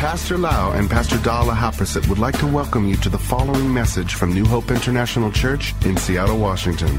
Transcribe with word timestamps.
Pastor 0.00 0.38
Lau 0.38 0.72
and 0.72 0.88
Pastor 0.88 1.18
Dala 1.18 1.52
Haprasit 1.52 2.08
would 2.08 2.18
like 2.18 2.38
to 2.38 2.46
welcome 2.46 2.88
you 2.88 2.96
to 2.96 3.10
the 3.10 3.18
following 3.18 3.70
message 3.70 4.14
from 4.14 4.32
New 4.32 4.46
Hope 4.46 4.70
International 4.70 5.30
Church 5.30 5.74
in 5.84 5.94
Seattle, 5.98 6.38
Washington. 6.38 6.98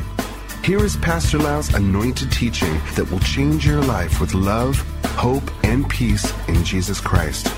Here 0.64 0.78
is 0.86 0.98
Pastor 0.98 1.40
Lau's 1.40 1.74
anointed 1.74 2.32
teaching 2.32 2.80
that 2.96 3.10
will 3.10 3.20
change 3.22 3.66
your 3.66 3.82
life 3.82 4.22
with 4.22 4.36
love, 4.36 4.78
hope, 5.18 5.42
and 5.64 5.90
peace 5.90 6.32
in 6.48 6.64
Jesus 6.64 7.02
Christ. 7.02 7.52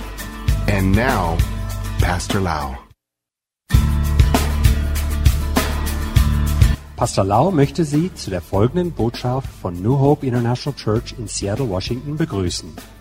And 0.70 0.94
now, 0.94 1.38
Pastor 2.00 2.40
Lau. 2.40 2.78
Pastor 6.96 7.26
Lau 7.26 7.52
möchte 7.52 7.84
Sie 7.84 8.14
zu 8.14 8.30
der 8.30 8.42
folgenden 8.42 8.94
Botschaft 8.94 9.50
von 9.62 9.74
New 9.84 9.98
Hope 9.98 10.26
International 10.26 10.74
Church 10.74 11.14
in 11.18 11.28
Seattle, 11.28 11.68
Washington 11.68 12.16
begrüßen. 12.16 12.93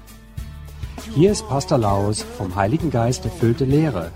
Hier 1.15 1.31
ist 1.31 1.47
Pastor 1.47 1.77
Laus 1.77 2.25
vom 2.39 2.57
Heiligen 2.57 2.91
Geist 2.91 3.27
erfüllte 3.27 3.67
Lehre, 3.67 4.13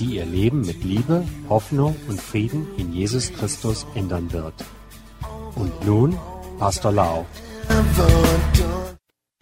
die 0.00 0.16
Ihr 0.16 0.24
Leben 0.24 0.62
mit 0.62 0.82
Liebe, 0.82 1.24
Hoffnung 1.48 1.94
und 2.08 2.20
Frieden 2.20 2.66
in 2.76 2.92
Jesus 2.92 3.32
Christus 3.32 3.86
ändern 3.94 4.32
wird. 4.32 4.54
Und 5.54 5.86
nun 5.86 6.18
Pastor 6.58 6.90
Lau. 6.90 7.26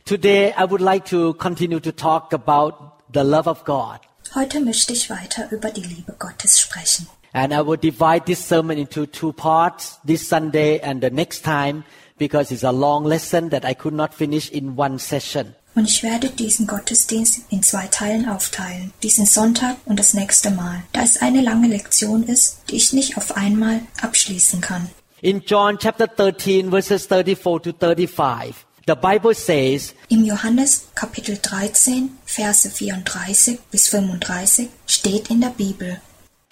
Today, 0.04 0.52
I 0.58 0.70
would 0.70 0.82
like 0.82 1.06
to 1.06 1.32
continue 1.32 1.80
to 1.80 1.90
talk 1.90 2.34
about 2.34 2.74
the 3.14 3.22
love 3.22 3.48
of 3.48 3.64
God. 3.64 4.00
Heute 4.34 4.60
möchte 4.60 4.92
ich 4.92 5.08
weiter 5.08 5.50
über 5.50 5.70
die 5.70 5.84
Liebe 5.84 6.14
Gottes 6.18 6.60
sprechen. 6.60 7.08
And 7.32 7.54
I 7.54 7.66
will 7.66 7.78
divide 7.78 8.26
this 8.26 8.46
sermon 8.46 8.76
into 8.76 9.06
two 9.06 9.32
parts 9.32 9.98
this 10.06 10.28
Sunday 10.28 10.80
and 10.80 11.02
the 11.02 11.10
next 11.10 11.44
time 11.46 11.84
because 12.18 12.52
it's 12.52 12.62
a 12.62 12.70
long 12.70 13.06
lesson 13.06 13.48
that 13.50 13.64
I 13.64 13.74
could 13.74 13.94
not 13.94 14.12
finish 14.12 14.50
in 14.50 14.76
one 14.76 14.98
session. 14.98 15.54
Und 15.74 15.88
ich 15.88 16.02
werde 16.04 16.30
diesen 16.30 16.66
Gottesdienst 16.66 17.40
in 17.50 17.62
zwei 17.62 17.88
Teilen 17.88 18.28
aufteilen, 18.28 18.92
diesen 19.02 19.26
Sonntag 19.26 19.76
und 19.84 19.98
das 19.98 20.14
nächste 20.14 20.50
Mal, 20.50 20.84
da 20.92 21.02
es 21.02 21.20
eine 21.20 21.40
lange 21.40 21.66
Lektion 21.66 22.22
ist, 22.22 22.58
die 22.70 22.76
ich 22.76 22.92
nicht 22.92 23.16
auf 23.16 23.36
einmal 23.36 23.80
abschließen 24.00 24.60
kann. 24.60 24.88
In 25.20 25.42
John 25.44 25.78
chapter 25.78 26.06
13 26.06 26.70
verses 26.70 27.06
34 27.06 27.62
to 27.62 27.72
35, 27.72 28.54
the 28.86 28.94
Bible 28.94 29.34
says, 29.34 29.94
Im 30.08 30.24
Johannes 30.24 30.88
Kapitel 30.94 31.38
13, 31.40 32.18
Verse 32.24 32.70
34 32.70 33.58
bis 33.70 33.88
35 33.88 34.68
steht 34.86 35.30
in 35.30 35.40
der 35.40 35.48
Bibel, 35.56 36.00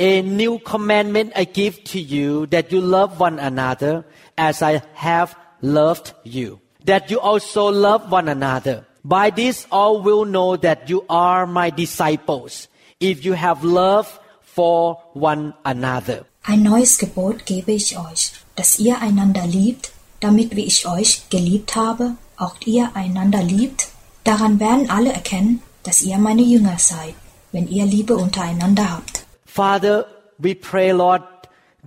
A 0.01 0.23
new 0.23 0.59
commandment 0.59 1.33
I 1.37 1.45
give 1.45 1.85
to 1.85 1.99
you 1.99 2.47
that 2.47 2.73
you 2.73 2.81
love 2.81 3.21
one 3.21 3.39
another 3.39 4.05
as 4.37 4.63
I 4.63 4.81
have 4.95 5.37
loved 5.61 6.15
you. 6.25 6.59
That 6.87 7.11
you 7.11 7.21
also 7.21 7.71
love 7.71 8.11
one 8.11 8.29
another. 8.29 8.87
By 9.05 9.31
this 9.31 9.67
all 9.71 10.01
will 10.01 10.25
know 10.25 10.57
that 10.57 10.89
you 10.89 11.05
are 11.09 11.45
my 11.47 11.71
disciples 11.71 12.69
if 13.01 13.25
you 13.25 13.35
have 13.35 13.65
love 13.65 14.07
for 14.43 14.97
one 15.13 15.55
another. 15.65 16.25
Ein 16.45 16.63
neues 16.63 16.99
Gebot 16.99 17.45
gebe 17.45 17.73
ich 17.73 17.99
euch, 17.99 18.33
dass 18.55 18.79
ihr 18.79 19.01
einander 19.01 19.47
liebt, 19.47 19.93
damit 20.21 20.55
wie 20.55 20.65
ich 20.65 20.87
euch 20.87 21.29
geliebt 21.31 21.75
habe, 21.75 22.17
auch 22.37 22.55
ihr 22.65 22.91
einander 22.95 23.43
liebt. 23.43 23.89
Daran 24.25 24.61
werden 24.61 24.89
alle 24.89 25.13
erkennen, 25.13 25.63
dass 25.83 26.03
ihr 26.03 26.19
meine 26.19 26.43
Jünger 26.43 26.79
seid, 26.79 27.15
wenn 27.51 27.69
ihr 27.69 27.87
Liebe 27.87 28.17
untereinander 28.17 28.89
habt. 28.89 29.27
Father, 29.47 30.07
we 30.39 30.55
pray, 30.55 30.93
Lord, 30.93 31.23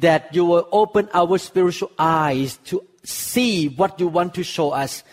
that 0.02 0.34
you 0.34 0.46
will 0.46 0.66
open 0.72 1.08
our 1.14 1.40
spiritual 1.40 1.92
eyes 1.98 2.60
to 2.66 2.82
see 3.04 3.74
what 3.78 4.00
you 4.00 4.12
want 4.12 4.34
to 4.34 4.44
show 4.44 4.74
us. 4.74 5.04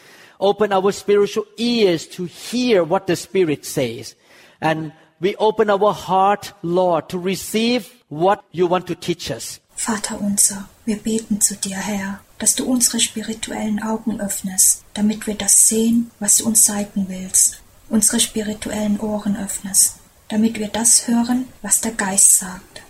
Open 0.42 0.72
our 0.72 0.90
spiritual 0.90 1.46
ears 1.56 2.08
to 2.08 2.24
hear 2.24 2.82
what 2.82 3.06
the 3.06 3.14
Spirit 3.14 3.64
says. 3.64 4.16
And 4.60 4.92
we 5.20 5.36
open 5.36 5.70
our 5.70 5.92
heart, 5.92 6.52
Lord, 6.62 7.08
to 7.10 7.18
receive 7.18 8.02
what 8.08 8.42
you 8.50 8.66
want 8.66 8.88
to 8.88 8.96
teach 8.96 9.30
us. 9.30 9.60
Vater 9.76 10.20
unser, 10.20 10.68
wir 10.84 10.96
beten 10.96 11.40
zu 11.40 11.54
dir, 11.54 11.76
Herr, 11.76 12.20
dass 12.38 12.56
du 12.56 12.64
unsere 12.64 12.98
spirituellen 12.98 13.80
Augen 13.84 14.20
öffnest, 14.20 14.82
damit 14.94 15.28
wir 15.28 15.34
das 15.34 15.68
sehen, 15.68 16.10
was 16.18 16.38
du 16.38 16.46
uns 16.46 16.64
zeigen 16.64 17.06
willst, 17.08 17.60
unsere 17.88 18.18
spirituellen 18.18 18.98
Ohren 18.98 19.36
öffnest, 19.36 19.98
damit 20.28 20.58
wir 20.58 20.68
das 20.68 21.06
hören, 21.06 21.46
was 21.62 21.80
der 21.80 21.92
Geist 21.92 22.38
sagt. 22.38 22.82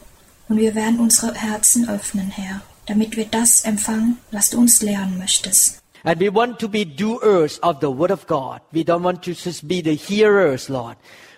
Und 0.49 0.57
wir 0.57 0.75
werden 0.75 1.01
unsere 1.01 1.35
Herzen 1.35 1.87
öffnen, 1.87 2.31
Herr, 2.31 2.63
damit 2.87 3.19
wir 3.19 3.27
das 3.27 3.61
empfangen, 3.61 4.17
was 4.31 4.49
du 4.49 4.59
uns 4.59 4.81
lehren 4.81 5.19
möchtest. 5.19 5.82
And 6.05 6.19
we 6.19 6.29
want 6.29 6.59
to 6.61 6.69
be 6.69 6.85
doers 6.85 7.59
of 7.59 7.81
the 7.81 7.91
Word 7.91 8.11
of 8.11 8.27
God. 8.27 8.61
We 8.73 8.83
don't 8.83 9.03
want 9.03 9.23
to 9.25 9.35
just 9.35 9.69
be 9.69 9.81
the 9.81 9.95
hearers, 9.95 10.69
Lord. 10.69 10.97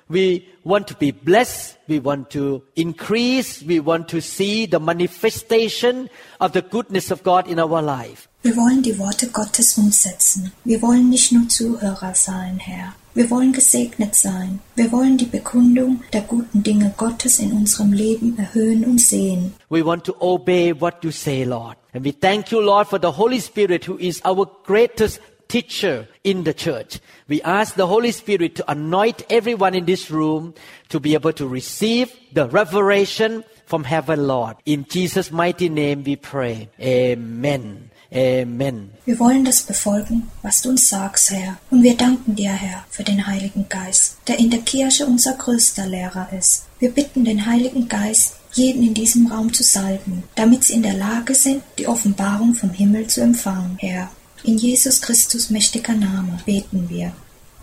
We 0.08 0.48
want 0.64 0.88
to 0.88 0.94
be 0.94 1.10
blessed. 1.10 1.76
We 1.88 1.98
want 1.98 2.30
to 2.30 2.62
increase. 2.76 3.62
We 3.62 3.80
want 3.80 4.08
to 4.08 4.20
see 4.20 4.66
the 4.66 4.80
manifestation 4.80 6.08
of 6.40 6.52
the 6.52 6.62
goodness 6.62 7.10
of 7.10 7.22
God 7.22 7.48
in 7.48 7.58
our 7.58 7.82
life. 7.82 8.28
Wir 8.42 8.56
wollen 8.56 8.82
die 8.82 8.98
Worte 8.98 9.28
Gottes 9.28 9.78
umsetzen. 9.78 10.52
Wir 10.64 10.82
wollen 10.82 11.08
nicht 11.08 11.32
nur 11.32 11.48
Zuhörer 11.48 12.14
sein, 12.14 12.58
Herr. 12.58 12.94
Wir 13.14 13.30
wollen 13.30 13.52
gesegnet 13.52 14.16
sein. 14.16 14.58
Wir 14.74 14.90
wollen 14.90 15.16
die 15.16 15.26
Bekundung 15.26 16.02
der 16.12 16.22
guten 16.22 16.64
Dinge 16.64 16.92
Gottes 16.96 17.38
in 17.38 17.52
unserem 17.52 17.92
Leben 17.92 18.36
erhöhen 18.36 18.84
und 18.84 19.00
sehen. 19.00 19.54
We 19.68 19.86
want 19.86 20.04
to 20.04 20.16
obey 20.18 20.74
what 20.78 21.04
you 21.04 21.12
say, 21.12 21.44
Lord. 21.44 21.76
And 21.92 22.04
we 22.04 22.10
thank 22.10 22.50
you, 22.50 22.60
Lord, 22.60 22.88
for 22.88 22.98
the 23.00 23.12
Holy 23.12 23.38
Spirit 23.38 23.86
who 23.86 23.96
is 23.98 24.20
our 24.24 24.50
greatest 24.64 25.20
teacher 25.46 26.08
in 26.24 26.42
the 26.42 26.52
church. 26.52 26.98
We 27.28 27.40
ask 27.42 27.76
the 27.76 27.86
Holy 27.86 28.10
Spirit 28.10 28.56
to 28.56 28.64
anoint 28.68 29.22
everyone 29.30 29.76
in 29.76 29.84
this 29.84 30.10
room 30.10 30.54
to 30.88 30.98
be 30.98 31.14
able 31.14 31.32
to 31.34 31.46
receive 31.46 32.10
the 32.32 32.48
revelation 32.48 33.44
from 33.66 33.84
heaven, 33.84 34.26
Lord. 34.26 34.56
In 34.64 34.86
Jesus' 34.88 35.30
mighty 35.30 35.68
name 35.68 36.02
we 36.02 36.16
pray. 36.16 36.68
Amen. 36.80 37.90
Amen. 38.14 38.90
Wir 39.04 39.18
wollen 39.18 39.44
das 39.44 39.62
befolgen, 39.62 40.30
was 40.42 40.62
du 40.62 40.70
uns 40.70 40.88
sagst, 40.88 41.30
Herr. 41.32 41.58
Und 41.70 41.82
wir 41.82 41.96
danken 41.96 42.36
dir, 42.36 42.52
Herr, 42.52 42.84
für 42.88 43.02
den 43.02 43.26
Heiligen 43.26 43.68
Geist, 43.68 44.18
der 44.28 44.38
in 44.38 44.50
der 44.50 44.60
Kirche 44.60 45.04
unser 45.04 45.34
größter 45.34 45.86
Lehrer 45.86 46.28
ist. 46.32 46.66
Wir 46.78 46.90
bitten 46.90 47.24
den 47.24 47.44
Heiligen 47.44 47.88
Geist, 47.88 48.36
jeden 48.52 48.84
in 48.84 48.94
diesem 48.94 49.26
Raum 49.26 49.52
zu 49.52 49.64
salben, 49.64 50.22
damit 50.36 50.62
sie 50.64 50.74
in 50.74 50.84
der 50.84 50.94
Lage 50.94 51.34
sind, 51.34 51.64
die 51.78 51.88
Offenbarung 51.88 52.54
vom 52.54 52.70
Himmel 52.70 53.08
zu 53.08 53.20
empfangen, 53.20 53.76
Herr. 53.80 54.10
In 54.44 54.58
Jesus 54.58 55.00
Christus 55.00 55.50
mächtiger 55.50 55.94
Name 55.94 56.38
beten 56.46 56.88
wir. 56.88 57.12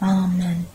Amen. 0.02 0.66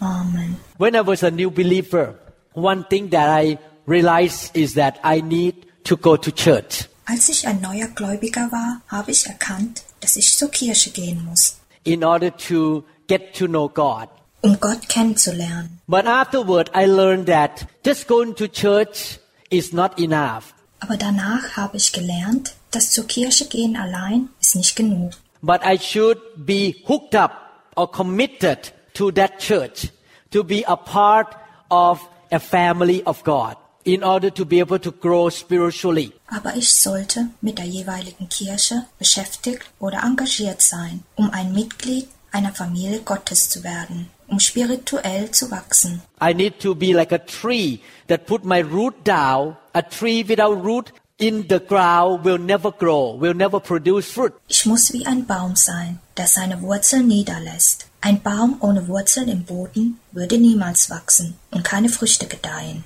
Amen. 0.00 0.56
When 0.76 0.94
I 0.94 1.00
was 1.00 1.22
a 1.22 1.30
new 1.30 1.50
believer, 1.50 2.18
one 2.52 2.84
thing 2.90 3.08
that 3.10 3.28
I 3.30 3.58
realized 3.86 4.54
is 4.54 4.74
that 4.74 4.98
I 5.02 5.22
need 5.22 5.66
to 5.84 5.96
go 5.96 6.16
to 6.16 6.30
church. 6.30 6.88
Als 7.06 7.28
ich 7.28 7.46
ein 7.46 7.60
neuer 7.60 7.88
Gläubiger 7.88 8.50
war, 8.50 8.80
habe 8.88 9.10
ich 9.10 9.26
erkannt, 9.26 9.82
dass 10.00 10.16
ich 10.16 10.36
zur 10.36 10.50
Kirche 10.50 10.90
gehen 10.90 11.24
muss, 11.24 11.56
in 11.84 12.02
order 12.04 12.34
to 12.36 12.84
get 13.08 13.34
to 13.34 13.46
know 13.46 13.68
God. 13.68 14.08
um 14.42 14.58
Gott 14.60 14.88
kennenzulernen. 14.88 15.80
But 15.86 16.06
afterward, 16.06 16.70
I 16.74 16.86
learned 16.86 17.26
that 17.26 17.66
just 17.84 18.06
going 18.06 18.34
to 18.36 18.46
church 18.46 19.18
is 19.50 19.72
not 19.72 19.98
enough. 19.98 20.54
Aber 20.80 20.96
danach 20.96 21.56
habe 21.56 21.76
ich 21.78 21.92
gelernt, 21.92 22.54
dass 22.70 22.90
zur 22.90 23.06
Kirche 23.06 23.46
gehen 23.46 23.76
allein 23.76 24.28
ist 24.40 24.56
nicht 24.56 24.76
genug. 24.76 25.12
But 25.40 25.60
I 25.64 25.78
should 25.78 26.18
be 26.36 26.74
hooked 26.86 27.14
up 27.14 27.32
or 27.76 27.90
committed 27.90 28.72
to 28.94 29.10
that 29.12 29.38
church 29.38 29.88
to 30.30 30.42
be 30.44 30.62
a 30.66 30.76
part 30.76 31.36
of 31.70 32.00
a 32.30 32.38
family 32.38 33.02
of 33.04 33.24
God 33.24 33.56
in 33.84 34.02
order 34.02 34.32
to 34.32 34.44
be 34.44 34.60
able 34.60 34.78
to 34.78 34.90
grow 34.90 35.30
spiritually. 35.30 36.12
Aber 36.28 36.56
ich 36.56 36.74
sollte 36.74 37.28
mit 37.40 37.58
der 37.58 37.66
jeweiligen 37.66 38.28
Kirche 38.28 38.86
beschäftigt 38.98 39.62
oder 39.78 40.02
engagiert 40.02 40.62
sein, 40.62 41.04
um 41.14 41.30
ein 41.30 41.52
Mitglied 41.52 42.08
einer 42.32 42.52
Familie 42.52 43.00
Gottes 43.00 43.48
zu 43.48 43.62
werden, 43.62 44.10
um 44.26 44.40
spirituell 44.40 45.30
zu 45.30 45.50
wachsen. 45.50 46.02
I 46.20 46.34
need 46.34 46.58
to 46.60 46.74
be 46.74 46.92
like 46.92 47.12
a 47.12 47.18
tree 47.18 47.78
that 48.08 48.26
put 48.26 48.44
my 48.44 48.60
root 48.60 48.94
down. 49.04 49.56
A 49.72 49.82
tree 49.82 50.24
without 50.26 50.62
root 50.64 50.92
in 51.18 51.46
the 51.48 51.60
ground 51.60 52.24
will 52.24 52.38
never 52.38 52.72
grow, 52.72 53.20
will 53.20 53.34
never 53.34 53.60
produce 53.60 54.06
fruit. 54.06 54.32
Ich 54.48 54.66
muss 54.66 54.92
wie 54.92 55.06
ein 55.06 55.26
Baum 55.26 55.54
sein, 55.56 56.00
der 56.16 56.26
seine 56.26 56.60
Wurzeln 56.62 57.06
niederlässt. 57.06 57.86
Ein 58.00 58.20
Baum 58.20 58.56
ohne 58.60 58.86
Wurzeln 58.88 59.28
im 59.28 59.44
Boden 59.44 59.98
würde 60.12 60.38
niemals 60.38 60.90
wachsen 60.90 61.36
und 61.50 61.64
keine 61.64 61.88
Früchte 61.88 62.26
gedeihen. 62.26 62.84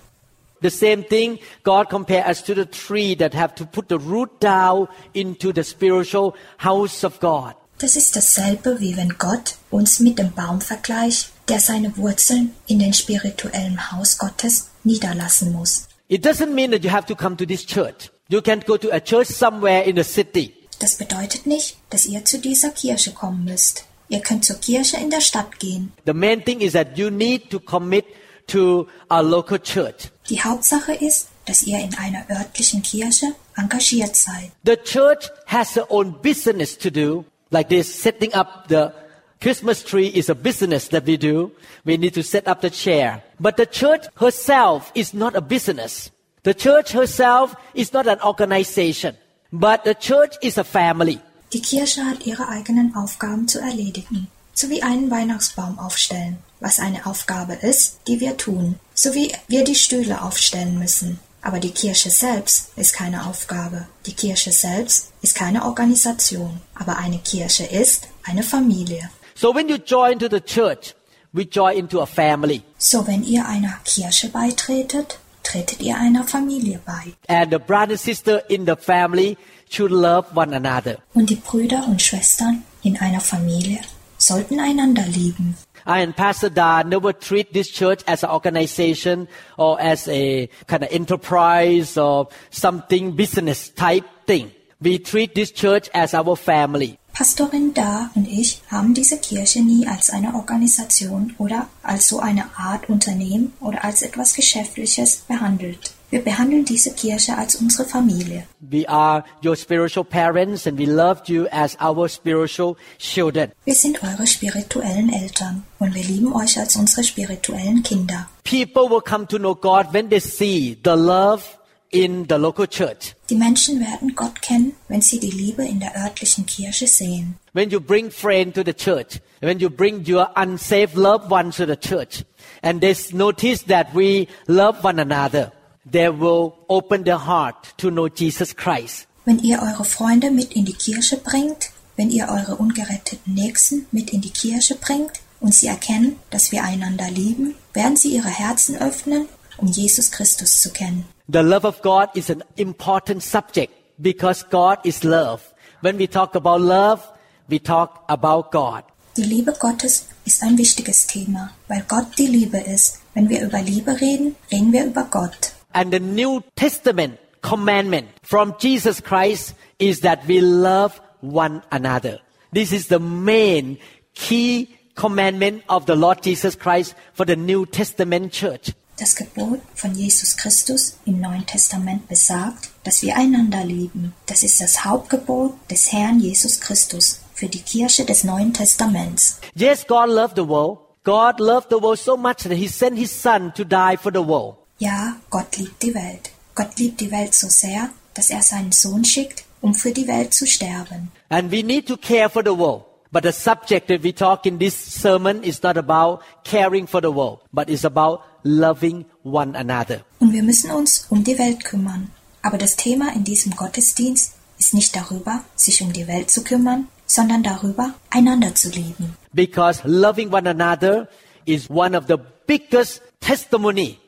The 0.60 0.70
same 0.70 1.04
thing, 1.04 1.38
God 1.62 1.88
compare 1.88 2.26
us 2.26 2.42
to 2.44 2.54
the 2.54 2.66
tree 2.66 3.14
that 3.16 3.34
have 3.34 3.54
to 3.56 3.64
put 3.64 3.88
the 3.88 3.98
root 3.98 4.40
down 4.40 4.88
into 5.14 5.52
the 5.52 5.62
spiritual 5.62 6.34
house 6.58 7.04
of 7.04 7.20
God. 7.20 7.54
Das 7.78 7.94
ist 7.94 8.16
dasselbe, 8.16 8.80
wie 8.80 8.96
wenn 8.96 9.16
Gott 9.18 9.54
uns 9.70 10.00
mit 10.00 10.18
dem 10.18 10.32
Baum 10.32 10.60
vergleicht, 10.60 11.30
der 11.48 11.60
seine 11.60 11.96
Wurzeln 11.96 12.54
in 12.66 12.80
den 12.80 12.92
spirituellen 12.92 13.92
Haus 13.92 14.18
Gottes 14.18 14.70
niederlassen 14.82 15.52
muss. 15.52 15.86
It 16.08 16.24
doesn't 16.24 16.52
mean 16.54 16.72
that 16.72 16.82
you 16.82 16.90
have 16.90 17.06
to 17.06 17.14
come 17.14 17.36
to 17.36 17.46
this 17.46 17.64
church. 17.64 18.10
You 18.28 18.42
can 18.42 18.60
go 18.66 18.76
to 18.76 18.90
a 18.90 19.00
church 19.00 19.28
somewhere 19.28 19.84
in 19.84 19.94
the 19.94 20.02
city. 20.02 20.54
Das 20.80 20.96
bedeutet 20.96 21.46
nicht, 21.46 21.76
dass 21.90 22.06
ihr 22.06 22.24
zu 22.24 22.38
dieser 22.38 22.70
Kirche 22.70 23.12
kommen 23.12 23.44
müsst. 23.44 23.84
Ihr 24.08 24.20
könnt 24.20 24.44
zur 24.44 24.56
Kirche 24.56 24.96
in 24.96 25.10
der 25.10 25.20
Stadt 25.20 25.60
gehen. 25.60 25.92
The 26.06 26.14
main 26.14 26.44
thing 26.44 26.60
is 26.60 26.72
that 26.72 26.96
you 26.96 27.10
need 27.10 27.50
to 27.50 27.60
commit 27.60 28.06
to 28.48 28.88
a 29.08 29.20
local 29.20 29.58
church. 29.58 30.10
Die 30.28 30.42
Hauptsache 30.42 30.92
ist, 30.94 31.28
dass 31.46 31.62
ihr 31.62 31.78
in 31.78 31.94
einer 31.96 32.28
örtlichen 32.28 32.82
Kirche 32.82 33.34
engagiert 33.56 34.14
seid. 34.14 34.50
The 34.64 34.76
church 34.76 35.30
has 35.46 35.74
her 35.74 35.86
own 35.90 36.20
business 36.20 36.76
to 36.78 36.90
do, 36.90 37.24
like 37.50 37.68
this 37.68 38.02
setting 38.02 38.34
up 38.34 38.66
the 38.68 38.92
Christmas 39.40 39.84
tree 39.84 40.08
is 40.08 40.28
a 40.28 40.34
business 40.34 40.88
that 40.88 41.06
we 41.06 41.16
do. 41.16 41.52
We 41.84 41.96
need 41.96 42.14
to 42.14 42.22
set 42.22 42.46
up 42.46 42.60
the 42.60 42.70
chair. 42.70 43.22
But 43.38 43.56
the 43.56 43.66
church 43.66 44.06
herself 44.16 44.90
is 44.94 45.14
not 45.14 45.36
a 45.36 45.40
business. 45.40 46.10
The 46.42 46.54
church 46.54 46.92
herself 46.92 47.54
is 47.72 47.92
not 47.92 48.06
an 48.06 48.20
organization. 48.22 49.16
But 49.52 49.84
the 49.84 49.94
church 49.94 50.36
is 50.42 50.58
a 50.58 50.64
family. 50.64 51.20
Die 51.52 51.62
Kirche 51.62 52.04
hat 52.04 52.26
ihre 52.26 52.48
eigenen 52.48 52.94
Aufgaben 52.94 53.48
zu 53.48 53.60
erledigen, 53.60 54.28
so 54.52 54.68
wie 54.68 54.82
einen 54.82 55.10
Weihnachtsbaum 55.10 55.78
aufstellen, 55.78 56.38
was 56.60 56.78
eine 56.78 57.06
Aufgabe 57.06 57.54
ist, 57.54 58.00
die 58.06 58.20
wir 58.20 58.36
tun, 58.36 58.78
so 58.98 59.14
wie 59.14 59.32
wir 59.46 59.62
die 59.62 59.76
Stühle 59.76 60.22
aufstellen 60.22 60.76
müssen. 60.78 61.20
Aber 61.40 61.60
die 61.60 61.70
Kirche 61.70 62.10
selbst 62.10 62.72
ist 62.76 62.94
keine 62.94 63.26
Aufgabe. 63.26 63.86
Die 64.06 64.12
Kirche 64.12 64.50
selbst 64.50 65.12
ist 65.22 65.36
keine 65.36 65.64
Organisation. 65.64 66.60
Aber 66.74 66.98
eine 66.98 67.18
Kirche 67.18 67.64
ist 67.64 68.08
eine 68.24 68.42
Familie. 68.42 69.08
So 69.36 69.54
when 69.54 69.68
you 69.68 69.76
join 69.76 70.18
to 70.18 70.26
the 70.28 70.40
church, 70.40 70.96
we 71.32 71.42
join 71.42 71.76
into 71.76 72.02
a 72.02 72.06
family. 72.06 72.62
So 72.76 73.06
wenn 73.06 73.22
ihr 73.22 73.46
einer 73.46 73.78
Kirche 73.84 74.30
beitretet, 74.30 75.20
tretet 75.44 75.80
ihr 75.80 75.96
einer 75.96 76.24
Familie 76.24 76.80
bei. 76.84 77.14
And 77.28 77.52
the 77.52 77.58
brother 77.58 77.92
and 77.92 78.00
sister 78.00 78.50
in 78.50 78.66
the 78.66 78.74
family 78.76 79.38
should 79.70 79.92
love 79.92 80.26
one 80.34 80.54
another. 80.56 80.98
Und 81.14 81.30
die 81.30 81.36
Brüder 81.36 81.86
und 81.86 82.02
Schwestern 82.02 82.64
in 82.82 82.98
einer 82.98 83.20
Familie 83.20 83.78
sollten 84.18 84.58
einander 84.58 85.04
lieben. 85.06 85.56
I 85.88 86.00
and 86.00 86.14
Pastor 86.14 86.50
Da 86.50 86.82
never 86.82 87.14
treat 87.14 87.54
this 87.54 87.70
church 87.70 88.02
as 88.06 88.22
an 88.22 88.28
organization 88.28 89.26
or 89.56 89.80
as 89.80 90.06
a 90.06 90.50
kind 90.66 90.82
of 90.82 90.92
enterprise 90.92 91.96
or 91.96 92.28
something 92.50 93.16
business 93.16 93.70
type 93.70 94.04
thing. 94.26 94.52
We 94.82 94.98
treat 94.98 95.34
this 95.34 95.50
church 95.50 95.88
as 95.94 96.12
our 96.12 96.36
family. 96.36 96.98
Pastorin 97.14 97.72
Da 97.72 98.10
und 98.14 98.28
ich 98.28 98.60
haben 98.70 98.92
diese 98.92 99.16
Kirche 99.16 99.62
nie 99.62 99.88
als 99.88 100.10
eine 100.10 100.34
Organisation 100.34 101.34
oder 101.38 101.68
als 101.82 102.06
so 102.06 102.20
eine 102.20 102.44
Art 102.58 102.90
Unternehmen 102.90 103.54
oder 103.58 103.82
als 103.82 104.02
etwas 104.02 104.34
Geschäftliches 104.34 105.24
behandelt. 105.26 105.94
Wir 106.10 106.22
behandeln 106.22 106.64
diese 106.64 106.94
Kirche 106.94 107.36
als 107.36 107.56
unsere 107.56 107.86
Familie. 107.86 108.44
We 108.60 108.88
are 108.88 109.24
your 109.44 109.56
spiritual 109.56 110.04
parents 110.04 110.66
and 110.66 110.78
we 110.78 110.86
love 110.86 111.22
you 111.26 111.46
as 111.50 111.76
our 111.82 112.08
spiritual 112.08 112.76
children. 112.98 113.52
Wir 113.66 113.74
sind 113.74 114.02
eure 114.02 114.26
spirituellen 114.26 115.12
Eltern 115.12 115.64
und 115.78 115.94
wir 115.94 116.02
lieben 116.02 116.32
euch 116.32 116.58
als 116.58 116.76
unsere 116.76 117.04
spirituellen 117.04 117.82
Kinder. 117.82 118.26
People 118.42 118.88
will 118.88 119.02
come 119.02 119.26
to 119.26 119.36
know 119.36 119.54
God 119.54 119.92
when 119.92 120.08
they 120.08 120.20
see 120.20 120.78
the 120.82 120.96
love 120.96 121.42
in 121.90 122.24
the 122.26 122.36
local 122.36 122.66
church. 122.66 123.14
Die 123.28 123.36
Menschen 123.36 123.78
werden 123.80 124.14
Gott 124.14 124.40
kennen, 124.40 124.72
wenn 124.88 125.02
sie 125.02 125.20
die 125.20 125.30
Liebe 125.30 125.64
in 125.66 125.78
der 125.78 125.94
örtlichen 125.94 126.46
Kirche 126.46 126.86
sehen. 126.86 127.36
When 127.52 127.68
you 127.68 127.80
bring 127.80 128.10
friend 128.10 128.54
to 128.54 128.62
the 128.64 128.72
church, 128.72 129.20
when 129.40 129.58
you 129.58 129.68
bring 129.68 130.04
your 130.06 130.30
unsaved 130.36 130.96
loved 130.96 131.30
ones 131.30 131.56
to 131.56 131.66
the 131.66 131.76
church, 131.76 132.24
and 132.62 132.80
they 132.80 132.96
notice 133.12 133.64
that 133.64 133.94
we 133.94 134.26
love 134.46 134.82
one 134.82 134.98
another, 134.98 135.52
they 135.90 136.08
will 136.08 136.54
open 136.68 137.04
their 137.04 137.18
heart 137.26 137.76
to 137.78 137.90
know 137.90 138.08
Jesus 138.08 138.54
Christ. 138.54 139.06
Wenn 139.24 139.38
ihr 139.40 139.60
eure 139.60 139.84
Freunde 139.84 140.30
mit 140.30 140.54
in 140.54 140.64
die 140.64 140.72
Kirche 140.72 141.18
bringt, 141.18 141.70
wenn 141.96 142.10
ihr 142.10 142.28
eure 142.28 142.56
ungeretteten 142.56 143.34
Nächsten 143.34 143.86
mit 143.92 144.10
in 144.10 144.20
die 144.20 144.30
Kirche 144.30 144.76
bringt 144.76 145.12
und 145.40 145.54
sie 145.54 145.66
erkennen, 145.66 146.16
dass 146.30 146.52
wir 146.52 146.64
einander 146.64 147.10
lieben, 147.10 147.54
werden 147.74 147.96
sie 147.96 148.14
ihre 148.14 148.28
Herzen 148.28 148.76
öffnen, 148.76 149.28
um 149.58 149.68
Jesus 149.68 150.10
Christus 150.10 150.60
zu 150.62 150.70
kennen. 150.70 151.04
The 151.30 151.40
love 151.40 151.66
of 151.66 151.82
God 151.82 152.08
is 152.14 152.30
an 152.30 152.42
important 152.56 153.22
subject 153.22 153.72
because 153.98 154.46
God 154.50 154.78
is 154.84 155.04
love. 155.04 155.42
When 155.82 155.98
we 155.98 156.08
talk 156.08 156.34
about 156.34 156.58
love, 156.60 157.02
we 157.48 157.60
talk 157.60 158.02
about 158.06 158.50
God. 158.50 158.84
Die 159.16 159.24
Liebe 159.24 159.52
Gottes 159.52 160.06
ist 160.24 160.42
ein 160.42 160.56
wichtiges 160.56 161.06
Thema, 161.06 161.50
weil 161.66 161.84
Gott 161.88 162.06
die 162.16 162.28
Liebe 162.28 162.58
ist. 162.58 163.00
Wenn 163.14 163.28
wir 163.28 163.42
über 163.42 163.60
Liebe 163.60 164.00
reden, 164.00 164.36
reden 164.50 164.72
wir 164.72 164.86
über 164.86 165.02
Gott. 165.10 165.52
And 165.74 165.92
the 165.92 166.00
New 166.00 166.42
Testament 166.56 167.18
commandment 167.42 168.08
from 168.22 168.54
Jesus 168.58 169.00
Christ 169.00 169.54
is 169.78 170.00
that 170.00 170.26
we 170.26 170.40
love 170.40 171.00
one 171.20 171.62
another. 171.70 172.20
This 172.52 172.72
is 172.72 172.88
the 172.88 172.98
main 172.98 173.78
key 174.14 174.76
commandment 174.94 175.62
of 175.68 175.86
the 175.86 175.94
Lord 175.94 176.22
Jesus 176.22 176.56
Christ 176.56 176.94
for 177.12 177.24
the 177.24 177.36
New 177.36 177.66
Testament 177.66 178.32
church. 178.32 178.72
Das 178.98 179.14
Gebot 179.14 179.60
von 179.76 179.94
Jesus 179.94 180.36
Christus 180.36 180.98
im 181.06 181.20
Neuen 181.20 181.46
Testament 181.46 182.08
besagt, 182.08 182.70
dass 182.82 183.00
wir 183.02 183.16
einander 183.16 183.62
lieben. 183.64 184.12
Das 184.26 184.42
ist 184.42 184.60
das 184.60 184.84
Hauptgebot 184.84 185.54
des 185.70 185.92
Herrn 185.92 186.18
Jesus 186.18 186.60
Christus 186.60 187.20
für 187.32 187.46
die 187.46 187.62
Kirche 187.62 188.04
des 188.04 188.24
Neuen 188.24 188.52
Testaments. 188.52 189.40
Yes, 189.54 189.86
God 189.86 190.08
loved 190.08 190.34
the 190.34 190.48
world. 190.48 190.78
God 191.04 191.38
loved 191.38 191.68
the 191.70 191.80
world 191.80 192.00
so 192.00 192.16
much 192.16 192.42
that 192.42 192.58
He 192.58 192.66
sent 192.66 192.98
His 192.98 193.12
Son 193.12 193.52
to 193.54 193.64
die 193.64 193.96
for 193.96 194.10
the 194.10 194.20
world. 194.26 194.56
Ja, 194.78 195.16
Gott 195.30 195.56
liebt 195.56 195.82
die 195.82 195.94
Welt. 195.94 196.30
Gott 196.54 196.78
liebt 196.78 197.00
die 197.00 197.10
Welt 197.10 197.34
so 197.34 197.48
sehr, 197.48 197.90
dass 198.14 198.30
er 198.30 198.42
seinen 198.42 198.72
Sohn 198.72 199.04
schickt, 199.04 199.44
um 199.60 199.74
für 199.74 199.90
die 199.90 200.06
Welt 200.06 200.32
zu 200.32 200.46
sterben. 200.46 201.10
And 201.28 201.50
we 201.50 201.62
need 201.62 201.86
to 201.88 201.96
care 201.96 202.30
for 202.30 202.42
the 202.44 202.56
world. 202.56 202.84
But 203.10 203.24
the 203.24 203.32
subject 203.32 203.88
that 203.88 204.02
we 204.02 204.14
talk 204.14 204.44
in 204.44 204.58
this 204.58 204.74
sermon 204.74 205.42
is 205.42 205.62
not 205.62 205.76
about 205.76 206.20
caring 206.44 206.86
for 206.86 207.00
the 207.00 207.12
world, 207.12 207.40
but 207.52 207.70
it's 207.70 207.84
about 207.84 208.20
loving 208.44 209.06
one 209.24 209.56
another. 209.56 210.02
Und 210.20 210.32
wir 210.32 210.42
müssen 210.42 210.70
uns 210.70 211.06
um 211.08 211.24
die 211.24 211.38
Welt 211.38 211.64
kümmern. 211.64 212.10
Aber 212.42 212.58
das 212.58 212.76
Thema 212.76 213.12
in 213.14 213.24
diesem 213.24 213.56
Gottesdienst 213.56 214.34
ist 214.58 214.74
nicht 214.74 214.94
darüber, 214.94 215.42
sich 215.56 215.82
um 215.82 215.92
die 215.92 216.06
Welt 216.06 216.30
zu 216.30 216.44
kümmern, 216.44 216.88
sondern 217.06 217.42
darüber, 217.42 217.94
einander 218.10 218.54
zu 218.54 218.68
lieben. 218.68 219.16
Because 219.32 219.80
loving 219.84 220.32
one 220.32 220.48
another 220.48 221.08
is 221.46 221.68
one 221.70 221.96
of 221.96 222.04
the 222.08 222.16
biggest 222.46 223.00
testimony 223.20 223.98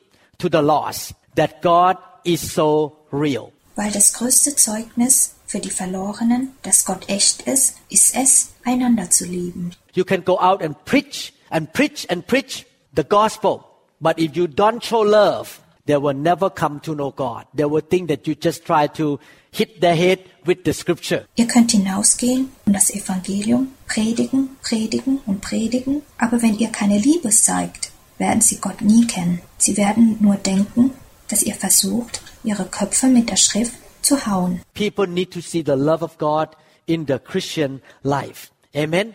to 0.41 0.49
the 0.49 0.61
lost 0.61 1.15
that 1.37 1.63
God 1.63 1.97
is 2.25 2.41
so 2.41 2.97
real. 3.13 3.53
Weil 3.77 3.93
das 3.93 4.13
größte 4.13 4.57
Zeugnis 4.57 5.35
für 5.47 5.61
die 5.61 5.71
Verlorenen, 5.71 6.53
dass 6.63 6.85
Gott 6.85 7.09
echt 7.09 7.43
ist, 7.43 7.77
ist 7.89 8.15
es, 8.15 8.51
einander 8.65 9.11
zu 9.11 9.25
lieben. 9.25 9.73
You 9.95 10.05
can 10.05 10.25
go 10.25 10.39
out 10.39 10.63
and 10.63 10.77
preach 10.85 11.33
and 11.51 11.73
preach 11.73 12.09
and 12.11 12.27
preach 12.27 12.67
the 12.95 13.05
gospel. 13.05 13.61
But 14.01 14.19
if 14.19 14.37
you 14.37 14.47
don't 14.47 14.83
show 14.83 15.03
love, 15.03 15.61
they 15.87 15.97
will 15.97 16.15
never 16.15 16.51
come 16.51 16.81
to 16.83 16.95
know 16.95 17.11
God. 17.11 17.47
They 17.55 17.65
will 17.65 17.83
think 17.83 18.09
that 18.09 18.27
you 18.27 18.35
just 18.35 18.65
try 18.65 18.87
to 18.89 19.19
hit 19.51 19.81
their 19.81 19.97
head 19.97 20.21
with 20.45 20.59
the 20.65 20.73
scripture. 20.73 21.27
Ihr 21.37 21.47
könnt 21.47 21.73
hinausgehen 21.73 22.51
und 22.67 22.73
das 22.73 22.91
Evangelium 22.91 23.69
predigen, 23.87 24.57
predigen 24.63 25.21
und 25.27 25.41
predigen, 25.41 26.03
aber 26.19 26.41
wenn 26.43 26.59
ihr 26.59 26.69
keine 26.69 26.99
Liebe 26.99 27.31
zeigt, 27.31 27.90
werden 28.21 28.41
sie 28.41 28.59
Gott 28.59 28.81
nie 28.83 29.07
kennen. 29.07 29.41
Sie 29.59 29.77
werden 29.77 30.19
nur 30.21 30.37
denken, 30.37 30.93
dass 31.29 31.43
ihr 31.43 31.55
versucht, 31.55 32.23
ihre 32.45 32.67
Köpfe 32.67 33.07
mit 33.07 33.31
der 33.31 33.37
Schrift 33.37 33.75
zu 34.03 34.27
hauen. 34.27 34.61
People 34.75 35.09
need 35.09 35.33
to 35.33 35.41
see 35.41 35.63
the 35.65 35.73
love 35.73 36.05
of 36.05 36.19
God 36.19 36.51
in 36.87 37.07
the 37.07 37.19
Christian 37.19 37.83
life. 38.03 38.51
Amen. 38.75 39.15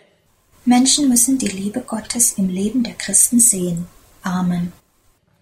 Menschen 0.64 1.08
müssen 1.08 1.38
die 1.38 1.48
Liebe 1.48 1.80
Gottes 1.80 2.32
im 2.32 2.48
Leben 2.48 2.82
der 2.82 2.94
Christen 2.94 3.38
sehen. 3.40 3.86
Amen. 4.22 4.72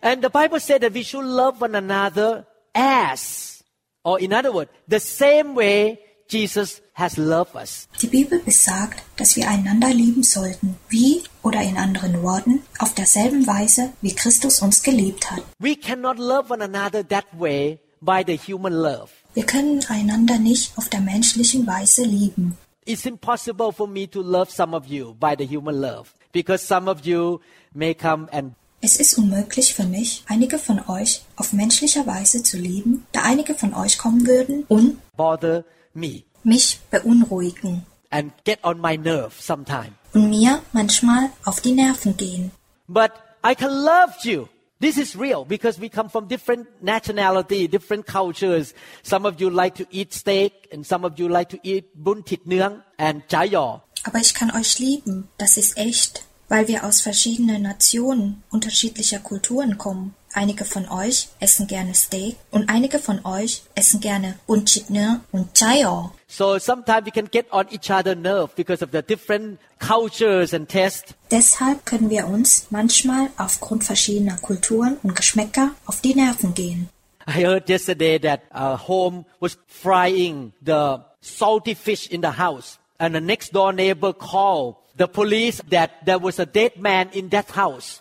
And 0.03 0.23
the 0.23 0.29
Bible 0.29 0.61
said 0.61 0.83
that 0.83 0.93
we 0.93 1.03
should 1.03 1.25
love 1.25 1.63
one 1.63 1.75
another 1.75 2.47
as, 2.75 3.65
or 4.03 4.21
in 4.21 4.35
other 4.35 4.53
words, 4.53 4.71
the 4.87 5.01
same 5.01 5.55
way 5.55 5.99
Jesus 6.29 6.83
has 6.95 7.17
loved 7.17 7.55
us. 7.55 7.89
Die 8.01 8.07
Bibel 8.07 8.39
besagt, 8.41 9.03
dass 9.17 9.37
wir 9.37 9.49
einander 9.49 9.89
lieben 9.89 10.23
sollten, 10.23 10.77
wie 10.89 11.23
oder 11.43 11.61
in 11.61 11.77
anderen 11.77 12.23
Worten, 12.23 12.63
auf 12.79 12.95
derselben 12.95 13.47
Weise, 13.47 13.93
wie 14.01 14.15
Christus 14.15 14.61
uns 14.61 14.83
geliebt 14.83 15.31
hat. 15.31 15.43
We 15.59 15.77
cannot 15.77 16.19
love 16.19 16.53
one 16.53 16.65
another 16.65 17.07
that 17.09 17.27
way 17.39 17.79
by 18.01 18.23
the 18.27 18.37
human 18.37 18.73
love. 18.73 19.11
Wir 19.35 19.45
können 19.45 19.85
einander 19.89 20.39
nicht 20.39 20.77
auf 20.79 20.89
der 20.89 21.01
menschlichen 21.01 21.67
Weise 21.67 22.05
lieben. 22.05 22.57
It's 22.87 23.07
impossible 23.07 23.73
for 23.73 23.89
me 23.89 24.09
to 24.11 24.21
love 24.21 24.51
some 24.51 24.77
of 24.77 24.87
you 24.87 25.15
by 25.15 25.35
the 25.39 25.47
human 25.47 25.81
love 25.81 26.11
because 26.33 26.67
some 26.67 26.91
of 26.91 27.05
you 27.05 27.41
may 27.73 27.95
come 27.95 28.29
and 28.31 28.55
Es 28.81 28.97
ist 28.97 29.17
unmöglich 29.17 29.73
für 29.73 29.85
mich, 29.85 30.25
einige 30.29 30.59
von 30.59 30.79
euch 30.89 31.23
auf 31.37 31.55
menschlicher 31.55 32.07
Weise 32.07 32.43
zu 32.43 32.59
lieben, 32.59 33.07
da 33.13 33.23
einige 33.23 33.55
von 33.55 33.73
euch 33.73 33.97
kommen 33.97 34.27
würden 34.27 34.65
und 34.69 34.99
bother 35.17 35.65
me 35.95 36.25
mich 36.45 36.81
beunruhigen 36.91 37.87
and 38.11 38.33
get 38.45 38.63
on 38.63 38.81
my 38.81 38.97
nerve 38.97 39.33
sometime. 39.41 39.93
und 40.13 40.31
mir 40.31 40.63
manchmal 40.73 41.31
auf 41.45 41.61
die 41.61 41.73
Nerven 41.73 42.17
gehen. 42.17 42.53
But 42.87 43.13
I 43.45 43.55
can 43.55 43.71
love 43.71 44.15
you. 44.23 44.49
This 44.81 44.99
is 44.99 45.17
real 45.17 45.45
because 45.45 45.81
we 45.81 45.89
come 45.89 46.09
from 46.11 46.29
different 46.29 46.67
nationality, 46.83 47.69
different 47.69 48.07
cultures. 48.07 48.75
Some 49.03 49.27
of 49.27 49.41
you 49.41 49.49
like 49.49 49.77
to 49.77 49.87
eat 49.91 50.13
steak 50.13 50.69
and 50.73 50.85
some 50.87 51.07
of 51.07 51.19
you 51.19 51.29
like 51.29 51.49
to 51.51 51.59
eat 51.63 51.95
bun 51.95 52.23
thịt 52.23 52.47
nướng 52.47 52.83
and 52.99 53.23
giò. 53.29 53.81
Aber 54.03 54.19
ich 54.19 54.35
kann 54.35 54.51
euch 54.51 54.79
lieben, 54.79 55.29
das 55.39 55.57
ist 55.57 55.77
echt. 55.79 56.25
Weil 56.49 56.69
wir 56.69 56.85
aus 56.85 57.01
verschiedenen 57.01 57.63
Nationen 57.63 58.43
unterschiedlicher 58.51 59.19
Kulturen 59.19 59.79
kommen. 59.79 60.15
Einige 60.33 60.65
von 60.65 60.89
euch 60.89 61.29
essen 61.39 61.69
gerne 61.69 61.95
Steak 61.95 62.37
und 62.51 62.69
einige 62.69 62.99
von 62.99 63.25
euch 63.25 63.63
essen 63.77 64.01
gerne 64.01 64.37
Bunchitne 64.49 65.21
und 65.31 65.55
Chayo. 65.55 66.11
So 66.27 66.59
sometimes 66.59 67.07
we 67.07 67.13
can 67.13 67.29
get 67.31 67.53
on 67.53 67.67
each 67.71 67.89
other 67.91 68.17
nerve 68.17 68.51
because 68.57 68.83
of 68.85 68.91
the 68.93 69.03
different 69.03 69.61
cultures 69.79 70.53
and 70.53 70.69
tastes. 70.69 71.15
Deshalb 71.31 71.87
können 71.87 72.11
wir 72.11 72.27
uns 72.27 72.67
manchmal 72.71 73.29
aufgrund 73.37 73.85
verschiedener 73.85 74.37
Kulturen 74.39 74.97
und 75.05 75.15
Geschmäcker 75.15 75.71
auf 75.87 76.01
die 76.01 76.17
Nerven 76.17 76.55
gehen. 76.55 76.89
I 77.27 77.31
heard 77.31 77.69
yesterday 77.71 78.19
that 78.19 78.43
a 78.51 78.77
home 78.77 79.25
was 79.41 79.57
frying 79.67 80.53
the 80.61 80.99
salty 81.21 81.75
fish 81.75 82.09
in 82.09 82.21
the 82.23 82.37
house, 82.37 82.79
and 82.99 83.15
the 83.15 83.21
next 83.21 83.55
door 83.55 83.73
neighbor 83.73 84.13
called 84.13 84.77
the 84.97 85.09
police 85.09 85.61
that 85.71 86.05
there 86.05 86.19
was 86.19 86.39
a 86.39 86.47
dead 86.47 86.77
man 86.77 87.11
in 87.13 87.29
that 87.31 87.51
house. 87.51 88.01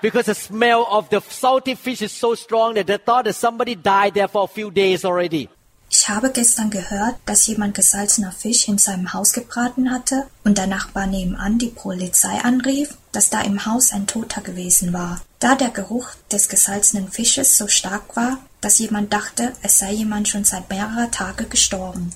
Because 0.00 0.26
the 0.26 0.34
smell 0.34 0.86
of 0.90 1.10
the 1.10 1.20
salty 1.20 1.74
fish 1.74 2.00
is 2.00 2.12
so 2.12 2.34
strong 2.34 2.74
that 2.74 2.86
they 2.86 2.96
thought 2.96 3.26
that 3.26 3.34
somebody 3.34 3.74
died 3.74 4.14
there 4.14 4.28
for 4.28 4.44
a 4.44 4.48
few 4.48 4.70
days 4.70 5.04
already. 5.04 5.48
Ich 5.92 6.08
habe 6.08 6.30
gestern 6.30 6.70
gehört, 6.70 7.16
dass 7.26 7.48
jemand 7.48 7.74
gesalzener 7.74 8.30
Fisch 8.30 8.68
in 8.68 8.78
seinem 8.78 9.12
Haus 9.12 9.32
gebraten 9.32 9.90
hatte 9.90 10.28
und 10.44 10.56
der 10.56 10.68
Nachbar 10.68 11.08
nebenan 11.08 11.58
die 11.58 11.70
Polizei 11.70 12.38
anrief, 12.44 12.96
dass 13.10 13.28
da 13.28 13.40
im 13.42 13.66
Haus 13.66 13.92
ein 13.92 14.06
Toter 14.06 14.40
gewesen 14.40 14.92
war. 14.92 15.20
Da 15.40 15.56
der 15.56 15.70
Geruch 15.70 16.06
des 16.30 16.48
gesalzenen 16.48 17.10
Fisches 17.10 17.58
so 17.58 17.66
stark 17.66 18.14
war, 18.14 18.38
dass 18.60 18.78
jemand 18.78 19.12
dachte, 19.12 19.52
es 19.62 19.80
sei 19.80 19.92
jemand 19.92 20.28
schon 20.28 20.44
seit 20.44 20.70
mehrerer 20.70 21.10
Tage 21.10 21.46
gestorben. 21.46 22.12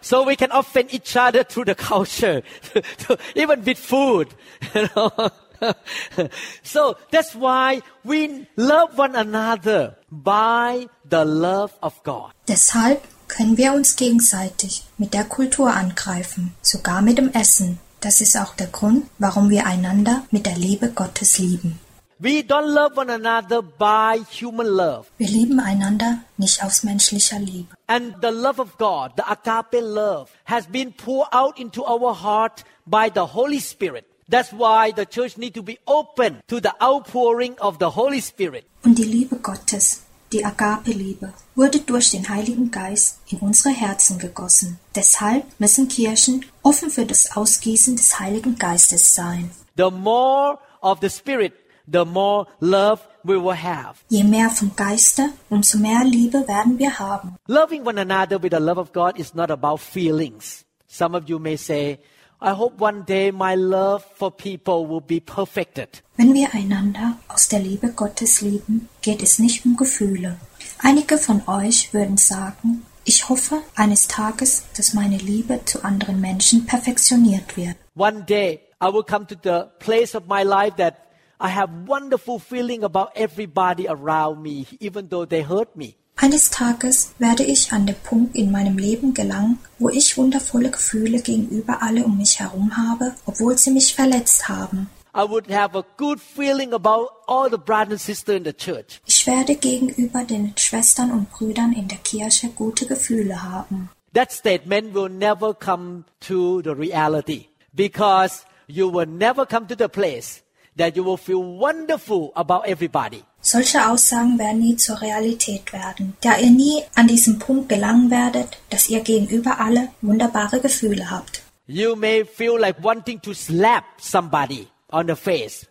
So 0.00 0.24
we 0.24 0.36
can 0.36 0.50
offend 0.52 0.92
each 0.92 1.16
other 1.16 1.44
through 1.44 1.66
the 1.66 1.74
culture, 1.74 2.42
even 3.34 3.64
with 3.64 3.78
food. 3.78 4.28
You 4.74 4.88
know? 4.94 5.30
so 6.62 6.96
that's 7.10 7.34
why 7.34 7.82
we 8.04 8.46
love 8.56 8.96
one 8.96 9.14
another 9.14 9.96
by 10.10 10.88
the 11.08 11.24
love 11.24 11.72
of 11.82 12.02
God. 12.02 12.32
Deshalb 12.48 13.02
können 13.28 13.56
wir 13.56 13.72
uns 13.72 13.96
gegenseitig 13.96 14.84
mit 14.98 15.14
der 15.14 15.24
Kultur 15.24 15.72
angreifen, 15.72 16.54
sogar 16.62 17.02
mit 17.02 17.18
dem 17.18 17.32
Essen. 17.32 17.78
Das 18.00 18.20
ist 18.20 18.36
auch 18.36 18.54
der 18.54 18.68
Grund, 18.68 19.06
warum 19.18 19.50
wir 19.50 19.66
einander 19.66 20.24
mit 20.30 20.46
der 20.46 20.56
Liebe 20.56 20.90
Gottes 20.90 21.38
lieben. 21.38 21.78
We 22.22 22.42
don't 22.42 22.74
love 22.74 22.98
one 22.98 23.08
another 23.08 23.62
by 23.62 24.20
human 24.30 24.66
love. 24.66 25.06
Wir 25.16 25.28
lieben 25.28 25.58
einander 25.58 26.18
nicht 26.36 26.62
aus 26.62 26.82
menschlicher 26.82 27.38
Liebe. 27.38 27.74
And 27.86 28.16
the 28.20 28.28
love 28.28 28.60
of 28.60 28.76
God, 28.76 29.12
the 29.16 29.24
agape 29.26 29.80
love, 29.80 30.30
has 30.44 30.66
been 30.66 30.92
poured 30.92 31.28
out 31.32 31.58
into 31.58 31.82
our 31.82 32.14
heart 32.14 32.64
by 32.84 33.08
the 33.08 33.24
Holy 33.32 33.58
Spirit. 33.58 34.04
That's 34.28 34.52
why 34.52 34.92
the 34.94 35.06
church 35.06 35.38
need 35.38 35.54
to 35.54 35.62
be 35.62 35.78
open 35.86 36.42
to 36.48 36.60
the 36.60 36.74
outpouring 36.82 37.58
of 37.58 37.78
the 37.78 37.92
Holy 37.96 38.20
Spirit. 38.20 38.66
Und 38.84 38.98
die 38.98 39.04
Liebe 39.04 39.36
Gottes, 39.36 40.02
die 40.30 40.44
Agape-Liebe, 40.44 41.32
wurde 41.54 41.80
durch 41.80 42.10
den 42.10 42.28
Heiligen 42.28 42.70
Geist 42.70 43.20
in 43.30 43.38
unsere 43.38 43.74
Herzen 43.74 44.18
gegossen. 44.18 44.78
Deshalb 44.94 45.44
müssen 45.58 45.88
Kirchen 45.88 46.44
offen 46.62 46.90
für 46.90 47.06
das 47.06 47.34
Ausgießen 47.34 47.96
des 47.96 48.20
Heiligen 48.20 48.58
Geistes 48.58 49.14
sein. 49.14 49.50
The 49.78 49.90
more 49.90 50.58
of 50.82 50.98
the 51.00 51.08
Spirit, 51.08 51.54
the 51.90 52.04
more 52.04 52.46
love 52.60 53.00
we 53.24 53.36
will 53.36 53.56
have. 53.56 53.96
Je 54.08 54.24
mehr 54.24 54.50
vom 54.50 54.74
Geiste, 54.76 55.30
umso 55.48 55.78
mehr 55.78 56.04
Liebe 56.04 56.46
werden 56.46 56.78
wir 56.78 56.98
haben. 56.98 57.36
Loving 57.46 57.86
one 57.86 58.00
another 58.00 58.42
with 58.42 58.52
the 58.52 58.60
love 58.60 58.78
of 58.78 58.92
God 58.92 59.18
is 59.18 59.34
not 59.34 59.50
about 59.50 59.80
feelings. 59.80 60.64
Some 60.86 61.16
of 61.16 61.28
you 61.28 61.38
may 61.38 61.56
say, 61.56 61.98
I 62.42 62.52
hope 62.52 62.80
one 62.80 63.04
day 63.04 63.30
my 63.30 63.54
love 63.54 64.02
for 64.14 64.30
people 64.30 64.86
will 64.86 65.02
be 65.02 65.20
perfected. 65.20 66.02
Wenn 66.16 66.32
wir 66.32 66.54
einander 66.54 67.18
aus 67.28 67.48
der 67.48 67.60
Liebe 67.60 67.92
Gottes 67.92 68.40
lieben, 68.40 68.88
geht 69.02 69.22
es 69.22 69.38
nicht 69.38 69.66
um 69.66 69.76
Gefühle. 69.76 70.38
Einige 70.78 71.18
von 71.18 71.42
euch 71.46 71.92
würden 71.92 72.16
sagen, 72.16 72.86
ich 73.04 73.28
hoffe 73.28 73.62
eines 73.74 74.08
Tages, 74.08 74.64
dass 74.76 74.94
meine 74.94 75.18
Liebe 75.18 75.60
zu 75.64 75.84
anderen 75.84 76.20
Menschen 76.20 76.64
perfektioniert 76.64 77.56
wird. 77.56 77.76
One 77.94 78.24
day 78.24 78.60
I 78.82 78.86
will 78.86 79.02
come 79.02 79.26
to 79.26 79.34
the 79.42 79.64
place 79.78 80.14
of 80.14 80.26
my 80.26 80.42
life 80.42 80.76
that 80.76 81.09
I 81.42 81.48
have 81.48 81.70
wonderful 81.86 82.38
feeling 82.38 82.84
about 82.84 83.12
everybody 83.16 83.88
around 83.88 84.42
me, 84.42 84.66
even 84.78 85.08
though 85.08 85.24
they 85.24 85.42
hurt 85.42 85.74
me. 85.74 85.96
Eines 86.16 86.50
Tages 86.50 87.14
werde 87.18 87.44
ich 87.44 87.72
an 87.72 87.86
den 87.86 87.96
Punkt 87.96 88.36
in 88.36 88.50
meinem 88.52 88.76
Leben 88.76 89.14
gelangen, 89.14 89.58
wo 89.78 89.88
ich 89.88 90.18
wundervolle 90.18 90.70
Gefühle 90.70 91.22
gegenüber 91.22 91.80
alle 91.80 92.04
um 92.04 92.18
mich 92.18 92.40
herum 92.40 92.76
habe, 92.76 93.14
obwohl 93.24 93.56
sie 93.56 93.70
mich 93.70 93.94
verletzt 93.94 94.50
haben. 94.50 94.90
I 95.14 95.22
would 95.26 95.50
have 95.50 95.76
a 95.78 95.84
good 95.96 96.20
feeling 96.20 96.74
about 96.74 97.08
all 97.26 97.48
the 97.50 97.56
brothers 97.56 97.92
and 97.92 98.00
sisters 98.00 98.36
in 98.36 98.44
the 98.44 98.52
church. 98.52 99.00
Ich 99.06 99.26
werde 99.26 99.56
gegenüber 99.56 100.24
den 100.24 100.52
Schwestern 100.58 101.10
und 101.10 101.30
Brüdern 101.30 101.72
in 101.72 101.88
der 101.88 101.98
Kirche 101.98 102.50
gute 102.50 102.84
Gefühle 102.84 103.42
haben. 103.42 103.88
That 104.12 104.30
statement 104.30 104.94
will 104.94 105.08
never 105.08 105.54
come 105.54 106.04
to 106.28 106.60
the 106.60 106.74
reality 106.74 107.46
because 107.72 108.44
you 108.66 108.92
will 108.92 109.06
never 109.06 109.46
come 109.46 109.66
to 109.68 109.74
the 109.74 109.88
place 109.88 110.42
that 110.76 110.96
you 110.96 111.04
will 111.04 111.16
feel 111.16 111.42
wonderful 111.42 112.32
about 112.34 112.66
everybody. 112.66 113.22
Solche 113.42 113.88
Aussagen 113.88 114.38
werden 114.38 114.60
nie 114.60 114.76
zur 114.76 115.00
Realität 115.00 115.72
werden, 115.72 116.14
da 116.20 116.36
ihr 116.36 116.50
nie 116.50 116.82
an 116.94 117.08
diesen 117.08 117.38
Punkt 117.38 117.68
gelangen 117.68 118.10
werdet, 118.10 118.58
dass 118.68 118.88
ihr 118.90 119.00
gegenüber 119.00 119.58
alle 119.60 119.88
wunderbare 120.02 120.60
Gefühle 120.60 121.10
habt. 121.10 121.42
You 121.66 121.94
may 121.96 122.24
feel 122.24 122.58
like 122.58 122.82
wanting 122.82 123.20
to 123.22 123.32
slap 123.32 123.84
somebody 123.98 124.66
on 124.90 125.06
the 125.06 125.16
face 125.16 125.66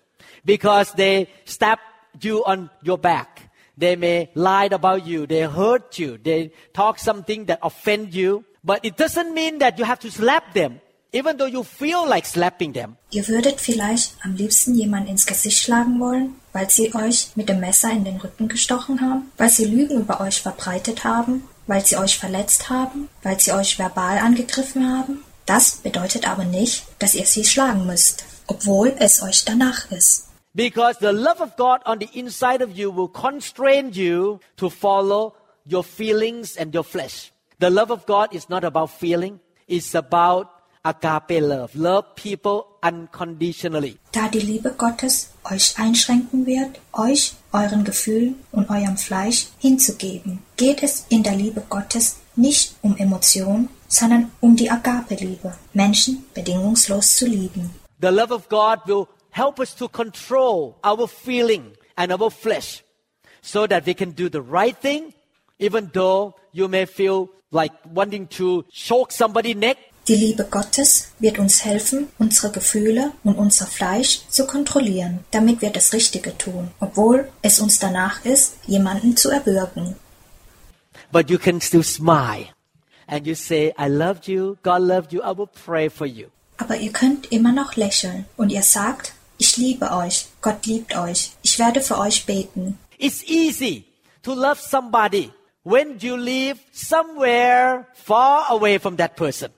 because 0.46 0.94
they 0.96 1.28
stab 1.46 1.80
you 2.22 2.44
on 2.46 2.70
your 2.84 2.98
back. 2.98 3.50
They 3.78 3.96
may 3.96 4.30
lie 4.34 4.70
about 4.72 5.06
you, 5.06 5.26
they 5.26 5.44
hurt 5.44 5.98
you, 6.00 6.18
they 6.18 6.52
talk 6.74 7.00
something 7.00 7.46
that 7.46 7.60
offend 7.62 8.14
you, 8.14 8.44
but 8.64 8.84
it 8.84 8.98
doesn't 8.98 9.34
mean 9.34 9.60
that 9.60 9.78
you 9.78 9.86
have 9.86 10.00
to 10.00 10.12
slap 10.12 10.54
them, 10.54 10.82
even 11.12 11.38
though 11.38 11.48
you 11.48 11.64
feel 11.64 12.08
like 12.08 12.26
slapping 12.26 12.74
them. 12.74 12.98
Ihr 13.12 13.28
würdet 13.28 13.60
vielleicht 13.60 14.14
am 14.24 14.36
liebsten 14.36 14.76
jemand 14.76 15.10
ins 15.10 15.26
Gesicht 15.26 15.64
schlagen 15.64 16.00
wollen, 16.00 16.36
weil 16.54 16.70
sie 16.70 16.94
euch 16.94 17.30
mit 17.36 17.50
dem 17.50 17.60
Messer 17.60 17.92
in 17.92 18.06
den 18.06 18.18
Rücken 18.18 18.48
gestochen 18.48 19.02
haben, 19.02 19.32
weil 19.38 19.50
sie 19.50 19.66
Lügen 19.66 20.00
über 20.00 20.22
euch 20.22 20.42
verbreitet 20.42 21.04
haben, 21.04 21.48
weil 21.68 21.86
sie 21.86 21.98
euch 21.98 22.18
verletzt 22.18 22.70
haben, 22.70 23.10
weil 23.24 23.40
sie 23.40 23.52
euch 23.52 23.78
verbal 23.78 24.18
angegriffen 24.18 24.92
haben. 24.92 25.24
Das 25.46 25.78
bedeutet 25.78 26.28
aber 26.30 26.46
nicht, 26.46 26.86
dass 27.00 27.16
ihr 27.16 27.26
sie 27.26 27.44
schlagen 27.44 27.86
müsst, 27.88 28.24
obwohl 28.48 28.94
es 29.00 29.24
euch 29.24 29.46
danach 29.46 29.90
ist. 29.92 30.28
Because 30.54 30.98
the 31.00 31.08
love 31.08 31.42
of 31.42 31.56
God 31.58 31.86
on 31.86 32.00
the 32.00 32.10
inside 32.20 32.64
of 32.64 32.76
you 32.76 32.92
will 32.92 33.08
constrain 33.08 33.92
you 33.92 34.40
to 34.58 34.70
follow 34.70 35.34
your 35.66 35.84
feelings 35.84 36.58
and 36.58 36.74
your 36.74 36.84
flesh. 36.84 37.32
The 37.60 37.70
love 37.70 37.92
of 37.92 38.06
God 38.06 38.34
is 38.34 38.50
not 38.50 38.64
about 38.64 38.90
feeling, 38.90 39.40
it's 39.68 39.94
about 39.96 40.48
agape 40.90 41.40
love. 41.40 41.76
Love 41.76 42.16
people 42.16 42.66
unconditionally. 42.82 43.98
Da 44.12 44.28
die 44.28 44.40
Liebe 44.40 44.72
Gottes 44.72 45.32
euch 45.44 45.76
einschränken 45.78 46.46
wird, 46.46 46.80
euch, 46.94 47.34
euren 47.52 47.84
Gefühlen 47.84 48.36
und 48.52 48.70
eurem 48.70 48.98
Fleisch 48.98 49.48
hinzugeben, 49.60 50.40
geht 50.58 50.84
es 50.84 51.06
in 51.10 51.24
der 51.24 51.36
Liebe 51.36 51.64
Gottes 51.70 52.18
nicht 52.36 52.76
um 52.82 52.98
Emotion, 52.98 53.70
sondern 53.88 54.32
um 54.42 54.56
die 54.56 54.70
Agape-Liebe, 54.70 55.56
Menschen 55.74 56.26
bedingungslos 56.34 57.16
zu 57.16 57.26
lieben. 57.26 57.72
The 58.02 58.10
love 58.10 58.34
of 58.34 58.48
God 58.50 58.80
will 58.88 59.08
help 59.32 59.60
us 59.60 59.76
to 59.76 59.88
control 59.88 60.76
our 60.84 61.08
feeling 61.08 61.74
and 61.96 62.12
our 62.12 62.32
flesh 62.32 62.84
so 63.42 63.68
that 63.68 63.86
we 63.86 63.94
can 63.94 64.12
do 64.12 64.30
the 64.30 64.42
right 64.42 64.76
thing, 64.80 65.14
even 65.60 65.90
though 65.94 66.36
you 66.54 66.68
may 66.68 66.86
feel 66.86 67.30
like 67.52 67.74
wanting 67.94 68.28
to 68.28 68.64
choke 68.72 69.12
somebody's 69.12 69.56
neck. 69.56 69.78
Die 70.10 70.16
Liebe 70.16 70.44
Gottes 70.44 71.10
wird 71.20 71.38
uns 71.38 71.64
helfen, 71.64 72.08
unsere 72.18 72.52
Gefühle 72.52 73.12
und 73.24 73.36
unser 73.36 73.68
Fleisch 73.68 74.22
zu 74.28 74.48
kontrollieren, 74.48 75.20
damit 75.30 75.62
wir 75.62 75.70
das 75.70 75.94
Richtige 75.94 76.36
tun, 76.36 76.72
obwohl 76.80 77.30
es 77.44 77.60
uns 77.60 77.78
danach 77.78 78.26
ist, 78.26 78.56
jemanden 78.66 79.16
zu 79.16 79.30
erwürgen. 79.30 79.96
But 81.12 81.30
you 81.30 81.38
can 81.38 81.62
still 81.62 81.84
smile 81.84 82.48
and 83.06 83.28
you 83.28 83.36
say, 83.36 83.72
I 83.78 83.88
loved 83.88 84.28
you, 84.28 84.58
God 84.64 84.82
loved 84.82 85.14
you, 85.14 85.22
I 85.22 85.38
will 85.38 85.50
pray 85.64 85.92
for 85.92 86.08
you. 86.08 86.30
Aber 86.58 86.76
ihr 86.78 86.92
könnt 86.92 87.32
immer 87.32 87.52
noch 87.52 87.76
lächeln 87.76 88.26
und 88.36 88.50
ihr 88.50 88.64
sagt, 88.64 89.14
ich 89.38 89.58
liebe 89.58 89.92
euch, 89.92 90.26
Gott 90.42 90.66
liebt 90.66 90.98
euch, 90.98 91.34
ich 91.44 91.60
werde 91.60 91.82
für 91.82 92.00
euch 92.00 92.26
beten. 92.26 92.80
It's 92.98 93.22
easy 93.26 93.86
to 94.24 94.34
love 94.34 94.60
somebody 94.60 95.32
when 95.64 96.00
you 96.00 96.16
live 96.16 96.58
somewhere 96.72 97.86
far 97.94 98.50
away 98.50 98.80
from 98.80 98.98
that 98.98 99.16
person. 99.16 99.52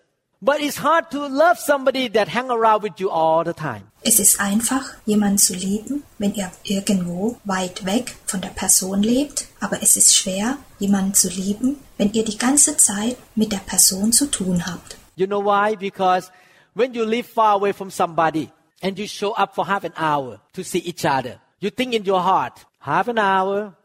But 0.43 0.59
it's 0.59 0.77
hard 0.77 1.11
to 1.11 1.27
love 1.27 1.59
somebody 1.59 2.09
that 2.09 2.27
hang 2.27 2.49
around 2.49 2.81
with 2.81 2.99
you 2.99 3.09
all 3.11 3.43
the 3.43 3.53
time. 3.53 3.83
Es 4.03 4.19
ist 4.19 4.39
einfach, 4.39 4.95
jemanden 5.05 5.37
zu 5.37 5.53
lieben, 5.53 6.03
wenn 6.17 6.33
er 6.33 6.51
irgendwo 6.63 7.37
weit 7.45 7.85
weg 7.85 8.15
von 8.25 8.41
der 8.41 8.49
Person 8.49 9.03
lebt, 9.03 9.47
aber 9.59 9.83
es 9.83 9.95
ist 9.95 10.15
schwer, 10.15 10.57
jemanden 10.79 11.13
zu 11.13 11.29
lieben, 11.29 11.77
wenn 11.97 12.11
ihr 12.13 12.25
die 12.25 12.39
ganze 12.39 12.75
Zeit 12.77 13.17
mit 13.35 13.51
der 13.51 13.59
Person 13.59 14.11
zu 14.11 14.25
tun 14.31 14.65
habt. 14.65 14.97
You 15.15 15.27
know 15.27 15.43
why? 15.45 15.75
Because 15.75 16.31
when 16.73 16.95
you 16.95 17.03
live 17.05 17.27
far 17.27 17.53
away 17.53 17.71
from 17.71 17.91
somebody, 17.91 18.49
and 18.81 18.97
you 18.97 19.07
show 19.07 19.33
up 19.33 19.53
for 19.53 19.65
half 19.65 19.83
an 19.83 19.93
hour 19.95 20.39
to 20.53 20.63
see 20.63 20.79
each 20.79 21.05
other. 21.05 21.39
You 21.59 21.69
think 21.69 21.93
in 21.93 22.03
your 22.03 22.21
heart, 22.21 22.65
half 22.79 23.07
an 23.07 23.19
hour, 23.19 23.75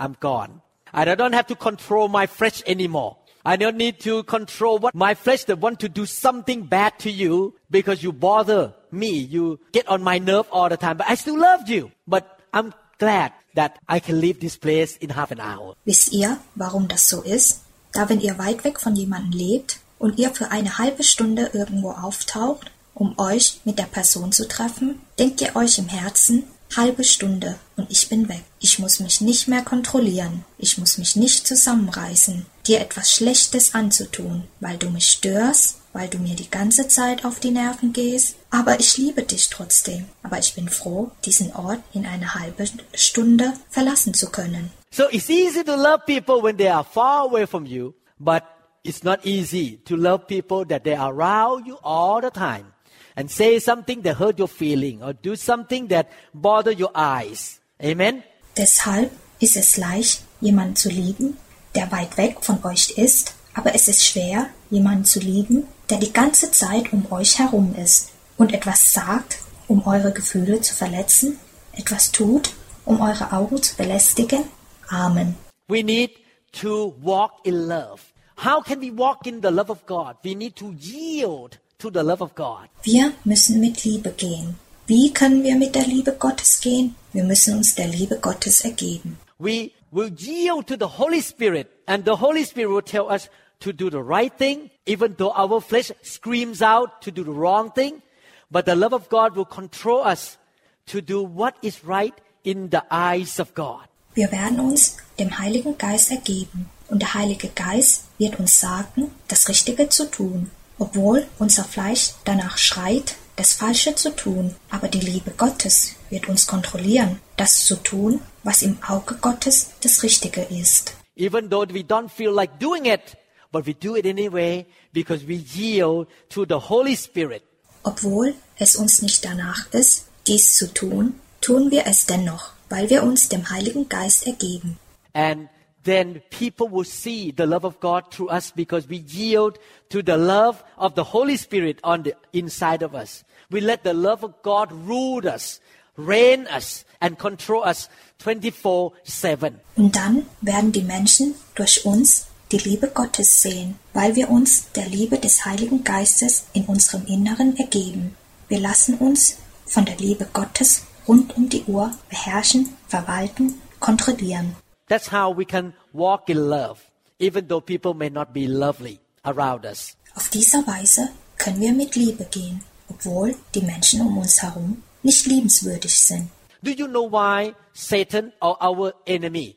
I'm 0.00 0.16
gone. 0.18 0.62
I 0.92 1.04
don't 1.04 1.34
have 1.34 1.48
to 1.48 1.54
control 1.54 2.08
my 2.08 2.26
flesh 2.26 2.62
anymore. 2.66 3.16
I 3.46 3.54
don't 3.54 3.76
need 3.76 4.00
to 4.00 4.24
control 4.24 4.78
what 4.78 4.92
my 4.92 5.14
flesh 5.14 5.44
that 5.44 5.60
want 5.60 5.78
to 5.78 5.88
do 5.88 6.04
something 6.04 6.66
bad 6.66 6.98
to 6.98 7.10
you 7.12 7.54
because 7.70 8.02
you 8.02 8.12
bother 8.12 8.74
me. 8.90 9.10
You 9.10 9.60
get 9.70 9.86
on 9.86 10.02
my 10.02 10.18
nerve 10.18 10.48
all 10.50 10.68
the 10.68 10.76
time. 10.76 10.96
But 10.96 11.06
I 11.08 11.14
still 11.14 11.38
love 11.38 11.68
you. 11.68 11.92
But 12.08 12.40
I'm 12.52 12.74
glad 12.98 13.30
that 13.54 13.78
I 13.88 14.00
can 14.00 14.20
leave 14.20 14.40
this 14.40 14.56
place 14.56 14.96
in 14.96 15.10
half 15.10 15.30
an 15.30 15.38
hour. 15.38 15.76
Wisst 15.84 16.12
ihr, 16.12 16.38
warum 16.56 16.88
das 16.88 17.08
so 17.08 17.22
ist? 17.22 17.62
Da 17.92 18.08
wenn 18.08 18.20
ihr 18.20 18.36
weit 18.36 18.64
weg 18.64 18.80
von 18.80 18.96
jemandem 18.96 19.38
lebt 19.38 19.78
und 20.00 20.18
ihr 20.18 20.30
für 20.30 20.50
eine 20.50 20.78
halbe 20.78 21.04
Stunde 21.04 21.50
irgendwo 21.52 21.92
auftaucht, 21.92 22.72
um 22.94 23.16
euch 23.16 23.60
mit 23.64 23.78
der 23.78 23.84
Person 23.84 24.32
zu 24.32 24.48
treffen, 24.48 25.00
denkt 25.20 25.40
ihr 25.40 25.54
euch 25.54 25.78
im 25.78 25.86
Herzen, 25.86 26.42
halbe 26.76 27.04
Stunde 27.04 27.58
und 27.76 27.90
ich 27.90 28.08
bin 28.08 28.28
weg. 28.28 28.42
Ich 28.60 28.78
muss 28.78 29.00
mich 29.00 29.20
nicht 29.20 29.48
mehr 29.48 29.62
kontrollieren. 29.62 30.44
Ich 30.58 30.78
muss 30.78 30.98
mich 30.98 31.16
nicht 31.16 31.46
zusammenreißen, 31.46 32.46
dir 32.66 32.80
etwas 32.80 33.12
Schlechtes 33.12 33.74
anzutun, 33.74 34.44
weil 34.60 34.76
du 34.76 34.90
mich 34.90 35.08
störst, 35.08 35.78
weil 35.92 36.08
du 36.08 36.18
mir 36.18 36.34
die 36.36 36.50
ganze 36.50 36.88
Zeit 36.88 37.24
auf 37.24 37.40
die 37.40 37.50
Nerven 37.50 37.92
gehst. 37.92 38.36
Aber 38.50 38.78
ich 38.80 38.98
liebe 38.98 39.22
dich 39.22 39.48
trotzdem. 39.48 40.06
Aber 40.22 40.38
ich 40.38 40.54
bin 40.54 40.68
froh, 40.68 41.10
diesen 41.24 41.54
Ort 41.54 41.80
in 41.92 42.06
einer 42.06 42.34
halben 42.34 42.68
Stunde 42.94 43.52
verlassen 43.70 44.14
zu 44.14 44.30
können. 44.30 44.70
So 44.90 45.04
it's 45.10 45.28
easy 45.28 45.64
to 45.64 45.74
love 45.74 46.04
people 46.06 46.42
when 46.42 46.56
they 46.56 46.68
are 46.68 46.84
far 46.84 47.28
away 47.28 47.46
from 47.46 47.66
you, 47.66 47.94
but 48.18 48.42
it's 48.82 49.02
not 49.02 49.24
easy 49.24 49.78
to 49.84 49.96
love 49.96 50.26
people 50.26 50.64
that 50.66 50.84
they 50.84 50.94
are 50.94 51.12
around 51.12 51.66
you 51.66 51.76
all 51.82 52.20
the 52.22 52.30
time 52.30 52.75
and 53.16 53.30
say 53.30 53.58
something 53.58 54.02
that 54.02 54.18
hurt 54.18 54.38
your 54.38 54.48
feeling 54.48 55.02
or 55.02 55.12
do 55.14 55.34
something 55.34 55.88
that 55.88 56.10
bother 56.32 56.70
your 56.70 56.90
eyes. 56.94 57.60
Amen. 57.82 58.22
Deshalb 58.56 59.10
ist 59.40 59.56
es 59.56 59.76
leicht, 59.76 60.22
jemanden 60.40 60.76
zu 60.76 60.88
lieben, 60.88 61.36
der 61.74 61.90
weit 61.90 62.16
weg 62.16 62.38
von 62.42 62.62
euch 62.64 62.90
ist, 62.96 63.34
aber 63.54 63.74
es 63.74 63.88
ist 63.88 64.06
schwer, 64.06 64.48
jemanden 64.70 65.04
zu 65.04 65.18
lieben, 65.18 65.66
der 65.90 65.98
die 65.98 66.12
ganze 66.12 66.50
Zeit 66.50 66.92
um 66.92 67.10
euch 67.10 67.38
herum 67.38 67.74
ist 67.74 68.10
und 68.36 68.52
etwas 68.52 68.92
sagt, 68.92 69.38
um 69.68 69.86
eure 69.86 70.12
Gefühle 70.12 70.60
zu 70.60 70.74
verletzen, 70.74 71.38
etwas 71.72 72.12
tut, 72.12 72.52
um 72.84 73.00
eure 73.00 73.32
Augen 73.32 73.62
zu 73.62 73.76
belästigen. 73.76 74.44
Amen. 74.88 75.36
We 75.68 75.82
need 75.82 76.12
to 76.60 76.94
walk 77.02 77.44
in 77.44 77.68
love. 77.68 78.00
How 78.44 78.62
can 78.62 78.80
we 78.80 78.90
walk 78.90 79.26
in 79.26 79.40
the 79.42 79.48
love 79.48 79.70
of 79.70 79.86
God? 79.86 80.16
We 80.22 80.34
need 80.34 80.56
to 80.56 80.72
yield 80.78 81.58
to 81.78 81.90
the 81.90 82.02
love 82.02 82.22
of 82.22 82.34
God. 82.34 82.68
Wir 82.82 83.12
müssen 83.24 83.60
mit 83.60 83.84
Liebe 83.84 84.10
gehen. 84.10 84.58
Wie 84.86 85.12
können 85.12 85.42
wir 85.42 85.56
mit 85.56 85.74
der 85.74 85.86
Liebe 85.86 86.12
Gottes 86.12 86.60
gehen? 86.60 86.94
Wir 87.12 87.24
müssen 87.24 87.56
uns 87.56 87.74
der 87.74 87.88
Liebe 87.88 88.18
Gottes 88.18 88.64
ergeben. 88.64 89.18
We 89.38 89.72
will 89.90 90.10
yield 90.16 90.66
to 90.68 90.76
the 90.78 90.98
Holy 90.98 91.20
Spirit, 91.20 91.68
and 91.86 92.04
the 92.04 92.18
Holy 92.20 92.44
Spirit 92.44 92.70
will 92.70 92.82
tell 92.82 93.10
us 93.10 93.28
to 93.60 93.72
do 93.72 93.90
the 93.90 94.02
right 94.02 94.32
thing, 94.36 94.70
even 94.86 95.16
though 95.16 95.32
our 95.34 95.60
flesh 95.60 95.92
screams 96.02 96.62
out 96.62 97.00
to 97.02 97.10
do 97.10 97.24
the 97.24 97.32
wrong 97.32 97.72
thing. 97.72 98.02
But 98.50 98.66
the 98.66 98.76
love 98.76 98.94
of 98.94 99.08
God 99.08 99.34
will 99.34 99.44
control 99.44 100.02
us 100.02 100.38
to 100.86 101.00
do 101.00 101.22
what 101.22 101.56
is 101.62 101.84
right 101.84 102.14
in 102.44 102.70
the 102.70 102.82
eyes 102.90 103.40
of 103.40 103.54
God. 103.54 103.88
Wir 104.14 104.30
werden 104.30 104.60
uns 104.60 104.96
dem 105.18 105.38
Heiligen 105.38 105.76
Geist 105.76 106.10
ergeben 106.10 106.70
und 106.88 107.02
der 107.02 107.14
Heilige 107.14 107.48
Geist 107.48 108.04
wird 108.18 108.38
uns 108.38 108.60
sagen, 108.60 109.10
das 109.28 109.48
Richtige 109.48 109.88
zu 109.88 110.10
tun, 110.10 110.50
obwohl 110.78 111.26
unser 111.38 111.64
Fleisch 111.64 112.12
danach 112.24 112.58
schreit, 112.58 113.16
das 113.36 113.52
Falsche 113.52 113.94
zu 113.94 114.14
tun. 114.14 114.54
Aber 114.70 114.88
die 114.88 115.00
Liebe 115.00 115.30
Gottes 115.32 115.94
wird 116.10 116.28
uns 116.28 116.46
kontrollieren, 116.46 117.20
das 117.36 117.66
zu 117.66 117.76
tun, 117.76 118.20
was 118.42 118.62
im 118.62 118.78
Auge 118.82 119.16
Gottes 119.16 119.70
das 119.80 120.02
Richtige 120.02 120.42
ist. 120.42 120.94
Even 121.16 121.48
though 121.48 121.66
we 121.68 121.80
don't 121.80 122.10
feel 122.10 122.30
like 122.30 122.58
doing 122.58 122.84
it, 122.84 123.16
but 123.50 123.66
we 123.66 123.74
do 123.74 123.96
it 123.96 124.06
anyway 124.06 124.66
because 124.92 125.26
we 125.26 125.34
yield 125.34 126.08
to 126.28 126.44
the 126.46 126.68
Holy 126.68 126.96
Spirit. 126.96 127.42
Obwohl 127.82 128.34
es 128.58 128.76
uns 128.76 129.00
nicht 129.00 129.24
danach 129.24 129.72
ist, 129.72 130.06
dies 130.26 130.56
zu 130.56 130.72
tun, 130.72 131.14
tun 131.40 131.70
wir 131.70 131.86
es 131.86 132.06
dennoch, 132.06 132.50
weil 132.68 132.90
wir 132.90 133.02
uns 133.02 133.28
dem 133.28 133.48
Heiligen 133.48 133.88
Geist 133.88 134.26
ergeben. 134.26 134.78
And 135.12 135.48
then 135.86 136.20
people 136.30 136.68
will 136.68 136.84
see 136.84 137.30
the 137.30 137.46
love 137.46 137.64
of 137.64 137.80
God 137.80 138.10
through 138.10 138.28
us 138.28 138.50
because 138.50 138.88
we 138.88 138.98
yield 138.98 139.58
to 139.88 140.02
the 140.02 140.16
love 140.16 140.62
of 140.76 140.94
the 140.94 141.04
Holy 141.04 141.36
Spirit 141.36 141.78
on 141.82 142.02
the 142.02 142.14
inside 142.32 142.82
of 142.82 142.94
us. 142.94 143.24
We 143.50 143.60
let 143.60 143.84
the 143.84 143.94
love 143.94 144.24
of 144.24 144.42
God 144.42 144.72
rule 144.72 145.26
us, 145.28 145.60
reign 145.96 146.46
us, 146.48 146.84
and 147.00 147.18
control 147.18 147.62
us 147.62 147.88
24 148.18 148.92
7. 149.04 149.60
Und 149.76 149.94
dann 149.94 150.26
werden 150.40 150.72
die 150.72 150.82
Menschen 150.82 151.34
durch 151.54 151.84
uns 151.84 152.26
die 152.52 152.58
Liebe 152.58 152.88
Gottes 152.88 153.42
sehen, 153.42 153.78
weil 153.92 154.16
wir 154.16 154.30
uns 154.30 154.72
der 154.72 154.86
Liebe 154.86 155.18
des 155.18 155.44
Heiligen 155.44 155.84
Geistes 155.84 156.46
in 156.52 156.64
unserem 156.64 157.06
Inneren 157.06 157.56
ergeben. 157.56 158.16
Wir 158.48 158.60
lassen 158.60 158.94
uns 158.98 159.38
von 159.64 159.84
der 159.84 159.96
Liebe 159.96 160.28
Gottes 160.32 160.82
rund 161.08 161.36
um 161.36 161.48
die 161.48 161.64
Uhr 161.64 161.92
beherrschen, 162.08 162.76
verwalten, 162.88 163.60
kontrollieren. 163.80 164.56
That's 164.88 165.08
how 165.08 165.30
we 165.30 165.44
can 165.44 165.74
walk 165.92 166.30
in 166.30 166.48
love, 166.48 166.78
even 167.18 167.48
though 167.48 167.60
people 167.60 167.94
may 167.94 168.08
not 168.08 168.32
be 168.32 168.46
lovely 168.46 169.00
around 169.24 169.66
us. 169.66 169.96
Auf 170.14 170.28
dieser 170.30 170.66
Weise 170.66 171.10
können 171.36 171.60
wir 171.60 171.72
mit 171.72 171.96
Liebe 171.96 172.24
gehen, 172.26 172.62
obwohl 172.88 173.34
die 173.54 173.62
Menschen 173.62 174.00
um 174.00 174.16
uns 174.18 174.42
herum 174.42 174.82
nicht 175.02 175.26
liebenswürdig 175.26 175.98
sind. 175.98 176.30
Do 176.62 176.70
you 176.70 176.86
know 176.86 177.04
why 177.10 177.54
Satan 177.74 178.32
or 178.40 178.56
our 178.62 178.94
enemy 179.06 179.56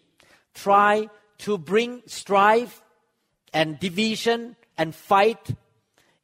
try 0.53 1.09
to 1.39 1.57
bring 1.57 2.01
strife 2.07 2.81
and 3.53 3.79
division 3.79 4.55
and 4.77 4.93
fight 4.93 5.55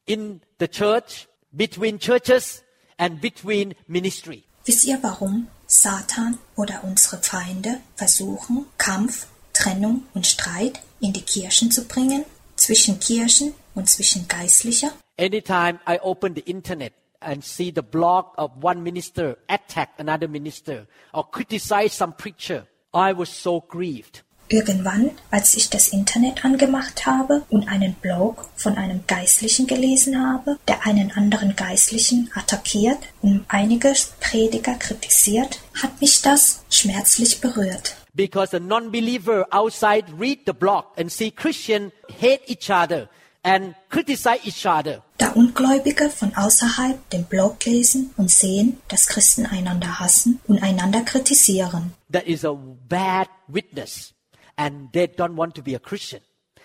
in 0.05 0.41
the 0.59 0.67
church 0.67 1.27
between 1.51 1.99
churches 1.99 2.63
and 2.97 3.21
between 3.21 3.75
ministry? 3.87 4.43
Wisst 4.65 4.83
ihr 4.85 5.01
warum 5.01 5.47
Satan 5.67 6.37
oder 6.55 6.83
unsere 6.83 7.21
Feinde 7.21 7.79
versuchen, 7.95 8.65
Kampf, 8.77 9.27
Trennung 9.53 10.03
und 10.13 10.27
Streit 10.27 10.81
in 10.99 11.13
die 11.13 11.21
Kirchen 11.21 11.71
zu 11.71 11.87
bringen, 11.87 12.25
zwischen 12.55 12.99
Kirchen 12.99 13.53
und 13.73 13.89
zwischen 13.89 14.27
Geistlicher? 14.27 14.91
Anytime 15.17 15.79
I 15.87 15.99
open 16.01 16.35
the 16.35 16.41
internet 16.41 16.93
and 17.21 17.43
see 17.43 17.71
the 17.73 17.81
blog 17.81 18.33
of 18.37 18.51
one 18.61 18.81
minister 18.81 19.37
attack 19.47 19.89
another 19.97 20.27
minister 20.27 20.87
or 21.13 21.29
criticize 21.31 21.93
some 21.95 22.13
preacher, 22.17 22.67
I 22.93 23.13
was 23.13 23.29
so 23.29 23.61
grieved. 23.61 24.24
Irgendwann, 24.47 25.11
als 25.31 25.55
ich 25.55 25.69
das 25.69 25.87
Internet 25.87 26.45
angemacht 26.45 27.05
habe 27.05 27.43
und 27.49 27.67
einen 27.67 27.93
Blog 27.95 28.47
von 28.55 28.77
einem 28.77 29.01
Geistlichen 29.07 29.65
gelesen 29.65 30.21
habe, 30.21 30.57
der 30.67 30.85
einen 30.85 31.11
anderen 31.11 31.55
Geistlichen 31.55 32.29
attackiert 32.35 32.99
und 33.21 33.45
einige 33.47 33.93
Prediger 34.19 34.75
kritisiert, 34.75 35.59
hat 35.81 35.99
mich 35.99 36.21
das 36.21 36.63
schmerzlich 36.69 37.41
berührt. 37.41 37.95
Because 38.13 38.51
the 38.51 38.63
non-believer 38.63 39.45
outside 39.51 40.05
read 40.17 40.39
the 40.45 40.53
blog 40.53 40.85
and 40.97 41.11
see 41.11 41.31
Christian 41.31 41.91
hate 42.21 42.41
each 42.47 42.69
other 42.69 43.09
and 43.43 43.75
criticize 43.89 44.39
each 44.45 44.65
other. 44.65 45.03
Da 45.17 45.31
Ungläubige 45.31 46.09
von 46.09 46.35
außerhalb 46.35 47.09
den 47.09 47.25
Blog 47.25 47.63
lesen 47.65 48.11
und 48.17 48.31
sehen, 48.31 48.79
dass 48.87 49.07
Christen 49.07 49.45
einander 49.45 49.99
hassen 49.99 50.39
und 50.47 50.61
einander 50.61 51.01
kritisieren. 51.01 51.93
That 52.11 52.23
is 52.25 52.45
a 52.45 52.53
bad 52.53 53.27
witness. 53.47 54.14
And 54.57 54.91
they 54.93 55.07
don't 55.07 55.35
want 55.35 55.55
to 55.55 55.61
be 55.61 55.75
a 55.75 55.79
Christian 55.79 56.21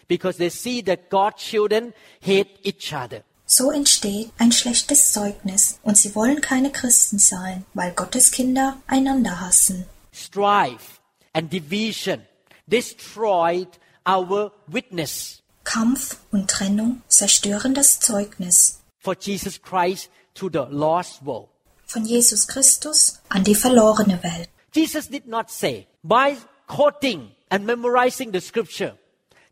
because 0.08 0.38
they 0.38 0.50
see 0.50 0.82
that 0.82 1.10
God's 1.10 1.42
children 1.42 1.92
hate 2.20 2.58
each 2.62 2.92
other. 2.92 3.24
So 3.46 3.72
entsteht 3.72 4.30
ein 4.38 4.52
schlechtes 4.52 5.12
Zeugnis 5.12 5.80
und 5.82 5.96
sie 5.96 6.14
wollen 6.14 6.40
keine 6.40 6.70
Christen 6.70 7.18
sein, 7.18 7.64
weil 7.74 7.90
Gottes 7.92 8.30
Kinder 8.30 8.80
einander 8.86 9.40
hassen. 9.40 9.86
Strife 10.12 11.00
and 11.32 11.52
division 11.52 12.22
destroyed 12.68 13.68
our 14.06 14.52
witness 14.68 15.42
Kampf 15.64 16.20
und 16.30 16.48
Trennung 16.48 17.02
zerstören 17.08 17.74
das 17.74 18.00
Zeugnis 18.00 18.80
for 18.98 19.16
Jesus 19.18 19.60
Christ 19.60 20.10
to 20.34 20.48
the 20.48 20.66
lost 20.70 21.24
world. 21.24 21.48
von 21.86 22.04
Jesus 22.04 22.46
Christus 22.46 23.20
an 23.28 23.42
die 23.42 23.56
verlorene 23.56 24.22
Welt. 24.22 24.48
Jesus 24.72 25.08
did 25.08 25.26
not 25.26 25.50
say, 25.50 25.88
by 26.04 26.36
quoting 26.68 27.32
and 27.50 27.66
memorizing 27.66 28.32
the 28.32 28.40
scripture, 28.40 28.94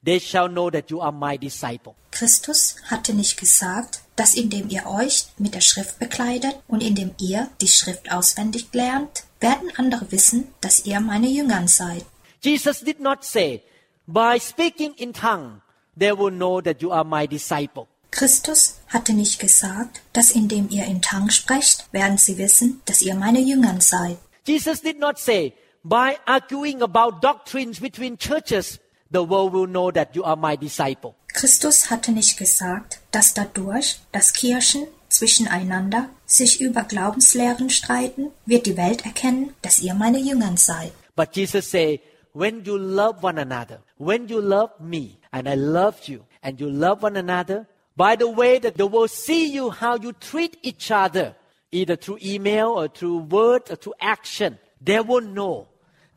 they 0.03 0.19
shall 0.19 0.49
know 0.49 0.71
that 0.71 0.91
you 0.91 1.01
are 1.01 1.13
my 1.13 1.37
disciple. 1.37 1.95
Christus 2.11 2.77
hatte 2.85 3.13
nicht 3.13 3.39
gesagt, 3.39 4.01
dass 4.17 4.35
indem 4.35 4.69
ihr 4.71 4.87
euch 4.87 5.27
mit 5.39 5.55
der 5.55 5.61
Schrift 5.61 5.99
bekleidet 5.99 6.57
und 6.67 6.83
indem 6.83 7.15
ihr 7.21 7.51
die 7.61 7.69
Schrift 7.69 8.11
auswendig 8.11 8.69
lernt, 8.73 9.25
werden 9.41 9.71
andere 9.77 10.11
wissen, 10.11 10.49
dass 10.61 10.85
ihr 10.85 11.01
meine 11.01 11.29
Jüngern 11.29 11.69
seid. 11.69 12.05
Jesus 12.41 12.81
did 12.81 13.01
not 13.01 13.25
say, 13.25 13.63
by 14.07 14.39
speaking 14.41 14.95
in 14.95 15.13
tongue, 15.13 15.61
they 15.97 16.13
will 16.13 16.31
know 16.31 16.61
that 16.61 16.81
you 16.81 16.91
are 16.93 17.05
my 17.05 17.27
disciple. 17.27 17.87
Christus 18.11 18.81
hatte 18.89 19.13
nicht 19.13 19.39
gesagt, 19.39 20.01
dass 20.13 20.31
indem 20.31 20.69
ihr 20.71 20.85
in 20.85 21.03
Tang 21.03 21.31
sprecht, 21.31 21.93
werden 21.93 22.17
sie 22.17 22.39
wissen, 22.39 22.81
dass 22.87 23.03
ihr 23.03 23.15
meine 23.15 23.41
Jüngern 23.41 23.81
seid. 23.81 24.19
Jesus 24.47 24.81
did 24.81 24.99
not 24.99 25.19
say, 25.19 25.53
by 25.88 26.18
arguing 26.27 26.83
about 26.83 27.22
doctrines 27.22 27.81
between 27.81 28.18
churches, 28.18 28.79
the 29.11 29.22
world 29.22 29.55
will 29.55 29.66
know 29.66 29.90
that 29.90 30.14
you 30.14 30.22
are 30.22 30.37
my 30.37 30.55
disciple. 30.55 31.14
Christus 31.33 31.90
hatte 31.90 32.12
nicht 32.12 32.37
gesagt, 32.37 33.01
dass 33.11 33.33
dadurch, 33.33 33.98
dass 34.12 34.33
Kirchen 34.35 34.87
zwischeneinander 35.09 36.11
sich 36.27 36.61
über 36.61 36.83
Glaubenslehren 36.83 37.70
streiten, 37.70 38.33
wird 38.44 38.66
die 38.66 38.77
Welt 38.77 39.07
erkennen, 39.07 39.55
dass 39.62 39.79
ihr 39.79 39.94
meine 39.94 40.18
Jüngern 40.18 40.59
seid. 40.59 40.92
But 41.16 41.35
Jesus 41.35 41.70
said, 41.70 42.01
when 42.35 42.64
you 42.64 42.77
love 42.77 43.22
one 43.22 43.40
another, 43.40 43.81
when 43.96 44.29
you 44.29 44.40
love 44.40 44.72
me, 44.81 45.18
and 45.33 45.48
I 45.48 45.55
love 45.55 46.07
you, 46.07 46.20
and 46.42 46.61
you 46.61 46.68
love 46.68 47.03
one 47.03 47.16
another, 47.16 47.66
by 47.96 48.14
the 48.14 48.27
way 48.27 48.59
that 48.61 48.77
the 48.77 48.87
world 48.87 49.11
see 49.11 49.51
you 49.51 49.70
how 49.70 49.96
you 49.96 50.12
treat 50.12 50.59
each 50.62 50.90
other, 50.90 51.35
either 51.72 51.96
through 51.96 52.18
email 52.22 52.68
or 52.77 52.88
through 52.88 53.27
word 53.31 53.70
or 53.70 53.77
through 53.77 53.94
action, 54.01 54.59
they 54.81 55.01
will 55.01 55.22
know 55.22 55.66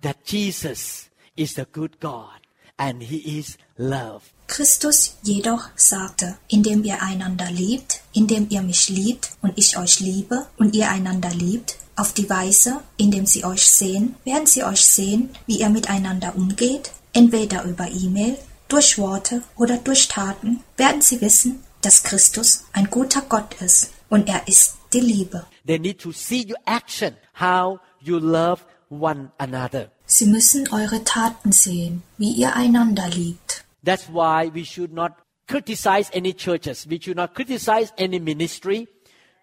that 0.02 0.18
Jesus 0.26 1.10
is 1.36 1.56
the 1.56 1.66
good 1.72 2.00
God 2.00 2.40
and 2.78 3.04
He 3.04 3.40
is 3.40 3.58
love. 3.78 4.22
Christus 4.48 5.18
jedoch 5.24 5.70
sagte, 5.76 6.38
indem 6.50 6.84
ihr 6.84 7.02
einander 7.02 7.50
liebt, 7.50 8.02
indem 8.14 8.48
ihr 8.50 8.62
mich 8.62 8.90
liebt 8.90 9.32
und 9.42 9.58
ich 9.58 9.78
euch 9.78 10.00
liebe 10.02 10.48
und 10.58 10.76
ihr 10.76 10.90
einander 10.90 11.30
liebt, 11.30 11.78
auf 11.96 12.14
die 12.14 12.30
Weise, 12.30 12.82
indem 12.98 13.26
sie 13.26 13.46
euch 13.46 13.66
sehen, 13.66 14.16
werden 14.26 14.48
sie 14.48 14.64
euch 14.64 14.84
sehen, 14.84 15.30
wie 15.46 15.60
ihr 15.60 15.70
miteinander 15.70 16.36
umgeht, 16.36 16.92
entweder 17.14 17.64
über 17.64 17.88
E-Mail, 17.88 18.38
durch 18.68 18.98
Worte 18.98 19.44
oder 19.56 19.78
durch 19.78 20.08
Taten, 20.08 20.64
werden 20.78 21.02
sie 21.02 21.22
wissen, 21.22 21.64
dass 21.82 22.04
Christus 22.04 22.66
ein 22.74 22.90
guter 22.90 23.22
Gott 23.22 23.62
ist 23.62 23.92
und 24.10 24.30
er 24.30 24.48
ist 24.48 24.78
die 24.94 25.00
Liebe. 25.00 25.46
They 25.66 25.80
need 25.80 26.00
to 26.00 26.12
see 26.12 26.46
your 26.48 26.60
action, 26.66 27.16
how 27.40 27.80
you 28.02 28.18
love 28.18 28.62
one 28.92 29.32
another. 29.40 29.90
Sie 30.06 30.26
müssen 30.26 30.68
eure 30.72 31.04
Taten 31.04 31.52
sehen, 31.52 32.04
wie 32.18 32.32
ihr 32.32 32.56
einander 32.56 33.08
liebt. 33.08 33.64
That's 33.84 34.10
why 34.10 34.52
we 34.54 34.66
should 34.66 34.94
not 34.94 35.14
criticize 35.48 36.12
any 36.14 36.34
churches. 36.34 36.88
We 36.88 37.00
should 37.02 37.16
not 37.16 37.34
criticize 37.34 37.94
any 37.98 38.20
ministry. 38.20 38.88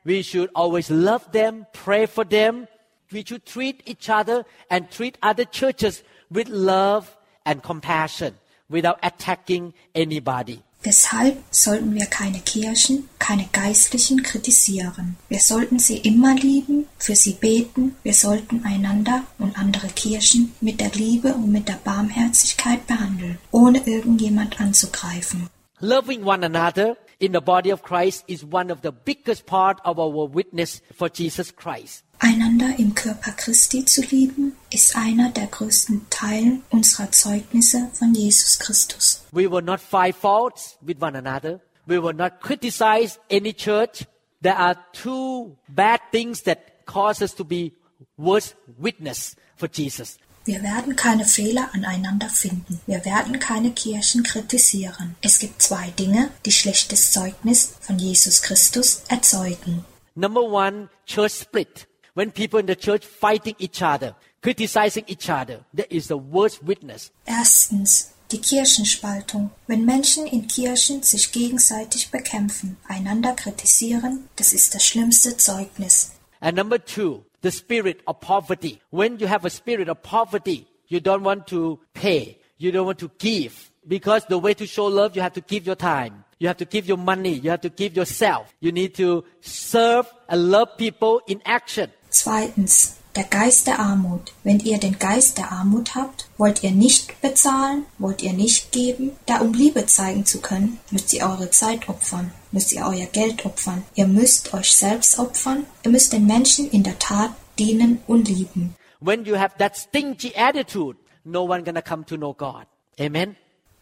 We 0.04 0.22
should 0.22 0.50
always 0.54 0.90
love 0.90 1.32
them, 1.32 1.66
pray 1.72 2.06
for 2.06 2.24
them. 2.24 2.68
We 3.10 3.24
should 3.26 3.46
treat 3.46 3.82
each 3.86 4.10
other 4.10 4.44
and 4.70 4.90
treat 4.90 5.18
other 5.22 5.44
churches 5.44 6.04
with 6.30 6.48
love 6.48 7.16
and 7.44 7.62
compassion 7.62 8.34
without 8.68 8.98
attacking 9.02 9.72
anybody. 9.94 10.62
Deshalb 10.84 11.42
sollten 11.50 11.94
wir 11.94 12.06
keine 12.06 12.38
Kirchen, 12.38 13.08
keine 13.18 13.48
Geistlichen 13.52 14.22
kritisieren. 14.22 15.16
Wir 15.28 15.40
sollten 15.40 15.80
sie 15.80 15.98
immer 15.98 16.34
lieben, 16.36 16.86
für 16.98 17.16
sie 17.16 17.32
beten, 17.32 17.96
wir 18.04 18.14
sollten 18.14 18.64
einander 18.64 19.24
und 19.38 19.58
andere 19.58 19.88
Kirchen 19.88 20.54
mit 20.60 20.80
der 20.80 20.90
Liebe 20.90 21.34
und 21.34 21.50
mit 21.50 21.68
der 21.68 21.80
Barmherzigkeit 21.82 22.86
behandeln, 22.86 23.38
ohne 23.50 23.86
irgendjemand 23.86 24.60
anzugreifen. 24.60 25.48
Loving 25.80 26.24
one 26.24 26.44
another 26.44 26.96
in 27.18 27.32
the 27.32 27.40
body 27.40 27.72
of 27.72 27.82
Christ 27.82 28.24
is 28.28 28.44
one 28.44 28.72
of 28.72 28.78
the 28.82 28.92
biggest 28.92 29.46
part 29.46 29.80
of 29.84 29.98
our 29.98 30.32
witness 30.32 30.80
for 30.96 31.08
Jesus 31.12 31.54
Christ. 31.54 32.04
Einander 32.20 32.78
im 32.78 32.94
Körper 32.94 33.32
Christi 33.32 33.84
zu 33.84 34.02
lieben, 34.02 34.56
ist 34.70 34.96
einer 34.96 35.30
der 35.30 35.46
größten 35.46 36.06
Teile 36.10 36.60
unserer 36.70 37.12
Zeugnisse 37.12 37.90
von 37.94 38.12
Jesus 38.14 38.58
Christus. 38.58 39.24
We 39.30 39.50
will 39.50 39.62
not 39.62 39.80
find 39.80 40.14
faults 40.14 40.76
with 40.80 41.00
one 41.00 41.16
another. 41.16 41.60
We 41.86 42.02
will 42.02 42.14
not 42.14 42.40
criticize 42.40 43.18
any 43.30 43.54
church. 43.54 44.06
There 44.42 44.56
are 44.56 44.76
two 44.92 45.56
bad 45.68 46.00
things 46.12 46.42
that 46.44 46.58
cause 46.86 47.22
us 47.22 47.34
to 47.36 47.44
be 47.44 47.72
worse 48.16 48.54
witness 48.78 49.36
for 49.56 49.68
Jesus. 49.72 50.18
Wir 50.44 50.62
werden 50.62 50.96
keine 50.96 51.24
Fehler 51.26 51.68
aneinander 51.72 52.28
finden. 52.30 52.80
Wir 52.86 53.04
werden 53.04 53.38
keine 53.38 53.70
Kirchen 53.72 54.22
kritisieren. 54.22 55.14
Es 55.20 55.38
gibt 55.40 55.60
zwei 55.60 55.90
Dinge, 55.90 56.30
die 56.46 56.52
schlechtes 56.52 57.12
Zeugnis 57.12 57.74
von 57.80 57.98
Jesus 57.98 58.42
Christus 58.42 59.02
erzeugen. 59.08 59.84
Number 60.14 60.42
one, 60.42 60.88
church 61.06 61.34
split. 61.34 61.87
When 62.18 62.32
people 62.32 62.58
in 62.58 62.66
the 62.66 62.74
church 62.74 63.06
fighting 63.06 63.54
each 63.60 63.80
other, 63.80 64.16
criticizing 64.42 65.04
each 65.06 65.30
other, 65.30 65.60
that 65.74 65.86
is 65.88 66.08
the 66.08 66.16
worst 66.16 66.64
witness. 66.64 67.12
Erstens 67.28 68.12
die 68.32 68.40
Kirchenspaltung. 68.40 69.52
Wenn 69.68 69.84
Menschen 69.84 70.26
in 70.26 70.48
Kirchen 70.48 71.04
sich 71.04 71.30
gegenseitig 71.30 72.10
bekämpfen, 72.10 72.76
einander 72.88 73.34
kritisieren, 73.34 74.28
das 74.34 74.52
ist 74.52 74.74
das 74.74 74.84
schlimmste 74.84 75.36
Zeugnis. 75.36 76.18
And 76.40 76.56
number 76.56 76.84
two, 76.84 77.24
the 77.42 77.52
spirit 77.52 78.00
of 78.08 78.18
poverty. 78.18 78.80
When 78.90 79.20
you 79.20 79.28
have 79.28 79.46
a 79.46 79.50
spirit 79.50 79.88
of 79.88 80.02
poverty, 80.02 80.66
you 80.88 80.98
don't 80.98 81.22
want 81.22 81.46
to 81.50 81.78
pay, 81.94 82.36
you 82.56 82.72
don't 82.72 82.86
want 82.86 82.98
to 82.98 83.10
give. 83.18 83.70
Because 83.86 84.26
the 84.28 84.38
way 84.38 84.54
to 84.54 84.66
show 84.66 84.88
love, 84.88 85.14
you 85.14 85.22
have 85.22 85.34
to 85.34 85.40
give 85.40 85.66
your 85.66 85.76
time. 85.76 86.24
You 86.40 86.48
have 86.48 86.58
to 86.58 86.64
give 86.64 86.86
your 86.86 86.98
money. 86.98 87.32
You 87.32 87.50
have 87.50 87.62
to 87.62 87.68
give 87.68 87.96
yourself. 87.96 88.52
You 88.60 88.70
need 88.70 88.94
to 88.96 89.24
serve 89.40 90.06
and 90.28 90.50
love 90.50 90.76
people 90.76 91.20
in 91.26 91.42
action. 91.44 91.90
Zweitens, 92.10 92.94
der 93.18 93.24
Geist 93.24 93.66
der 93.66 93.80
Armut. 93.80 94.32
Wenn 94.44 94.60
ihr 94.60 94.78
den 94.78 94.98
Geist 94.98 95.38
der 95.38 95.50
Armut 95.50 95.94
habt, 95.94 96.28
wollt 96.36 96.62
ihr 96.62 96.70
nicht 96.70 97.20
bezahlen, 97.20 97.84
wollt 97.98 98.22
ihr 98.22 98.32
nicht 98.32 98.70
geben. 98.70 99.10
Da 99.26 99.38
um 99.38 99.52
Liebe 99.52 99.86
zeigen 99.86 100.24
zu 100.24 100.40
können, 100.40 100.78
müsst 100.90 101.12
ihr 101.12 101.24
eure 101.24 101.50
Zeit 101.50 101.88
opfern, 101.88 102.30
müsst 102.52 102.72
ihr 102.72 102.86
euer 102.86 103.06
Geld 103.06 103.44
opfern. 103.44 103.82
Ihr 103.94 104.06
müsst 104.06 104.54
euch 104.54 104.72
selbst 104.72 105.18
opfern. 105.18 105.66
Ihr 105.84 105.90
müsst 105.90 106.12
den 106.12 106.26
Menschen 106.26 106.70
in 106.70 106.82
der 106.84 106.98
Tat 106.98 107.32
dienen 107.58 108.00
und 108.06 108.28
lieben. 108.28 108.76
When 109.00 109.24
you 109.24 109.36
have 109.36 109.56
that 109.58 109.76
stingy 109.76 110.32
attitude, 110.36 110.98
no 111.24 111.42
one 111.42 111.62
gonna 111.64 111.82
come 111.82 112.04
to 112.06 112.16
know 112.16 112.32
God. 112.32 112.66
Amen. 113.00 113.36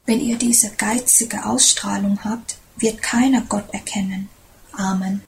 Wenn 0.06 0.20
ihr 0.20 0.38
diese 0.38 0.70
geizige 0.76 1.44
Ausstrahlung 1.44 2.24
habt, 2.24 2.58
wird 2.76 3.02
keiner 3.02 3.42
Gott 3.42 3.68
erkennen. 3.72 4.28
Amen. 4.72 5.22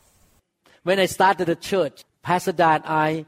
When 0.85 0.99
I 0.99 1.09
started 1.09 1.49
the 1.49 1.57
church, 1.57 2.05
And 2.29 2.83
I 2.85 3.25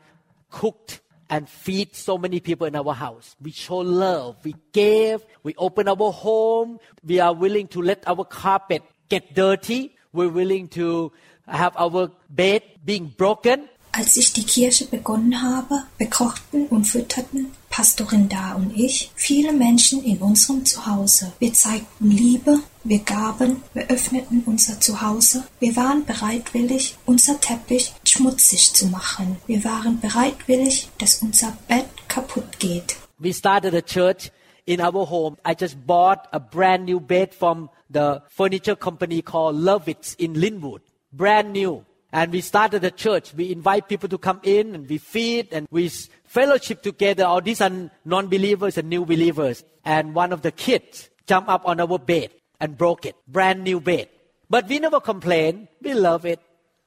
cooked 0.51 1.01
and 1.31 1.49
feed 1.49 1.95
so 1.95 2.19
many 2.19 2.41
people 2.41 2.67
in 2.67 2.77
our 2.77 2.93
house. 2.93 3.37
We 3.41 3.53
show 3.53 3.79
love. 3.79 4.37
We 4.45 4.55
gave. 4.73 5.25
We 5.43 5.55
open 5.57 5.89
our 5.89 6.13
home. 6.13 6.81
We 7.05 7.21
are 7.21 7.33
willing 7.33 7.69
to 7.69 7.81
let 7.81 8.07
our 8.07 8.25
carpet 8.25 8.83
get 9.09 9.35
dirty. 9.35 9.97
We're 10.13 10.29
willing 10.29 10.69
to 10.69 11.13
have 11.47 11.75
our 11.77 12.11
bed 12.29 12.63
being 12.85 13.15
broken. 13.17 13.69
Als 13.93 14.17
ich 14.17 14.33
die 14.33 14.45
Kirche 14.45 14.87
begonnen 14.87 15.43
habe, 15.43 15.83
bekochten 15.99 16.67
und 16.69 16.85
fütterten 16.85 17.53
Pastorin 17.71 18.29
Da 18.29 18.55
und 18.55 18.77
ich 18.77 19.11
viele 19.15 19.53
Menschen 19.53 20.05
in 20.05 20.19
unserem 20.19 20.67
Zuhause. 20.67 21.33
Wir 21.39 21.55
zeigten 21.55 22.11
Liebe, 22.11 22.59
wir 22.85 22.99
gaben, 22.99 23.63
wir 23.73 23.89
öffneten 23.89 24.43
unser 24.45 24.81
Zuhause. 24.81 25.45
Wir 25.61 25.77
waren 25.77 26.05
bereitwillig, 26.05 26.97
unser 27.07 27.41
Teppich 27.41 27.95
schmutzig 28.05 28.75
zu 28.75 28.89
machen. 28.89 29.37
Wir 29.47 29.65
waren 29.65 30.01
bereitwillig, 30.01 30.89
dass 30.99 31.23
unser 31.23 31.57
Bett 31.69 31.87
kaputt 32.09 32.59
geht. 32.59 32.97
We 33.19 33.33
started 33.33 33.75
a 33.75 33.83
church 33.83 34.31
in 34.67 34.81
our 34.81 35.09
home. 35.09 35.37
I 35.47 35.55
just 35.59 35.77
bought 35.87 36.27
a 36.33 36.39
brand 36.39 36.87
new 36.87 37.01
bed 37.01 37.35
from 37.35 37.71
the 37.89 38.21
furniture 38.29 38.77
company 38.77 39.23
called 39.23 39.57
Lovitz 39.57 40.15
in 40.19 40.35
Linwood. 40.35 40.83
Brand 41.13 41.53
new. 41.53 41.85
And 42.13 42.33
we 42.33 42.41
started 42.41 42.83
a 42.85 42.91
church. 42.91 43.33
We 43.35 43.53
invite 43.53 43.89
people 43.89 44.09
to 44.09 44.19
come 44.19 44.41
in 44.43 44.75
and 44.75 44.89
we 44.89 44.99
feed 44.99 45.49
and 45.53 45.69
we 45.71 45.89
fellowship 46.25 46.83
together. 46.83 47.25
All 47.25 47.41
these 47.41 47.61
are 47.61 47.91
non-believers 48.05 48.79
and 48.79 48.89
new 48.89 49.05
believers. 49.05 49.65
And 49.85 50.15
one 50.15 50.33
of 50.33 50.43
the 50.43 50.51
kids 50.51 51.09
jumped 51.27 51.49
up 51.49 51.63
on 51.67 51.81
our 51.81 51.99
bed 51.99 52.31
and 52.59 52.77
broke 52.77 53.07
it. 53.07 53.15
Brand 53.29 53.63
new 53.63 53.81
bed. 53.81 54.09
But 54.49 54.69
we 54.69 54.81
never 54.81 55.01
complain. 55.01 55.69
We 55.81 55.95
love 55.95 56.27
it 56.27 56.41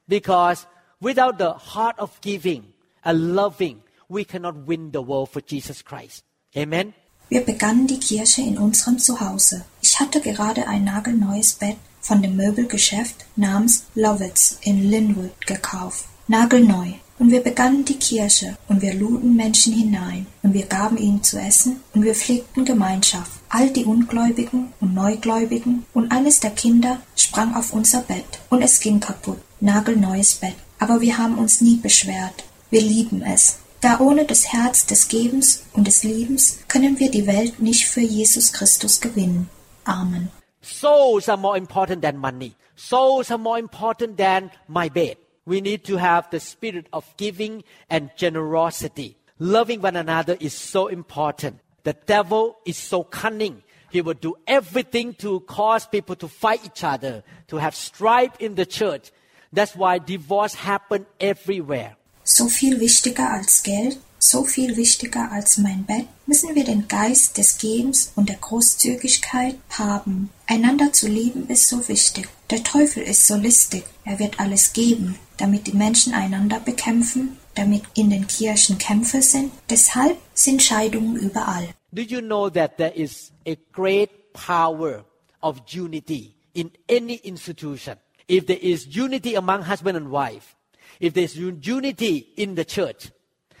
because 0.06 0.66
without 1.00 1.38
the 1.38 1.54
heart 1.54 1.96
of 1.98 2.20
giving 2.20 2.74
and 3.04 3.34
loving, 3.34 3.82
we 4.08 4.24
cannot 4.24 4.66
win 4.66 4.90
the 4.90 5.00
world 5.00 5.30
for 5.30 5.40
Jesus 5.40 5.80
Christ. 5.80 6.22
Amen. 6.56 6.92
Wir 7.30 7.40
begannen 7.40 7.86
die 7.86 7.98
Kirche 7.98 8.42
in 8.42 8.58
unserem 8.58 8.98
Zuhause. 8.98 9.64
Ich 9.80 9.98
hatte 9.98 10.20
gerade 10.20 10.68
ein 10.68 10.84
nagelneues 10.84 11.54
Bett 11.54 11.78
von 12.04 12.22
dem 12.22 12.36
Möbelgeschäft 12.36 13.24
namens 13.34 13.84
Lovitz 13.94 14.58
in 14.62 14.90
Linwood 14.90 15.46
gekauft. 15.46 16.04
Nagelneu. 16.28 16.92
Und 17.18 17.30
wir 17.30 17.42
begannen 17.42 17.84
die 17.84 17.98
Kirche 17.98 18.56
und 18.68 18.82
wir 18.82 18.92
luden 18.92 19.36
Menschen 19.36 19.72
hinein 19.72 20.26
und 20.42 20.52
wir 20.52 20.66
gaben 20.66 20.96
ihnen 20.98 21.22
zu 21.22 21.38
essen 21.38 21.80
und 21.94 22.02
wir 22.02 22.14
pflegten 22.14 22.64
Gemeinschaft. 22.64 23.30
All 23.48 23.70
die 23.70 23.84
Ungläubigen 23.84 24.72
und 24.80 24.94
Neugläubigen 24.94 25.86
und 25.94 26.10
eines 26.10 26.40
der 26.40 26.50
Kinder 26.50 27.00
sprang 27.16 27.54
auf 27.54 27.72
unser 27.72 28.00
Bett 28.00 28.40
und 28.50 28.62
es 28.62 28.80
ging 28.80 28.98
kaputt. 29.00 29.38
Nagelneues 29.60 30.34
Bett. 30.34 30.56
Aber 30.80 31.00
wir 31.00 31.16
haben 31.16 31.38
uns 31.38 31.60
nie 31.60 31.76
beschwert. 31.76 32.44
Wir 32.70 32.82
lieben 32.82 33.22
es. 33.22 33.58
Da 33.80 34.00
ohne 34.00 34.24
das 34.24 34.52
Herz 34.52 34.86
des 34.86 35.08
Gebens 35.08 35.62
und 35.72 35.86
des 35.86 36.02
Liebens 36.02 36.58
können 36.68 36.98
wir 36.98 37.10
die 37.10 37.26
Welt 37.26 37.60
nicht 37.60 37.86
für 37.86 38.00
Jesus 38.00 38.52
Christus 38.52 39.00
gewinnen. 39.00 39.48
Amen. 39.84 40.30
Souls 40.64 41.28
are 41.28 41.36
more 41.36 41.56
important 41.56 42.02
than 42.02 42.16
money. 42.16 42.56
Souls 42.74 43.30
are 43.30 43.38
more 43.38 43.58
important 43.58 44.16
than 44.16 44.50
my 44.66 44.88
bed. 44.88 45.16
We 45.46 45.60
need 45.60 45.84
to 45.84 45.96
have 45.98 46.30
the 46.30 46.40
spirit 46.40 46.86
of 46.92 47.04
giving 47.16 47.64
and 47.90 48.10
generosity. 48.16 49.16
Loving 49.38 49.82
one 49.82 49.96
another 49.96 50.36
is 50.40 50.54
so 50.54 50.88
important. 50.88 51.60
The 51.82 51.92
devil 51.92 52.56
is 52.64 52.78
so 52.78 53.04
cunning. 53.04 53.62
He 53.90 54.00
will 54.00 54.14
do 54.14 54.36
everything 54.46 55.14
to 55.14 55.40
cause 55.40 55.86
people 55.86 56.16
to 56.16 56.28
fight 56.28 56.64
each 56.64 56.82
other, 56.82 57.22
to 57.48 57.58
have 57.58 57.74
strife 57.74 58.32
in 58.40 58.54
the 58.54 58.64
church. 58.64 59.12
That's 59.52 59.76
why 59.76 59.98
divorce 59.98 60.54
happen 60.54 61.06
everywhere. 61.20 61.96
So 62.24 62.48
viel 62.48 62.80
wichtiger 62.80 63.30
als 63.30 63.62
Geld, 63.62 63.98
so 64.18 64.44
viel 64.44 64.76
wichtiger 64.76 65.30
als 65.30 65.58
mein 65.58 65.84
Bett, 65.84 66.06
müssen 66.26 66.54
wir 66.54 66.64
den 66.64 66.88
Geist 66.88 67.36
des 67.36 67.58
Gebens 67.58 68.12
und 68.16 68.30
der 68.30 68.36
Großzügigkeit 68.36 69.56
haben. 69.68 70.30
Einander 70.46 70.92
zu 70.92 71.08
lieben 71.08 71.48
ist 71.48 71.68
so 71.68 71.88
wichtig. 71.88 72.28
Der 72.50 72.62
Teufel 72.62 73.02
ist 73.02 73.26
so 73.26 73.36
listig. 73.36 73.84
Er 74.04 74.18
wird 74.18 74.38
alles 74.38 74.74
geben, 74.74 75.18
damit 75.38 75.66
die 75.66 75.76
Menschen 75.76 76.12
einander 76.12 76.60
bekämpfen, 76.60 77.38
damit 77.54 77.82
in 77.94 78.10
den 78.10 78.26
Kirchen 78.26 78.76
Kämpfe 78.76 79.22
sind. 79.22 79.52
Deshalb 79.70 80.18
sind 80.34 80.62
Scheidungen 80.62 81.16
überall. 81.16 81.68
Do 81.92 82.02
you 82.02 82.20
know 82.20 82.50
that 82.50 82.76
there 82.76 82.94
is 82.94 83.32
a 83.46 83.56
great 83.72 84.10
power 84.34 85.04
of 85.40 85.62
unity 85.72 86.34
in 86.52 86.70
any 86.90 87.14
institution? 87.22 87.96
If 88.28 88.46
there 88.46 88.58
is 88.60 88.86
unity 88.94 89.36
among 89.36 89.66
husband 89.66 89.96
and 89.96 90.10
wife, 90.10 90.56
if 91.00 91.14
there's 91.14 91.36
un- 91.36 91.60
unity 91.62 92.18
in 92.36 92.54
the 92.56 92.64
church, 92.64 93.10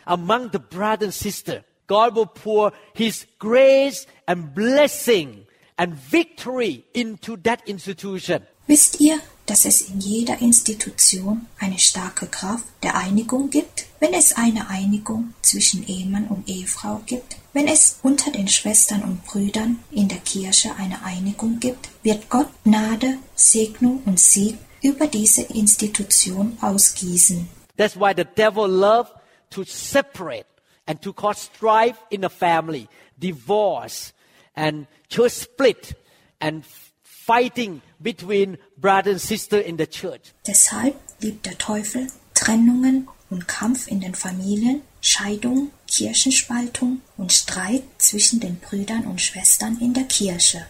among 0.06 0.50
the 0.50 0.58
brother 0.58 1.04
and 1.04 1.14
sister, 1.14 1.64
God 1.86 2.14
will 2.14 2.26
pour 2.26 2.72
His 2.94 3.26
grace 3.38 4.06
and 4.26 4.54
blessing 4.54 5.43
and 5.76 5.94
victory 5.94 6.84
into 6.92 7.36
that 7.38 7.60
institution. 7.66 8.42
Wisst 8.66 9.00
ihr, 9.00 9.18
dass 9.46 9.66
es 9.66 9.82
in 9.82 10.00
jeder 10.00 10.40
Institution 10.40 11.46
eine 11.58 11.78
starke 11.78 12.26
Kraft 12.26 12.64
der 12.82 12.94
Einigung 12.94 13.50
gibt? 13.50 13.86
Wenn 14.00 14.14
es 14.14 14.34
eine 14.36 14.68
Einigung 14.70 15.34
zwischen 15.42 15.86
Ehemann 15.86 16.28
und 16.28 16.48
Ehefrau 16.48 17.02
gibt, 17.04 17.36
wenn 17.52 17.68
es 17.68 17.98
unter 18.02 18.30
den 18.30 18.48
Schwestern 18.48 19.02
und 19.02 19.24
Brüdern 19.24 19.80
in 19.90 20.08
der 20.08 20.18
Kirche 20.18 20.74
eine 20.76 21.04
Einigung 21.04 21.60
gibt, 21.60 21.90
wird 22.02 22.30
Gott 22.30 22.48
Gnade, 22.64 23.18
Segnung 23.34 24.02
und 24.06 24.18
Sieg 24.18 24.56
über 24.82 25.06
diese 25.06 25.42
Institution 25.42 26.56
ausgießen. 26.60 27.48
That's 27.76 27.96
why 27.96 28.14
the 28.16 28.24
devil 28.24 28.66
loves 28.66 29.10
to 29.50 29.64
separate 29.64 30.46
and 30.86 31.02
to 31.02 31.12
cause 31.12 31.50
strife 31.54 31.98
in 32.10 32.24
a 32.24 32.30
family, 32.30 32.88
divorce, 33.18 34.13
and 34.54 34.86
church 35.08 35.32
split, 35.32 35.94
and 36.40 36.64
fighting 37.02 37.80
between 38.00 38.58
brother 38.76 39.12
and 39.12 39.20
sister 39.20 39.58
in 39.58 39.76
the 39.76 39.86
church. 39.86 40.32
Deshalb 40.46 40.94
liebt 41.20 41.46
der 41.46 41.56
Teufel 41.58 42.08
Trennungen 42.34 43.08
und 43.30 43.48
Kampf 43.48 43.88
in 43.88 44.00
den 44.00 44.14
Familien, 44.14 44.82
Scheidung, 45.00 45.70
Kirchenspaltung 45.86 47.00
und 47.16 47.32
Streit 47.32 47.84
zwischen 47.98 48.40
den 48.40 48.58
Brüdern 48.58 49.06
und 49.06 49.20
Schwestern 49.20 49.78
in 49.80 49.94
der 49.94 50.04
Kirche. 50.04 50.66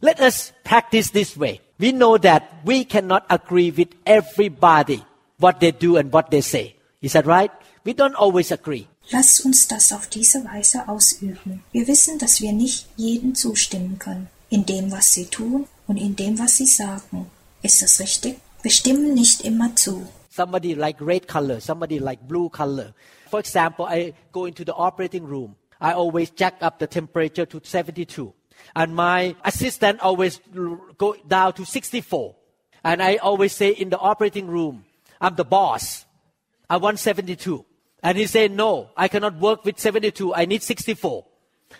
Let 0.00 0.20
us 0.20 0.52
practice 0.62 1.10
this 1.10 1.36
way. 1.36 1.60
We 1.78 1.92
know 1.92 2.18
that 2.18 2.44
we 2.64 2.84
cannot 2.84 3.24
agree 3.28 3.70
with 3.76 3.88
everybody 4.04 5.02
what 5.38 5.60
they 5.60 5.72
do 5.72 5.96
and 5.96 6.12
what 6.12 6.30
they 6.30 6.40
say. 6.40 6.76
Is 7.00 7.12
that 7.12 7.26
right? 7.26 7.50
We 7.84 7.94
don't 7.94 8.14
always 8.14 8.52
agree. 8.52 8.88
Lasst 9.10 9.44
uns 9.44 9.68
das 9.68 9.92
auf 9.92 10.06
diese 10.06 10.44
Weise 10.44 10.86
ausüben. 10.88 11.64
Wir 11.72 11.86
wissen, 11.88 12.18
dass 12.18 12.42
wir 12.42 12.52
nicht 12.52 12.86
jedem 12.96 13.34
zustimmen 13.34 13.98
können, 13.98 14.28
in 14.50 14.66
dem, 14.66 14.92
was 14.92 15.12
sie 15.14 15.26
tun 15.26 15.66
und 15.86 15.96
in 15.96 16.14
dem, 16.14 16.38
was 16.38 16.56
sie 16.56 16.66
sagen. 16.66 17.30
Ist 17.62 17.80
das 17.80 18.00
richtig? 18.00 18.38
Wir 18.62 18.70
stimmen 18.70 19.14
nicht 19.14 19.42
immer 19.42 19.74
zu. 19.76 20.06
Somebody 20.30 20.74
like 20.74 21.00
red 21.00 21.26
color, 21.26 21.60
somebody 21.60 21.98
like 21.98 22.20
blue 22.28 22.50
color. 22.50 22.92
For 23.30 23.40
example, 23.40 23.86
I 23.88 24.14
go 24.30 24.44
into 24.44 24.62
the 24.64 24.74
operating 24.74 25.24
room. 25.24 25.56
I 25.80 25.92
always 25.94 26.30
jack 26.30 26.62
up 26.62 26.78
the 26.78 26.86
temperature 26.86 27.46
to 27.46 27.60
72. 27.62 28.32
And 28.74 28.94
my 28.94 29.34
assistant 29.44 30.00
always 30.00 30.40
go 30.98 31.16
down 31.26 31.54
to 31.54 31.64
64. 31.64 32.34
And 32.84 33.02
I 33.02 33.16
always 33.16 33.54
say 33.54 33.70
in 33.70 33.90
the 33.90 33.98
operating 33.98 34.46
room, 34.48 34.84
I'm 35.20 35.34
the 35.34 35.44
boss. 35.44 36.04
I 36.68 36.76
want 36.76 36.98
72. 36.98 37.64
And 38.02 38.16
he 38.16 38.26
said, 38.26 38.52
no, 38.52 38.90
I 38.96 39.08
cannot 39.08 39.40
work 39.40 39.64
with 39.64 39.78
72. 39.78 40.34
I 40.34 40.46
need 40.46 40.62
64. 40.62 41.24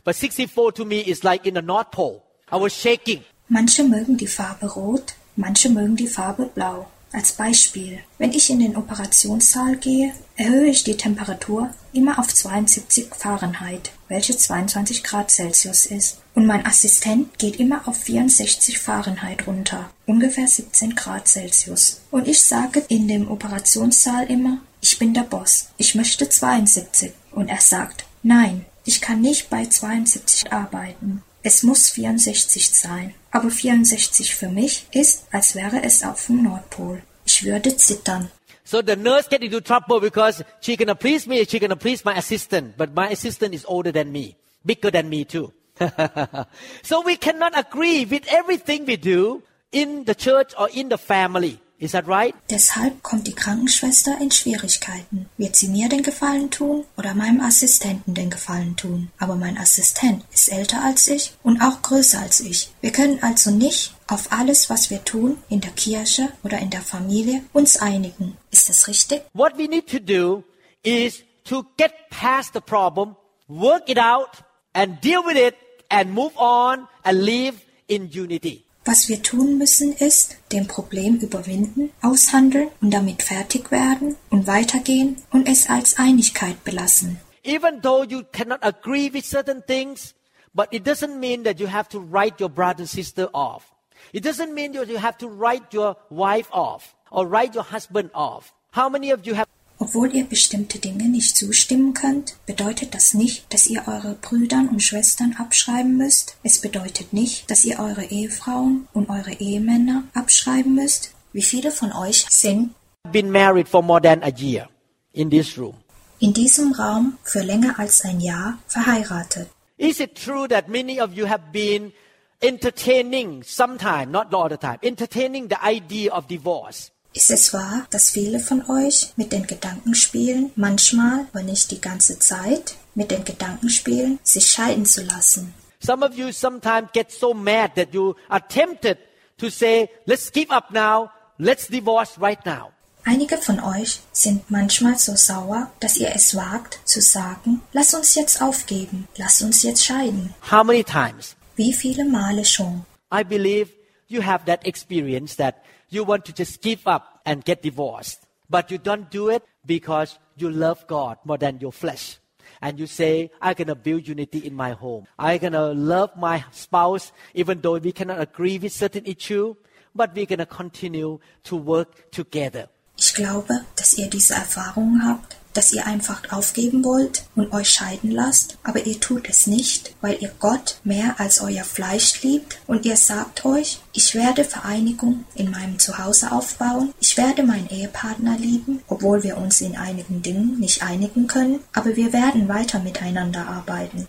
But 0.04 0.16
64 0.16 0.72
to 0.72 0.84
me 0.84 1.00
is 1.00 1.24
like 1.24 1.46
in 1.46 1.54
the 1.54 1.62
North 1.62 1.92
Pole. 1.92 2.24
I 2.50 2.56
was 2.56 2.72
shaking. 2.72 3.24
Manche 3.48 3.82
mögen 3.82 4.16
die 4.16 4.26
Farbe 4.26 4.66
rot, 4.66 5.14
manche 5.36 5.70
mögen 5.70 5.96
die 5.96 6.06
Farbe 6.06 6.46
blau. 6.54 6.86
Als 7.10 7.32
Beispiel, 7.32 8.00
wenn 8.18 8.32
ich 8.32 8.50
in 8.50 8.60
den 8.60 8.76
Operationssaal 8.76 9.76
gehe, 9.76 10.12
erhöhe 10.36 10.68
ich 10.68 10.84
die 10.84 10.98
Temperatur 10.98 11.70
immer 11.94 12.18
auf 12.18 12.34
72 12.34 13.14
Fahrenheit, 13.14 13.92
welche 14.08 14.36
22 14.36 15.02
Grad 15.02 15.30
Celsius 15.30 15.86
ist. 15.86 16.20
Und 16.34 16.44
mein 16.44 16.66
Assistent 16.66 17.38
geht 17.38 17.56
immer 17.56 17.88
auf 17.88 17.96
64 17.96 18.78
Fahrenheit 18.78 19.46
runter, 19.46 19.90
ungefähr 20.04 20.46
17 20.46 20.94
Grad 20.94 21.26
Celsius. 21.26 22.02
Und 22.10 22.28
ich 22.28 22.42
sage 22.42 22.84
in 22.88 23.08
dem 23.08 23.30
Operationssaal 23.30 24.30
immer, 24.30 24.58
ich 24.88 24.98
bin 24.98 25.12
der 25.12 25.22
Boss, 25.22 25.68
ich 25.76 25.94
möchte 25.94 26.30
72. 26.30 27.12
Und 27.32 27.48
er 27.48 27.60
sagt, 27.60 28.06
nein, 28.22 28.64
ich 28.86 29.02
kann 29.02 29.20
nicht 29.20 29.50
bei 29.50 29.66
72 29.66 30.50
arbeiten. 30.50 31.22
Es 31.42 31.62
muss 31.62 31.90
64 31.90 32.70
sein. 32.70 33.14
Aber 33.30 33.50
64 33.50 34.34
für 34.34 34.48
mich 34.48 34.86
ist, 34.92 35.24
als 35.30 35.54
wäre 35.54 35.82
es 35.82 36.02
auf 36.02 36.26
dem 36.26 36.42
Nordpol. 36.42 37.02
Ich 37.26 37.44
würde 37.44 37.76
zittern. 37.76 38.30
So 38.64 38.80
the 38.80 38.96
nurse 38.96 39.28
get 39.28 39.42
into 39.42 39.60
trouble 39.60 40.00
because 40.00 40.42
she 40.62 40.76
gonna 40.76 40.94
please 40.94 41.28
me, 41.28 41.44
she 41.46 41.58
gonna 41.58 41.76
please 41.76 42.02
my 42.04 42.14
assistant, 42.16 42.76
but 42.78 42.94
my 42.94 43.10
assistant 43.10 43.54
is 43.54 43.66
older 43.66 43.92
than 43.92 44.10
me, 44.10 44.36
bigger 44.64 44.90
than 44.90 45.10
me 45.10 45.24
too. 45.24 45.52
so 46.82 47.02
we 47.04 47.16
cannot 47.16 47.52
agree 47.58 48.06
with 48.06 48.26
everything 48.30 48.86
we 48.86 48.96
do 48.96 49.42
in 49.70 50.04
the 50.04 50.14
church 50.14 50.54
or 50.58 50.68
in 50.72 50.88
the 50.88 50.98
family. 50.98 51.60
Is 51.80 51.92
that 51.92 52.08
right? 52.08 52.34
Deshalb 52.50 53.04
kommt 53.04 53.28
die 53.28 53.34
Krankenschwester 53.34 54.18
in 54.20 54.32
Schwierigkeiten. 54.32 55.28
Wird 55.36 55.54
sie 55.54 55.68
mir 55.68 55.88
den 55.88 56.02
Gefallen 56.02 56.50
tun 56.50 56.84
oder 56.96 57.14
meinem 57.14 57.40
Assistenten 57.40 58.14
den 58.14 58.30
Gefallen 58.30 58.74
tun? 58.74 59.12
Aber 59.18 59.36
mein 59.36 59.56
Assistent 59.56 60.24
ist 60.32 60.50
älter 60.50 60.82
als 60.82 61.06
ich 61.06 61.34
und 61.44 61.60
auch 61.60 61.80
größer 61.82 62.18
als 62.18 62.40
ich. 62.40 62.72
Wir 62.80 62.90
können 62.90 63.22
also 63.22 63.52
nicht 63.52 63.94
auf 64.08 64.32
alles, 64.32 64.68
was 64.68 64.90
wir 64.90 65.04
tun, 65.04 65.38
in 65.48 65.60
der 65.60 65.70
Kirche 65.70 66.32
oder 66.42 66.58
in 66.58 66.70
der 66.70 66.82
Familie, 66.82 67.44
uns 67.52 67.76
einigen. 67.76 68.36
Ist 68.50 68.68
das 68.68 68.88
richtig? 68.88 69.22
What 69.32 69.56
we 69.56 69.68
need 69.68 69.88
to 69.88 70.00
do 70.00 70.42
is 70.82 71.22
to 71.44 71.64
get 71.76 71.92
past 72.10 72.54
the 72.54 72.60
problem, 72.60 73.14
work 73.46 73.88
it 73.88 73.98
out, 73.98 74.42
and 74.72 75.00
deal 75.04 75.22
with 75.24 75.36
it, 75.36 75.54
and 75.90 76.12
move 76.12 76.36
on 76.36 76.88
and 77.04 77.22
live 77.22 77.54
in 77.86 78.10
unity. 78.12 78.64
Was 78.84 79.08
wir 79.08 79.22
tun 79.22 79.58
müssen, 79.58 79.92
ist, 79.92 80.36
dem 80.52 80.66
Problem 80.66 81.16
überwinden, 81.16 81.90
aushandeln 82.00 82.68
und 82.80 82.92
damit 82.92 83.22
fertig 83.22 83.70
werden 83.70 84.16
und 84.30 84.46
weitergehen 84.46 85.16
und 85.30 85.48
es 85.48 85.68
als 85.68 85.98
Einigkeit 85.98 86.64
belassen. 86.64 87.20
Even 87.44 87.82
though 87.82 88.02
you 88.02 88.22
cannot 88.32 88.62
agree 88.62 89.12
with 89.12 89.24
certain 89.24 89.62
things, 89.66 90.14
but 90.54 90.68
it 90.72 90.86
doesn't 90.86 91.18
mean 91.18 91.44
that 91.44 91.60
you 91.60 91.66
have 91.66 91.88
to 91.88 91.98
write 91.98 92.40
your 92.40 92.50
brother 92.50 92.80
and 92.80 92.88
sister 92.88 93.28
off. 93.32 93.64
It 94.12 94.24
doesn't 94.24 94.54
mean 94.54 94.72
that 94.72 94.88
you 94.88 94.98
have 94.98 95.18
to 95.18 95.28
write 95.28 95.72
your 95.72 95.96
wife 96.10 96.48
off 96.52 96.94
or 97.10 97.26
write 97.26 97.54
your 97.54 97.64
husband 97.64 98.10
off. 98.14 98.52
How 98.70 98.88
many 98.88 99.10
of 99.10 99.26
you 99.26 99.34
have 99.34 99.48
Obwohl 99.78 100.14
ihr 100.14 100.24
bestimmte 100.24 100.78
Dinge 100.78 101.08
nicht 101.08 101.36
zustimmen 101.36 101.94
könnt, 101.94 102.36
bedeutet 102.46 102.94
das 102.94 103.14
nicht, 103.14 103.52
dass 103.52 103.66
ihr 103.66 103.86
eure 103.86 104.14
Brüdern 104.14 104.68
und 104.68 104.82
Schwestern 104.82 105.36
abschreiben 105.38 105.96
müsst. 105.96 106.36
Es 106.42 106.60
bedeutet 106.60 107.12
nicht, 107.12 107.50
dass 107.50 107.64
ihr 107.64 107.78
eure 107.78 108.04
Ehefrauen 108.04 108.88
und 108.92 109.08
eure 109.08 109.34
Ehemänner 109.34 110.04
abschreiben 110.14 110.74
müsst. 110.74 111.12
Wie 111.32 111.42
viele 111.42 111.70
von 111.70 111.92
euch 111.92 112.26
sind 112.30 112.74
been 113.12 113.30
married 113.30 113.68
for 113.68 113.82
more 113.82 114.02
than 114.02 114.22
a 114.22 114.30
year 114.30 114.68
in 115.12 115.30
this 115.30 115.56
room? 115.56 115.74
in 116.20 116.32
diesem 116.32 116.72
Raum 116.72 117.18
für 117.22 117.40
länger 117.40 117.78
als 117.78 118.02
ein 118.02 118.20
Jahr 118.20 118.58
verheiratet? 118.66 119.48
Is 119.76 120.00
it 120.00 120.16
true 120.16 120.48
that 120.48 120.68
many 120.68 121.00
of 121.00 121.12
you 121.12 121.28
have 121.28 121.52
been 121.52 121.92
entertaining 122.40 123.44
sometime, 123.44 124.10
not 124.10 124.34
all 124.34 124.48
the 124.48 124.56
time, 124.56 124.78
entertaining 124.82 125.48
the 125.48 125.56
idea 125.64 126.12
of 126.12 126.26
divorce? 126.26 126.90
Ist 127.14 127.30
es 127.30 127.52
wahr, 127.52 127.86
dass 127.90 128.10
viele 128.10 128.38
von 128.38 128.68
euch 128.68 129.12
mit 129.16 129.32
den 129.32 129.46
Gedanken 129.46 129.94
spielen, 129.94 130.50
manchmal, 130.56 131.26
aber 131.32 131.42
nicht 131.42 131.70
die 131.70 131.80
ganze 131.80 132.18
Zeit, 132.18 132.74
mit 132.94 133.10
den 133.10 133.24
Gedanken 133.24 133.70
spielen, 133.70 134.18
sich 134.22 134.50
scheiden 134.50 134.84
zu 134.84 135.02
lassen? 135.02 135.54
Some 135.80 136.04
of 136.04 136.16
you 136.16 136.32
sometimes 136.32 136.88
get 136.92 137.10
so 137.10 137.32
mad 137.32 137.72
that 137.76 137.94
you 137.94 138.14
are 138.28 138.42
tempted 138.46 138.98
to 139.38 139.48
say, 139.48 139.88
let's 140.06 140.30
give 140.30 140.50
up 140.50 140.70
now, 140.70 141.10
let's 141.38 141.68
divorce 141.68 142.20
right 142.20 142.44
now. 142.44 142.72
Einige 143.04 143.38
von 143.38 143.58
euch 143.60 144.00
sind 144.12 144.50
manchmal 144.50 144.98
so 144.98 145.16
sauer, 145.16 145.70
dass 145.80 145.96
ihr 145.96 146.14
es 146.14 146.34
wagt 146.34 146.80
zu 146.84 147.00
sagen, 147.00 147.62
lass 147.72 147.94
uns 147.94 148.14
jetzt 148.16 148.42
aufgeben, 148.42 149.08
lass 149.16 149.40
uns 149.40 149.62
jetzt 149.62 149.84
scheiden. 149.84 150.34
How 150.50 150.62
many 150.62 150.84
times? 150.84 151.36
Wie 151.56 151.72
viele 151.72 152.04
Male 152.04 152.44
schon? 152.44 152.84
I 153.10 153.24
believe 153.24 153.70
you 154.08 154.22
have 154.22 154.44
that 154.44 154.66
experience 154.66 155.36
that 155.36 155.54
you 155.88 156.04
want 156.04 156.24
to 156.26 156.32
just 156.32 156.62
give 156.62 156.86
up 156.86 157.20
and 157.24 157.44
get 157.44 157.62
divorced. 157.62 158.26
But 158.50 158.70
you 158.70 158.78
don't 158.78 159.10
do 159.10 159.28
it 159.28 159.42
because 159.64 160.18
you 160.36 160.50
love 160.50 160.86
God 160.86 161.18
more 161.24 161.38
than 161.38 161.60
your 161.60 161.72
flesh. 161.72 162.18
And 162.60 162.78
you 162.78 162.86
say, 162.86 163.30
I'm 163.40 163.54
going 163.54 163.68
to 163.68 163.74
build 163.74 164.08
unity 164.08 164.38
in 164.38 164.54
my 164.54 164.72
home. 164.72 165.06
I'm 165.18 165.38
going 165.38 165.52
to 165.52 165.72
love 165.72 166.16
my 166.16 166.44
spouse 166.50 167.12
even 167.34 167.60
though 167.60 167.78
we 167.78 167.92
cannot 167.92 168.20
agree 168.20 168.58
with 168.58 168.72
certain 168.72 169.04
issue, 169.04 169.54
but 169.94 170.14
we're 170.14 170.26
going 170.26 170.38
to 170.38 170.46
continue 170.46 171.20
to 171.44 171.56
work 171.56 172.10
together. 172.10 172.68
Ich 172.96 173.14
glaube, 173.14 173.64
dass 173.76 173.96
ihr 173.96 174.10
diese 174.10 174.34
Erfahrungen 174.34 175.04
habt, 175.04 175.36
dass 175.58 175.72
ihr 175.72 175.88
einfach 175.88 176.22
aufgeben 176.30 176.84
wollt 176.84 177.24
und 177.34 177.52
euch 177.52 177.70
scheiden 177.70 178.12
lasst, 178.12 178.58
aber 178.62 178.86
ihr 178.86 179.00
tut 179.00 179.28
es 179.28 179.48
nicht, 179.48 179.92
weil 180.00 180.16
ihr 180.20 180.30
Gott 180.38 180.78
mehr 180.84 181.16
als 181.18 181.40
euer 181.40 181.64
Fleisch 181.64 182.22
liebt 182.22 182.60
und 182.68 182.86
ihr 182.86 182.96
sagt 182.96 183.44
euch, 183.44 183.80
ich 183.92 184.14
werde 184.14 184.44
Vereinigung 184.44 185.24
in 185.34 185.50
meinem 185.50 185.80
Zuhause 185.80 186.30
aufbauen, 186.30 186.94
ich 187.00 187.16
werde 187.16 187.42
meinen 187.42 187.68
Ehepartner 187.70 188.38
lieben, 188.38 188.84
obwohl 188.86 189.24
wir 189.24 189.36
uns 189.36 189.60
in 189.60 189.76
einigen 189.76 190.22
Dingen 190.22 190.60
nicht 190.60 190.84
einigen 190.84 191.26
können, 191.26 191.58
aber 191.72 191.96
wir 191.96 192.12
werden 192.12 192.46
weiter 192.48 192.78
miteinander 192.78 193.48
arbeiten. 193.48 194.06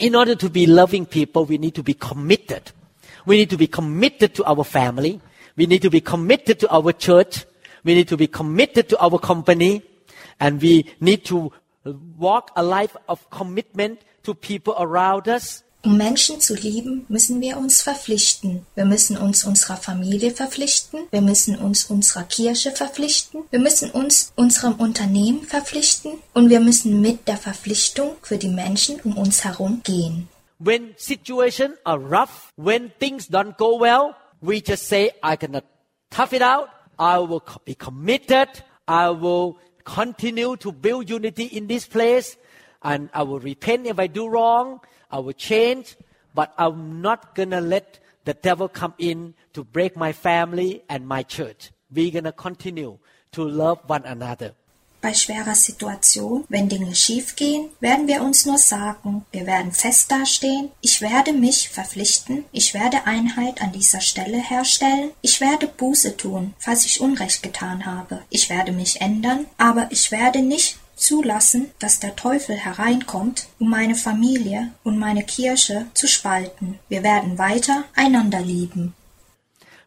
In 0.00 0.16
order 0.16 0.38
to 0.38 0.48
be 0.48 0.64
loving 0.64 1.04
people, 1.04 1.46
we 1.46 1.58
need 1.58 1.74
to 1.74 1.82
be 1.82 1.92
committed. 1.92 2.72
We 3.26 3.36
need 3.36 3.50
to 3.50 3.58
be 3.58 3.68
committed 3.68 4.32
to 4.36 4.46
our 4.46 4.64
family. 4.64 5.20
We 5.54 5.66
need 5.66 5.82
to 5.82 5.90
be 5.90 6.00
committed 6.00 6.60
to 6.60 6.72
our 6.74 6.96
church. 6.96 7.44
We 7.84 7.92
need 7.92 8.08
to 8.08 8.16
be 8.16 8.26
committed 8.26 8.88
to 8.88 8.96
our 9.04 9.20
company. 9.20 9.82
And 10.38 10.62
we 10.62 10.86
need 11.00 11.24
to 11.26 11.52
walk 12.18 12.50
a 12.56 12.62
life 12.62 12.96
of 13.06 13.30
commitment 13.30 14.00
to 14.24 14.34
people 14.34 14.74
around 14.78 15.28
us. 15.28 15.62
Um 15.84 15.96
Menschen 15.98 16.40
zu 16.40 16.54
lieben, 16.54 17.06
müssen 17.08 17.40
wir 17.40 17.56
uns 17.58 17.80
verpflichten. 17.80 18.66
Wir 18.74 18.84
müssen 18.84 19.16
uns 19.16 19.44
unserer 19.44 19.76
Familie 19.76 20.32
verpflichten. 20.32 21.06
Wir 21.12 21.20
müssen 21.20 21.56
uns 21.56 21.84
unserer 21.84 22.24
Kirche 22.24 22.72
verpflichten. 22.72 23.44
Wir 23.50 23.60
müssen 23.60 23.92
uns 23.92 24.32
unserem 24.34 24.74
Unternehmen 24.74 25.42
verpflichten. 25.44 26.14
Und 26.34 26.50
wir 26.50 26.58
müssen 26.58 27.00
mit 27.00 27.28
der 27.28 27.36
Verpflichtung 27.36 28.16
für 28.22 28.36
die 28.36 28.48
Menschen 28.48 29.00
um 29.02 29.16
uns 29.16 29.44
herum 29.44 29.80
gehen. 29.84 30.28
When 30.58 30.94
situations 30.96 31.76
are 31.84 31.98
rough, 32.00 32.52
when 32.56 32.90
things 32.98 33.30
don't 33.30 33.56
go 33.56 33.78
well, 33.78 34.16
we 34.40 34.60
just 34.66 34.88
say, 34.88 35.12
I 35.22 35.36
cannot 35.36 35.64
tough 36.10 36.32
it 36.32 36.42
out. 36.42 36.68
I 36.98 37.18
will 37.18 37.42
be 37.64 37.76
committed. 37.76 38.48
I 38.88 39.10
will 39.10 39.56
continue 39.86 40.56
to 40.58 40.72
build 40.72 41.08
unity 41.08 41.44
in 41.44 41.66
this 41.66 41.86
place. 41.86 42.36
And 42.82 43.08
I 43.14 43.22
will 43.22 43.40
repent 43.40 43.86
if 43.86 43.98
I 43.98 44.06
do 44.08 44.28
wrong. 44.28 44.80
I 45.10 45.20
will 45.20 45.32
change. 45.32 45.96
But 46.34 46.52
I'm 46.58 47.00
not 47.00 47.34
gonna 47.34 47.62
let 47.62 48.00
the 48.24 48.34
devil 48.34 48.68
come 48.68 48.92
in 48.98 49.32
to 49.54 49.64
break 49.64 49.96
my 49.96 50.12
family 50.12 50.82
and 50.90 51.08
my 51.08 51.22
church. 51.22 51.70
We're 51.90 52.10
gonna 52.10 52.32
continue 52.32 52.98
to 53.32 53.48
love 53.48 53.80
one 53.86 54.04
another. 54.04 54.54
Bei 55.00 55.14
schwerer 55.14 55.54
Situation, 55.54 56.44
wenn 56.48 56.68
Dinge 56.68 56.94
schiefgehen, 56.94 57.68
werden 57.80 58.08
wir 58.08 58.22
uns 58.22 58.46
nur 58.46 58.58
sagen, 58.58 59.24
wir 59.32 59.46
werden 59.46 59.72
fest 59.72 60.10
dastehen, 60.10 60.70
ich 60.80 61.00
werde 61.00 61.32
mich 61.32 61.68
verpflichten, 61.68 62.44
ich 62.52 62.74
werde 62.74 63.06
Einheit 63.06 63.62
an 63.62 63.72
dieser 63.72 64.00
Stelle 64.00 64.38
herstellen, 64.38 65.10
ich 65.22 65.40
werde 65.40 65.68
Buße 65.68 66.16
tun, 66.16 66.54
falls 66.58 66.84
ich 66.84 67.00
Unrecht 67.00 67.42
getan 67.42 67.86
habe, 67.86 68.22
ich 68.30 68.50
werde 68.50 68.72
mich 68.72 69.00
ändern, 69.00 69.46
aber 69.58 69.88
ich 69.90 70.10
werde 70.10 70.42
nicht 70.42 70.78
zulassen, 70.96 71.70
dass 71.78 72.00
der 72.00 72.16
Teufel 72.16 72.56
hereinkommt, 72.56 73.46
um 73.58 73.70
meine 73.70 73.94
Familie 73.94 74.72
und 74.82 74.98
meine 74.98 75.22
Kirche 75.22 75.86
zu 75.94 76.08
spalten. 76.08 76.78
Wir 76.88 77.02
werden 77.02 77.38
weiter 77.38 77.84
einander 77.94 78.40
lieben. 78.40 78.94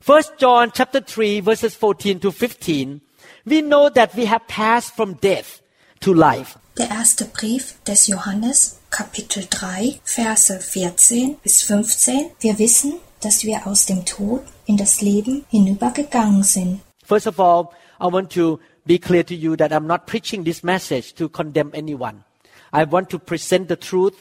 1 0.07 0.33
John 0.39 0.71
chapter 0.71 1.01
3 1.01 1.43
verses 1.43 1.75
14 1.75 2.21
to 2.21 2.31
15, 2.31 3.01
we 3.45 3.61
know 3.61 3.89
that 3.89 4.15
we 4.15 4.25
have 4.25 4.47
passed 4.47 4.95
from 4.95 5.15
death 5.15 5.61
to 6.01 6.13
life. 6.13 6.57
Der 6.77 6.89
erste 6.89 7.25
Brief 7.25 7.75
des 7.85 8.07
Johannes, 8.07 8.79
Kapitel 8.89 9.45
3, 9.49 9.99
Verse 10.03 10.59
14 10.59 11.37
bis 11.43 11.61
15. 11.63 12.31
Wir 12.39 12.57
wissen, 12.57 12.93
dass 13.21 13.43
wir 13.43 13.67
aus 13.67 13.85
dem 13.85 14.05
Tod 14.05 14.43
in 14.65 14.77
das 14.77 15.01
Leben 15.01 15.45
hinübergegangen 15.49 16.43
sind. 16.43 16.81
First 17.05 17.27
of 17.27 17.39
all, 17.39 17.69
I 17.99 18.05
want 18.05 18.31
to 18.33 18.59
be 18.85 18.97
clear 18.97 19.25
to 19.25 19.33
you 19.33 19.55
that 19.57 19.71
I'm 19.71 19.87
not 19.87 20.05
preaching 20.05 20.43
this 20.45 20.63
message 20.63 21.15
to 21.15 21.27
condemn 21.27 21.71
anyone. 21.73 22.23
I 22.71 22.85
want 22.85 23.09
to 23.09 23.19
present 23.19 23.67
the 23.67 23.75
truth 23.75 24.13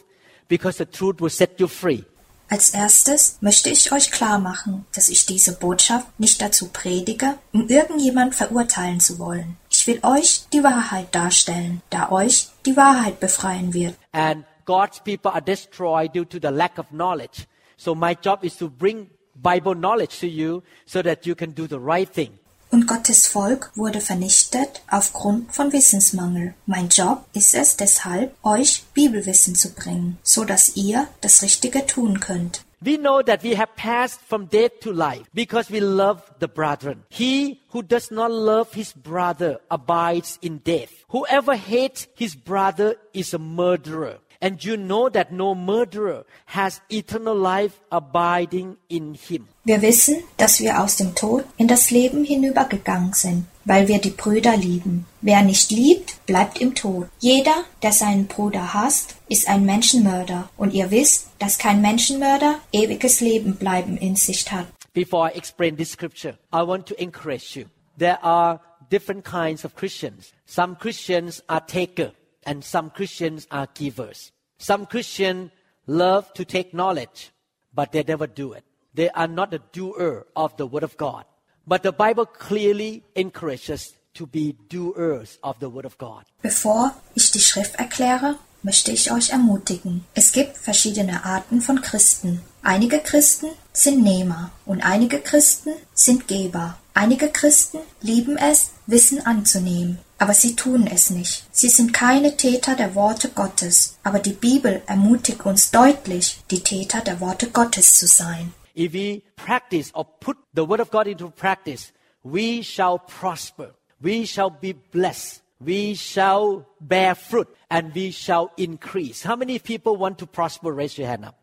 because 0.49 0.79
the 0.79 0.87
truth 0.87 1.21
will 1.21 1.31
set 1.31 1.61
you 1.61 1.69
free. 1.69 2.05
Als 2.51 2.71
erstes 2.71 3.37
möchte 3.43 3.69
ich 3.69 3.93
euch 3.93 4.11
klar 4.11 4.39
machen, 4.39 4.87
dass 4.95 5.11
ich 5.11 5.27
diese 5.27 5.53
Botschaft 5.53 6.07
nicht 6.19 6.41
dazu 6.41 6.69
predige, 6.69 7.39
um 7.53 7.69
irgendjemand 7.69 8.35
verurteilen 8.35 9.01
zu 9.01 9.19
wollen. 9.19 9.59
Ich 9.69 9.87
will 9.87 10.01
euch 10.03 10.47
die 10.53 10.65
Wahrheit 10.65 11.15
darstellen, 11.15 11.83
da 11.91 12.11
euch 12.11 12.49
die 12.65 12.77
Wahrheit 12.77 13.21
befreien 13.21 13.75
wird. 13.75 13.95
And 14.13 14.45
God's 14.65 15.01
people 15.01 15.31
are 15.31 15.43
destroyed 15.43 16.15
due 16.15 16.25
to 16.25 16.39
the 16.41 16.53
lack 16.53 16.79
of 16.79 16.87
knowledge. 16.89 17.47
So 17.77 17.95
my 17.95 18.17
job 18.23 18.43
is 18.43 18.57
to 18.57 18.71
bring 18.71 19.11
Bible 19.35 19.75
knowledge 19.75 20.19
to 20.21 20.27
you 20.27 20.63
so 20.87 21.03
that 21.03 21.27
you 21.27 21.35
can 21.35 21.55
do 21.55 21.67
the 21.67 21.79
right 21.79 22.11
thing. 22.11 22.39
Und 22.71 22.87
Gottes 22.87 23.27
Volk 23.27 23.71
wurde 23.75 24.01
vernichtet 24.01 24.83
aufgrund 24.91 25.55
von 25.55 25.73
Wissensmangel. 25.73 26.55
Mein 26.67 26.89
Job 26.89 27.25
ist 27.33 27.55
es 27.55 27.77
deshalb, 27.77 28.35
euch 28.43 28.85
Bibelwissen 28.93 29.55
zu 29.55 29.73
bringen, 29.73 30.19
so 30.23 30.45
dass 30.45 30.77
ihr 30.77 31.09
das 31.21 31.43
Richtige 31.43 31.87
tun 31.87 32.21
könnt. 32.21 32.65
We 32.81 32.97
know 32.97 33.23
that 33.23 33.43
we 33.43 33.57
have 33.57 33.75
passed 33.75 34.21
from 34.29 34.49
death 34.49 34.79
to 34.83 34.93
life 34.93 35.25
because 35.35 35.69
we 35.69 35.81
love 35.81 36.23
the 36.39 36.47
brethren. 36.47 37.03
He 37.09 37.61
who 37.73 37.83
does 37.83 38.13
not 38.13 38.31
love 38.31 38.73
his 38.73 38.93
brother 38.93 39.61
abides 39.69 40.39
in 40.43 40.59
death. 40.59 40.91
Whoever 41.09 41.57
hates 41.57 42.07
his 42.15 42.37
brother 42.37 42.95
is 43.13 43.35
a 43.35 43.39
murderer. 43.39 44.21
And 44.41 44.63
you 44.63 44.77
know 44.77 45.09
that 45.11 45.33
no 45.33 45.55
murderer 45.55 46.25
has 46.47 46.81
eternal 46.89 47.37
life 47.37 47.81
abiding 47.91 48.77
in 48.89 49.15
him. 49.15 49.49
Wir 49.65 49.83
wissen, 49.83 50.23
dass 50.37 50.61
wir 50.61 50.81
aus 50.81 50.97
dem 50.97 51.17
Tod 51.17 51.45
in 51.57 51.67
das 51.67 51.91
Leben 51.91 52.25
hinübergegangen 52.25 53.15
sind, 53.15 53.47
weil 53.65 53.89
wir 53.89 53.99
die 53.99 54.11
Brüder 54.11 54.57
lieben. 54.57 55.07
Wer 55.23 55.43
nicht 55.43 55.73
liebt, 55.73 56.25
bleibt 56.27 56.61
im 56.61 56.77
Tod. 56.77 57.09
Jeder, 57.19 57.65
der 57.83 57.91
seinen 57.91 58.29
Bruder 58.29 58.75
hasst, 58.75 59.17
ist 59.29 59.49
ein 59.49 59.67
Menschenmörder. 59.67 60.49
Und 60.57 60.73
ihr 60.73 60.93
wisst, 60.93 61.31
dass 61.41 61.59
kein 61.59 61.81
Menschenmörder 61.81 62.61
ewiges 62.73 63.21
Leben 63.21 63.57
bleiben 63.57 63.97
in 63.97 64.15
sich 64.15 64.51
hat. 64.53 64.67
Before 64.95 65.29
I 65.29 65.37
explain 65.37 65.77
this 65.77 65.91
scripture, 65.91 66.39
I 66.53 66.63
want 66.63 66.87
to 66.87 66.95
encourage 66.95 67.57
you. 67.59 67.67
There 67.99 68.23
are 68.23 68.61
different 68.91 69.25
kinds 69.25 69.65
of 69.65 69.75
Christians. 69.75 70.33
Some 70.47 70.77
Christians 70.77 71.43
are 71.49 71.65
taker 71.67 72.13
and 72.49 72.65
some 72.65 72.89
Christians 72.89 73.47
are 73.51 73.69
givers. 73.75 74.33
Some 74.59 74.87
Christians 74.87 75.51
love 75.87 76.33
to 76.33 76.45
take 76.47 76.73
knowledge, 76.73 77.31
but 77.75 77.93
they 77.93 78.03
never 78.03 78.27
do 78.27 78.55
it. 78.55 78.65
They 78.95 79.11
are 79.11 79.29
not 79.29 79.53
a 79.53 79.61
doer 79.73 80.27
of 80.35 80.57
the 80.57 80.67
word 80.67 80.83
of 80.83 80.97
God. 80.97 81.25
But 81.67 81.83
the 81.83 81.93
Bible 81.93 82.25
clearly 82.25 83.05
encourages 83.15 83.93
to 84.15 84.27
be 84.27 84.57
doers 84.71 85.39
of 85.43 85.61
the 85.61 85.69
word 85.69 85.85
of 85.85 85.99
God. 85.99 86.25
Bevor 86.41 86.95
ich 87.15 87.31
die 87.31 87.41
Schrift 87.41 87.75
erkläre, 87.75 88.37
möchte 88.63 88.93
ich 88.93 89.13
euch 89.13 89.31
ermutigen. 89.31 90.07
Es 90.15 90.33
gibt 90.33 90.57
verschiedene 90.57 91.25
Arten 91.25 91.61
von 91.61 91.83
Christen. 91.83 92.41
Einige 92.63 93.01
Christen 93.01 93.49
sind 93.75 94.03
Nehmer 94.03 94.51
und 94.65 94.81
einige 94.81 95.21
Christen 95.21 95.75
sind 95.93 96.27
Geber. 96.27 96.79
Einige 96.95 97.29
Christen 97.29 97.79
lieben 98.01 98.39
es, 98.39 98.71
Wissen 98.89 99.25
anzunehmen, 99.27 99.99
aber 100.17 100.33
sie 100.33 100.57
tun 100.57 100.87
es 100.87 101.11
nicht. 101.11 101.45
Sie 101.53 101.69
sind 101.69 101.93
keine 101.93 102.37
Täter 102.39 102.75
der 102.75 102.95
Worte 102.95 103.29
Gottes, 103.29 103.99
aber 104.03 104.19
die 104.19 104.33
Bibel 104.33 104.83
ermutigt 104.87 105.45
uns 105.45 105.71
deutlich, 105.71 106.41
die 106.51 106.61
Täter 106.61 107.03
der 107.03 107.21
Worte 107.21 107.51
Gottes 107.51 107.99
zu 107.99 108.07
sein. 108.07 108.55
If 108.75 108.95
we 108.95 109.23
practice 109.37 109.95
or 109.95 110.05
put 110.05 110.39
the 110.55 110.67
word 110.67 110.81
of 110.81 110.91
God 110.91 111.07
into 111.07 111.31
practice, 111.31 111.93
we 112.25 112.63
shall 112.63 112.99
prosper. 112.99 113.75
We 114.01 114.25
shall 114.25 114.51
be 114.51 114.73
blessed. 114.73 115.43
We 115.61 115.95
shall 115.95 116.65
bear 116.81 117.15
fruit 117.15 117.49
and 117.69 117.95
we 117.95 118.11
shall 118.11 118.51
increase. 118.57 119.23
How 119.23 119.37
many 119.37 119.59
people 119.59 119.97
want 119.97 120.19
to 120.19 120.27
prosper? 120.27 120.73
Raise 120.73 120.97
your 120.97 121.09
hand 121.09 121.25
up. 121.25 121.38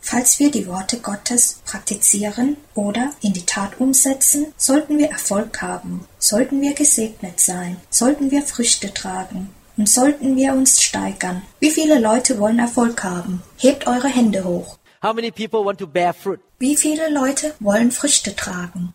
Falls 0.00 0.38
wir 0.38 0.50
die 0.50 0.66
Worte 0.66 1.00
Gottes 1.00 1.60
praktizieren 1.66 2.56
oder 2.74 3.10
in 3.20 3.32
die 3.32 3.44
Tat 3.44 3.80
umsetzen, 3.80 4.52
sollten 4.56 4.98
wir 4.98 5.10
Erfolg 5.10 5.60
haben, 5.60 6.06
sollten 6.18 6.60
wir 6.62 6.74
gesegnet 6.74 7.40
sein, 7.40 7.76
sollten 7.90 8.30
wir 8.30 8.42
Früchte 8.42 8.94
tragen 8.94 9.50
und 9.76 9.88
sollten 9.88 10.36
wir 10.36 10.52
uns 10.52 10.82
steigern. 10.82 11.42
Wie 11.60 11.70
viele 11.70 11.98
Leute 11.98 12.38
wollen 12.38 12.58
Erfolg 12.58 13.04
haben? 13.04 13.42
Hebt 13.58 13.86
eure 13.86 14.08
Hände 14.08 14.44
hoch. 14.44 14.78
How 15.02 15.14
many 15.14 15.30
people 15.30 15.64
want 15.64 15.78
to 15.78 15.86
bear 15.86 16.12
fruit? 16.12 16.40
Wie 16.58 16.76
viele 16.76 17.08
Leute 17.10 17.54
wollen 17.60 17.92
Früchte 17.92 18.34
tragen? 18.34 18.94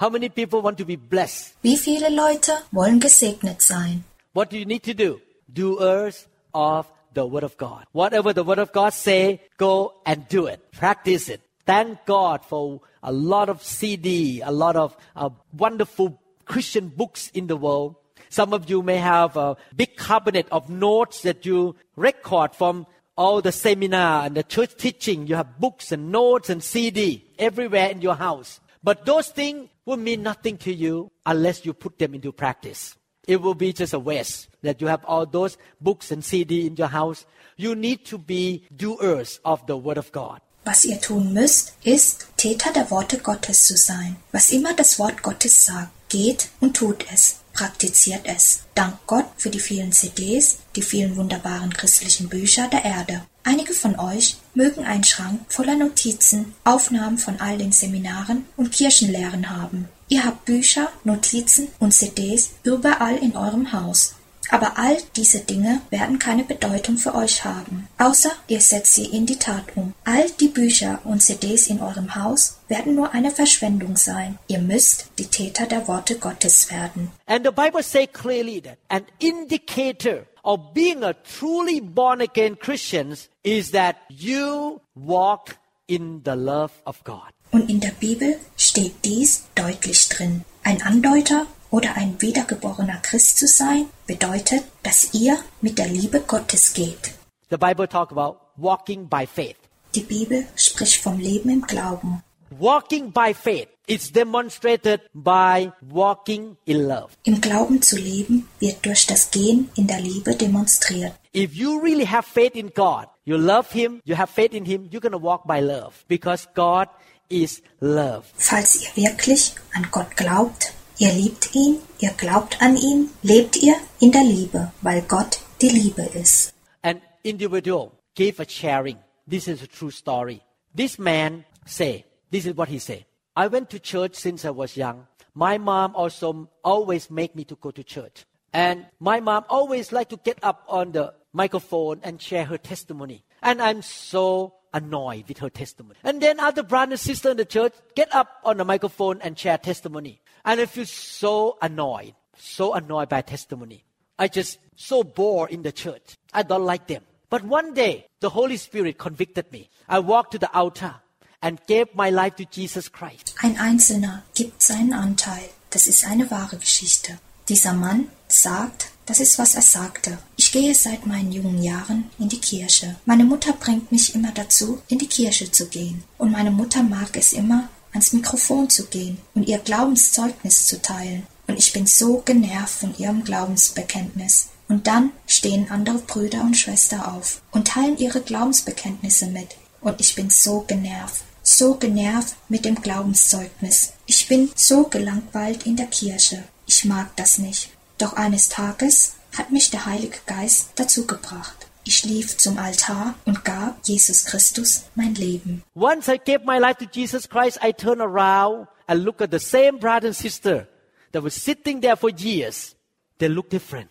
How 0.00 0.10
many 0.10 0.28
people 0.28 0.62
want 0.62 0.78
to 0.78 0.84
be 0.84 0.96
blessed? 0.96 1.54
Wie 1.62 1.76
viele 1.76 2.08
Leute 2.08 2.52
wollen 2.70 2.98
gesegnet 2.98 3.60
sein? 3.60 4.04
What 4.32 4.50
do 4.50 4.56
you 4.56 4.64
need 4.64 4.84
to 4.84 4.94
do? 4.94 5.20
Doers 5.48 6.26
of 6.54 6.86
the 7.14 7.26
word 7.26 7.44
of 7.44 7.56
God. 7.56 7.86
Whatever 7.92 8.32
the 8.32 8.44
word 8.44 8.58
of 8.58 8.72
God 8.72 8.90
say, 8.90 9.40
go 9.56 9.94
and 10.06 10.26
do 10.28 10.46
it. 10.46 10.72
Practice 10.72 11.28
it. 11.28 11.40
Thank 11.66 12.04
God 12.06 12.44
for 12.44 12.80
a 13.02 13.12
lot 13.12 13.48
of 13.48 13.62
CD, 13.62 14.40
a 14.40 14.50
lot 14.50 14.76
of 14.76 14.96
uh, 15.14 15.30
wonderful 15.52 16.20
Christian 16.44 16.88
books 16.88 17.30
in 17.34 17.46
the 17.46 17.56
world. 17.56 17.96
Some 18.28 18.52
of 18.52 18.68
you 18.68 18.82
may 18.82 18.96
have 18.96 19.36
a 19.36 19.56
big 19.76 19.96
cabinet 19.96 20.46
of 20.50 20.70
notes 20.70 21.22
that 21.22 21.44
you 21.44 21.76
record 21.96 22.54
from 22.54 22.86
all 23.16 23.42
the 23.42 23.52
seminar 23.52 24.26
and 24.26 24.36
the 24.36 24.42
church 24.42 24.74
teaching. 24.76 25.26
You 25.26 25.36
have 25.36 25.60
books 25.60 25.92
and 25.92 26.10
notes 26.10 26.50
and 26.50 26.62
CD 26.62 27.30
everywhere 27.38 27.90
in 27.90 28.00
your 28.00 28.14
house. 28.14 28.60
But 28.82 29.04
those 29.04 29.28
things 29.28 29.68
will 29.84 29.98
mean 29.98 30.22
nothing 30.22 30.56
to 30.58 30.72
you 30.72 31.12
unless 31.26 31.64
you 31.64 31.72
put 31.72 31.98
them 31.98 32.14
into 32.14 32.32
practice. 32.32 32.96
It 33.28 33.40
will 33.40 33.54
be 33.54 33.72
just 33.72 33.92
a 33.92 33.98
waste 33.98 34.48
that 34.62 34.80
you 34.80 34.88
have 34.88 35.04
all 35.06 35.26
those 35.26 35.58
books 35.80 36.10
and 36.10 36.24
CD 36.24 36.66
in 36.66 36.76
your 36.76 36.92
house. 36.92 37.26
You 37.56 37.74
need 37.74 38.04
to 38.06 38.18
be 38.18 38.62
doers 38.74 39.40
of 39.44 39.66
the 39.66 39.76
Word 39.76 39.98
of 39.98 40.12
God. 40.12 40.40
Was 40.64 40.84
ihr 40.84 41.00
tun 41.00 41.32
müsst, 41.32 41.72
ist, 41.82 42.28
Täter 42.36 42.72
der 42.72 42.90
Worte 42.90 43.18
Gottes 43.18 43.64
zu 43.64 43.76
sein. 43.76 44.16
Was 44.30 44.50
immer 44.50 44.74
das 44.74 44.98
Wort 44.98 45.22
Gottes 45.22 45.64
sagt, 45.64 45.90
geht 46.08 46.50
und 46.60 46.76
tut 46.76 47.04
es, 47.12 47.40
praktiziert 47.52 48.22
es. 48.24 48.60
Dank 48.74 48.98
Gott 49.06 49.26
für 49.36 49.50
die 49.50 49.58
vielen 49.58 49.90
CDs, 49.90 50.58
die 50.76 50.82
vielen 50.82 51.16
wunderbaren 51.16 51.72
christlichen 51.72 52.28
Bücher 52.28 52.68
der 52.68 52.84
Erde. 52.84 53.22
Einige 53.44 53.72
von 53.72 53.98
euch 53.98 54.36
mögen 54.54 54.84
einen 54.84 55.02
Schrank 55.02 55.40
voller 55.48 55.74
Notizen, 55.74 56.54
Aufnahmen 56.62 57.18
von 57.18 57.40
all 57.40 57.58
den 57.58 57.72
Seminaren 57.72 58.44
und 58.56 58.70
Kirchenlehren 58.70 59.50
haben. 59.50 59.88
Ihr 60.08 60.24
habt 60.24 60.44
Bücher, 60.44 60.92
Notizen 61.02 61.68
und 61.80 61.92
CDs 61.92 62.50
überall 62.62 63.16
in 63.16 63.36
eurem 63.36 63.72
Haus. 63.72 64.14
Aber 64.52 64.76
all 64.76 64.98
diese 65.16 65.40
Dinge 65.40 65.80
werden 65.88 66.18
keine 66.18 66.44
Bedeutung 66.44 66.98
für 66.98 67.14
euch 67.14 67.42
haben, 67.42 67.88
außer 67.96 68.30
ihr 68.48 68.60
setzt 68.60 68.92
sie 68.92 69.06
in 69.06 69.24
die 69.24 69.38
Tat 69.38 69.64
um. 69.76 69.94
All 70.04 70.28
die 70.40 70.48
Bücher 70.48 71.00
und 71.04 71.22
CDs 71.22 71.68
in 71.68 71.80
eurem 71.80 72.14
Haus 72.14 72.58
werden 72.68 72.94
nur 72.94 73.12
eine 73.14 73.30
Verschwendung 73.30 73.96
sein. 73.96 74.38
Ihr 74.48 74.58
müsst 74.58 75.06
die 75.18 75.24
Täter 75.24 75.64
der 75.64 75.88
Worte 75.88 76.18
Gottes 76.18 76.70
werden. 76.70 77.10
And 77.24 77.46
the 77.46 77.50
Bible 77.50 77.82
says 77.82 78.08
clearly 78.12 78.60
that 78.60 78.76
an 78.90 79.06
indicator 79.20 80.26
of 80.44 80.74
being 80.74 81.02
a 81.02 81.14
truly 81.14 81.80
born 81.80 82.20
again 82.20 82.58
Christian 82.58 83.16
is 83.42 83.70
that 83.70 83.96
you 84.10 84.82
walk 84.94 85.56
in 85.86 86.20
the 86.26 86.34
love 86.34 86.72
of 86.84 87.02
God. 87.04 87.32
Und 87.52 87.70
in 87.70 87.80
der 87.80 87.92
Bibel 87.92 88.38
steht 88.58 88.96
dies 89.06 89.44
deutlich 89.54 90.10
drin. 90.10 90.44
Ein 90.62 90.82
Andeuter 90.82 91.46
oder 91.72 91.96
ein 91.96 92.20
wiedergeborener 92.20 92.98
Christ 93.02 93.38
zu 93.38 93.48
sein, 93.48 93.86
bedeutet, 94.06 94.62
dass 94.84 95.14
ihr 95.14 95.38
mit 95.60 95.78
der 95.78 95.88
Liebe 95.88 96.20
Gottes 96.20 96.74
geht. 96.74 97.14
The 97.50 97.56
Bible 97.56 97.88
talk 97.88 98.12
about 98.12 98.38
walking 98.56 99.08
by 99.08 99.26
faith. 99.26 99.56
Die 99.94 100.02
Bibel 100.02 100.46
spricht 100.54 101.02
vom 101.02 101.18
Leben 101.18 101.50
im 101.50 101.62
Glauben. 101.62 102.22
Walking 102.58 103.10
by 103.10 103.32
faith 103.34 103.68
is 103.86 104.12
demonstrated 104.12 105.00
by 105.14 105.72
walking 105.80 106.56
in 106.66 106.86
love. 106.86 107.08
Im 107.24 107.40
Glauben 107.40 107.80
zu 107.80 107.96
leben 107.96 108.48
wird 108.60 108.84
durch 108.84 109.06
das 109.06 109.30
Gehen 109.30 109.70
in 109.74 109.86
der 109.86 110.00
Liebe 110.00 110.36
demonstriert. 110.36 111.14
If 111.34 111.54
you 111.54 111.78
really 111.78 112.06
have 112.06 112.28
faith 112.28 112.54
in 112.54 112.70
God, 112.74 113.06
you 113.24 113.38
love 113.38 113.72
Him, 113.72 114.02
you 114.04 114.16
have 114.16 114.30
faith 114.30 114.52
in 114.52 114.66
Him, 114.66 114.88
you're 114.90 115.00
going 115.00 115.12
to 115.12 115.18
walk 115.18 115.46
by 115.46 115.60
love 115.60 116.04
because 116.08 116.46
God 116.54 116.88
is 117.30 117.62
love. 117.80 118.24
Falls 118.36 118.82
ihr 118.82 119.04
wirklich 119.04 119.54
an 119.72 119.88
Gott 119.90 120.14
glaubt, 120.16 120.74
ihr 120.98 121.12
liebt 121.12 121.54
ihn, 121.54 121.78
ihr 121.98 122.10
glaubt 122.10 122.60
an 122.60 122.76
ihn, 122.76 123.10
lebt 123.22 123.56
ihr 123.56 123.76
in 124.00 124.12
der 124.12 124.24
Liebe, 124.24 124.72
weil 124.80 125.02
Gott 125.02 125.40
die 125.60 125.68
Liebe 125.68 126.02
ist. 126.02 126.54
An 126.82 127.00
individual 127.22 127.92
gave 128.14 128.40
a 128.40 128.48
sharing. 128.48 128.98
This 129.28 129.48
is 129.48 129.62
a 129.62 129.66
true 129.66 129.90
story. 129.90 130.42
This 130.74 130.98
man 130.98 131.44
say, 131.66 132.04
this 132.30 132.46
is 132.46 132.56
what 132.56 132.68
he 132.68 132.78
say. 132.78 133.06
I 133.36 133.48
went 133.48 133.70
to 133.70 133.78
church 133.78 134.14
since 134.14 134.44
I 134.44 134.50
was 134.50 134.76
young. 134.76 135.06
My 135.34 135.58
mom 135.58 135.94
also 135.94 136.48
always 136.62 137.10
make 137.10 137.34
me 137.34 137.44
to 137.44 137.56
go 137.56 137.70
to 137.70 137.82
church. 137.82 138.26
And 138.52 138.86
my 139.00 139.20
mom 139.20 139.44
always 139.48 139.92
like 139.92 140.10
to 140.10 140.18
get 140.18 140.38
up 140.42 140.64
on 140.68 140.92
the 140.92 141.14
microphone 141.32 142.00
and 142.02 142.20
share 142.20 142.44
her 142.44 142.58
testimony. 142.58 143.24
And 143.42 143.62
I'm 143.62 143.82
so 143.82 144.54
annoyed 144.74 145.28
with 145.28 145.38
her 145.38 145.50
testimony. 145.50 145.98
And 146.04 146.20
then 146.20 146.40
other 146.40 146.62
brothers 146.62 147.00
and 147.00 147.00
sisters 147.00 147.30
in 147.32 147.36
the 147.38 147.44
church 147.44 147.72
get 147.94 148.14
up 148.14 148.28
on 148.44 148.58
the 148.58 148.64
microphone 148.64 149.20
and 149.22 149.38
share 149.38 149.58
testimony. 149.58 150.20
And 150.44 150.60
I 150.60 150.66
feel 150.66 150.86
so 150.86 151.56
annoyed, 151.62 152.14
so 152.36 152.74
annoyed 152.74 153.08
by 153.08 153.22
testimony. 153.22 153.84
I 154.18 154.28
just 154.28 154.58
so 154.76 155.02
bored 155.04 155.50
in 155.50 155.62
the 155.62 155.72
church. 155.72 156.16
I 156.32 156.42
don't 156.42 156.64
like 156.64 156.86
them. 156.86 157.02
But 157.30 157.44
one 157.44 157.72
day, 157.74 158.06
the 158.20 158.30
Holy 158.30 158.56
Spirit 158.56 158.98
convicted 158.98 159.50
me. 159.52 159.70
I 159.88 160.00
walked 160.00 160.32
to 160.32 160.38
the 160.38 160.52
altar 160.54 160.96
and 161.40 161.58
gave 161.66 161.94
my 161.94 162.10
life 162.10 162.36
to 162.36 162.44
Jesus 162.44 162.88
Christ. 162.88 163.34
Ein 163.42 163.58
Einzelner 163.58 164.22
gibt 164.34 164.62
seinen 164.62 164.92
Anteil. 164.92 165.48
Das 165.70 165.86
ist 165.86 166.04
eine 166.04 166.30
wahre 166.30 166.58
Geschichte. 166.58 167.18
Dieser 167.48 167.72
Mann 167.72 168.08
sagt, 168.28 168.90
das 169.06 169.18
ist, 169.18 169.38
was 169.38 169.54
er 169.54 169.62
sagte. 169.62 170.18
Ich 170.36 170.52
gehe 170.52 170.74
seit 170.74 171.06
meinen 171.06 171.32
jungen 171.32 171.62
Jahren 171.62 172.10
in 172.18 172.28
die 172.28 172.40
Kirche. 172.40 172.96
Meine 173.04 173.24
Mutter 173.24 173.52
bringt 173.52 173.90
mich 173.90 174.14
immer 174.14 174.32
dazu, 174.32 174.80
in 174.88 174.98
die 174.98 175.08
Kirche 175.08 175.50
zu 175.50 175.68
gehen. 175.68 176.04
Und 176.18 176.30
meine 176.30 176.50
Mutter 176.50 176.82
mag 176.82 177.16
es 177.16 177.32
immer, 177.32 177.68
ans 177.92 178.12
Mikrofon 178.12 178.68
zu 178.68 178.86
gehen 178.86 179.18
und 179.34 179.48
ihr 179.48 179.58
Glaubenszeugnis 179.58 180.66
zu 180.66 180.80
teilen. 180.80 181.26
Und 181.46 181.58
ich 181.58 181.72
bin 181.72 181.86
so 181.86 182.22
genervt 182.24 182.80
von 182.80 182.96
ihrem 182.98 183.24
Glaubensbekenntnis. 183.24 184.48
Und 184.68 184.86
dann 184.86 185.10
stehen 185.26 185.70
andere 185.70 185.98
Brüder 185.98 186.40
und 186.42 186.56
Schwestern 186.56 187.02
auf 187.02 187.42
und 187.50 187.68
teilen 187.68 187.98
ihre 187.98 188.22
Glaubensbekenntnisse 188.22 189.26
mit. 189.26 189.56
Und 189.80 190.00
ich 190.00 190.14
bin 190.14 190.30
so 190.30 190.60
genervt, 190.60 191.22
so 191.42 191.74
genervt 191.74 192.36
mit 192.48 192.64
dem 192.64 192.76
Glaubenszeugnis. 192.76 193.92
Ich 194.06 194.28
bin 194.28 194.50
so 194.54 194.84
gelangweilt 194.84 195.66
in 195.66 195.76
der 195.76 195.86
Kirche. 195.86 196.44
Ich 196.66 196.84
mag 196.84 197.14
das 197.16 197.38
nicht. 197.38 197.70
Doch 197.98 198.14
eines 198.14 198.48
Tages 198.48 199.12
hat 199.36 199.50
mich 199.50 199.70
der 199.70 199.86
Heilige 199.86 200.18
Geist 200.26 200.68
dazu 200.76 201.06
gebracht. 201.06 201.66
Ich 201.84 202.04
lief 202.04 202.36
zum 202.36 202.58
Altar 202.58 203.14
und 203.24 203.44
gab 203.44 203.80
Jesus 203.84 204.24
Christus 204.24 204.84
mein 204.94 205.14
Leben. 205.14 205.62
Once 205.74 206.08
I 206.08 206.18
gave 206.18 206.44
my 206.44 206.58
life 206.58 206.78
to 206.78 206.86
Jesus 206.86 207.28
Christ, 207.28 207.58
I 207.62 207.72
turned 207.72 208.00
around 208.00 208.68
and 208.86 209.04
looked 209.04 209.20
at 209.20 209.30
the 209.30 209.40
same 209.40 209.78
brother 209.78 210.08
and 210.08 210.16
sister 210.16 210.68
that 211.12 211.22
was 211.22 211.34
sitting 211.34 211.80
there 211.80 211.96
for 211.96 212.10
years. 212.10 212.76
They 213.18 213.28
look 213.28 213.50
different. 213.50 213.90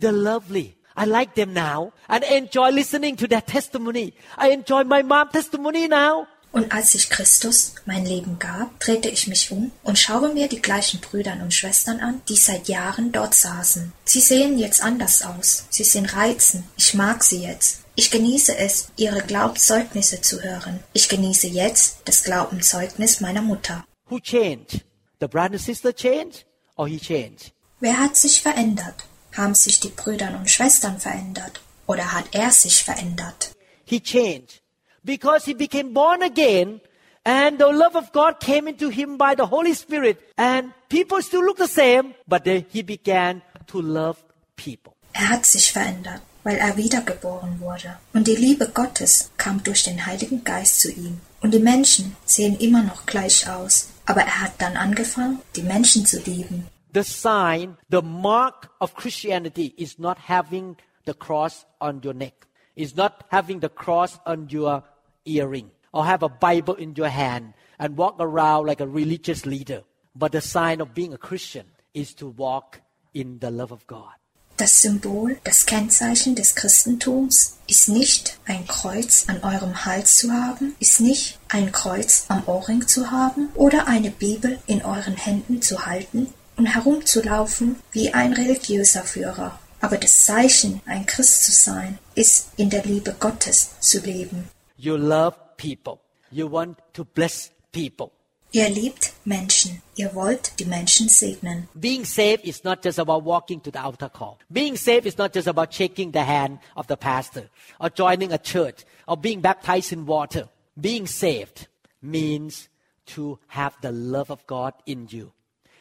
They're 0.00 0.12
lovely. 0.12 0.76
I 0.96 1.04
like 1.04 1.36
them 1.36 1.54
now 1.54 1.92
and 2.08 2.24
enjoy 2.24 2.70
listening 2.70 3.14
to 3.16 3.28
their 3.28 3.40
testimony. 3.40 4.14
I 4.36 4.50
enjoy 4.50 4.82
my 4.82 5.02
mom 5.02 5.28
testimony 5.28 5.86
now. 5.86 6.26
Und 6.50 6.72
als 6.72 6.94
ich 6.94 7.10
Christus 7.10 7.74
mein 7.84 8.06
Leben 8.06 8.38
gab, 8.38 8.80
drehte 8.80 9.08
ich 9.08 9.26
mich 9.26 9.50
um 9.50 9.70
und 9.82 9.98
schaue 9.98 10.32
mir 10.32 10.48
die 10.48 10.62
gleichen 10.62 11.00
Brüder 11.00 11.32
und 11.42 11.52
Schwestern 11.52 12.00
an, 12.00 12.22
die 12.28 12.36
seit 12.36 12.68
Jahren 12.68 13.12
dort 13.12 13.34
saßen. 13.34 13.92
Sie 14.04 14.20
sehen 14.20 14.58
jetzt 14.58 14.82
anders 14.82 15.22
aus. 15.22 15.66
Sie 15.68 15.84
sind 15.84 16.14
reizend. 16.16 16.64
Ich 16.76 16.94
mag 16.94 17.22
sie 17.22 17.42
jetzt. 17.42 17.80
Ich 17.94 18.10
genieße 18.10 18.56
es, 18.56 18.88
ihre 18.96 19.22
Glaubenszeugnisse 19.22 20.20
zu 20.22 20.42
hören. 20.42 20.80
Ich 20.92 21.08
genieße 21.08 21.48
jetzt 21.48 21.98
das 22.04 22.22
Glaubenzeugnis 22.22 23.20
meiner 23.20 23.42
Mutter. 23.42 23.84
Who 24.08 24.20
changed? 24.20 24.84
The 25.20 25.26
brother 25.26 25.54
and 25.54 25.60
sister 25.60 25.92
changed 25.92 26.46
or 26.76 26.88
he 26.88 26.98
changed? 26.98 27.52
Wer 27.80 27.98
hat 27.98 28.16
sich 28.16 28.40
verändert? 28.40 28.94
Haben 29.36 29.54
sich 29.54 29.80
die 29.80 29.88
Brüder 29.88 30.36
und 30.38 30.50
Schwestern 30.50 30.98
verändert? 30.98 31.60
Oder 31.86 32.12
hat 32.12 32.26
er 32.32 32.50
sich 32.50 32.84
verändert? 32.84 33.50
He 33.84 34.00
changed 34.00 34.62
because 35.08 35.46
he 35.46 35.54
became 35.54 35.94
born 35.94 36.22
again 36.22 36.82
and 37.24 37.58
the 37.58 37.72
love 37.82 37.96
of 37.96 38.12
God 38.12 38.40
came 38.40 38.68
into 38.68 38.90
him 38.90 39.16
by 39.16 39.34
the 39.34 39.46
Holy 39.46 39.72
Spirit 39.72 40.20
and 40.36 40.72
people 40.90 41.22
still 41.22 41.42
look 41.42 41.56
the 41.56 41.66
same 41.66 42.14
but 42.28 42.44
then 42.44 42.66
he 42.68 42.82
began 42.82 43.40
to 43.68 43.80
love 43.80 44.22
people. 44.56 44.92
Er 45.14 45.30
hat 45.30 45.46
sich 45.46 45.72
verändert, 45.72 46.20
weil 46.44 46.56
er 46.58 46.76
wiedergeboren 46.76 47.58
wurde. 47.60 47.96
Und 48.12 48.28
die 48.28 48.36
Liebe 48.36 48.68
Gottes 48.68 49.30
kam 49.38 49.62
durch 49.62 49.82
den 49.84 50.04
Heiligen 50.04 50.44
Geist 50.44 50.80
zu 50.82 50.92
ihm. 50.92 51.20
Und 51.40 51.54
die 51.54 51.58
Menschen 51.58 52.14
sehen 52.26 52.56
immer 52.58 52.82
noch 52.82 53.06
gleich 53.06 53.48
aus. 53.48 53.88
Aber 54.04 54.20
er 54.20 54.42
hat 54.42 54.52
dann 54.58 54.76
angefangen, 54.76 55.40
die 55.56 55.62
Menschen 55.62 56.04
zu 56.04 56.20
lieben. 56.20 56.66
The 56.94 57.02
sign, 57.02 57.78
the 57.90 58.02
mark 58.02 58.70
of 58.80 58.94
Christianity 58.94 59.74
is 59.76 59.98
not 59.98 60.18
having 60.28 60.76
the 61.06 61.14
cross 61.14 61.66
on 61.80 62.02
your 62.04 62.14
neck. 62.14 62.46
Is 62.74 62.94
not 62.94 63.24
having 63.30 63.60
the 63.60 63.68
cross 63.68 64.20
on 64.24 64.48
your 64.52 64.84
earring 65.28 65.70
or 65.92 66.04
have 66.04 66.22
a 66.22 66.28
Bible 66.28 66.74
in 66.74 66.94
your 66.96 67.08
hand 67.08 67.54
and 67.78 67.96
walk 67.96 68.16
around 68.18 68.66
like 68.66 68.80
a 68.80 68.86
religious 68.86 69.46
leader. 69.46 69.82
But 70.14 70.32
the 70.32 70.40
sign 70.40 70.80
of 70.80 70.94
being 70.94 71.12
a 71.12 71.18
Christian 71.18 71.66
is 71.94 72.14
to 72.14 72.28
walk 72.28 72.80
in 73.14 73.38
the 73.40 73.50
love 73.50 73.72
of 73.72 73.86
God. 73.86 74.14
Das 74.56 74.82
Symbol, 74.82 75.36
das 75.44 75.66
Kennzeichen 75.66 76.34
des 76.34 76.56
Christentums 76.56 77.58
ist 77.68 77.88
nicht 77.88 78.40
ein 78.44 78.66
Kreuz 78.66 79.26
an 79.28 79.44
eurem 79.44 79.84
Hals 79.84 80.16
zu 80.16 80.32
haben, 80.32 80.74
ist 80.80 80.98
nicht 81.00 81.38
ein 81.48 81.70
Kreuz 81.70 82.24
am 82.26 82.42
Ohrring 82.46 82.88
zu 82.88 83.12
haben 83.12 83.50
oder 83.54 83.86
eine 83.86 84.10
Bibel 84.10 84.58
in 84.66 84.84
euren 84.84 85.16
Händen 85.16 85.62
zu 85.62 85.86
halten 85.86 86.34
und 86.56 86.66
herumzulaufen 86.66 87.76
wie 87.92 88.12
ein 88.12 88.32
religiöser 88.32 89.04
Führer. 89.04 89.56
Aber 89.80 89.96
das 89.96 90.24
Zeichen, 90.24 90.82
ein 90.86 91.06
Christ 91.06 91.44
zu 91.44 91.52
sein, 91.52 92.00
ist 92.16 92.48
in 92.56 92.68
der 92.68 92.84
Liebe 92.84 93.14
Gottes 93.20 93.78
zu 93.78 94.00
leben. 94.00 94.48
You 94.78 94.96
love 94.96 95.34
people. 95.56 96.00
You 96.30 96.46
want 96.46 96.78
to 96.94 97.04
bless 97.04 97.50
people. 97.72 98.12
Ihr 98.52 98.70
liebt 98.70 99.12
Menschen. 99.24 99.82
Ihr 99.96 100.14
wollt 100.14 100.58
die 100.58 100.64
Menschen 100.64 101.08
segnen. 101.08 101.68
Being 101.74 102.04
saved 102.04 102.44
is 102.44 102.64
not 102.64 102.82
just 102.82 102.98
about 102.98 103.24
walking 103.24 103.60
to 103.62 103.70
the 103.70 103.82
altar 103.82 104.08
call. 104.08 104.38
Being 104.50 104.76
saved 104.76 105.06
is 105.06 105.18
not 105.18 105.34
just 105.34 105.48
about 105.48 105.74
shaking 105.74 106.12
the 106.12 106.24
hand 106.24 106.58
of 106.74 106.86
the 106.86 106.96
pastor 106.96 107.50
or 107.78 107.90
joining 107.90 108.32
a 108.32 108.38
church 108.38 108.84
or 109.06 109.18
being 109.18 109.42
baptized 109.42 109.92
in 109.92 110.06
water. 110.06 110.48
Being 110.80 111.06
saved 111.06 111.66
means 112.00 112.68
to 113.06 113.38
have 113.48 113.76
the 113.82 113.92
love 113.92 114.30
of 114.30 114.46
God 114.46 114.72
in 114.86 115.08
you 115.10 115.32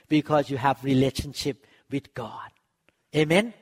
because 0.09 0.49
you 0.49 0.57
have 0.57 0.83
relationship 0.83 1.65
with 1.89 2.13
God. 2.13 2.51
Amen. 3.15 3.53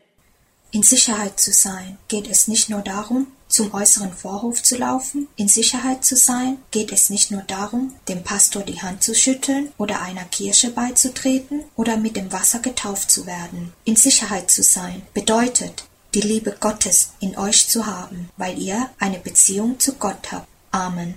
In 0.71 0.83
Sicherheit 0.83 1.39
zu 1.39 1.53
sein 1.53 1.99
geht 2.07 2.27
es 2.27 2.47
nicht 2.47 2.69
nur 2.69 2.81
darum, 2.81 3.27
zum 3.55 3.73
äußeren 3.73 4.11
Vorhof 4.11 4.61
zu 4.61 4.77
laufen. 4.77 5.29
In 5.37 5.47
Sicherheit 5.47 6.03
zu 6.03 6.17
sein 6.17 6.57
geht 6.71 6.91
es 6.91 7.09
nicht 7.09 7.31
nur 7.31 7.41
darum, 7.43 7.93
dem 8.09 8.21
Pastor 8.21 8.63
die 8.63 8.81
Hand 8.81 9.01
zu 9.01 9.15
schütteln 9.15 9.71
oder 9.77 10.01
einer 10.01 10.25
Kirche 10.25 10.71
beizutreten 10.71 11.63
oder 11.77 11.95
mit 11.95 12.17
dem 12.17 12.33
Wasser 12.33 12.59
getauft 12.59 13.09
zu 13.09 13.25
werden. 13.25 13.71
In 13.85 13.95
Sicherheit 13.95 14.51
zu 14.51 14.61
sein 14.61 15.03
bedeutet, 15.13 15.85
die 16.13 16.19
Liebe 16.19 16.57
Gottes 16.59 17.13
in 17.21 17.37
euch 17.37 17.69
zu 17.69 17.85
haben, 17.85 18.29
weil 18.35 18.59
ihr 18.59 18.89
eine 18.99 19.19
Beziehung 19.19 19.79
zu 19.79 19.93
Gott 19.93 20.33
habt. 20.33 20.49
Amen. 20.71 21.15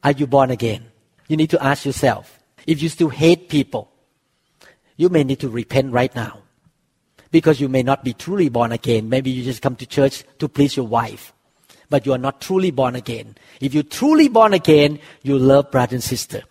Are 0.00 0.14
you 0.14 0.26
born 0.26 0.50
again? 0.50 0.86
You 1.28 1.36
need 1.36 1.52
to 1.52 1.58
ask 1.58 1.84
yourself. 1.84 2.26
If 2.66 2.82
you 2.82 2.88
still 2.88 3.10
hate 3.10 3.46
people, 3.48 3.86
you 4.96 5.08
may 5.08 5.22
need 5.22 5.40
to 5.40 5.48
repent 5.48 5.94
right 5.94 6.14
now. 6.16 6.42
Because 7.30 7.60
you 7.60 7.68
may 7.68 7.84
not 7.84 8.02
be 8.02 8.12
truly 8.12 8.48
born 8.48 8.72
again. 8.72 9.08
Maybe 9.08 9.30
you 9.30 9.44
just 9.44 9.62
come 9.62 9.76
to 9.76 9.86
church 9.86 10.24
to 10.38 10.48
please 10.48 10.76
your 10.76 10.88
wife. 10.88 11.32
But 11.88 12.06
you 12.06 12.12
are 12.12 12.18
not 12.18 12.40
truly 12.40 12.70
born 12.70 12.96
again. 12.96 13.36
If 13.60 13.74
you're 13.74 13.82
truly 13.82 14.28
born 14.28 14.54
again, 14.54 14.98
you 15.22 15.38
love 15.38 15.70
brother 15.70 15.94
and 15.94 16.04
sister. 16.04 16.42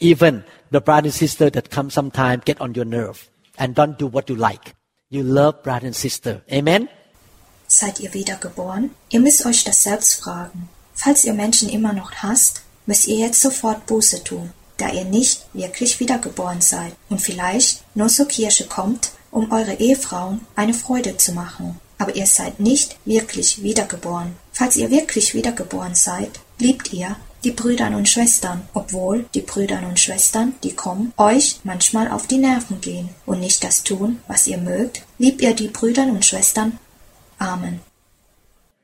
Even 0.00 0.44
the 0.70 0.80
brother 0.80 1.06
and 1.06 1.14
sister 1.14 1.50
that 1.50 1.70
come 1.70 1.90
sometime 1.90 2.40
get 2.44 2.60
on 2.60 2.74
your 2.74 2.84
nerve 2.84 3.28
and 3.58 3.74
don't 3.74 3.98
do 3.98 4.06
what 4.06 4.28
you 4.30 4.36
like. 4.36 4.74
You 5.10 5.22
love 5.22 5.62
brother 5.62 5.86
and 5.86 5.96
sister. 5.96 6.42
Amen? 6.52 6.88
Seid 7.66 8.00
ihr 8.00 8.14
wiedergeboren? 8.14 8.90
Ihr 9.10 9.20
müsst 9.20 9.44
euch 9.44 9.64
das 9.64 9.82
selbst 9.82 10.22
fragen. 10.22 10.68
Falls 10.94 11.24
ihr 11.24 11.34
Menschen 11.34 11.68
immer 11.68 11.92
noch 11.92 12.12
hasst, 12.12 12.62
müsst 12.86 13.06
ihr 13.06 13.16
jetzt 13.16 13.42
sofort 13.42 13.86
Buße 13.86 14.24
tun, 14.24 14.52
da 14.78 14.88
ihr 14.90 15.04
nicht 15.04 15.46
wirklich 15.52 16.00
wiedergeboren 16.00 16.60
seid 16.60 16.94
und 17.10 17.20
vielleicht 17.20 17.84
nur 17.94 18.08
zur 18.08 18.26
Kirche 18.26 18.66
kommt, 18.66 19.10
um 19.30 19.52
eure 19.52 19.74
Ehefrauen 19.74 20.46
eine 20.56 20.74
Freude 20.74 21.16
zu 21.16 21.32
machen. 21.32 21.78
Aber 21.98 22.14
ihr 22.14 22.26
seid 22.26 22.60
nicht 22.60 22.96
wirklich 23.04 23.62
wiedergeboren. 23.62 24.36
Falls 24.52 24.76
ihr 24.76 24.90
wirklich 24.90 25.34
wiedergeboren 25.34 25.94
seid, 25.94 26.40
liebt 26.58 26.92
ihr 26.92 27.16
die 27.44 27.52
Brüdern 27.52 27.94
und 27.94 28.08
Schwestern, 28.08 28.68
obwohl 28.74 29.26
die 29.34 29.42
Brüdern 29.42 29.84
und 29.84 30.00
Schwestern, 30.00 30.54
die 30.64 30.74
kommen, 30.74 31.12
euch 31.16 31.60
manchmal 31.64 32.10
auf 32.10 32.26
die 32.26 32.38
Nerven 32.38 32.80
gehen 32.80 33.10
und 33.26 33.40
nicht 33.40 33.62
das 33.62 33.84
tun, 33.84 34.20
was 34.26 34.46
ihr 34.46 34.58
mögt, 34.58 35.02
liebt 35.18 35.40
ihr 35.40 35.54
die 35.54 35.68
Brüdern 35.68 36.10
und 36.10 36.24
Schwestern. 36.24 36.78
Amen. 37.38 37.80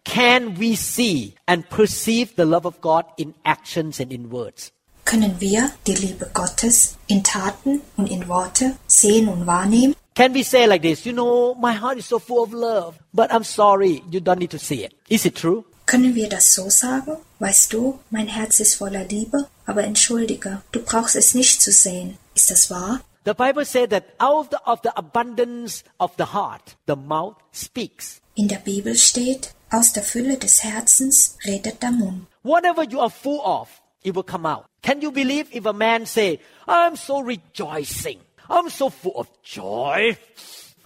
Can 0.04 0.58
we 0.60 0.76
see 0.76 1.34
and 1.46 1.68
perceive 1.70 2.34
the 2.36 2.44
love 2.44 2.66
of 2.66 2.80
God 2.80 3.06
in 3.16 3.34
actions 3.44 4.00
and 4.00 4.12
in 4.12 4.30
words? 4.30 4.70
Können 5.04 5.40
wir 5.40 5.70
die 5.86 5.94
Liebe 5.94 6.30
Gottes 6.32 6.96
in 7.06 7.22
Taten 7.24 7.80
und 7.96 8.10
in 8.10 8.28
Worte 8.28 8.76
sehen 8.86 9.28
und 9.28 9.46
wahrnehmen? 9.46 9.94
Can 10.14 10.32
we 10.32 10.44
say 10.44 10.68
like 10.68 10.82
this, 10.82 11.04
you 11.04 11.12
know, 11.12 11.56
my 11.56 11.72
heart 11.72 11.98
is 11.98 12.06
so 12.06 12.20
full 12.20 12.44
of 12.44 12.52
love, 12.52 12.96
but 13.12 13.32
I'm 13.32 13.42
sorry, 13.42 14.00
you 14.12 14.20
don't 14.20 14.38
need 14.38 14.52
to 14.52 14.60
see 14.60 14.84
it. 14.84 14.94
Is 15.08 15.26
it 15.26 15.34
true? 15.34 15.64
Können 15.86 16.14
wir 16.14 16.28
das 16.28 16.54
so 16.54 16.70
sagen? 16.70 17.16
Weißt 17.40 17.72
du, 17.72 17.98
mein 18.10 18.28
Herz 18.28 18.60
ist 18.60 18.76
voller 18.76 19.04
Liebe, 19.04 19.48
aber 19.66 19.82
entschuldige, 19.82 20.62
du 20.70 20.80
brauchst 20.84 21.16
es 21.16 21.34
nicht 21.34 21.60
zu 21.60 21.72
sehen. 21.72 22.16
Ist 22.36 22.50
das 22.52 22.70
wahr? 22.70 23.00
The 23.24 23.34
Bible 23.34 23.64
said 23.64 23.90
that 23.90 24.04
out 24.20 24.36
of 24.44 24.50
the, 24.52 24.58
of 24.66 24.80
the 24.84 24.96
abundance 24.96 25.82
of 25.98 26.12
the 26.16 26.26
heart, 26.32 26.76
the 26.86 26.94
mouth 26.94 27.36
speaks. 27.52 28.20
In 28.36 28.46
der 28.46 28.58
Bibel 28.58 28.94
steht, 28.94 29.52
aus 29.70 29.92
der 29.92 30.04
Fülle 30.04 30.36
des 30.36 30.62
Herzens 30.62 31.36
redet 31.44 31.82
der 31.82 31.90
Mund. 31.90 32.28
Whatever 32.44 32.84
you 32.84 33.00
are 33.00 33.10
full 33.10 33.40
of, 33.40 33.68
it 34.04 34.14
will 34.14 34.22
come 34.22 34.46
out. 34.46 34.66
Can 34.82 35.00
you 35.00 35.10
believe 35.10 35.46
if 35.52 35.66
a 35.66 35.72
man 35.72 36.06
say, 36.06 36.38
I'm 36.68 36.94
so 36.94 37.18
rejoicing, 37.18 38.20
I'm 38.48 38.68
so 38.68 38.90
full 38.90 39.16
of 39.16 39.28
joy, 39.42 40.18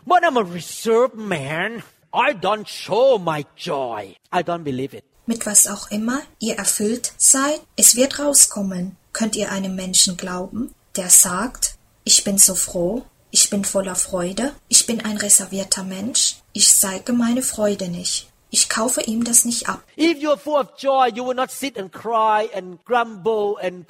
but 0.06 0.24
I'm 0.24 0.36
a 0.36 0.44
reserved 0.44 1.16
man. 1.16 1.82
I 2.12 2.32
don't 2.32 2.66
show 2.66 3.18
my 3.18 3.44
joy. 3.56 4.16
I 4.32 4.42
don't 4.42 4.62
believe 4.62 4.94
it. 4.94 5.04
Mit 5.26 5.44
was 5.44 5.66
auch 5.66 5.90
immer 5.90 6.22
ihr 6.38 6.56
erfüllt 6.56 7.12
seid, 7.18 7.60
es 7.76 7.96
wird 7.96 8.18
rauskommen. 8.18 8.96
Könnt 9.12 9.36
ihr 9.36 9.50
einem 9.50 9.74
Menschen 9.74 10.16
glauben, 10.16 10.74
der 10.96 11.10
sagt, 11.10 11.74
ich 12.04 12.24
bin 12.24 12.38
so 12.38 12.54
froh, 12.54 13.04
ich 13.30 13.50
bin 13.50 13.64
voller 13.64 13.96
Freude, 13.96 14.54
ich 14.68 14.86
bin 14.86 15.04
ein 15.04 15.16
reservierter 15.18 15.82
Mensch, 15.82 16.36
ich 16.52 16.72
zeige 16.72 17.12
meine 17.12 17.42
Freude 17.42 17.88
nicht. 17.88 18.30
Ich 18.50 18.70
kaufe 18.70 19.02
ihm 19.02 19.24
das 19.24 19.44
nicht 19.44 19.68
ab. 19.68 19.82
If 19.98 20.18
you're 20.18 20.38
full 20.38 20.58
of 20.58 20.78
joy, 20.78 21.10
you 21.14 21.26
will 21.26 21.34
not 21.34 21.50
sit 21.50 21.76
and 21.76 21.92
cry 21.92 22.48
and 22.54 22.82
grumble 22.86 23.56
and 23.60 23.86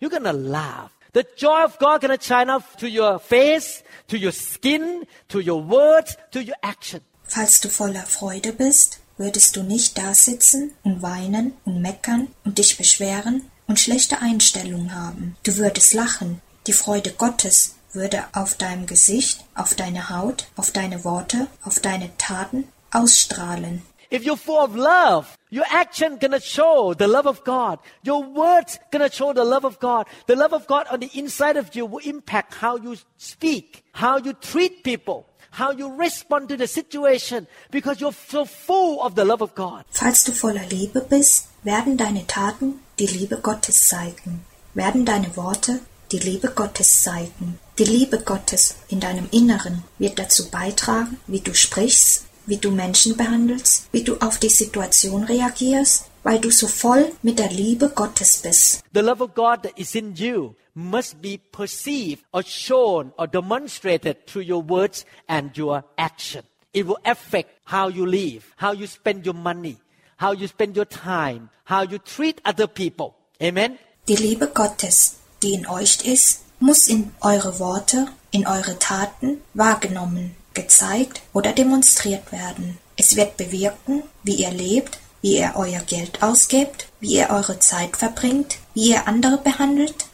You're 0.00 0.10
gonna 0.10 0.32
laugh. 0.32 0.90
The 1.12 1.26
joy 1.36 1.64
of 1.64 1.78
God 1.78 2.00
gonna 2.00 2.18
shine 2.18 2.48
up 2.48 2.78
to 2.78 2.88
your 2.88 3.18
face, 3.18 3.82
to 4.08 4.16
your 4.16 4.32
skin, 4.32 5.06
to 5.28 5.40
your 5.40 5.62
words, 5.62 6.16
to 6.30 6.40
your 6.42 6.56
action. 6.62 7.02
Falls 7.24 7.60
du 7.60 7.68
voller 7.68 8.06
Freude 8.06 8.54
bist, 8.54 9.00
würdest 9.18 9.56
du 9.56 9.62
nicht 9.62 9.98
da 9.98 10.14
sitzen 10.14 10.72
und 10.82 11.02
weinen 11.02 11.52
und 11.66 11.82
meckern 11.82 12.28
und 12.44 12.56
dich 12.56 12.78
beschweren 12.78 13.50
und 13.66 13.78
schlechte 13.78 14.22
Einstellung 14.22 14.94
haben. 14.94 15.36
Du 15.42 15.58
würdest 15.58 15.92
lachen. 15.92 16.40
Die 16.66 16.72
Freude 16.72 17.12
Gottes 17.12 17.74
würde 17.92 18.24
auf 18.32 18.54
deinem 18.54 18.86
Gesicht, 18.86 19.44
auf 19.54 19.74
deine 19.74 20.08
Haut, 20.08 20.46
auf 20.56 20.70
deine 20.70 21.04
Worte, 21.04 21.46
auf 21.62 21.78
deine 21.78 22.16
Taten 22.16 22.64
ausstrahlen. 22.90 23.82
If 24.10 24.24
you're 24.24 24.36
full 24.36 24.60
of 24.60 24.74
love, 24.74 25.38
your 25.50 25.64
action 25.70 26.18
gonna 26.18 26.40
show 26.40 26.94
the 26.94 27.06
love 27.06 27.26
of 27.26 27.44
God. 27.44 27.78
Your 28.02 28.24
words 28.24 28.78
gonna 28.90 29.10
show 29.10 29.32
the 29.32 29.44
love 29.44 29.64
of 29.64 29.78
God. 29.78 30.06
The 30.26 30.34
love 30.34 30.52
of 30.52 30.66
God 30.66 30.86
on 30.90 30.98
the 30.98 31.10
inside 31.14 31.56
of 31.56 31.74
you 31.76 31.86
will 31.86 32.04
impact 32.04 32.54
how 32.54 32.76
you 32.76 32.96
speak, 33.16 33.84
how 33.92 34.18
you 34.18 34.32
treat 34.32 34.82
people, 34.82 35.26
how 35.52 35.70
you 35.70 35.94
respond 35.94 36.48
to 36.48 36.56
the 36.56 36.66
situation, 36.66 37.46
because 37.70 38.00
you're 38.00 38.12
so 38.12 38.44
full 38.44 39.00
of 39.02 39.14
the 39.14 39.24
love 39.24 39.42
of 39.42 39.54
God. 39.54 39.84
Falls 39.90 40.24
du 40.24 40.32
voller 40.32 40.66
Liebe 40.68 41.00
bist, 41.00 41.48
werden 41.62 41.96
deine 41.96 42.26
Taten 42.26 42.80
die 42.98 43.06
Liebe 43.06 43.36
Gottes 43.36 43.88
zeigen, 43.88 44.44
werden 44.74 45.04
deine 45.04 45.36
Worte 45.36 45.80
die 46.10 46.18
Liebe 46.18 46.48
Gottes 46.48 47.02
zeigen. 47.02 47.60
Die 47.78 47.84
Liebe 47.84 48.18
Gottes 48.18 48.76
in 48.88 48.98
deinem 48.98 49.28
Inneren 49.30 49.84
wird 49.98 50.18
dazu 50.18 50.50
beitragen, 50.50 51.18
wie 51.28 51.40
du 51.40 51.54
sprichst, 51.54 52.26
wie 52.46 52.56
du 52.56 52.70
Menschen 52.70 53.16
behandelst, 53.16 53.88
wie 53.92 54.04
du 54.04 54.16
auf 54.18 54.38
die 54.38 54.48
Situation 54.48 55.24
reagierst, 55.24 56.06
weil 56.22 56.38
du 56.38 56.50
so 56.50 56.66
voll 56.66 57.12
mit 57.22 57.38
der 57.38 57.50
Liebe 57.50 57.90
Gottes 57.90 58.38
bist. 58.42 58.82
The 58.92 59.00
love 59.00 59.22
of 59.22 59.34
God 59.34 59.62
that 59.62 59.78
is 59.78 59.94
in 59.94 60.14
you 60.14 60.54
must 60.74 61.20
be 61.20 61.38
perceived 61.52 62.24
or 62.32 62.42
shown 62.42 63.12
or 63.16 63.26
demonstrated 63.26 64.26
through 64.26 64.46
your 64.48 64.62
words 64.62 65.04
and 65.26 65.56
your 65.56 65.84
action. 65.96 66.42
It 66.72 66.86
will 66.86 66.98
affect 67.04 67.50
how 67.64 67.88
you 67.88 68.06
live, 68.06 68.44
how 68.56 68.72
you 68.72 68.86
spend 68.86 69.26
your 69.26 69.34
money, 69.34 69.78
how 70.16 70.32
you 70.32 70.46
spend 70.46 70.76
your 70.76 70.86
time, 70.86 71.50
how 71.64 71.82
you 71.82 71.98
treat 71.98 72.40
other 72.44 72.68
people. 72.68 73.14
Amen. 73.42 73.78
Die 74.08 74.16
Liebe 74.16 74.48
Gottes, 74.48 75.16
die 75.42 75.54
in 75.54 75.66
euch 75.66 76.04
ist, 76.04 76.42
muss 76.60 76.88
in 76.88 77.12
eure 77.20 77.58
Worte, 77.58 78.06
in 78.30 78.46
eure 78.46 78.78
Taten 78.78 79.40
wahrgenommen, 79.54 80.36
gezeigt 80.54 81.22
oder 81.32 81.52
demonstriert 81.52 82.32
werden. 82.32 82.78
Es 82.96 83.16
wird 83.16 83.36
bewirken, 83.36 84.02
wie 84.22 84.34
ihr 84.34 84.50
lebt, 84.50 84.98
wie 85.22 85.38
ihr 85.38 85.52
euer 85.56 85.80
Geld 85.80 86.22
ausgebt, 86.22 86.88
wie 87.00 87.16
ihr 87.16 87.30
eure 87.30 87.58
Zeit 87.58 87.96
verbringt, 87.96 88.58
wie 88.74 88.90
ihr 88.90 89.06
andere 89.06 89.38
behandelt. 89.38 90.06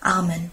Amen. 0.00 0.50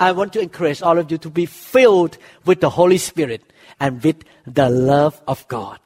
I 0.00 0.10
want 0.10 0.32
to 0.32 0.40
encourage 0.40 0.82
all 0.82 0.98
of 0.98 1.10
you 1.10 1.18
to 1.18 1.30
be 1.30 1.46
filled 1.46 2.18
with 2.44 2.58
the 2.60 2.70
Holy 2.70 2.98
Spirit 2.98 3.42
and 3.78 4.02
with 4.02 4.16
the 4.46 4.68
love 4.68 5.22
of 5.26 5.46
God. 5.48 5.78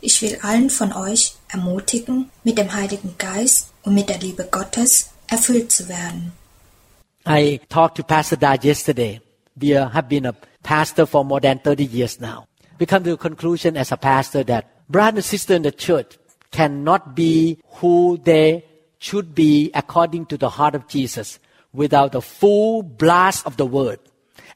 Ich 0.00 0.22
will 0.22 0.38
allen 0.42 0.70
von 0.70 0.92
euch 0.94 1.34
ermutigen, 1.48 2.30
mit 2.42 2.56
dem 2.56 2.72
Heiligen 2.72 3.16
Geist 3.18 3.70
und 3.82 3.94
mit 3.94 4.08
der 4.08 4.18
Liebe 4.18 4.48
Gottes 4.50 5.10
erfüllt 5.26 5.70
zu 5.70 5.88
werden. 5.88 6.32
I 7.26 7.60
talked 7.68 7.98
to 7.98 8.02
Pastor 8.02 8.38
Dad 8.38 8.64
yesterday. 8.64 9.20
We 9.56 9.76
uh, 9.76 9.92
have 9.92 10.08
been 10.08 10.24
a 10.24 10.32
pastor 10.62 11.06
for 11.06 11.24
more 11.24 11.40
than 11.40 11.58
30 11.58 11.84
years 11.84 12.20
now. 12.20 12.46
We 12.78 12.86
come 12.86 13.04
to 13.04 13.12
a 13.12 13.16
conclusion 13.16 13.76
as 13.76 13.92
a 13.92 13.96
pastor 13.96 14.42
that 14.44 14.88
brother 14.88 15.18
and 15.18 15.24
sister 15.24 15.54
in 15.54 15.62
the 15.62 15.72
church 15.72 16.18
cannot 16.50 17.14
be 17.14 17.58
who 17.80 18.18
they 18.22 18.64
should 18.98 19.34
be 19.34 19.70
according 19.74 20.26
to 20.26 20.36
the 20.36 20.50
heart 20.50 20.74
of 20.74 20.88
Jesus 20.88 21.38
without 21.72 22.12
the 22.12 22.22
full 22.22 22.82
blast 22.82 23.46
of 23.46 23.56
the 23.56 23.66
word 23.66 24.00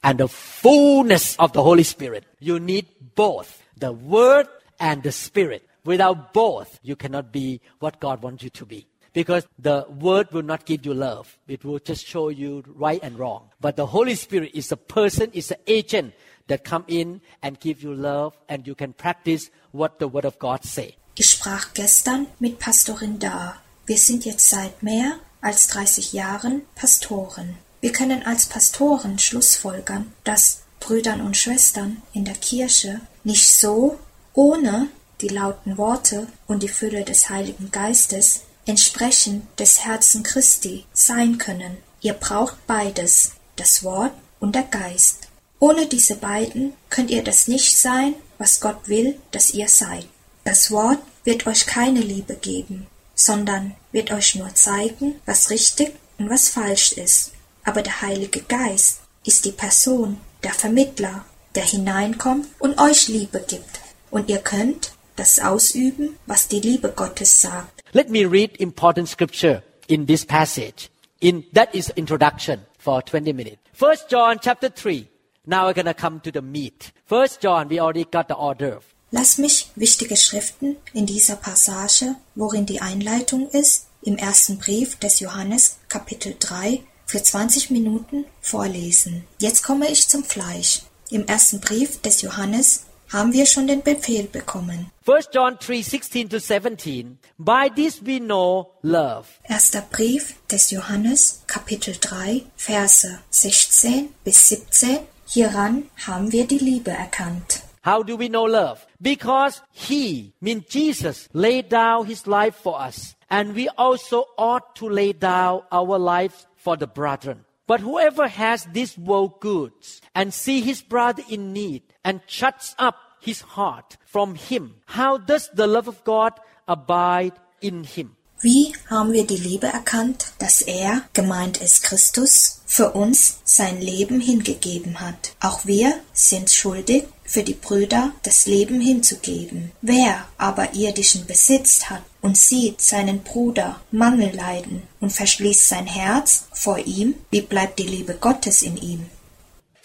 and 0.02 0.18
the 0.18 0.28
fullness 0.28 1.36
of 1.36 1.52
the 1.52 1.62
Holy 1.62 1.82
Spirit. 1.82 2.24
You 2.40 2.60
need 2.60 2.86
both 3.14 3.62
the 3.76 3.92
word 3.92 4.48
and 4.78 5.02
the 5.02 5.12
spirit. 5.12 5.66
Without 5.84 6.32
both, 6.32 6.80
you 6.82 6.96
cannot 6.96 7.32
be 7.32 7.60
what 7.78 8.00
God 8.00 8.22
wants 8.22 8.42
you 8.42 8.50
to 8.50 8.64
be. 8.64 8.86
Because 9.14 9.46
the 9.58 9.86
word 9.88 10.30
will 10.32 10.42
not 10.42 10.66
give 10.66 10.84
you 10.84 10.92
love. 10.92 11.38
It 11.48 11.64
will 11.64 11.78
just 11.78 12.04
show 12.06 12.28
you 12.28 12.62
right 12.76 13.00
and 13.02 13.18
wrong. 13.18 13.48
But 13.60 13.76
the 13.76 13.86
Holy 13.86 14.16
Spirit 14.16 14.50
is 14.52 14.70
a 14.72 14.76
person, 14.76 15.30
is 15.32 15.50
an 15.50 15.58
agent 15.66 16.12
that 16.48 16.64
come 16.64 16.84
in 16.88 17.22
and 17.42 17.58
give 17.58 17.82
you 17.82 17.94
love 17.94 18.36
and 18.48 18.66
you 18.66 18.74
can 18.74 18.92
practice 18.92 19.50
what 19.72 19.98
the 19.98 20.08
word 20.08 20.26
of 20.26 20.38
God 20.38 20.64
say. 20.64 20.96
Ich 21.16 21.30
sprach 21.30 21.72
gestern 21.74 22.26
mit 22.40 22.58
Pastorin 22.58 23.18
Dar. 23.18 23.62
Wir 23.86 23.98
sind 23.98 24.24
jetzt 24.24 24.50
seit 24.50 24.82
mehr 24.82 25.18
als 25.40 25.68
30 25.68 26.12
Jahren 26.12 26.62
Pastoren. 26.74 27.56
Wir 27.80 27.92
können 27.92 28.22
als 28.24 28.46
Pastoren 28.46 29.18
schlussfolgern, 29.18 30.12
dass 30.24 30.62
Brüdern 30.80 31.20
und 31.20 31.36
Schwestern 31.36 32.02
in 32.12 32.24
der 32.24 32.34
Kirche 32.34 33.00
nicht 33.22 33.48
so 33.48 33.98
ohne 34.32 34.88
die 35.20 35.28
lauten 35.28 35.78
Worte 35.78 36.26
und 36.46 36.62
die 36.62 36.68
Fülle 36.68 37.04
des 37.04 37.30
Heiligen 37.30 37.70
Geistes 37.70 38.42
entsprechend 38.66 39.46
des 39.58 39.84
Herzen 39.84 40.22
Christi 40.22 40.84
sein 40.92 41.38
können. 41.38 41.76
Ihr 42.00 42.14
braucht 42.14 42.66
beides, 42.66 43.32
das 43.56 43.82
Wort 43.82 44.12
und 44.40 44.54
der 44.54 44.64
Geist. 44.64 45.28
Ohne 45.58 45.86
diese 45.86 46.16
beiden 46.16 46.74
könnt 46.90 47.10
ihr 47.10 47.22
das 47.22 47.48
nicht 47.48 47.78
sein, 47.78 48.14
was 48.38 48.60
Gott 48.60 48.88
will, 48.88 49.18
dass 49.30 49.50
ihr 49.50 49.68
seid. 49.68 50.06
Das 50.44 50.70
Wort 50.70 50.98
wird 51.24 51.46
euch 51.46 51.66
keine 51.66 52.00
Liebe 52.00 52.34
geben, 52.34 52.86
sondern 53.14 53.74
wird 53.92 54.10
euch 54.12 54.34
nur 54.34 54.54
zeigen, 54.54 55.20
was 55.24 55.50
richtig 55.50 55.94
und 56.18 56.28
was 56.28 56.48
falsch 56.48 56.92
ist. 56.92 57.32
Aber 57.64 57.82
der 57.82 58.02
Heilige 58.02 58.42
Geist 58.42 59.00
ist 59.24 59.44
die 59.44 59.52
Person, 59.52 60.20
der 60.42 60.52
Vermittler, 60.52 61.24
der 61.54 61.64
hineinkommt 61.64 62.46
und 62.58 62.78
euch 62.78 63.08
Liebe 63.08 63.42
gibt. 63.46 63.80
Und 64.10 64.28
ihr 64.28 64.38
könnt 64.38 64.92
das 65.16 65.38
ausüben, 65.38 66.18
was 66.26 66.48
die 66.48 66.60
Liebe 66.60 66.90
Gottes 66.90 67.40
sagt. 67.40 67.73
Let 67.96 68.10
me 68.10 68.24
read 68.24 68.56
important 68.58 69.08
scripture 69.08 69.62
in 69.86 70.06
this 70.06 70.24
passage. 70.24 70.90
In 71.20 71.44
that 71.52 71.72
is 71.72 71.92
introduction 71.94 72.62
for 72.76 73.00
20 73.00 73.32
minutes. 73.32 73.58
First 73.72 74.10
John 74.10 74.40
chapter 74.42 74.68
3. 74.68 75.06
Now 75.46 75.66
we're 75.66 75.74
gonna 75.74 75.94
come 75.94 76.18
to 76.22 76.32
the 76.32 76.42
meat. 76.42 76.90
First 77.06 77.40
John, 77.40 77.68
we 77.68 77.78
already 77.78 78.04
got 78.04 78.26
the 78.26 78.34
order. 78.34 78.80
Lass 79.12 79.38
mich 79.38 79.70
wichtige 79.76 80.16
Schriften 80.16 80.76
in 80.92 81.06
dieser 81.06 81.36
Passage, 81.36 82.16
worin 82.34 82.66
die 82.66 82.80
Einleitung 82.80 83.48
ist, 83.50 83.86
im 84.02 84.16
ersten 84.16 84.58
Brief 84.58 84.96
des 84.96 85.20
Johannes 85.20 85.78
Kapitel 85.88 86.34
3 86.36 86.82
für 87.06 87.22
20 87.22 87.70
Minuten 87.70 88.24
vorlesen. 88.40 89.22
Jetzt 89.38 89.62
komme 89.62 89.88
ich 89.88 90.08
zum 90.08 90.24
Fleisch. 90.24 90.82
Im 91.10 91.28
ersten 91.28 91.60
Brief 91.60 92.00
des 92.00 92.22
Johannes 92.22 92.83
haben 93.14 93.32
wir 93.32 93.46
schon 93.46 93.68
den 93.68 93.82
Befehl 93.82 94.24
bekommen. 94.24 94.90
1 95.06 95.28
John 95.32 95.56
3, 95.58 95.82
16 95.82 96.28
to 96.28 96.40
17. 96.40 97.18
By 97.38 97.70
this 97.74 98.04
we 98.04 98.18
know 98.18 98.72
love. 98.82 99.28
Erster 99.44 99.82
Brief 99.90 100.34
des 100.50 100.70
Johannes, 100.70 101.42
Kapitel 101.46 101.94
3, 101.98 102.42
Verse 102.56 103.20
16 103.30 104.12
bis 104.24 104.48
17. 104.48 104.98
Hieran 105.26 105.84
haben 106.06 106.32
wir 106.32 106.46
die 106.46 106.58
Liebe 106.58 106.90
erkannt. 106.90 107.62
How 107.84 108.02
do 108.02 108.18
we 108.18 108.28
know 108.28 108.46
love? 108.46 108.80
Because 108.98 109.62
he, 109.70 110.32
mean 110.40 110.64
Jesus, 110.68 111.28
laid 111.32 111.70
down 111.70 112.06
his 112.06 112.26
life 112.26 112.56
for 112.56 112.80
us. 112.80 113.14
And 113.28 113.54
we 113.54 113.68
also 113.76 114.26
ought 114.36 114.74
to 114.76 114.88
lay 114.88 115.12
down 115.12 115.62
our 115.70 115.98
lives 115.98 116.46
for 116.56 116.76
the 116.76 116.86
brethren. 116.86 117.44
But 117.66 117.80
whoever 117.80 118.28
has 118.28 118.66
this 118.72 118.98
world 118.98 119.40
goods 119.40 120.02
and 120.14 120.32
see 120.34 120.60
his 120.60 120.82
brother 120.82 121.22
in 121.30 121.52
need 121.52 121.82
and 122.04 122.20
shuts 122.26 122.74
up 122.78 122.96
his 123.24 123.42
heart 123.56 123.98
from 124.04 124.34
him, 124.34 124.74
how 124.86 125.18
does 125.18 125.50
the 125.54 125.66
love 125.66 125.88
of 125.88 126.04
God 126.04 126.32
abide 126.66 127.34
in 127.60 127.84
him? 127.84 128.16
Wie 128.40 128.74
haben 128.90 129.12
wir 129.12 129.26
die 129.26 129.38
Liebe 129.38 129.68
erkannt, 129.68 130.32
dass 130.38 130.60
er, 130.60 131.02
gemeint 131.14 131.62
ist 131.62 131.82
Christus, 131.82 132.60
für 132.66 132.90
uns 132.90 133.40
sein 133.44 133.80
Leben 133.80 134.20
hingegeben 134.20 135.00
hat? 135.00 135.32
Auch 135.40 135.64
wir 135.64 135.94
sind 136.12 136.50
schuldig, 136.50 137.04
für 137.24 137.42
die 137.42 137.54
Brüder 137.54 138.12
das 138.22 138.44
Leben 138.44 138.80
hinzugeben. 138.80 139.72
Wer 139.80 140.26
aber 140.36 140.74
irdischen 140.74 141.26
Besitz 141.26 141.84
hat 141.88 142.02
und 142.20 142.36
sieht 142.36 142.82
seinen 142.82 143.22
Bruder 143.22 143.80
Mangel 143.90 144.34
leiden 144.34 144.82
und 145.00 145.10
verschließt 145.10 145.66
sein 145.66 145.86
Herz 145.86 146.46
vor 146.52 146.78
ihm, 146.78 147.14
wie 147.30 147.40
bleibt 147.40 147.78
die 147.78 147.84
Liebe 147.86 148.14
Gottes 148.14 148.60
in 148.60 148.76
ihm? 148.76 149.06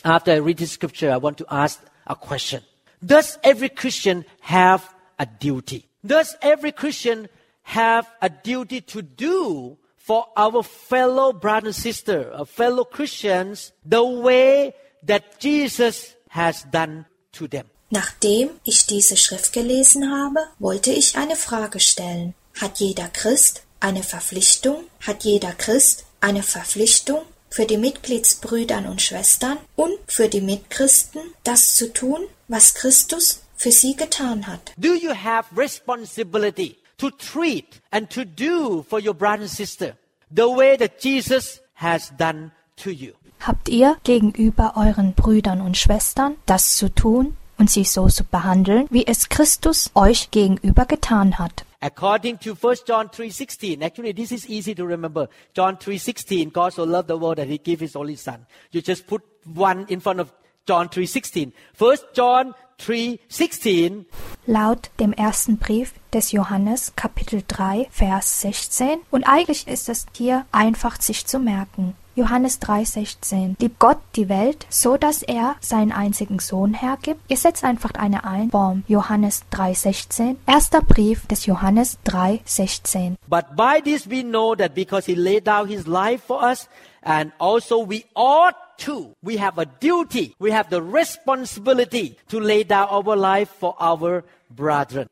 After 0.04 0.36
I 0.36 0.40
read 0.40 0.58
this 0.58 0.74
scripture, 0.74 1.12
I 1.16 1.22
want 1.22 1.38
to 1.38 1.46
ask 1.48 1.80
a 2.06 2.16
question. 2.16 2.62
Does 3.06 3.38
every 3.44 3.70
Christian 3.70 4.26
have 4.42 4.84
a 5.18 5.26
duty? 5.26 5.88
Does 6.06 6.36
every 6.42 6.72
Christian 6.72 7.30
have 7.64 8.08
a 8.22 8.30
duty 8.30 8.82
to 8.82 9.02
do 9.02 9.78
for 9.96 10.28
our 10.36 10.64
fellow 10.64 11.32
brother 11.32 11.68
and 11.68 11.76
sister, 11.76 12.34
our 12.34 12.46
fellow 12.46 12.84
Christians, 12.84 13.72
the 13.86 14.04
way 14.04 14.74
that 15.04 15.40
Jesus 15.40 16.16
has 16.30 16.64
done 16.64 17.06
to 17.34 17.48
them? 17.48 17.68
Nachdem 17.92 18.50
ich 18.64 18.86
diese 18.86 19.18
Schrift 19.18 19.54
gelesen 19.54 20.12
habe, 20.12 20.40
wollte 20.60 20.92
ich 20.92 21.16
eine 21.16 21.36
Frage 21.36 21.80
stellen. 21.80 22.36
Hat 22.60 22.80
jeder 22.80 23.08
Christ 23.08 23.64
eine 23.80 24.04
Verpflichtung? 24.04 24.84
Hat 25.00 25.24
jeder 25.24 25.54
Christ 25.54 26.06
eine 26.22 26.44
Verpflichtung 26.44 27.22
für 27.50 27.66
die 27.66 27.78
Mitgliedsbrüdern 27.78 28.86
und 28.86 29.02
Schwestern 29.02 29.58
und 29.76 29.98
für 30.08 30.28
die 30.28 30.42
Mitchristen, 30.42 31.22
das 31.44 31.76
zu 31.76 31.92
tun, 31.92 32.28
was 32.50 32.74
Christus 32.74 33.44
für 33.56 33.72
sie 33.72 33.96
getan 33.96 34.48
hat? 34.48 34.74
Do 34.78 34.94
you 34.94 35.12
have 35.12 35.48
responsibility 35.56 36.78
to 36.98 37.10
treat 37.12 37.82
and 37.92 38.10
to 38.10 38.26
do 38.26 38.84
for 38.84 39.00
your 39.00 39.14
brother 39.14 39.44
and 39.44 39.50
sister 39.50 39.96
the 40.30 40.48
way 40.48 40.76
that 40.78 41.02
Jesus 41.02 41.62
has 41.76 42.12
done 42.18 42.52
to 42.78 42.90
you? 42.90 43.14
Habt 43.40 43.70
ihr 43.70 43.98
gegenüber 44.04 44.74
euren 44.76 45.14
Brüdern 45.14 45.62
und 45.62 45.78
Schwestern 45.78 46.36
das 46.46 46.76
zu 46.76 46.94
tun 46.94 47.38
und 47.58 47.70
sie 47.70 47.86
so 47.86 48.08
zu 48.10 48.26
behandeln, 48.26 48.88
wie 48.90 49.08
es 49.08 49.30
Christus 49.30 49.92
euch 49.96 50.32
gegenüber 50.32 50.86
getan 50.86 51.38
hat? 51.38 51.66
According 51.82 52.40
to 52.40 52.56
1 52.56 52.84
John 52.86 53.10
3:16, 53.10 53.82
actually 53.82 54.14
this 54.14 54.32
is 54.32 54.50
easy 54.50 54.76
to 54.76 54.84
remember. 54.84 55.30
John 55.56 55.78
3:16, 55.78 56.52
God 56.52 56.74
so 56.74 56.84
loved 56.84 57.08
the 57.08 57.18
world 57.18 57.38
that 57.38 57.48
he 57.48 57.58
gave 57.58 57.80
his 57.80 57.96
only 57.96 58.18
son. 58.18 58.46
You 58.72 58.82
just 58.82 59.08
put 59.08 59.22
one 59.46 59.86
in 59.88 60.02
front 60.02 60.20
of 60.20 60.34
John 60.70 60.88
3:16. 60.90 61.52
1 61.80 62.06
John 62.14 62.54
3:16 62.80 64.06
Laut 64.46 64.92
dem 65.00 65.14
ersten 65.14 65.58
Brief 65.58 65.94
des 66.14 66.32
Johannes 66.32 66.94
Kapitel 66.96 67.42
3 67.48 67.88
Vers 67.90 68.42
16 68.42 69.00
und 69.10 69.24
eigentlich 69.24 69.68
ist 69.68 69.90
es 69.90 70.06
hier 70.16 70.46
einfach 70.52 71.02
sich 71.02 71.26
zu 71.26 71.40
merken. 71.40 71.96
Johannes 72.14 72.62
3,16. 72.62 73.56
Liebt 73.60 73.80
Gott 73.80 73.98
die 74.16 74.30
Welt, 74.30 74.68
so 74.70 74.98
dass 74.98 75.24
er 75.24 75.56
seinen 75.60 75.92
einzigen 75.92 76.40
Sohn 76.40 76.74
hergibt? 76.76 77.22
Ihr 77.30 77.38
setzt 77.38 77.64
einfach 77.64 77.92
eine 77.94 78.24
ein. 78.26 78.52
Form 78.52 78.84
Johannes 78.88 79.46
3,16. 79.52 80.36
Erster 80.46 80.82
Brief 80.82 81.26
des 81.26 81.48
Johannes 81.48 81.98
3,16. 82.06 83.16
But 83.28 83.56
by 83.56 83.82
this 83.84 84.08
we 84.08 84.22
know 84.22 84.54
that 84.54 84.76
because 84.76 85.10
he 85.10 85.16
laid 85.16 85.48
down 85.48 85.68
his 85.68 85.88
life 85.88 86.22
for 86.28 86.44
us, 86.44 86.70
and 87.02 87.32
also 87.40 87.90
we 87.90 88.04
ought 88.14 88.56
to, 88.86 89.14
we 89.22 89.38
have 89.38 89.58
a 89.58 89.66
duty, 89.66 90.36
we 90.40 90.52
have 90.52 90.70
the 90.70 90.82
responsibility 90.82 92.18
to 92.30 92.40
lay 92.40 92.64
down 92.64 92.88
our 92.90 93.16
life 93.16 93.50
for 93.60 93.76
our 93.80 94.24
brethren. 94.50 95.08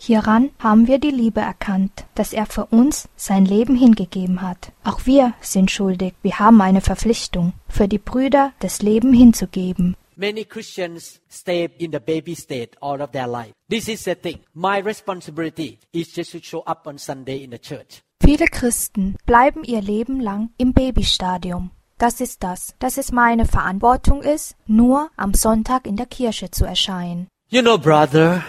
Hieran 0.00 0.50
haben 0.60 0.86
wir 0.86 0.98
die 0.98 1.10
Liebe 1.10 1.40
erkannt, 1.40 2.06
dass 2.14 2.32
er 2.32 2.46
für 2.46 2.66
uns 2.66 3.08
sein 3.16 3.44
Leben 3.44 3.74
hingegeben 3.74 4.42
hat. 4.42 4.72
Auch 4.84 5.06
wir 5.06 5.34
sind 5.40 5.70
schuldig, 5.70 6.14
wir 6.22 6.38
haben 6.38 6.60
eine 6.60 6.80
Verpflichtung, 6.80 7.52
für 7.68 7.88
die 7.88 7.98
Brüder 7.98 8.52
das 8.60 8.80
Leben 8.80 9.12
hinzugeben. 9.12 9.96
Many 10.14 10.44
Christians 10.44 11.20
stay 11.30 11.68
in 11.78 11.92
the 11.92 12.00
baby 12.00 12.34
state 12.34 12.76
all 12.80 13.00
of 13.00 13.10
their 13.12 13.26
life. 13.26 13.52
This 13.68 13.88
is 13.88 14.04
the 14.04 14.14
thing. 14.14 14.40
My 14.54 14.78
responsibility 14.78 15.78
is 15.92 16.12
just 16.14 16.32
to 16.32 16.40
show 16.42 16.62
up 16.64 16.86
on 16.86 16.98
Sunday 16.98 17.44
in 17.44 17.50
the 17.50 17.58
church. 17.58 18.02
Viele 18.20 18.46
Christen 18.46 19.16
bleiben 19.26 19.64
ihr 19.64 19.80
Leben 19.80 20.20
lang 20.20 20.50
im 20.58 20.72
Babystadium. 20.72 21.70
Das 21.98 22.20
ist 22.20 22.44
das, 22.44 22.74
dass 22.78 22.96
es 22.96 23.10
meine 23.10 23.44
Verantwortung 23.44 24.22
ist, 24.22 24.54
nur 24.66 25.10
am 25.16 25.34
Sonntag 25.34 25.84
in 25.84 25.96
der 25.96 26.06
Kirche 26.06 26.48
zu 26.48 26.64
erscheinen. 26.64 27.26
You 27.50 27.60
know, 27.60 27.76
brother, 27.76 28.44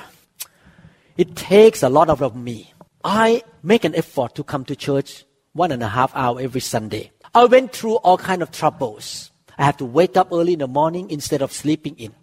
it 1.17 1.35
takes 1.35 1.83
a 1.83 1.87
lot 1.87 2.09
of 2.09 2.35
me. 2.35 2.67
I 3.03 3.43
make 3.63 3.87
an 3.87 3.95
effort 3.95 4.35
to 4.35 4.43
come 4.43 4.65
to 4.65 4.75
church 4.75 5.25
one 5.55 5.73
and 5.73 5.81
a 5.81 5.89
half 5.89 6.15
hour 6.15 6.39
every 6.39 6.61
Sunday. 6.61 7.11
I 7.33 7.45
went 7.45 7.73
through 7.73 7.97
all 8.03 8.17
kind 8.17 8.43
of 8.43 8.51
troubles. 8.51 9.31
I 9.57 9.65
have 9.65 9.77
to 9.77 9.85
wake 9.85 10.15
up 10.15 10.31
early 10.31 10.53
in 10.53 10.59
the 10.59 10.67
morning 10.67 11.09
instead 11.09 11.41
of 11.41 11.51
sleeping 11.51 11.95
in. 11.97 12.13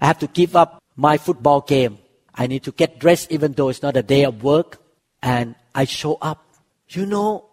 I 0.00 0.06
have 0.06 0.18
to 0.18 0.26
give 0.26 0.56
up 0.56 0.82
my 0.96 1.18
football 1.18 1.60
game. 1.60 1.98
I 2.34 2.48
need 2.48 2.64
to 2.64 2.72
get 2.72 2.98
dressed 2.98 3.30
even 3.30 3.52
though 3.52 3.68
it's 3.68 3.82
not 3.82 3.96
a 3.96 4.02
day 4.02 4.24
of 4.24 4.42
work. 4.42 4.78
And 5.22 5.54
I 5.72 5.84
show 5.84 6.18
up. 6.20 6.44
You 6.88 7.06
know, 7.06 7.46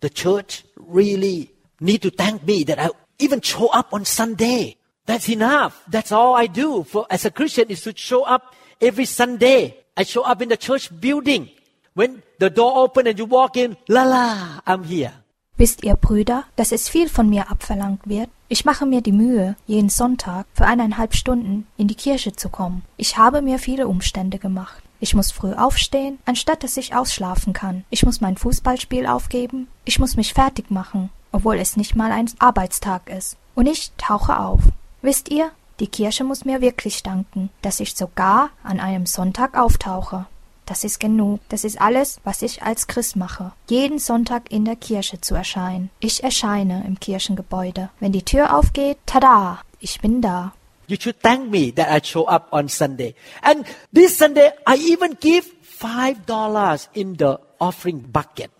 the 0.00 0.10
church 0.10 0.64
really 0.76 1.55
need 1.80 2.02
to 2.02 2.10
thank 2.10 2.46
me 2.46 2.64
that 2.64 2.78
I 2.78 2.90
even 3.18 3.40
show 3.40 3.68
up 3.68 3.92
on 3.92 4.04
Sunday. 4.04 4.76
That's 5.06 5.28
enough. 5.28 5.82
That's 5.88 6.12
all 6.12 6.34
I 6.34 6.46
do 6.46 6.84
for 6.84 7.06
as 7.10 7.24
a 7.24 7.30
Christian 7.30 7.68
is 7.68 7.82
to 7.82 7.92
show 7.96 8.24
up 8.24 8.54
every 8.80 9.04
Sunday. 9.04 9.76
I 9.96 10.02
show 10.02 10.22
up 10.22 10.42
in 10.42 10.48
the 10.48 10.56
church 10.56 10.90
building 11.00 11.50
When 11.96 12.22
the 12.38 12.50
door 12.50 12.76
open 12.76 13.06
and 13.06 13.18
you 13.18 13.24
walk 13.24 13.56
in, 13.56 13.78
la 13.88 14.04
la, 14.04 14.60
I'm 14.66 14.84
here. 14.84 15.14
Wisst 15.56 15.82
ihr, 15.82 15.96
Brüder, 15.96 16.44
dass 16.54 16.70
es 16.70 16.90
viel 16.90 17.08
von 17.08 17.30
mir 17.30 17.50
abverlangt 17.50 18.06
wird? 18.06 18.28
Ich 18.48 18.66
mache 18.66 18.84
mir 18.84 19.00
die 19.00 19.12
Mühe, 19.12 19.56
jeden 19.66 19.88
Sonntag 19.88 20.46
für 20.52 20.66
eineinhalb 20.66 21.14
Stunden 21.14 21.66
in 21.78 21.88
die 21.88 21.94
Kirche 21.94 22.36
zu 22.36 22.50
kommen. 22.50 22.82
Ich 22.98 23.16
habe 23.16 23.40
mir 23.40 23.58
viele 23.58 23.88
Umstände 23.88 24.38
gemacht. 24.38 24.82
Ich 25.00 25.14
muss 25.14 25.32
früh 25.32 25.54
aufstehen, 25.54 26.18
anstatt 26.26 26.62
dass 26.62 26.76
ich 26.76 26.94
ausschlafen 26.94 27.54
kann. 27.54 27.86
Ich 27.88 28.04
muss 28.04 28.20
mein 28.20 28.36
Fußballspiel 28.36 29.06
aufgeben. 29.06 29.66
Ich 29.86 29.98
muss 29.98 30.16
mich 30.16 30.34
fertig 30.34 30.70
machen, 30.70 31.08
obwohl 31.32 31.56
es 31.56 31.76
nicht 31.76 31.96
mal 31.96 32.12
ein 32.12 32.30
Arbeitstag 32.38 33.08
ist. 33.10 33.36
Und 33.54 33.66
ich 33.66 33.92
tauche 33.96 34.38
auf. 34.38 34.60
Wisst 35.02 35.30
ihr, 35.30 35.50
die 35.80 35.86
Kirche 35.86 36.24
muss 36.24 36.44
mir 36.44 36.60
wirklich 36.60 37.02
danken, 37.02 37.50
dass 37.62 37.80
ich 37.80 37.94
sogar 37.94 38.50
an 38.62 38.80
einem 38.80 39.06
Sonntag 39.06 39.56
auftauche. 39.56 40.26
Das 40.64 40.82
ist 40.82 40.98
genug. 40.98 41.40
Das 41.48 41.62
ist 41.62 41.80
alles, 41.80 42.18
was 42.24 42.42
ich 42.42 42.62
als 42.62 42.88
Christ 42.88 43.14
mache. 43.14 43.52
Jeden 43.68 44.00
Sonntag 44.00 44.50
in 44.50 44.64
der 44.64 44.74
Kirche 44.76 45.20
zu 45.20 45.34
erscheinen. 45.34 45.90
Ich 46.00 46.24
erscheine 46.24 46.84
im 46.86 46.98
Kirchengebäude. 46.98 47.90
Wenn 48.00 48.12
die 48.12 48.24
Tür 48.24 48.56
aufgeht, 48.56 48.98
tada, 49.06 49.60
ich 49.78 50.00
bin 50.00 50.20
da. 50.20 50.52
You 50.88 50.96
should 50.98 51.20
thank 51.20 51.50
me 51.50 51.72
that 51.74 51.88
I 51.90 52.04
show 52.04 52.26
up 52.26 52.48
on 52.52 52.68
Sunday. 52.68 53.14
And 53.42 53.64
this 53.92 54.18
Sunday, 54.18 54.50
I 54.66 54.76
even 54.92 55.16
give 55.20 55.44
five 55.62 56.26
dollars 56.26 56.88
in 56.94 57.16
the 57.18 57.38
offering 57.58 58.04
bucket. 58.12 58.50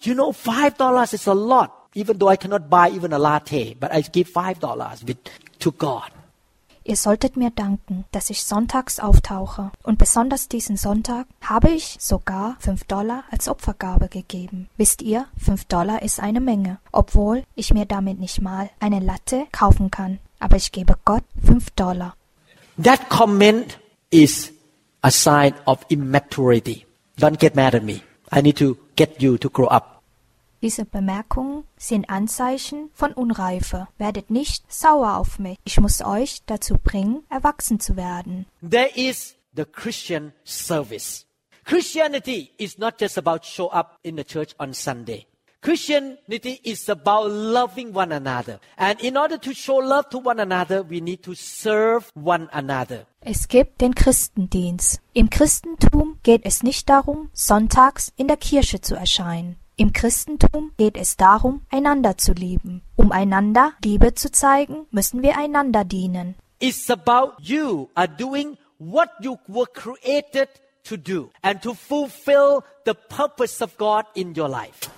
You 0.00 0.14
know, 0.14 0.32
five 0.32 0.76
dollars 0.76 1.12
is 1.12 1.26
a 1.26 1.34
lot, 1.34 1.70
even 1.94 2.18
though 2.18 2.32
I 2.32 2.36
cannot 2.36 2.68
buy 2.68 2.90
even 2.90 3.12
a 3.12 3.18
latte, 3.18 3.74
but 3.74 3.90
I 3.92 4.02
give 4.02 4.28
five 4.28 4.58
dollars 4.60 5.04
to 5.58 5.72
God. 5.72 6.10
Ihr 6.88 6.96
solltet 6.96 7.36
mir 7.36 7.50
danken, 7.50 8.06
dass 8.12 8.30
ich 8.30 8.44
sonntags 8.44 8.98
auftauche. 8.98 9.70
Und 9.82 9.98
besonders 9.98 10.48
diesen 10.48 10.78
Sonntag 10.78 11.26
habe 11.42 11.68
ich 11.68 11.98
sogar 12.00 12.56
fünf 12.60 12.84
Dollar 12.84 13.24
als 13.30 13.46
Opfergabe 13.46 14.08
gegeben. 14.08 14.70
Wisst 14.78 15.02
ihr, 15.02 15.26
fünf 15.36 15.66
Dollar 15.66 16.00
ist 16.00 16.18
eine 16.18 16.40
Menge, 16.40 16.78
obwohl 16.90 17.44
ich 17.54 17.74
mir 17.74 17.84
damit 17.84 18.18
nicht 18.18 18.40
mal 18.40 18.70
eine 18.80 19.00
Latte 19.00 19.46
kaufen 19.52 19.90
kann. 19.90 20.18
Aber 20.38 20.56
ich 20.56 20.72
gebe 20.72 20.94
Gott 21.04 21.24
fünf 21.44 21.68
Dollar. 21.72 22.14
That 22.82 23.10
comment 23.10 23.78
is 24.08 24.50
a 25.02 25.10
sign 25.10 25.52
of 25.66 25.84
immaturity. 25.90 26.86
Don't 27.18 27.38
get 27.38 27.54
mad 27.54 27.74
at 27.74 27.82
me. 27.82 28.00
I 28.32 28.40
need 28.40 28.56
to 28.60 28.78
get 28.96 29.20
you 29.20 29.36
to 29.36 29.50
grow 29.50 29.66
up. 29.68 29.97
Diese 30.60 30.84
Bemerkungen 30.84 31.64
sind 31.76 32.10
Anzeichen 32.10 32.90
von 32.92 33.12
Unreife. 33.12 33.86
Werdet 33.96 34.30
nicht 34.30 34.64
sauer 34.72 35.16
auf 35.16 35.38
mich. 35.38 35.56
Ich 35.64 35.80
muss 35.80 36.02
euch 36.02 36.42
dazu 36.46 36.74
bringen, 36.74 37.22
erwachsen 37.28 37.78
zu 37.78 37.96
werden. 37.96 38.46
There 38.68 38.90
is 38.94 39.36
the 39.54 39.64
Christian 39.64 40.32
service. 40.44 41.26
Christianity 41.64 42.50
is 42.58 42.78
not 42.78 43.00
just 43.00 43.18
about 43.18 43.44
show 43.44 43.70
up 43.70 43.98
in 44.02 44.16
the 44.16 44.24
church 44.24 44.54
on 44.58 44.72
Sunday. 44.72 45.26
Christianity 45.60 46.60
is 46.62 46.88
about 46.88 47.28
loving 47.28 47.94
one 47.94 48.12
another. 48.12 48.60
And 48.76 49.00
in 49.00 49.16
order 49.16 49.38
to 49.38 49.52
show 49.52 49.76
love 49.76 50.08
to 50.10 50.18
one 50.18 50.40
another, 50.40 50.82
we 50.82 51.00
need 51.00 51.22
to 51.24 51.34
serve 51.34 52.10
one 52.14 52.48
another. 52.52 53.06
Es 53.20 53.48
gibt 53.48 53.80
den 53.80 53.94
Christendienst. 53.94 55.00
Im 55.12 55.30
Christentum 55.30 56.18
geht 56.22 56.42
es 56.44 56.62
nicht 56.62 56.88
darum, 56.88 57.28
sonntags 57.32 58.12
in 58.16 58.28
der 58.28 58.36
Kirche 58.36 58.80
zu 58.80 58.94
erscheinen. 58.94 59.56
Im 59.80 59.92
Christentum 59.92 60.72
geht 60.76 60.96
es 60.96 61.16
darum, 61.16 61.62
einander 61.70 62.18
zu 62.18 62.32
lieben. 62.32 62.82
Um 62.96 63.12
einander 63.12 63.74
Liebe 63.84 64.12
zu 64.12 64.32
zeigen, 64.32 64.86
müssen 64.90 65.22
wir 65.22 65.38
einander 65.38 65.84
dienen. 65.84 66.34
It's 66.58 66.90
about 66.90 67.40
you 67.40 67.88
are 67.94 68.08
doing 68.08 68.58
what 68.80 69.08
you 69.20 69.36
were 69.46 69.68
created 69.72 70.48
to 70.82 70.96
do 70.96 71.30
and 71.42 71.62
to 71.62 71.74
fulfill 71.74 72.64
the 72.86 72.94
purpose 73.08 73.62
of 73.62 73.78
God 73.78 74.06
in 74.14 74.36
your 74.36 74.48
life. 74.48 74.90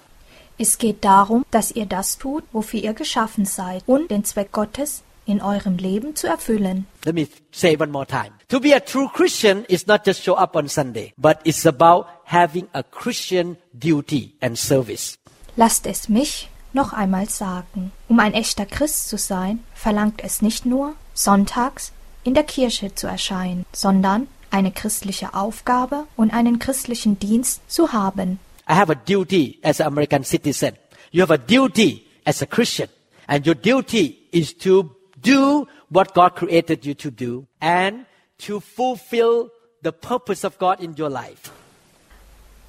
Es 0.57 0.79
geht 0.79 1.05
darum, 1.05 1.45
dass 1.51 1.73
ihr 1.73 1.85
das 1.85 2.17
tut, 2.17 2.45
wofür 2.51 2.81
ihr 2.81 2.95
geschaffen 2.95 3.45
seid 3.45 3.83
und 3.87 4.11
den 4.11 4.25
Zweck 4.25 4.51
Gottes 4.51 5.03
in 5.31 5.41
eurem 5.41 5.77
Leben 5.77 6.17
zu 6.17 6.27
erfüllen. 6.27 6.87
Let 7.05 7.15
me 7.15 7.29
say 7.53 7.79
one 7.79 7.91
more 7.91 8.07
time. 8.07 8.33
To 8.49 8.61
be 8.61 8.75
a 8.75 8.81
true 8.81 9.09
Christian 9.13 9.65
is 9.67 9.87
not 9.87 10.05
just 10.05 10.23
show 10.23 10.37
up 10.37 10.57
on 10.57 10.69
Sunday, 10.69 11.13
but 11.17 11.39
it's 11.45 11.67
about 11.67 12.07
having 12.25 12.69
a 12.73 12.83
Christian 12.83 13.57
duty 13.73 14.35
and 14.41 14.59
service. 14.59 15.17
Lasst 15.57 15.87
es 15.87 16.09
mich 16.09 16.49
noch 16.73 16.93
einmal 16.93 17.29
sagen. 17.29 17.93
Um 18.09 18.21
ein 18.21 18.35
echter 18.35 18.67
Christ 18.67 19.09
zu 19.09 19.19
sein, 19.19 19.65
verlangt 19.75 20.23
es 20.23 20.43
nicht 20.43 20.67
nur, 20.67 20.95
sonntags 21.15 21.93
in 22.25 22.35
der 22.35 22.45
Kirche 22.45 22.95
zu 22.95 23.07
erscheinen, 23.07 23.65
sondern 23.73 24.29
eine 24.51 24.73
christliche 24.73 25.35
Aufgabe 25.35 26.07
und 26.17 26.33
einen 26.33 26.59
christlichen 26.59 27.19
Dienst 27.19 27.63
zu 27.71 27.93
haben. 27.93 28.39
I 28.69 28.75
have 28.75 28.93
a 28.93 28.95
duty 28.95 29.59
as 29.63 29.81
an 29.81 29.89
American 29.89 30.25
citizen. 30.25 30.73
You 31.11 31.23
have 31.23 31.33
a 31.33 31.39
duty 31.39 32.07
as 32.25 32.43
a 32.43 32.47
Christian. 32.47 32.89
And 33.27 33.47
your 33.47 33.55
duty 33.55 34.19
is 34.33 34.57
to 34.59 34.91
do 35.23 35.67
what 35.89 36.15
God 36.15 36.35
created 36.35 36.85
you 36.85 36.95
to 36.95 37.11
do 37.11 37.47
and 37.61 38.07
to 38.39 38.61
fulfill 38.61 39.51
the 39.83 39.93
purpose 39.93 40.45
of 40.45 40.59
God 40.59 40.81
in 40.81 40.95
your 40.99 41.11
life. 41.11 41.51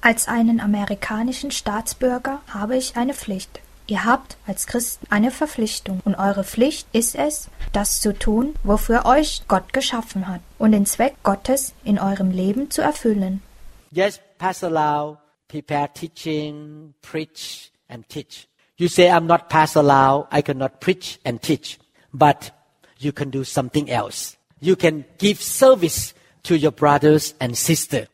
Als 0.00 0.26
einen 0.26 0.60
amerikanischen 0.60 1.52
Staatsbürger 1.52 2.40
habe 2.48 2.76
ich 2.76 2.96
eine 2.96 3.14
Pflicht. 3.14 3.60
Ihr 3.86 4.04
habt 4.04 4.36
als 4.46 4.66
Christen 4.66 5.06
eine 5.10 5.30
Verpflichtung 5.30 6.00
und 6.04 6.14
eure 6.14 6.44
Pflicht 6.44 6.88
ist 6.92 7.14
es, 7.14 7.48
das 7.72 8.00
zu 8.00 8.16
tun, 8.16 8.54
wofür 8.62 9.04
euch 9.06 9.42
Gott 9.48 9.72
geschaffen 9.72 10.28
hat 10.28 10.40
und 10.58 10.72
den 10.72 10.86
Zweck 10.86 11.14
Gottes 11.22 11.74
in 11.84 11.98
eurem 11.98 12.30
Leben 12.30 12.70
zu 12.70 12.82
erfüllen. 12.82 13.42
Yes, 13.90 14.20
Pastor 14.38 14.70
Lau, 14.70 15.18
prepare 15.48 15.88
teaching, 15.92 16.94
preach 17.02 17.70
and 17.88 18.08
teach. 18.08 18.48
You 18.76 18.88
say 18.88 19.10
I'm 19.10 19.26
not 19.26 19.48
Pastor 19.48 19.82
Lau, 19.82 20.26
I 20.32 20.42
cannot 20.42 20.80
preach 20.80 21.20
and 21.24 21.42
teach, 21.42 21.78
but 22.12 22.52
you 22.98 23.12
can 23.12 23.30
do 23.30 23.44
something 23.44 23.90
else. 23.90 24.36
You 24.60 24.76
can 24.76 25.04
give 25.18 25.42
service 25.42 26.14
to 26.44 26.54
your 26.54 26.72
brothers 26.72 27.34
and 27.40 27.56
sisters. 27.56 28.08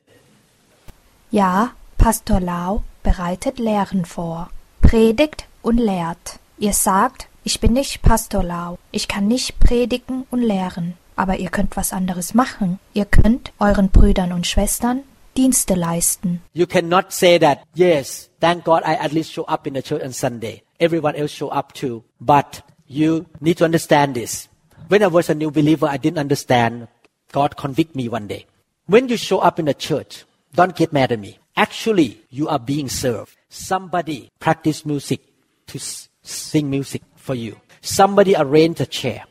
Ja, 1.30 1.72
Pastor 1.99 2.40
Lau 2.40 2.84
bereitet 3.03 3.59
Lehren 3.59 4.05
vor, 4.05 4.51
predigt 4.80 5.46
und 5.62 5.78
lehrt. 5.78 6.38
Ihr 6.59 6.72
sagt, 6.72 7.28
ich 7.44 7.61
bin 7.61 7.72
nicht 7.72 8.03
Pastor 8.03 8.42
Lau, 8.42 8.78
ich 8.90 9.09
kann 9.09 9.28
nicht 9.28 9.61
predigen 9.61 10.26
und 10.30 10.42
lehren. 10.42 10.94
Aber 11.16 11.38
ihr 11.38 11.51
könnt 11.51 11.76
was 11.76 11.92
anderes 11.92 12.32
machen. 12.32 12.78
Ihr 12.94 13.05
könnt 13.05 13.53
euren 13.59 13.90
Brüdern 13.90 14.32
und 14.32 14.46
Schwestern 14.46 15.03
Dienste 15.36 15.74
leisten. 15.74 16.42
You 16.53 16.66
cannot 16.66 17.12
say 17.12 17.38
that, 17.38 17.61
yes, 17.74 18.28
thank 18.40 18.64
God 18.64 18.82
I 18.84 18.94
at 18.94 19.12
least 19.12 19.32
show 19.32 19.44
up 19.46 19.66
in 19.66 19.74
the 19.74 19.82
church 19.82 20.03
on 20.03 20.12
Sunday. 20.12 20.62
Everyone 20.80 21.16
else 21.16 21.32
show 21.32 21.49
up 21.51 21.74
too. 21.74 22.03
But 22.18 22.62
you 22.89 23.26
need 23.41 23.59
to 23.59 23.64
understand 23.64 24.14
this. 24.14 24.49
When 24.89 25.03
I 25.03 25.07
was 25.07 25.28
a 25.28 25.34
new 25.34 25.51
believer, 25.51 25.86
I 25.86 25.99
didn't 25.99 26.18
understand. 26.18 26.89
God 27.30 27.57
convict 27.57 27.95
me 27.95 28.09
one 28.09 28.26
day. 28.26 28.47
When 28.86 29.09
you 29.09 29.18
show 29.18 29.39
up 29.41 29.59
in 29.59 29.66
the 29.66 29.74
church, 29.74 30.24
don't 30.55 30.74
get 30.74 30.93
mad 30.93 31.12
at 31.12 31.20
me. 31.20 31.39
Actually, 31.57 32.22
you 32.30 32.49
are 32.49 32.59
being 32.59 32.89
served. 32.89 33.36
Somebody 33.51 34.30
practice 34.41 34.86
music 34.86 35.20
to 35.66 35.78
sing 36.22 36.70
music 36.70 37.03
for 37.16 37.34
you. 37.34 37.57
Somebody 37.82 38.34
arrange 38.34 38.80
a 38.80 38.86
chair. 38.86 39.24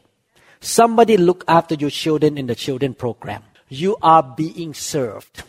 Somebody 0.60 1.18
look 1.18 1.44
after 1.48 1.76
your 1.76 1.90
children 1.90 2.38
in 2.38 2.48
the 2.48 2.56
children 2.56 2.94
program. 2.94 3.44
You 3.70 3.98
are 4.02 4.24
being 4.24 4.74
served. 4.74 5.44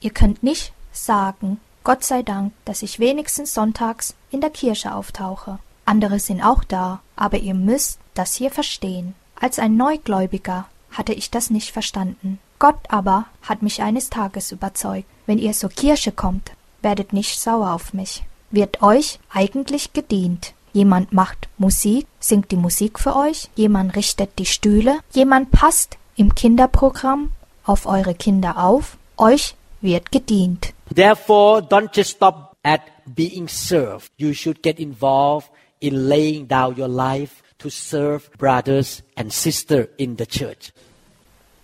Ihr 0.00 0.10
könnt 0.10 0.42
nicht 0.42 0.72
sagen, 0.92 1.60
Gott 1.84 2.04
sei 2.04 2.22
Dank, 2.22 2.52
dass 2.64 2.82
ich 2.82 2.98
wenigstens 2.98 3.54
sonntags 3.54 4.14
in 4.30 4.40
der 4.40 4.50
Kirche 4.50 4.92
auftauche. 4.92 5.58
Andere 5.86 6.18
sind 6.18 6.42
auch 6.42 6.64
da, 6.64 7.00
aber 7.14 7.38
ihr 7.38 7.54
müsst 7.54 8.00
das 8.14 8.34
hier 8.34 8.50
verstehen. 8.50 9.14
Als 9.40 9.58
ein 9.58 9.76
Neugläubiger 9.76 10.66
hatte 10.90 11.12
ich 11.12 11.30
das 11.30 11.48
nicht 11.50 11.72
verstanden. 11.72 12.38
Gott 12.58 12.78
aber 12.88 13.26
hat 13.42 13.62
mich 13.62 13.82
eines 13.82 14.10
Tages 14.10 14.50
überzeugt, 14.50 15.06
wenn 15.26 15.38
ihr 15.38 15.52
zur 15.52 15.70
Kirche 15.70 16.10
kommt, 16.12 16.52
werdet 16.82 17.12
nicht 17.12 17.40
sauer 17.40 17.72
auf 17.72 17.94
mich. 17.94 18.24
Wird 18.50 18.82
euch 18.82 19.20
eigentlich 19.32 19.92
gedient. 19.92 20.54
Jemand 20.72 21.12
macht 21.12 21.48
Musik, 21.56 22.06
singt 22.18 22.50
die 22.50 22.56
Musik 22.56 22.98
für 22.98 23.16
euch, 23.16 23.48
jemand 23.54 23.96
richtet 23.96 24.38
die 24.38 24.46
Stühle, 24.46 24.98
jemand 25.12 25.50
passt 25.50 25.96
im 26.16 26.34
Kinderprogramm 26.34 27.32
auf 27.64 27.86
eure 27.86 28.14
Kinder 28.14 28.62
auf, 28.62 28.96
euch 29.16 29.54
wird 29.80 30.12
gedient. 30.12 30.74
Therefore, 30.94 31.60
don't 31.62 31.90
just 31.94 32.10
stop 32.16 32.56
at 32.62 32.82
being 33.06 33.48
served. 33.48 34.10
You 34.16 34.34
should 34.34 34.62
get 34.62 34.78
involved 34.78 35.48
in 35.86 36.08
laying 36.08 36.48
down 36.48 36.76
your 36.76 36.88
life 36.88 37.42
to 37.58 37.70
serve 37.70 38.30
brothers 38.38 39.02
and 39.16 39.32
sisters 39.32 39.88
in 39.96 40.16
the 40.16 40.26
church. 40.26 40.72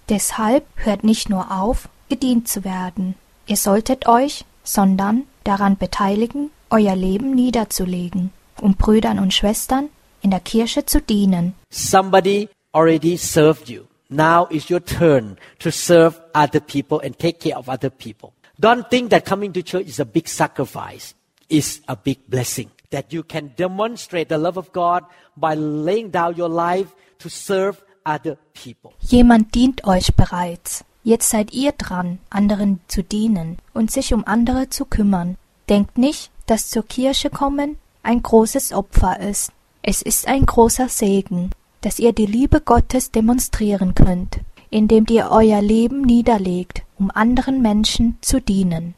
Deshalb 0.09 0.65
hört 0.77 1.05
nicht 1.05 1.29
nur 1.29 1.51
auf, 1.51 1.89
gedient 2.09 2.49
zu 2.49 2.65
werden. 2.65 3.15
Ihr 3.47 3.57
solltet 3.57 4.07
euch, 4.07 4.45
sondern 4.65 5.25
daran 5.45 5.77
beteiligen, 5.77 6.51
euer 6.71 6.97
Leben 6.97 7.35
niederzulegen, 7.35 8.31
um 8.61 8.75
Brüdern 8.75 9.19
und 9.19 9.35
Schwestern 9.35 9.89
in 10.23 10.31
der 10.31 10.41
Kirche 10.41 10.87
zu 10.87 11.01
dienen. 11.01 11.55
Somebody 11.71 12.49
already 12.73 13.17
served 13.17 13.69
you. 13.69 13.85
Now 14.09 14.47
is 14.51 14.71
your 14.71 14.85
turn 14.85 15.39
to 15.59 15.71
serve 15.71 16.21
other 16.35 16.61
people 16.61 17.01
and 17.03 17.19
take 17.19 17.41
care 17.41 17.57
of 17.57 17.69
other 17.69 17.91
people. 17.91 18.33
Don't 18.61 18.89
think 18.91 19.11
that 19.11 19.25
coming 19.25 19.53
to 19.55 19.63
church 19.63 19.89
is 19.89 20.01
a 20.01 20.05
big 20.05 20.29
sacrifice. 20.29 21.15
It's 21.49 21.81
a 21.87 21.97
big 21.97 22.19
blessing 22.29 22.71
that 22.93 23.13
you 23.13 23.23
can 23.23 23.53
demonstrate 23.57 24.29
the 24.29 24.39
love 24.39 24.57
of 24.57 24.73
God 24.73 25.03
by 25.37 25.55
laying 25.55 26.11
down 26.11 26.39
your 26.39 26.49
life 26.49 26.89
to 27.19 27.29
serve 27.29 27.83
other 28.05 28.39
people. 28.55 28.93
Jemand 29.01 29.55
dient 29.55 29.85
euch 29.85 30.15
bereits. 30.15 30.85
Jetzt 31.05 31.31
seid 31.31 31.53
ihr 31.53 31.73
dran, 31.73 32.19
anderen 32.31 32.81
zu 32.87 33.03
dienen 33.03 33.59
und 33.75 33.91
sich 33.91 34.15
um 34.15 34.25
andere 34.25 34.69
zu 34.69 34.85
kümmern. 34.85 35.37
Denkt 35.69 35.99
nicht, 35.99 36.31
dass 36.47 36.69
zur 36.69 36.87
Kirche 36.87 37.31
kommen 37.31 37.79
ein 38.03 38.23
großes 38.23 38.73
Opfer 38.73 39.21
ist. 39.21 39.53
Es 39.83 40.03
ist 40.03 40.29
ein 40.29 40.47
großer 40.47 40.89
Segen, 40.89 41.51
dass 41.81 41.99
ihr 41.99 42.13
die 42.13 42.27
Liebe 42.27 42.61
Gottes 42.61 43.11
demonstrieren 43.11 43.95
könnt, 43.95 44.41
indem 44.71 45.07
ihr 45.09 45.31
euer 45.31 45.61
Leben 45.61 46.03
niederlegt, 46.03 46.83
um 46.99 47.11
anderen 47.11 47.63
Menschen 47.63 48.19
zu 48.21 48.41
dienen. 48.41 48.95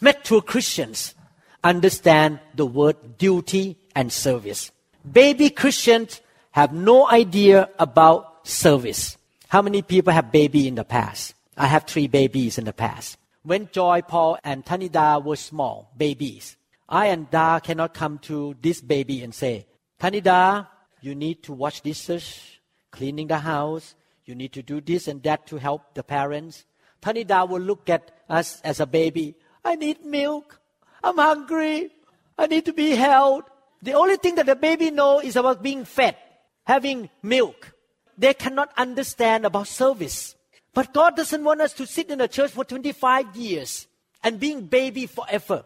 Mature 0.00 0.42
Christians 0.42 1.16
understand 1.62 2.40
the 2.54 2.66
word 2.66 3.18
duty 3.18 3.76
and 3.94 4.12
service. 4.12 4.70
Baby 5.10 5.50
Christians 5.50 6.20
have 6.52 6.72
no 6.72 7.08
idea 7.08 7.68
about 7.78 8.46
service. 8.46 9.16
How 9.48 9.62
many 9.62 9.82
people 9.82 10.12
have 10.12 10.32
baby 10.32 10.68
in 10.68 10.74
the 10.74 10.84
past? 10.84 11.34
I 11.56 11.66
have 11.66 11.84
three 11.84 12.06
babies 12.06 12.58
in 12.58 12.64
the 12.64 12.72
past. 12.72 13.16
When 13.42 13.68
Joy, 13.72 14.02
Paul, 14.02 14.38
and 14.44 14.64
Tanida 14.64 15.24
were 15.24 15.36
small 15.36 15.90
babies, 15.96 16.56
I 16.88 17.06
and 17.06 17.30
Da 17.30 17.60
cannot 17.60 17.94
come 17.94 18.18
to 18.20 18.54
this 18.60 18.80
baby 18.80 19.22
and 19.22 19.34
say, 19.34 19.66
Tanida, 20.00 20.68
you 21.00 21.14
need 21.14 21.42
to 21.44 21.52
wash 21.52 21.80
dishes, 21.80 22.40
cleaning 22.90 23.26
the 23.26 23.38
house, 23.38 23.94
you 24.24 24.34
need 24.34 24.52
to 24.52 24.62
do 24.62 24.80
this 24.80 25.08
and 25.08 25.22
that 25.22 25.46
to 25.46 25.56
help 25.56 25.94
the 25.94 26.02
parents. 26.02 26.64
Tanida 27.00 27.48
will 27.48 27.60
look 27.60 27.88
at 27.88 28.10
us 28.28 28.60
as 28.62 28.80
a 28.80 28.86
baby. 28.86 29.34
I 29.64 29.74
need 29.76 30.04
milk. 30.04 30.57
I'm 31.02 31.16
hungry. 31.16 31.90
I 32.36 32.46
need 32.46 32.64
to 32.66 32.72
be 32.72 32.90
held. 32.90 33.44
The 33.82 33.94
only 33.94 34.16
thing 34.16 34.34
that 34.36 34.46
the 34.46 34.56
baby 34.56 34.90
knows 34.90 35.24
is 35.24 35.36
about 35.36 35.62
being 35.62 35.84
fed, 35.84 36.16
having 36.64 37.10
milk. 37.22 37.72
They 38.16 38.34
cannot 38.34 38.70
understand 38.76 39.44
about 39.44 39.68
service. 39.68 40.34
But 40.74 40.92
God 40.92 41.16
doesn't 41.16 41.42
want 41.42 41.60
us 41.60 41.72
to 41.74 41.86
sit 41.86 42.10
in 42.10 42.18
the 42.18 42.28
church 42.28 42.50
for 42.50 42.64
25 42.64 43.36
years 43.36 43.86
and 44.22 44.40
being 44.40 44.66
baby 44.66 45.06
forever 45.06 45.64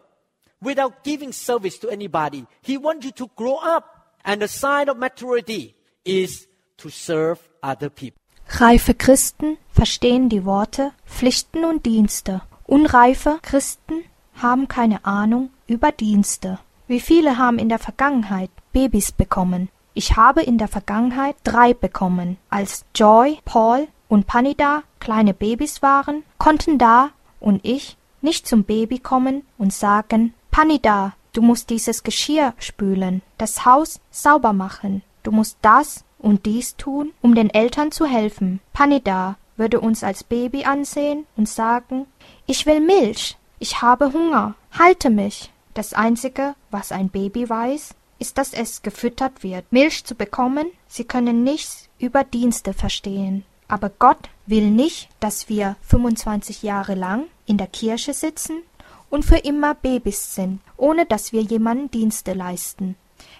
without 0.61 1.03
giving 1.03 1.31
service 1.31 1.77
to 1.79 1.89
anybody. 1.89 2.45
He 2.61 2.77
wants 2.77 3.05
you 3.05 3.11
to 3.13 3.29
grow 3.35 3.57
up. 3.57 3.89
And 4.25 4.41
the 4.41 4.47
sign 4.47 4.87
of 4.87 4.97
maturity 4.97 5.75
is 6.05 6.47
to 6.77 6.89
serve 6.89 7.39
other 7.61 7.89
people. 7.89 8.19
Reife 8.47 8.93
Christen 8.97 9.57
verstehen 9.69 10.29
die 10.29 10.45
Worte 10.45 10.93
Pflichten 11.05 11.65
und 11.65 11.85
Dienste. 11.85 12.41
Unreife 12.65 13.39
Christen 13.41 14.05
haben 14.43 14.67
keine 14.67 15.03
Ahnung 15.05 15.49
über 15.65 15.91
Dienste. 15.91 16.59
Wie 16.87 16.99
viele 16.99 17.39
haben 17.39 17.57
in 17.57 17.69
der 17.69 17.79
Vergangenheit 17.79 18.51
Babys 18.73 19.11
bekommen? 19.11 19.69
Ich 19.95 20.15
habe 20.17 20.43
in 20.43 20.57
der 20.57 20.67
Vergangenheit 20.67 21.35
drei 21.43 21.73
bekommen. 21.73 22.37
Als 22.49 22.85
Joy, 22.93 23.39
Paul 23.45 23.87
und 24.07 24.27
Panida 24.27 24.83
kleine 24.99 25.33
Babys 25.33 25.81
waren, 25.81 26.23
konnten 26.37 26.77
Da 26.77 27.09
und 27.39 27.61
ich 27.63 27.97
nicht 28.21 28.47
zum 28.47 28.63
Baby 28.63 28.99
kommen 28.99 29.43
und 29.57 29.73
sagen, 29.73 30.33
Panida, 30.51 31.13
du 31.33 31.41
musst 31.41 31.69
dieses 31.69 32.03
Geschirr 32.03 32.53
spülen, 32.57 33.21
das 33.37 33.65
Haus 33.65 33.99
sauber 34.11 34.53
machen, 34.53 35.03
du 35.23 35.31
musst 35.31 35.57
das 35.61 36.05
und 36.19 36.45
dies 36.45 36.77
tun, 36.77 37.11
um 37.21 37.35
den 37.35 37.49
Eltern 37.49 37.91
zu 37.91 38.05
helfen. 38.05 38.61
Panida 38.71 39.37
würde 39.57 39.79
uns 39.81 40.03
als 40.03 40.23
Baby 40.23 40.63
ansehen 40.63 41.25
und 41.35 41.49
sagen, 41.49 42.07
ich 42.45 42.65
will 42.65 42.79
Milch, 42.79 43.37
ich 43.63 43.81
habe 43.81 44.11
Hunger, 44.11 44.55
halte 44.77 45.09
mich. 45.09 45.49
Das 45.73 45.93
Einzige, 45.93 46.55
was 46.69 46.91
ein 46.91 47.07
Baby 47.07 47.49
weiß, 47.49 47.95
ist, 48.19 48.37
dass 48.37 48.51
es 48.51 48.81
gefüttert 48.81 49.41
wird. 49.41 49.63
Milch 49.71 50.03
zu 50.03 50.15
bekommen, 50.15 50.67
sie 50.89 51.05
können 51.05 51.45
nichts 51.45 51.87
über 51.97 52.25
Dienste 52.25 52.73
verstehen. 52.73 53.45
Aber 53.69 53.89
Gott 53.89 54.29
will 54.47 54.69
nicht, 54.69 55.07
dass 55.21 55.47
wir 55.47 55.77
25 55.83 56.61
Jahre 56.61 56.95
lang 56.95 57.23
in 57.45 57.57
der 57.57 57.67
Kirche 57.67 58.13
sitzen 58.13 58.63
und 59.09 59.23
für 59.23 59.37
immer 59.37 59.75
Babys 59.75 60.35
sind, 60.35 60.59
ohne 60.75 61.05
dass 61.05 61.31
wir 61.31 61.41
jemanden 61.41 61.89
Dienste 61.89 62.33
leisten. 62.33 62.97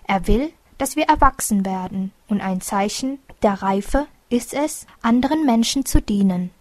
Er 0.07 0.25
will, 0.25 0.53
dass 0.77 0.95
wir 0.95 1.03
erwachsen 1.03 1.65
werden, 1.65 2.13
und 2.29 2.39
ein 2.39 2.61
Zeichen 2.61 3.19
der 3.41 3.61
Reife 3.61 4.07
ist 4.29 4.53
es, 4.53 4.87
anderen 5.01 5.45
Menschen 5.45 5.85
zu 5.85 6.01
dienen. 6.01 6.51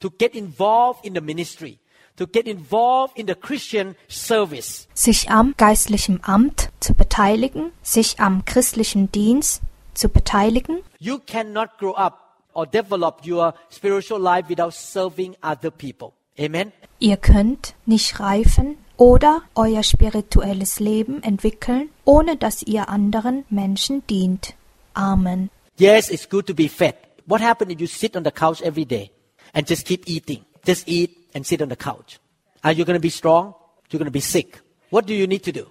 To 0.00 0.08
get 0.10 0.34
involved 0.34 1.04
in 1.04 1.14
the 1.14 1.20
ministry, 1.20 1.78
to 2.22 2.26
get 2.30 2.46
involved 2.46 3.18
in 3.18 3.26
the 3.26 3.34
Christian 3.34 3.96
service. 4.08 4.86
Sich 4.94 5.30
am 5.30 5.54
geistlichen 5.56 6.20
Amt 6.22 6.70
zu 6.80 6.94
beteiligen, 6.94 7.72
sich 7.82 8.20
am 8.20 8.44
christlichen 8.44 9.10
Dienst 9.10 9.62
zu 9.94 10.08
beteiligen. 10.08 10.82
You 10.98 11.18
cannot 11.18 11.78
grow 11.78 11.94
up 11.94 12.18
or 12.54 12.66
develop 12.66 13.26
your 13.26 13.54
spiritual 13.70 14.20
life 14.20 14.48
without 14.48 14.72
serving 14.72 15.36
other 15.42 15.70
people. 15.70 16.12
Amen. 16.38 16.72
Ihr 16.98 17.16
könnt 17.16 17.74
nicht 17.84 18.20
reifen 18.20 18.76
oder 18.96 19.42
euer 19.54 19.82
spirituelles 19.82 20.78
Leben 20.78 21.22
entwickeln, 21.22 21.90
ohne 22.04 22.36
dass 22.36 22.62
ihr 22.62 22.88
anderen 22.88 23.44
Menschen 23.50 24.06
dient. 24.06 24.54
Amen. 24.94 25.50
Yes, 25.76 26.10
it's 26.10 26.28
good 26.28 26.46
to 26.46 26.54
be 26.54 26.68
fed. 26.68 26.94
What 27.26 27.40
happens 27.40 27.72
if 27.72 27.80
you 27.80 27.86
sit 27.86 28.16
on 28.16 28.24
the 28.24 28.30
couch 28.30 28.62
every 28.62 28.84
day 28.84 29.10
and 29.52 29.68
just 29.68 29.86
keep 29.86 30.08
eating? 30.08 30.44
Just 30.64 30.86
eat 30.86 31.21
and 31.34 31.46
sit 31.46 31.62
on 31.62 31.68
the 31.68 31.76
couch. 31.76 32.18
Are 32.64 32.72
you 32.72 32.84
going 32.84 32.96
to 32.96 33.00
be 33.00 33.10
strong? 33.10 33.54
You're 33.90 33.98
going 33.98 34.06
to 34.06 34.10
be 34.10 34.20
sick. 34.20 34.60
What 34.90 35.06
do 35.06 35.14
you 35.14 35.26
need 35.26 35.42
to 35.44 35.52
do? 35.52 35.70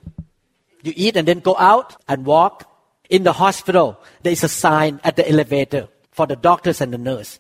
You 0.83 0.93
eat 0.95 1.15
and 1.15 1.27
then 1.27 1.39
go 1.39 1.55
out 1.57 2.01
and 2.07 2.25
walk. 2.25 2.67
In 3.09 3.23
the 3.23 3.33
hospital, 3.33 3.99
there 4.23 4.31
is 4.31 4.43
a 4.43 4.47
sign 4.47 5.01
at 5.03 5.17
the 5.17 5.29
elevator 5.29 5.89
for 6.11 6.25
the 6.25 6.37
doctors 6.37 6.79
and 6.79 6.93
the 6.93 6.97
nurse. 6.97 7.39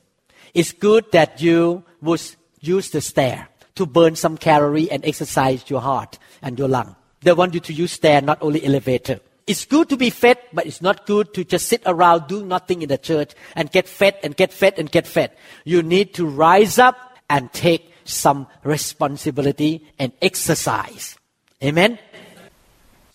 It's 0.53 0.73
good 0.73 1.09
that 1.13 1.41
you 1.41 1.83
would 2.01 2.21
use 2.59 2.89
the 2.89 2.99
stair 2.99 3.47
to 3.75 3.85
burn 3.85 4.15
some 4.15 4.37
calorie 4.37 4.91
and 4.91 5.05
exercise 5.05 5.69
your 5.69 5.79
heart 5.79 6.19
and 6.41 6.59
your 6.59 6.67
lung. 6.67 6.95
They 7.21 7.31
want 7.31 7.53
you 7.53 7.61
to 7.61 7.73
use 7.73 7.93
stair, 7.93 8.21
not 8.21 8.39
only 8.41 8.65
elevator. 8.65 9.21
It's 9.47 9.65
good 9.65 9.89
to 9.89 9.97
be 9.97 10.09
fed, 10.09 10.39
but 10.53 10.65
it's 10.65 10.81
not 10.81 11.05
good 11.05 11.33
to 11.33 11.43
just 11.43 11.67
sit 11.67 11.81
around 11.85 12.27
doing 12.27 12.47
nothing 12.47 12.81
in 12.81 12.89
the 12.89 12.97
church 12.97 13.33
and 13.55 13.71
get 13.71 13.87
fed 13.87 14.17
and 14.23 14.35
get 14.35 14.51
fed 14.53 14.77
and 14.77 14.91
get 14.91 15.07
fed. 15.07 15.31
You 15.63 15.81
need 15.83 16.13
to 16.15 16.25
rise 16.25 16.79
up 16.79 17.17
and 17.29 17.51
take 17.53 17.90
some 18.11 18.47
responsibility 18.63 19.81
and 19.97 20.13
exercise. 20.19 21.15
Amen. 21.63 21.97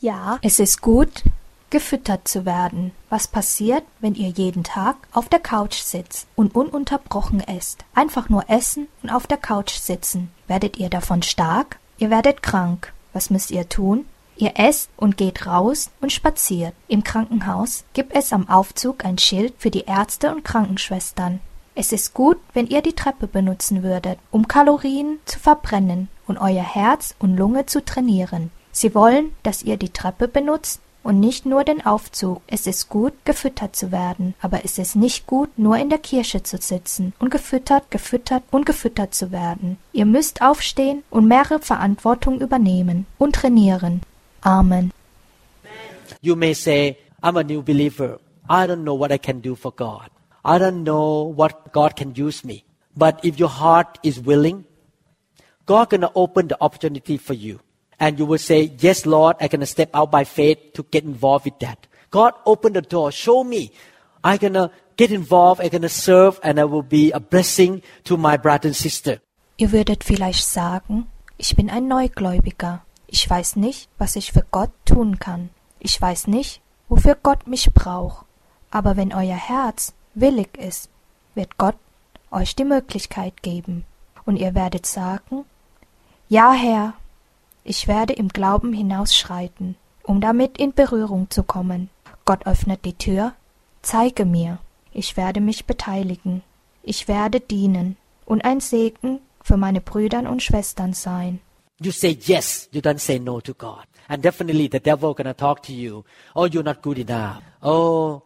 Ja, 0.01 0.39
es 0.43 0.61
ist 0.61 0.83
gut, 0.83 1.25
gefüttert 1.71 2.29
zu 2.29 2.45
werden. 2.45 2.93
Was 3.11 3.29
passiert, 3.29 3.83
wenn 4.01 4.15
ihr 4.15 4.29
jeden 4.29 4.63
Tag 4.63 4.97
auf 5.13 5.29
der 5.29 5.41
Couch 5.41 5.77
sitzt 5.77 6.29
und 6.37 6.55
ununterbrochen 6.55 7.41
esst? 7.41 7.85
Einfach 7.95 8.29
nur 8.29 8.49
essen 8.49 8.89
und 9.03 9.11
auf 9.11 9.27
der 9.27 9.39
Couch 9.39 9.73
sitzen. 9.73 10.31
Werdet 10.47 10.77
ihr 10.77 10.91
davon 10.91 11.23
stark? 11.23 11.79
Ihr 11.99 12.11
werdet 12.11 12.43
krank. 12.43 12.93
Was 13.13 13.31
müsst 13.31 13.51
ihr 13.51 13.69
tun? 13.69 14.07
Ihr 14.37 14.53
esst 14.57 14.91
und 14.97 15.17
geht 15.17 15.47
raus 15.47 15.91
und 16.01 16.13
spaziert. 16.13 16.75
Im 16.89 17.03
Krankenhaus 17.03 17.85
gibt 17.95 18.15
es 18.15 18.33
am 18.33 18.49
Aufzug 18.49 19.05
ein 19.05 19.17
Schild 19.17 19.55
für 19.59 19.71
die 19.71 19.85
Ärzte 19.87 20.31
und 20.31 20.45
Krankenschwestern. 20.45 21.41
Es 21.79 21.93
ist 21.93 22.15
gut, 22.15 22.39
wenn 22.55 22.67
ihr 22.69 22.81
die 22.81 22.95
Treppe 22.95 23.27
benutzen 23.27 23.83
würdet, 23.83 24.19
um 24.31 24.49
Kalorien 24.49 25.19
zu 25.27 25.39
verbrennen 25.39 26.09
und 26.27 26.39
euer 26.39 26.65
Herz 26.65 27.15
und 27.19 27.37
Lunge 27.37 27.67
zu 27.67 27.85
trainieren. 27.85 28.51
Sie 28.73 28.95
wollen, 28.95 29.33
dass 29.43 29.63
ihr 29.63 29.77
die 29.77 29.91
Treppe 29.91 30.27
benutzt 30.27 30.81
und 31.03 31.21
nicht 31.21 31.45
nur 31.45 31.65
den 31.65 31.85
Aufzug. 31.85 32.41
Es 32.47 32.67
ist 32.67 32.89
gut, 32.89 33.13
gefüttert 33.27 33.77
zu 33.77 33.93
werden, 33.93 34.35
aber 34.41 34.65
es 34.65 34.79
ist 34.79 34.97
nicht 34.97 35.27
gut, 35.27 35.51
nur 35.59 35.77
in 35.77 35.91
der 35.91 35.99
Kirche 35.99 36.43
zu 36.43 36.57
sitzen 36.57 37.13
und 37.19 37.31
gefüttert, 37.31 37.91
gefüttert 37.91 38.43
und 38.51 38.65
gefüttert 38.65 39.15
zu 39.15 39.31
werden. 39.31 39.77
Ihr 39.93 40.07
müsst 40.07 40.41
aufstehen 40.41 41.03
und 41.11 41.29
mehrere 41.29 41.59
Verantwortung 41.59 42.41
übernehmen 42.41 43.05
und 43.19 43.35
trainieren. 43.37 44.01
Amen. 44.41 44.93
You 46.23 46.37
may 46.37 46.55
say, 46.55 46.97
I'm 47.23 47.39
a 47.39 47.43
new 47.43 47.63
believer. 47.63 48.19
I 48.49 48.65
don't 48.67 48.83
know 48.83 48.99
what 48.99 49.13
I 49.13 49.19
can 49.19 49.43
do 49.43 49.55
for 49.55 49.73
God. 49.73 50.16
I 50.47 50.59
don't 50.59 50.85
know 50.85 51.25
what 51.25 51.73
God 51.73 51.97
can 51.97 52.15
use 52.15 52.45
me. 52.45 52.65
But 52.97 53.21
if 53.25 53.39
your 53.39 53.49
heart 53.49 53.99
is 54.03 54.21
willing, 54.21 54.65
God 55.67 55.91
gonna 55.91 56.11
open 56.15 56.49
the 56.49 56.57
opportunity 56.61 57.17
for 57.17 57.35
you. 57.35 57.61
And 57.99 58.19
you 58.19 58.27
will 58.27 58.39
say, 58.39 58.73
Yes, 58.79 59.07
Lord, 59.07 59.39
going 59.39 59.61
to 59.61 59.67
step 59.67 59.91
out 59.95 60.11
by 60.11 60.25
faith 60.25 60.59
to 60.75 60.83
get 60.85 61.05
involved 61.05 61.47
with 61.47 61.59
that. 61.61 61.87
God, 62.11 62.35
open 62.45 62.75
the 62.75 62.83
door. 62.83 63.11
Show 63.11 63.43
me. 63.45 63.73
Going 64.23 64.53
to 64.53 64.71
get 64.97 65.11
involved. 65.13 65.61
Going 65.61 65.83
to 65.83 65.89
serve 65.89 66.39
and 66.43 66.61
I 66.61 66.65
will 66.65 66.83
be 66.83 67.11
a 67.13 67.21
blessing 67.21 67.83
to 68.05 68.17
my 68.17 68.37
brother 68.37 68.69
and 68.69 68.77
sister. 68.77 69.21
Ihr 69.59 69.73
würdet 69.73 70.05
vielleicht 70.05 70.45
sagen, 70.45 71.07
ich 71.39 71.57
bin 71.57 71.71
ein 71.71 71.89
Neugläubiger. 71.89 72.83
Ich 73.07 73.29
weiß 73.29 73.57
nicht, 73.57 73.89
was 73.97 74.17
ich 74.17 74.33
für 74.33 74.45
Gott 74.51 74.71
tun 74.85 75.19
kann. 75.19 75.49
Ich 75.79 76.01
weiß 76.01 76.27
nicht, 76.27 76.61
wofür 76.89 77.17
Gott 77.23 77.47
mich 77.47 77.73
braucht. 77.73 78.27
Aber 78.71 78.99
wenn 78.99 79.15
euer 79.15 79.37
Herz 79.37 79.95
willig 80.17 80.59
ist, 80.59 80.91
wird 81.35 81.57
Gott 81.59 81.77
euch 82.31 82.57
die 82.57 82.65
Möglichkeit 82.65 83.43
geben. 83.43 83.85
Und 84.25 84.37
ihr 84.37 84.55
werdet 84.55 84.87
sagen, 84.87 85.45
Ja, 86.29 86.53
Herr, 86.53 86.95
ich 87.63 87.87
werde 87.87 88.15
im 88.15 88.29
Glauben 88.29 88.73
hinausschreiten, 88.73 89.77
um 90.03 90.21
damit 90.21 90.59
in 90.59 90.73
Berührung 90.73 91.31
zu 91.31 91.45
kommen. 91.45 91.91
Gott 92.25 92.47
öffnet 92.47 92.85
die 92.85 92.95
Tür, 92.95 93.35
zeige 93.83 94.25
mir, 94.25 94.59
ich 94.93 95.17
werde 95.17 95.41
mich 95.41 95.67
beteiligen, 95.67 96.43
ich 96.83 97.07
werde 97.07 97.39
dienen 97.41 97.97
und 98.25 98.45
ein 98.45 98.61
Segen 98.61 99.21
für 99.43 99.57
meine 99.57 99.81
Brüder 99.81 100.29
und 100.29 100.43
Schwestern 100.43 100.93
sein. 100.93 101.41
You 101.81 101.93
say 101.93 102.19
yes, 102.21 102.69
you 102.73 102.81
don't 102.81 102.99
say 102.99 103.19
no 103.19 103.41
to 103.41 103.55
God. 103.55 103.85
And 104.09 104.25
definitely 104.25 104.69
the 104.71 104.81
devil 104.81 105.15
gonna 105.15 105.35
talk 105.35 105.63
to 105.65 105.73
you. 105.73 106.05
Oh, 106.35 106.47
you're 106.47 106.65
not 106.65 106.83
good 106.83 106.99
enough. 106.99 107.43
Oh, 107.63 108.23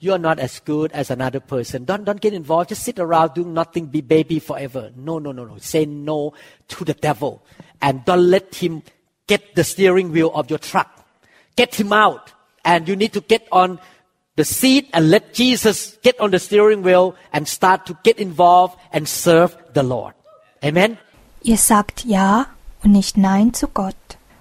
you're 0.00 0.18
not 0.18 0.38
as 0.38 0.60
good 0.60 0.92
as 0.92 1.10
another 1.10 1.40
person. 1.40 1.84
Don't, 1.84 2.04
don't 2.04 2.20
get 2.20 2.34
involved. 2.34 2.68
Just 2.68 2.82
sit 2.82 2.98
around 2.98 3.34
doing 3.34 3.54
nothing, 3.54 3.86
be 3.86 4.00
baby 4.00 4.38
forever. 4.38 4.90
No, 4.96 5.18
no, 5.18 5.32
no, 5.32 5.44
no. 5.44 5.58
Say 5.58 5.86
no 5.86 6.34
to 6.68 6.84
the 6.84 6.94
devil. 6.94 7.42
And 7.80 8.04
don't 8.04 8.30
let 8.30 8.54
him 8.56 8.82
get 9.26 9.54
the 9.54 9.64
steering 9.64 10.12
wheel 10.12 10.30
of 10.34 10.50
your 10.50 10.58
truck. 10.58 11.06
Get 11.56 11.74
him 11.74 11.92
out. 11.92 12.32
And 12.64 12.88
you 12.88 12.96
need 12.96 13.12
to 13.12 13.20
get 13.20 13.46
on 13.52 13.78
the 14.36 14.44
seat 14.44 14.88
and 14.92 15.10
let 15.10 15.32
Jesus 15.32 15.98
get 16.02 16.18
on 16.18 16.30
the 16.30 16.38
steering 16.38 16.82
wheel 16.82 17.14
and 17.32 17.46
start 17.46 17.86
to 17.86 17.96
get 18.02 18.18
involved 18.18 18.76
and 18.92 19.08
serve 19.08 19.56
the 19.74 19.82
Lord. 19.82 20.14
Amen. 20.62 20.98
Ihr 21.42 21.58
sagt 21.58 22.04
Ja 22.04 22.46
und 22.82 22.92
nicht 22.92 23.16
Nein 23.16 23.54
zu 23.54 23.68
Gott. 23.68 23.94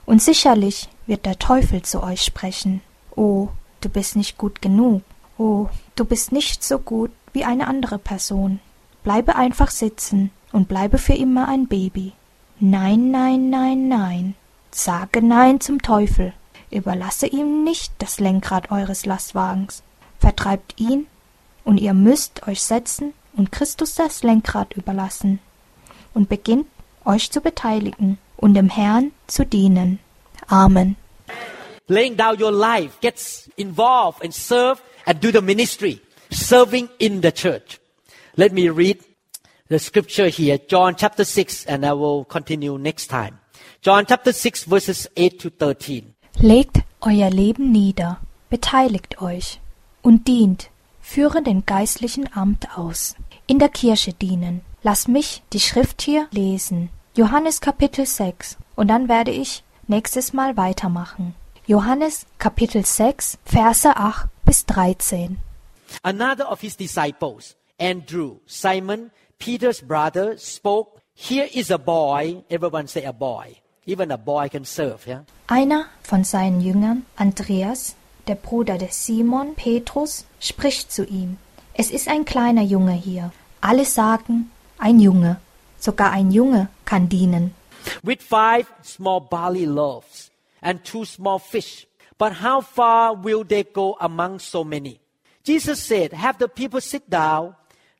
Und 0.05 0.21
sicherlich 0.21 0.89
wird 1.05 1.25
der 1.25 1.37
Teufel 1.37 1.81
zu 1.81 2.01
euch 2.01 2.23
sprechen. 2.23 2.81
Oh, 3.15 3.49
du 3.81 3.89
bist 3.89 4.15
nicht 4.15 4.37
gut 4.37 4.61
genug. 4.61 5.03
Oh, 5.37 5.67
du 5.95 6.05
bist 6.05 6.31
nicht 6.31 6.63
so 6.63 6.79
gut 6.79 7.11
wie 7.33 7.43
eine 7.43 7.67
andere 7.67 7.97
Person. 7.97 8.59
Bleibe 9.03 9.35
einfach 9.35 9.71
sitzen 9.71 10.31
und 10.51 10.67
bleibe 10.67 10.97
für 10.97 11.13
immer 11.13 11.47
ein 11.47 11.67
Baby. 11.67 12.13
Nein, 12.59 13.11
nein, 13.11 13.49
nein, 13.49 13.87
nein. 13.87 14.35
Sage 14.71 15.21
Nein 15.21 15.59
zum 15.59 15.81
Teufel. 15.81 16.33
Überlasse 16.71 17.27
ihm 17.27 17.63
nicht 17.63 17.93
das 17.99 18.19
Lenkrad 18.19 18.71
eures 18.71 19.05
Lastwagens. 19.05 19.83
Vertreibt 20.19 20.79
ihn, 20.79 21.07
und 21.63 21.79
ihr 21.79 21.93
müsst 21.93 22.47
euch 22.47 22.61
setzen 22.61 23.13
und 23.35 23.51
Christus 23.51 23.95
das 23.95 24.23
Lenkrad 24.23 24.73
überlassen. 24.73 25.39
Und 26.13 26.29
beginnt 26.29 26.67
euch 27.05 27.31
zu 27.31 27.41
beteiligen 27.41 28.17
und 28.37 28.53
dem 28.53 28.69
Herrn 28.69 29.11
zu 29.27 29.45
dienen. 29.45 29.99
Amen. 30.47 30.95
laying 31.87 32.15
down 32.15 32.39
your 32.39 32.51
life, 32.51 32.99
get 33.01 33.47
involved 33.57 34.23
and 34.23 34.33
serve 34.33 34.81
and 35.05 35.19
do 35.19 35.31
the 35.31 35.41
ministry, 35.41 36.01
serving 36.29 36.89
in 36.99 37.21
the 37.21 37.31
church. 37.31 37.79
Let 38.35 38.51
me 38.53 38.69
read 38.69 38.99
the 39.69 39.79
scripture 39.79 40.27
here, 40.27 40.57
John 40.57 40.95
chapter 40.95 41.25
6, 41.25 41.65
and 41.65 41.85
I 41.85 41.93
will 41.93 42.25
continue 42.25 42.77
next 42.77 43.07
time. 43.07 43.39
John 43.81 44.05
chapter 44.05 44.33
6, 44.33 44.63
verses 44.65 45.07
8 45.15 45.39
to 45.39 45.49
13. 45.49 46.13
Legt 46.39 46.81
euer 47.01 47.29
Leben 47.29 47.71
nieder, 47.71 48.19
beteiligt 48.49 49.21
euch 49.21 49.59
und 50.01 50.27
dient, 50.27 50.69
führe 51.01 51.41
den 51.43 51.65
geistlichen 51.65 52.29
Amt 52.33 52.77
aus. 52.77 53.15
In 53.45 53.59
der 53.59 53.69
Kirche 53.69 54.13
dienen. 54.13 54.61
Lass 54.83 55.07
mich 55.07 55.43
die 55.53 55.59
Schrift 55.59 56.01
hier 56.01 56.27
lesen. 56.31 56.89
Johannes 57.15 57.61
Kapitel 57.61 58.05
6. 58.05 58.57
Und 58.75 58.87
dann 58.87 59.07
werde 59.07 59.31
ich 59.31 59.63
nächstes 59.87 60.33
Mal 60.33 60.57
weitermachen. 60.57 61.35
Johannes 61.67 62.25
Kapitel 62.39 62.83
6, 62.85 63.37
Verse 63.45 63.85
8 63.85 64.27
bis 64.45 64.65
13. 64.65 65.37
Another 66.03 66.45
of 66.49 66.61
his 66.61 66.75
disciples, 66.75 67.55
Andrew, 67.79 68.39
Simon, 68.45 69.11
Peter's 69.39 69.81
brother, 69.81 70.37
spoke, 70.37 70.99
Here 71.15 71.47
is 71.53 71.69
a 71.71 71.77
boy. 71.77 72.43
Everyone 72.49 72.87
say 72.87 73.05
a 73.05 73.13
boy. 73.13 73.57
Even 73.85 74.11
a 74.11 74.17
boy 74.17 74.49
can 74.49 74.65
serve, 74.65 75.05
yeah? 75.07 75.23
Einer 75.47 75.85
von 76.01 76.23
seinen 76.23 76.59
Jüngern, 76.61 77.05
Andreas, 77.15 77.95
der 78.27 78.35
Bruder 78.35 78.77
des 78.77 79.05
Simon, 79.05 79.55
Petrus, 79.55 80.25
spricht 80.39 80.91
zu 80.91 81.05
ihm. 81.05 81.37
Es 81.73 81.91
ist 81.91 82.07
ein 82.07 82.25
kleiner 82.25 82.63
Junge 82.63 82.93
hier. 82.93 83.31
Alle 83.61 83.85
sagen, 83.85 84.51
ein 84.79 84.99
Junge. 84.99 85.39
Sogar 85.77 86.11
ein 86.11 86.31
Junge 86.31 86.69
kann 86.85 87.09
dienen. 87.09 87.53
with 88.03 88.21
five 88.21 88.65
small 88.81 89.19
barley 89.19 89.65
loaves 89.65 90.31
and 90.63 90.83
two 90.83 91.05
small 91.05 91.37
fish. 91.37 91.85
But 92.17 92.33
how 92.33 92.61
far 92.61 93.13
will 93.13 93.43
they 93.43 93.63
go 93.63 93.97
among 93.99 94.39
so 94.39 94.63
many? 94.63 94.99
Jesus 95.43 95.83
said, 95.83 96.13
Have 96.13 96.39
the 96.39 96.47
people 96.47 96.81
sit 96.81 97.09
down. 97.09 97.55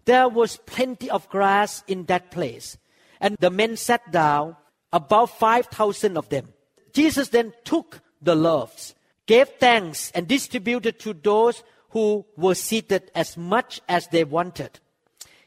There 0.06 0.28
was 0.28 0.58
plenty 0.58 1.10
of 1.10 1.30
grass 1.30 1.84
in 1.88 2.06
that 2.06 2.32
place. 2.32 2.78
And 3.20 3.38
the 3.40 3.50
men 3.50 3.78
sat 3.78 4.12
down, 4.12 4.56
about 4.92 5.38
5,000 5.38 6.18
of 6.18 6.30
them. 6.30 6.50
Jesus 6.94 7.30
then 7.30 7.54
took 7.64 8.02
the 8.22 8.36
loaves, 8.36 8.96
gave 9.26 9.50
thanks, 9.60 10.12
and 10.12 10.28
distributed 10.28 11.00
to 11.00 11.14
those 11.14 11.64
who 11.90 12.26
were 12.36 12.56
seated 12.56 13.12
as 13.16 13.38
much 13.38 13.82
as 13.88 14.08
they 14.08 14.24
wanted. 14.24 14.80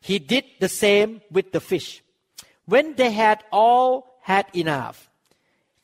He 0.01 0.19
did 0.19 0.45
the 0.61 0.69
same 0.69 1.21
with 1.31 1.53
the 1.53 1.61
fish. 1.61 2.03
When 2.67 2.95
they 2.95 3.11
had 3.11 3.45
all 3.53 4.19
had 4.23 4.47
enough 4.55 5.11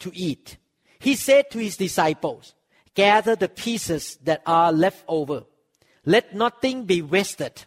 to 0.00 0.10
eat, 0.14 0.56
he 1.02 1.16
said 1.16 1.50
to 1.50 1.58
his 1.58 1.76
disciples, 1.76 2.54
Gather 2.94 3.34
the 3.36 3.48
pieces 3.48 4.18
that 4.24 4.42
are 4.46 4.72
left 4.72 5.02
over. 5.08 5.44
Let 6.04 6.34
nothing 6.34 6.84
be 6.84 7.02
wasted. 7.02 7.64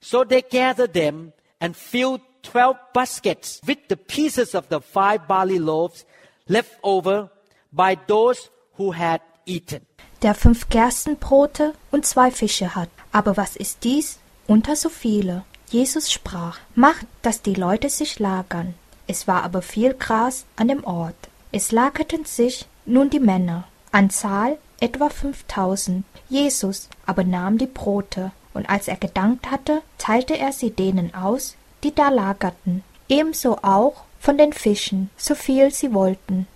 So 0.00 0.24
they 0.24 0.42
gathered 0.42 0.92
them 0.92 1.32
and 1.60 1.74
filled 1.74 2.20
twelve 2.42 2.76
baskets 2.92 3.60
with 3.66 3.88
the 3.88 3.96
pieces 3.96 4.54
of 4.54 4.68
the 4.68 4.80
five 4.80 5.26
barley 5.26 5.58
loaves 5.58 6.04
left 6.48 6.74
over 6.82 7.30
by 7.72 7.96
those 8.06 8.50
who 8.74 8.92
had 8.92 9.20
eaten. 9.46 9.86
der 10.22 10.34
fünf 10.34 10.68
Gerstenbrote 10.68 11.74
und 11.90 12.06
zwei 12.06 12.30
Fische 12.30 12.74
hat. 12.74 12.88
Aber 13.12 13.36
was 13.36 13.56
ist 13.56 13.84
dies 13.84 14.18
unter 14.46 14.74
so 14.76 14.88
viele? 14.88 15.44
Jesus 15.70 16.10
sprach, 16.10 16.58
macht, 16.74 17.06
dass 17.22 17.42
die 17.42 17.54
Leute 17.54 17.88
sich 17.90 18.18
lagern. 18.18 18.74
Es 19.06 19.26
war 19.28 19.42
aber 19.44 19.62
viel 19.62 19.94
Gras 19.94 20.44
an 20.56 20.68
dem 20.68 20.84
Ort. 20.84 21.16
Es 21.58 21.72
lagerten 21.72 22.26
sich 22.26 22.66
nun 22.84 23.08
die 23.08 23.18
Männer, 23.18 23.64
an 23.90 24.10
Zahl 24.10 24.58
etwa 24.78 25.08
fünftausend. 25.08 26.04
Jesus 26.28 26.90
aber 27.06 27.24
nahm 27.24 27.56
die 27.56 27.66
Brote, 27.66 28.30
und 28.52 28.68
als 28.68 28.88
er 28.88 28.96
gedankt 28.96 29.50
hatte, 29.50 29.80
teilte 29.96 30.36
er 30.36 30.52
sie 30.52 30.70
denen 30.70 31.14
aus, 31.14 31.56
die 31.82 31.94
da 31.94 32.10
lagerten, 32.10 32.84
ebenso 33.08 33.56
auch 33.62 34.04
von 34.20 34.36
den 34.36 34.52
Fischen, 34.52 35.08
so 35.16 35.34
viel 35.34 35.70
sie 35.70 35.94
wollten. 35.94 36.46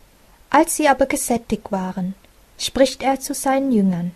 Als 0.51 0.77
sie 0.77 0.87
aber 0.87 1.07
gesättigt 1.07 1.73
waren, 1.73 2.15
spricht 2.59 3.03
er 3.03 3.21
zu 3.21 3.33
seinen 3.33 3.73
Jüngern, 3.73 4.11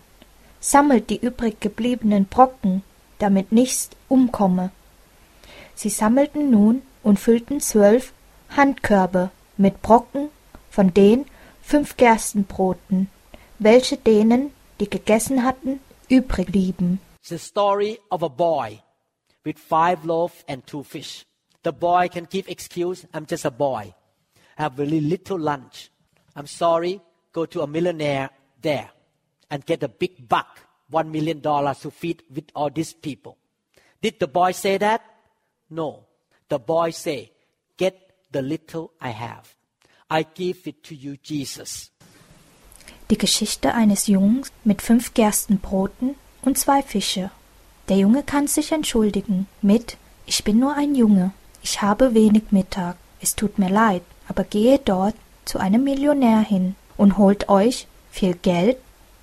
sammelt 0.61 1.09
die 1.09 1.19
übrig 1.19 1.61
gebliebenen 1.61 2.27
Brocken, 2.27 2.83
damit 3.19 3.53
nichts 3.53 3.89
umkomme. 4.11 4.71
Sie 5.75 5.89
sammelten 5.89 6.51
nun 6.51 6.83
und 7.03 7.19
füllten 7.19 7.63
zwölf 7.63 8.13
Handkörbe 8.51 9.31
mit 9.57 9.81
Brocken 9.81 10.29
von 10.75 10.93
den 10.93 11.25
fünf 11.63 11.97
Gerstenbroten, 11.97 13.09
welche 13.61 13.97
denen, 13.97 14.51
die 14.81 14.91
gegessen 14.91 15.45
hatten, 15.45 15.79
übrig 16.09 16.51
blieben. 16.51 16.99
The 17.29 17.39
story 17.39 18.01
of 18.11 18.23
a 18.23 18.29
boy 18.29 18.81
with 19.45 19.59
five 19.59 20.05
loaves 20.05 20.45
and 20.49 20.67
two 20.67 20.83
fish. 20.83 21.25
The 21.63 21.73
boy 21.73 22.09
can 22.09 22.27
give 22.29 22.49
excuse, 22.49 23.07
I'm 23.15 23.27
just 23.27 23.45
a 23.45 23.51
boy. 23.51 23.95
I 24.59 24.63
have 24.63 24.75
very 24.77 25.01
little 25.01 25.39
lunch. 25.39 25.91
I'm 26.35 26.49
sorry, 26.49 27.01
go 27.33 27.47
to 27.47 27.63
a 27.63 27.67
millionaire 27.67 28.31
there 28.61 28.91
and 29.51 29.65
get 29.65 29.85
a 29.85 29.89
big 29.89 30.29
buck, 30.29 30.59
one 30.91 31.13
million 31.13 31.41
dollars 31.41 31.81
to 31.81 31.91
feed 31.91 32.25
with 32.35 32.51
all 32.55 32.71
these 32.71 32.93
people. 32.93 33.39
Did 34.03 34.19
the 34.19 34.27
boy 34.27 34.53
say 34.53 34.79
that? 34.79 35.03
No. 35.71 36.05
The 36.49 36.59
boy 36.59 36.91
say, 36.91 37.31
get 37.77 37.95
the 38.33 38.43
little 38.43 38.93
I 39.01 39.11
have. 39.11 39.55
I 40.15 40.25
give 40.35 40.69
it 40.69 40.85
to 40.85 40.95
you, 40.95 41.17
Jesus. 41.21 41.91
Die 43.11 43.19
Geschichte 43.19 43.75
eines 43.75 44.07
Jungs 44.07 44.53
mit 44.63 44.81
fünf 44.81 45.13
Gerstenbroten 45.13 46.15
und 46.43 46.57
zwei 46.57 46.83
Fische. 46.83 47.33
Der 47.89 47.97
Junge 47.97 48.23
kann 48.23 48.47
sich 48.47 48.71
entschuldigen 48.71 49.49
mit 49.61 49.97
Ich 50.25 50.45
bin 50.45 50.61
nur 50.61 50.75
ein 50.77 50.95
Junge, 50.95 51.33
ich 51.63 51.83
habe 51.83 52.15
wenig 52.15 52.45
Mittag, 52.51 52.97
es 53.21 53.35
tut 53.35 53.59
mir 53.59 53.71
leid, 53.71 54.03
aber 54.29 54.45
gehe 54.45 54.79
dort 54.79 55.17
zu 55.47 55.59
einem 55.59 55.83
Millionär 55.83 56.41
hin 56.41 56.77
und 56.97 57.19
holt 57.19 57.49
euch 57.49 57.89
viel 58.13 58.35
Geld, 58.35 58.77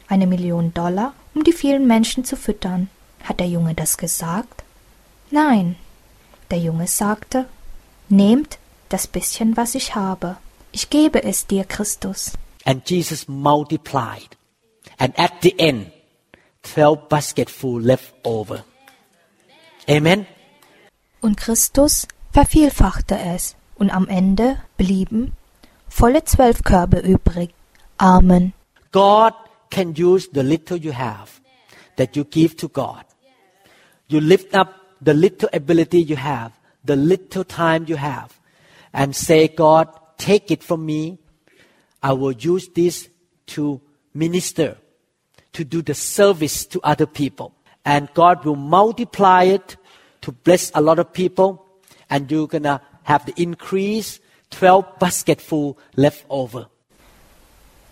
eine 0.09 0.27
Million 0.27 0.73
Dollar, 0.73 1.13
um 1.33 1.45
die 1.45 1.53
vielen 1.53 1.87
Menschen 1.87 2.25
zu 2.25 2.35
füttern. 2.35 2.89
Hat 3.23 3.39
der 3.39 3.47
Junge 3.47 3.75
das 3.75 3.97
gesagt? 3.97 4.65
Nein. 5.29 5.77
Der 6.49 6.59
Junge 6.59 6.87
sagte, 6.87 7.47
Nehmt 8.09 8.59
das 8.89 9.07
bisschen, 9.07 9.55
was 9.55 9.73
ich 9.73 9.95
habe. 9.95 10.35
Ich 10.72 10.89
gebe 10.89 11.24
es 11.24 11.47
dir, 11.47 11.65
Christus. 11.65 12.34
And 12.65 12.88
Jesus 12.89 13.28
multiplied. 13.28 14.38
And 14.97 15.17
at 15.17 15.32
the 15.41 15.57
end, 15.59 15.91
12 16.63 17.09
basketful 17.09 17.82
left 17.82 18.13
over. 18.24 18.63
Amen. 19.89 20.26
Und 21.22 21.38
Christus 21.38 22.07
vervielfachte 22.32 23.17
es, 23.17 23.55
und 23.76 23.89
am 23.89 24.07
Ende 24.07 24.57
blieben 24.78 25.34
volle 25.91 26.24
zwölf 26.24 26.63
Körbe 26.63 26.99
übrig. 26.99 27.53
Amen. 27.97 28.53
God 28.91 29.34
can 29.69 29.93
use 29.97 30.30
the 30.34 30.41
little 30.41 30.78
you 30.78 30.93
have 30.93 31.41
that 31.97 32.15
you 32.15 32.24
give 32.24 32.55
to 32.55 32.69
God. 32.69 33.05
You 34.07 34.19
lift 34.19 34.55
up 34.55 34.69
the 35.03 35.13
little 35.13 35.49
ability 35.53 35.99
you 35.99 36.17
have, 36.17 36.51
the 36.86 36.95
little 36.95 37.43
time 37.43 37.86
you 37.88 37.97
have, 37.97 38.30
and 38.93 39.15
say, 39.15 39.47
God, 39.47 39.88
take 40.22 40.51
it 40.51 40.63
from 40.63 40.86
me. 40.86 41.17
I 42.03 42.13
will 42.13 42.32
use 42.32 42.69
this 42.69 43.09
to 43.47 43.82
minister, 44.13 44.78
to 45.53 45.63
do 45.63 45.82
the 45.82 45.93
service 45.93 46.65
to 46.67 46.80
other 46.84 47.07
people. 47.07 47.53
And 47.84 48.13
God 48.13 48.45
will 48.45 48.55
multiply 48.55 49.43
it 49.43 49.78
to 50.22 50.32
bless 50.32 50.72
a 50.76 50.82
lot 50.82 50.99
of 50.99 51.11
people, 51.11 51.65
and 52.09 52.32
you're 52.32 52.47
gonna 52.47 52.82
have 53.03 53.26
the 53.26 53.34
increase 53.41 54.19
12 54.51 54.99
basketful 54.99 55.78
left 55.95 56.26
over. 56.30 56.67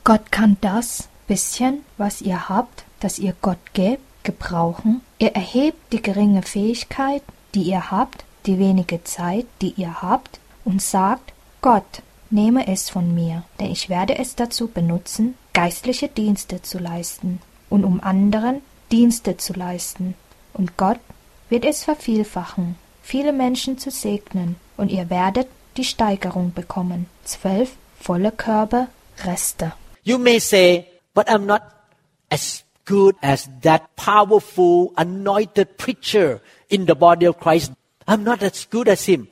Gott 0.03 0.31
kann 0.31 0.57
das 0.61 1.09
bisschen, 1.27 1.83
was 1.97 2.21
ihr 2.21 2.49
habt, 2.49 2.83
das 2.99 3.19
ihr 3.19 3.33
Gott 3.41 3.73
gebt, 3.73 4.03
gebrauchen. 4.23 5.01
Er 5.17 5.35
erhebt 5.35 5.93
die 5.93 6.01
geringe 6.01 6.43
Fähigkeit, 6.43 7.23
die 7.55 7.63
ihr 7.63 7.91
habt, 7.91 8.23
die 8.45 8.59
wenige 8.59 9.03
Zeit, 9.03 9.45
die 9.61 9.73
ihr 9.77 10.01
habt, 10.01 10.39
und 10.65 10.81
sagt, 10.81 11.33
Gott, 11.61 12.01
nehme 12.29 12.67
es 12.67 12.89
von 12.89 13.13
mir, 13.13 13.43
denn 13.59 13.71
ich 13.71 13.89
werde 13.89 14.17
es 14.17 14.35
dazu 14.35 14.67
benutzen, 14.67 15.35
geistliche 15.53 16.07
Dienste 16.07 16.61
zu 16.61 16.79
leisten 16.79 17.41
und 17.69 17.83
um 17.83 18.01
anderen 18.01 18.61
Dienste 18.91 19.37
zu 19.37 19.53
leisten. 19.53 20.15
Und 20.53 20.77
Gott 20.77 20.99
wird 21.49 21.65
es 21.65 21.83
vervielfachen, 21.83 22.75
viele 23.01 23.33
Menschen 23.33 23.77
zu 23.77 23.91
segnen, 23.91 24.55
und 24.77 24.91
ihr 24.91 25.09
werdet 25.09 25.47
die 25.77 25.83
Steigerung 25.83 26.53
bekommen. 26.53 27.07
Zwölf 27.23 27.71
volle 27.99 28.31
Körbe 28.31 28.87
Reste. 29.25 29.73
You 30.03 30.17
may 30.17 30.39
say, 30.39 30.87
but 31.13 31.27
I'm 31.27 31.45
not 31.45 31.61
as 32.29 32.63
good 32.85 33.15
as 33.21 33.49
that 33.61 33.83
powerful, 33.95 34.93
anointed 34.95 35.77
preacher 35.77 36.41
in 36.69 36.85
the 36.87 36.95
body 36.95 37.27
of 37.27 37.39
Christ. 37.39 37.73
I'm 38.07 38.23
not 38.23 38.41
as 38.41 38.67
good 38.69 38.87
as 38.87 39.05
him. 39.05 39.27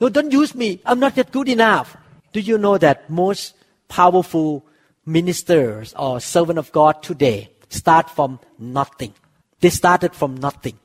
No, 0.00 0.08
don't 0.08 0.32
use 0.32 0.54
me. 0.54 0.80
I'm 0.84 1.00
not 1.00 1.14
that 1.16 1.32
good 1.32 1.48
enough. 1.48 1.96
Do 2.32 2.40
you 2.40 2.58
know 2.58 2.78
that 2.78 3.10
most 3.10 3.54
powerful 3.88 4.64
ministers 5.04 5.92
or 5.98 6.20
servant 6.20 6.58
of 6.58 6.70
God 6.70 7.02
today 7.02 7.50
start 7.68 8.08
from 8.08 8.38
nothing? 8.58 9.14
They 9.60 9.70
started 9.70 10.14
from 10.14 10.36
nothing. 10.36 10.78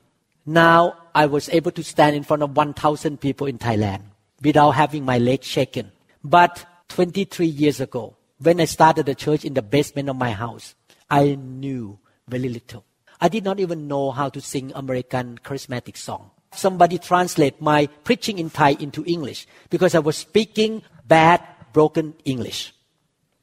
Now 0.44 0.94
I 1.14 1.26
was 1.26 1.48
able 1.50 1.70
to 1.72 1.84
stand 1.84 2.16
in 2.16 2.24
front 2.24 2.42
of 2.42 2.56
1,000 2.56 3.20
people 3.20 3.46
in 3.46 3.58
Thailand 3.58 4.02
without 4.42 4.72
having 4.72 5.04
my 5.04 5.18
leg 5.18 5.44
shaken. 5.44 5.92
But 6.24 6.66
23 6.88 7.46
years 7.46 7.80
ago, 7.80 8.16
when 8.38 8.60
I 8.60 8.64
started 8.64 9.06
the 9.06 9.14
church 9.14 9.44
in 9.44 9.54
the 9.54 9.62
basement 9.62 10.08
of 10.08 10.16
my 10.16 10.32
house, 10.32 10.74
I 11.08 11.36
knew 11.36 11.98
very 12.28 12.48
little. 12.48 12.84
I 13.20 13.28
did 13.28 13.44
not 13.44 13.60
even 13.60 13.86
know 13.86 14.10
how 14.10 14.28
to 14.30 14.40
sing 14.40 14.72
American 14.74 15.38
charismatic 15.38 15.96
song. 15.96 16.30
Somebody 16.52 16.98
translate 16.98 17.60
my 17.60 17.86
preaching 18.04 18.38
in 18.38 18.50
Thai 18.50 18.76
into 18.80 19.04
English 19.04 19.46
because 19.70 19.94
I 19.94 20.00
was 20.00 20.16
speaking 20.16 20.82
bad, 21.08 21.40
broken 21.72 22.14
English. 22.24 22.74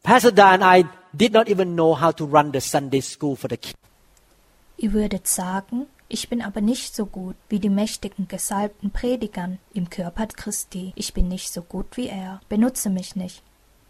Pastor 0.04 0.32
Dan 0.32 0.62
I 0.62 0.86
did 1.14 1.34
not 1.34 1.48
even 1.48 1.76
know 1.76 1.94
how 1.94 2.12
to 2.12 2.26
run 2.26 2.52
the 2.52 2.62
Sunday 2.62 3.02
school 3.02 3.36
for 3.36 3.50
the 3.50 3.58
kids. 3.58 3.78
Ihr 4.78 4.92
würdet 4.92 5.28
sagen, 5.28 5.86
ich 6.10 6.30
bin 6.30 6.42
aber 6.42 6.60
nicht 6.62 6.96
so 6.96 7.06
gut 7.06 7.36
wie 7.50 7.60
die 7.60 7.70
mächtigen 7.70 8.28
gesalbten 8.28 8.92
Predigern 8.92 9.60
im 9.74 9.90
Körper 9.90 10.28
Christi. 10.28 10.92
Ich 10.96 11.14
bin 11.14 11.28
nicht 11.28 11.54
so 11.54 11.62
gut 11.62 11.96
wie 11.96 12.08
er. 12.08 12.42
Benutze 12.50 12.90
mich 12.90 13.16
nicht, 13.16 13.42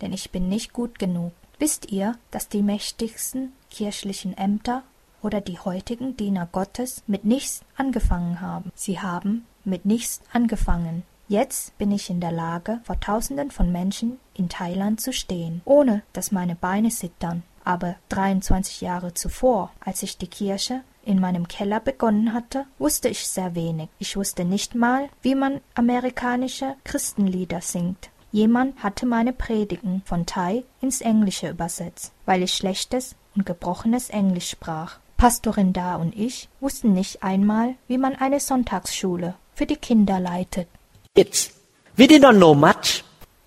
denn 0.01 0.13
ich 0.13 0.29
bin 0.29 0.49
nicht 0.49 0.71
gut 0.71 0.99
genug. 0.99 1.31
Wisst 1.57 1.91
ihr, 1.91 2.17
dass 2.31 2.49
die 2.49 2.61
mächtigsten 2.61 3.53
kirchlichen 3.71 4.37
Ämter 4.37 4.83
oder 5.21 5.41
die 5.41 5.57
heutigen 5.59 6.15
Diener 6.15 6.47
Gottes 6.51 7.03
mit 7.07 7.25
nichts 7.25 7.61
angefangen 7.75 8.39
haben? 8.41 8.71
Sie 8.75 8.99
haben 8.99 9.45
mit 9.63 9.85
nichts 9.85 10.21
angefangen. 10.31 11.03
Jetzt 11.27 11.77
bin 11.77 11.91
ich 11.91 12.09
in 12.09 12.19
der 12.19 12.31
Lage, 12.31 12.81
vor 12.83 12.99
Tausenden 12.99 13.49
von 13.49 13.71
Menschen 13.71 14.19
in 14.33 14.49
Thailand 14.49 14.99
zu 14.99 15.13
stehen, 15.13 15.61
ohne 15.65 16.03
dass 16.11 16.31
meine 16.31 16.55
Beine 16.55 16.89
zittern. 16.89 17.43
Aber 17.63 17.95
23 18.09 18.81
Jahre 18.81 19.13
zuvor, 19.13 19.71
als 19.79 20.03
ich 20.03 20.17
die 20.17 20.27
Kirche 20.27 20.81
in 21.05 21.19
meinem 21.19 21.47
Keller 21.47 21.79
begonnen 21.79 22.33
hatte, 22.33 22.65
wusste 22.77 23.07
ich 23.07 23.27
sehr 23.27 23.55
wenig. 23.55 23.89
Ich 23.99 24.17
wusste 24.17 24.43
nicht 24.43 24.75
mal, 24.75 25.09
wie 25.21 25.35
man 25.35 25.61
amerikanische 25.75 26.75
Christenlieder 26.83 27.61
singt. 27.61 28.09
Jemand 28.31 28.81
hatte 28.83 29.05
meine 29.05 29.31
Predigen 29.31 30.01
von 30.05 30.25
Thai 30.25 30.63
ins 30.81 31.01
Englische 31.01 31.49
übersetzt, 31.49 32.11
weil 32.25 32.43
ich 32.43 32.53
schlechtes 32.53 33.15
und 33.35 33.45
gebrochenes 33.45 34.09
Englisch 34.09 34.49
sprach. 34.49 34.99
Pastorin 35.17 35.71
Da 35.71 35.95
und 35.95 36.15
ich 36.17 36.49
wussten 36.59 36.93
nicht 36.93 37.23
einmal, 37.23 37.75
wie 37.87 37.97
man 37.97 38.15
eine 38.15 38.39
Sonntagsschule 38.39 39.35
für 39.53 39.65
die 39.65 39.77
Kinder 39.77 40.19
leitet. 40.19 40.67
It's, 41.15 41.53
we 41.95 42.07
did 42.07 42.23
not 42.23 42.35
know 42.35 42.55
much. 42.55 43.03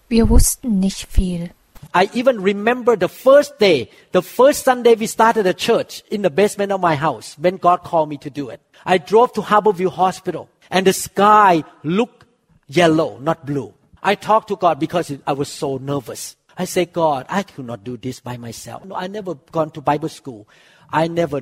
Wir 0.08 0.30
wussten 0.30 0.78
nicht 0.78 1.06
viel. 1.08 1.50
I 1.92 2.08
even 2.14 2.40
remember 2.40 2.94
the 2.94 3.08
first 3.08 3.58
day, 3.58 3.90
the 4.12 4.22
first 4.22 4.62
Sunday 4.62 4.94
we 4.94 5.08
started 5.08 5.46
a 5.46 5.54
church 5.54 6.04
in 6.08 6.22
the 6.22 6.30
basement 6.30 6.70
of 6.70 6.80
my 6.80 6.94
house 6.94 7.36
when 7.38 7.56
God 7.56 7.82
called 7.82 8.08
me 8.08 8.18
to 8.18 8.30
do 8.30 8.50
it. 8.50 8.60
I 8.84 8.98
drove 8.98 9.32
to 9.32 9.40
Harborview 9.40 9.90
Hospital 9.90 10.48
and 10.70 10.86
the 10.86 10.92
sky 10.92 11.64
looked 11.82 12.24
yellow, 12.68 13.18
not 13.18 13.44
blue. 13.44 13.74
I 14.00 14.14
talked 14.14 14.46
to 14.48 14.56
God 14.56 14.78
because 14.78 15.12
I 15.26 15.32
was 15.32 15.48
so 15.48 15.78
nervous. 15.78 16.36
I 16.56 16.66
said, 16.66 16.92
God, 16.92 17.26
I 17.28 17.42
could 17.42 17.66
not 17.66 17.82
do 17.82 17.96
this 17.96 18.20
by 18.20 18.36
myself. 18.36 18.84
No, 18.84 18.94
I 18.94 19.08
never 19.08 19.34
gone 19.34 19.72
to 19.72 19.80
Bible 19.80 20.08
school. 20.08 20.46
I 20.88 21.08
never, 21.08 21.40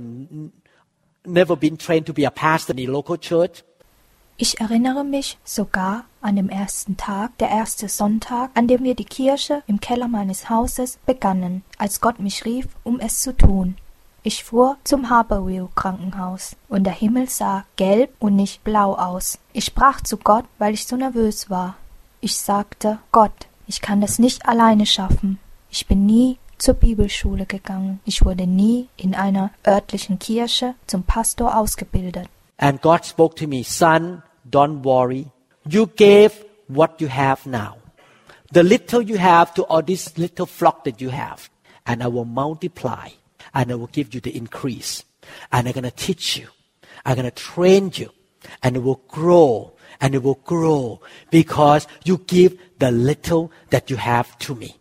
never 1.27 1.57
been 1.57 1.77
trained 1.77 2.07
to 2.07 2.15
be 2.15 2.25
a 2.25 2.31
pastor 2.31 2.73
in 2.73 2.79
a 2.79 2.87
local 2.87 3.19
church. 3.19 3.63
Ich 4.37 4.61
erinnere 4.61 5.05
mich 5.05 5.39
sogar 5.45 6.07
an 6.21 6.35
den 6.35 6.49
ersten 6.49 6.97
Tag, 6.97 7.39
der 7.39 7.51
erste 7.51 7.89
Sonntag, 7.89 8.51
an 8.55 8.67
dem 8.67 8.83
wir 8.83 8.97
die 8.97 9.05
Kirche 9.05 9.63
im 9.69 9.79
Keller 9.79 10.09
meines 10.09 10.51
Hauses 10.51 10.99
begannen, 11.07 11.63
als 11.79 12.01
Gott 12.01 12.19
mich 12.19 12.45
rief, 12.45 12.67
um 12.83 12.99
es 12.99 13.21
zu 13.23 13.37
tun. 13.37 13.77
Ich 14.25 14.43
fuhr 14.43 14.77
zum 14.83 15.09
Harborview 15.09 15.69
Krankenhaus 15.77 16.57
und 16.69 16.83
der 16.83 16.95
Himmel 16.95 17.29
sah 17.29 17.65
gelb 17.77 18.11
und 18.19 18.35
nicht 18.35 18.65
blau 18.65 18.95
aus. 18.97 19.39
Ich 19.53 19.67
sprach 19.67 20.01
zu 20.01 20.17
Gott, 20.17 20.47
weil 20.59 20.75
ich 20.75 20.87
so 20.87 20.97
nervös 20.97 21.49
war. 21.49 21.77
Ich 22.21 22.37
sagte, 22.37 22.99
Gott, 23.13 23.47
ich 23.69 23.83
kann 23.83 24.01
das 24.01 24.19
nicht 24.19 24.49
alleine 24.49 24.87
schaffen. 24.87 25.39
Ich 25.71 25.87
bin 25.87 26.07
nie 26.07 26.39
zur 26.59 26.75
Bibelschule 26.75 27.47
gegangen. 27.47 28.01
Ich 28.05 28.25
wurde 28.25 28.49
nie 28.49 28.89
in 28.97 29.15
einer 29.15 29.51
örtlichen 29.65 30.19
Kirche 30.19 30.75
zum 30.89 31.05
Pastor 31.05 31.57
ausgebildet. 31.57 32.29
And 32.57 32.81
God 32.81 33.05
spoke 33.05 33.35
to 33.37 33.47
me, 33.47 33.63
son, 33.65 34.23
don't 34.49 34.83
worry. 34.83 35.31
You 35.69 35.87
gave 35.87 36.45
what 36.69 37.01
you 37.01 37.09
have 37.09 37.47
now. 37.47 37.79
The 38.53 38.63
little 38.63 39.03
you 39.03 39.17
have 39.17 39.55
to 39.55 39.65
all 39.65 39.83
this 39.83 40.17
little 40.17 40.47
flock 40.47 40.85
that 40.85 41.01
you 41.01 41.11
have. 41.11 41.51
And 41.87 42.03
I 42.03 42.07
will 42.09 42.25
multiply. 42.25 43.09
And 43.53 43.73
I 43.73 43.75
will 43.75 43.89
give 43.89 44.15
you 44.15 44.21
the 44.21 44.37
increase. 44.37 45.05
And 45.53 45.67
I'm 45.67 45.75
going 45.75 45.85
to 45.85 45.91
teach 45.91 46.37
you. 46.37 46.49
I'm 47.05 47.17
going 47.17 47.25
to 47.25 47.31
train 47.31 47.91
you. 47.95 48.11
And 48.63 48.77
it 48.77 48.83
will 48.83 49.03
grow. 49.09 49.73
And 50.01 50.15
it 50.15 50.23
will 50.23 50.41
grow. 50.45 51.01
Because 51.31 51.87
you 52.05 52.19
give 52.19 52.59
the 52.79 52.91
little 52.91 53.51
that 53.71 53.91
you 53.91 53.97
have 53.97 54.39
to 54.41 54.55
me. 54.55 54.77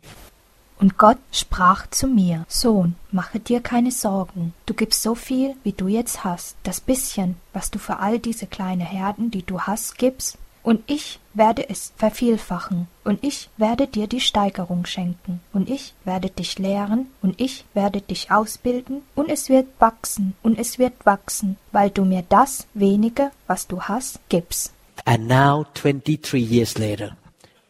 Und 0.83 0.97
Gott 0.97 1.19
sprach 1.31 1.87
zu 1.91 2.07
mir, 2.07 2.43
Sohn, 2.49 2.95
mache 3.09 3.39
dir 3.39 3.61
keine 3.61 3.89
Sorgen, 3.89 4.53
du 4.65 4.73
gibst 4.73 5.01
so 5.01 5.15
viel, 5.15 5.55
wie 5.63 5.71
du 5.71 5.87
jetzt 5.87 6.25
hast, 6.25 6.57
das 6.63 6.81
bisschen, 6.81 7.37
was 7.53 7.71
du 7.71 7.79
für 7.79 7.99
all 7.99 8.19
diese 8.19 8.47
kleine 8.47 8.83
Herden, 8.83 9.31
die 9.31 9.43
du 9.43 9.61
hast, 9.61 9.97
gibst, 9.97 10.37
und 10.61 10.83
ich 10.87 11.21
werde 11.33 11.69
es 11.69 11.93
vervielfachen, 11.95 12.89
und 13.05 13.23
ich 13.23 13.49
werde 13.55 13.87
dir 13.87 14.07
die 14.07 14.19
Steigerung 14.19 14.85
schenken, 14.85 15.39
und 15.53 15.69
ich 15.69 15.93
werde 16.03 16.29
dich 16.29 16.59
lehren, 16.59 17.07
und 17.21 17.39
ich 17.39 17.63
werde 17.73 18.01
dich 18.01 18.29
ausbilden, 18.29 19.03
und 19.15 19.29
es 19.29 19.47
wird 19.47 19.67
wachsen, 19.79 20.35
und 20.43 20.59
es 20.59 20.79
wird 20.79 21.05
wachsen, 21.05 21.55
weil 21.71 21.91
du 21.91 22.03
mir 22.03 22.25
das 22.27 22.67
wenige, 22.73 23.31
was 23.47 23.67
du 23.67 23.83
hast, 23.83 24.19
gibst. 24.27 24.73
And 25.05 25.29
now, 25.29 25.65
23 25.75 26.41
years 26.41 26.77
later, 26.77 27.15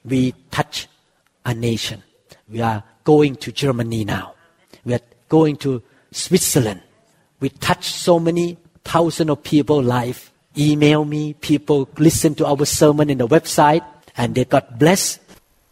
we 0.04 0.34
touch 0.50 0.90
a 1.44 1.54
nation. 1.54 2.02
We 2.48 2.66
are 2.66 2.84
going 3.04 3.36
to 3.38 3.52
Germany 3.52 4.06
now. 4.06 4.34
We 4.86 4.94
are 4.94 5.02
going 5.30 5.58
to 5.58 5.82
Switzerland. 6.12 6.82
We 7.40 7.50
touch 7.50 7.92
so 7.92 8.20
many 8.20 8.58
thousands 8.84 9.30
of 9.30 9.44
people 9.44 9.82
life. 9.82 10.32
Email 10.58 11.04
me, 11.04 11.34
people 11.34 11.90
listen 11.98 12.36
to 12.36 12.46
our 12.46 12.66
sermon 12.66 13.10
in 13.10 13.18
the 13.18 13.28
website 13.28 13.84
and 14.16 14.36
they 14.36 14.46
got 14.46 14.78
blessed. 14.78 15.20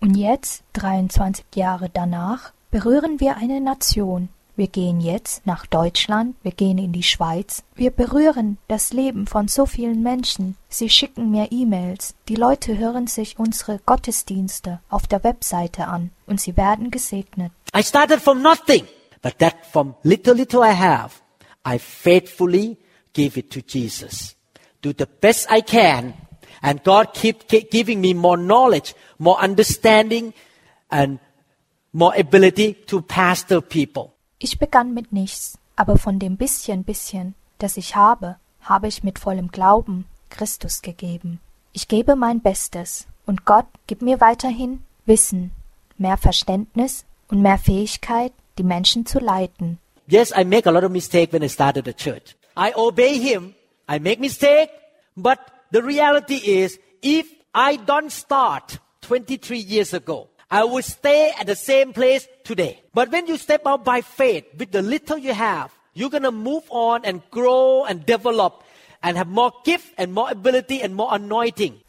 Und 0.01 0.15
jetzt, 0.17 0.63
23 0.73 1.45
Jahre 1.53 1.89
danach, 1.89 2.53
berühren 2.71 3.19
wir 3.19 3.37
eine 3.37 3.61
Nation. 3.61 4.29
Wir 4.61 4.67
gehen 4.67 5.01
jetzt 5.01 5.47
nach 5.47 5.65
Deutschland, 5.65 6.35
wir 6.43 6.51
gehen 6.51 6.77
in 6.77 6.91
die 6.91 7.01
Schweiz. 7.01 7.63
Wir 7.73 7.89
berühren 7.89 8.59
das 8.67 8.93
Leben 8.93 9.25
von 9.25 9.47
so 9.47 9.65
vielen 9.65 10.03
Menschen. 10.03 10.55
Sie 10.69 10.87
schicken 10.87 11.31
mir 11.31 11.51
E-Mails. 11.51 12.13
Die 12.29 12.35
Leute 12.35 12.77
hören 12.77 13.07
sich 13.07 13.39
unsere 13.39 13.79
Gottesdienste 13.79 14.79
auf 14.87 15.07
der 15.07 15.23
Webseite 15.23 15.87
an 15.87 16.11
und 16.27 16.39
sie 16.39 16.57
werden 16.57 16.91
gesegnet. 16.91 17.51
I 17.75 17.81
started 17.81 18.21
from 18.21 18.43
nothing, 18.43 18.85
but 19.23 19.39
that 19.39 19.65
from 19.65 19.95
little 20.03 20.35
little 20.35 20.61
I 20.63 20.75
have, 20.75 21.15
I 21.67 21.79
faithfully 21.79 22.77
give 23.13 23.39
it 23.39 23.49
to 23.53 23.61
Jesus. 23.61 24.35
Do 24.83 24.93
the 24.95 25.07
best 25.07 25.51
I 25.51 25.63
can, 25.63 26.13
and 26.61 26.83
God 26.83 27.15
keep, 27.15 27.47
keep 27.47 27.71
giving 27.71 27.99
me 27.99 28.13
more 28.13 28.37
knowledge, 28.37 28.93
more 29.17 29.43
understanding, 29.43 30.35
and 30.91 31.17
more 31.91 32.13
ability 32.15 32.75
to 32.85 33.01
pastor 33.01 33.59
people. 33.59 34.10
Ich 34.43 34.57
begann 34.57 34.95
mit 34.95 35.13
nichts, 35.13 35.59
aber 35.75 35.99
von 35.99 36.17
dem 36.17 36.35
bisschen 36.35 36.83
bisschen, 36.83 37.35
das 37.59 37.77
ich 37.77 37.95
habe, 37.95 38.37
habe 38.61 38.87
ich 38.87 39.03
mit 39.03 39.19
vollem 39.19 39.51
Glauben 39.51 40.05
Christus 40.31 40.81
gegeben. 40.81 41.39
Ich 41.73 41.87
gebe 41.87 42.15
mein 42.15 42.41
Bestes, 42.41 43.05
und 43.27 43.45
Gott 43.45 43.67
gibt 43.85 44.01
mir 44.01 44.19
weiterhin 44.19 44.83
Wissen, 45.05 45.51
mehr 45.99 46.17
Verständnis 46.17 47.05
und 47.29 47.43
mehr 47.43 47.59
Fähigkeit, 47.59 48.33
die 48.57 48.63
Menschen 48.63 49.05
zu 49.05 49.19
leiten. 49.19 49.77
Yes, 50.07 50.33
I 50.35 50.43
make 50.43 50.67
a 50.67 50.71
lot 50.71 50.83
of 50.83 50.91
mistake 50.91 51.31
when 51.31 51.43
I 51.43 51.47
started 51.47 51.85
the 51.85 51.93
church. 51.93 52.35
I 52.57 52.73
obey 52.75 53.19
him. 53.19 53.53
I 53.87 53.99
make 53.99 54.19
mistake, 54.19 54.71
but 55.15 55.37
the 55.71 55.83
reality 55.83 56.37
is, 56.37 56.79
if 57.03 57.27
I 57.53 57.77
don't 57.77 58.09
start 58.09 58.79
23 59.01 59.59
years 59.59 59.93
ago, 59.93 60.29
I 60.51 60.65
would 60.65 60.83
stay 60.83 61.31
at 61.39 61.47
the 61.47 61.55
same 61.55 61.93
place 61.93 62.27
today. 62.43 62.83
But 62.93 63.09
when 63.09 63.25
you 63.25 63.37
step 63.37 63.65
out 63.65 63.85
by 63.85 64.01
faith 64.01 64.43
with 64.57 64.71
the 64.71 64.81
little 64.81 65.17
you 65.17 65.33
have, 65.33 65.71
you're 65.93 66.09
going 66.09 66.23
to 66.23 66.31
move 66.31 66.63
on 66.69 67.05
and 67.05 67.21
grow 67.31 67.85
and 67.85 68.05
develop 68.05 68.61
and 69.01 69.15
have 69.17 69.29
more 69.29 69.53
gift 69.63 69.93
and 69.97 70.13
more 70.13 70.29
ability 70.29 70.81
and 70.81 70.93
more 70.93 71.15
anointing. 71.15 71.79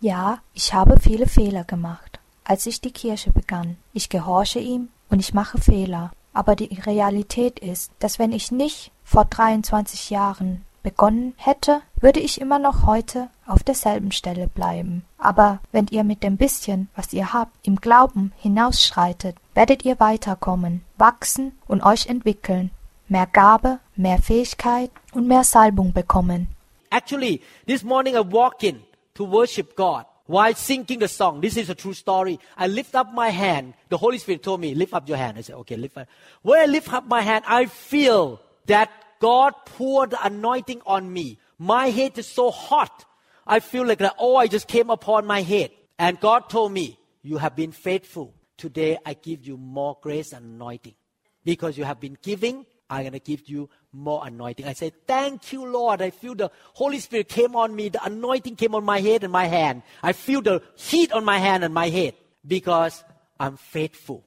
Ja, 0.00 0.40
ich 0.54 0.74
habe 0.74 0.98
viele 0.98 1.28
Fehler 1.28 1.62
gemacht, 1.62 2.18
als 2.42 2.66
ich 2.66 2.80
die 2.80 2.90
Kirche 2.90 3.30
begann. 3.30 3.76
Ich 3.92 4.08
gehorche 4.08 4.58
ihm 4.58 4.88
und 5.08 5.20
ich 5.20 5.32
mache 5.32 5.58
Fehler. 5.58 6.10
Aber 6.32 6.56
die 6.56 6.74
Realität 6.74 7.60
ist, 7.60 7.92
dass 8.00 8.18
wenn 8.18 8.32
ich 8.32 8.50
nicht 8.50 8.90
vor 9.04 9.24
23 9.24 10.10
Jahren 10.10 10.64
begonnen 10.84 11.34
hätte, 11.36 11.82
würde 12.00 12.20
ich 12.20 12.40
immer 12.40 12.60
noch 12.60 12.86
heute 12.86 13.28
auf 13.46 13.64
derselben 13.64 14.12
Stelle 14.12 14.46
bleiben. 14.46 15.04
Aber 15.18 15.58
wenn 15.72 15.88
ihr 15.90 16.04
mit 16.04 16.22
dem 16.22 16.36
bisschen, 16.36 16.88
was 16.94 17.12
ihr 17.12 17.32
habt, 17.32 17.56
im 17.66 17.76
Glauben 17.76 18.32
hinausschreitet, 18.36 19.36
werdet 19.54 19.84
ihr 19.84 19.98
weiterkommen, 19.98 20.84
wachsen 20.96 21.58
und 21.66 21.82
euch 21.82 22.06
entwickeln, 22.06 22.70
mehr 23.08 23.26
Gabe, 23.26 23.80
mehr 23.96 24.18
Fähigkeit 24.18 24.90
und 25.12 25.26
mehr 25.26 25.42
Salbung 25.42 25.92
bekommen. 25.92 26.48
Actually, 26.90 27.40
this 27.66 27.82
morning 27.82 28.14
I 28.14 28.20
walk 28.20 28.62
in 28.62 28.82
to 29.14 29.24
worship 29.24 29.74
God 29.74 30.04
while 30.26 30.54
singing 30.54 31.00
the 31.00 31.08
song. 31.08 31.40
This 31.40 31.56
is 31.56 31.68
a 31.70 31.74
true 31.74 31.94
story. 31.94 32.38
I 32.56 32.68
lift 32.68 32.94
up 32.94 33.12
my 33.12 33.30
hand. 33.30 33.74
The 33.90 33.98
Holy 33.98 34.18
Spirit 34.18 34.42
told 34.42 34.60
me, 34.60 34.74
lift 34.74 34.94
up 34.94 35.08
your 35.08 35.18
hand. 35.18 35.38
I 35.38 35.42
said, 35.42 35.56
okay, 35.56 35.76
lift 35.76 35.96
up. 35.96 36.06
When 36.42 36.60
I 36.60 36.66
lift 36.66 36.92
up 36.92 37.06
my 37.08 37.22
hand, 37.22 37.44
I 37.48 37.66
feel 37.66 38.40
that 38.66 38.90
God 39.24 39.54
poured 39.64 40.10
the 40.10 40.22
anointing 40.22 40.82
on 40.84 41.10
me. 41.10 41.38
My 41.58 41.88
head 41.88 42.18
is 42.18 42.26
so 42.26 42.50
hot. 42.50 43.06
I 43.46 43.60
feel 43.60 43.86
like 43.86 44.00
that, 44.00 44.16
oh, 44.18 44.36
I 44.36 44.48
just 44.48 44.68
came 44.68 44.90
upon 44.90 45.24
my 45.24 45.40
head. 45.40 45.70
And 45.98 46.20
God 46.20 46.50
told 46.50 46.72
me, 46.72 46.98
you 47.22 47.38
have 47.38 47.56
been 47.56 47.72
faithful. 47.72 48.34
Today 48.58 48.98
I 49.06 49.14
give 49.14 49.46
you 49.46 49.56
more 49.56 49.96
grace 50.02 50.34
and 50.34 50.44
anointing. 50.44 50.94
Because 51.42 51.78
you 51.78 51.84
have 51.84 52.00
been 52.00 52.18
giving, 52.20 52.66
I'm 52.90 53.00
going 53.00 53.12
to 53.14 53.18
give 53.18 53.48
you 53.48 53.70
more 53.92 54.26
anointing. 54.26 54.66
I 54.66 54.74
said, 54.74 54.92
thank 55.06 55.54
you, 55.54 55.64
Lord. 55.64 56.02
I 56.02 56.10
feel 56.10 56.34
the 56.34 56.50
Holy 56.74 57.00
Spirit 57.00 57.30
came 57.30 57.56
on 57.56 57.74
me. 57.74 57.88
The 57.88 58.04
anointing 58.04 58.56
came 58.56 58.74
on 58.74 58.84
my 58.84 59.00
head 59.00 59.24
and 59.24 59.32
my 59.32 59.46
hand. 59.46 59.84
I 60.02 60.12
feel 60.12 60.42
the 60.42 60.60
heat 60.74 61.12
on 61.12 61.24
my 61.24 61.38
hand 61.38 61.64
and 61.64 61.72
my 61.72 61.88
head 61.88 62.12
because 62.46 63.02
I'm 63.40 63.56
faithful 63.56 64.26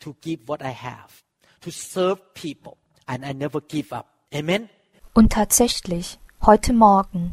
to 0.00 0.16
give 0.20 0.48
what 0.48 0.62
I 0.62 0.70
have, 0.70 1.22
to 1.60 1.70
serve 1.70 2.34
people, 2.34 2.78
and 3.06 3.24
I 3.24 3.30
never 3.30 3.60
give 3.60 3.92
up. 3.92 4.08
Amen. 4.32 4.68
Und 5.12 5.32
tatsächlich, 5.32 6.18
heute 6.40 6.72
Morgen, 6.72 7.32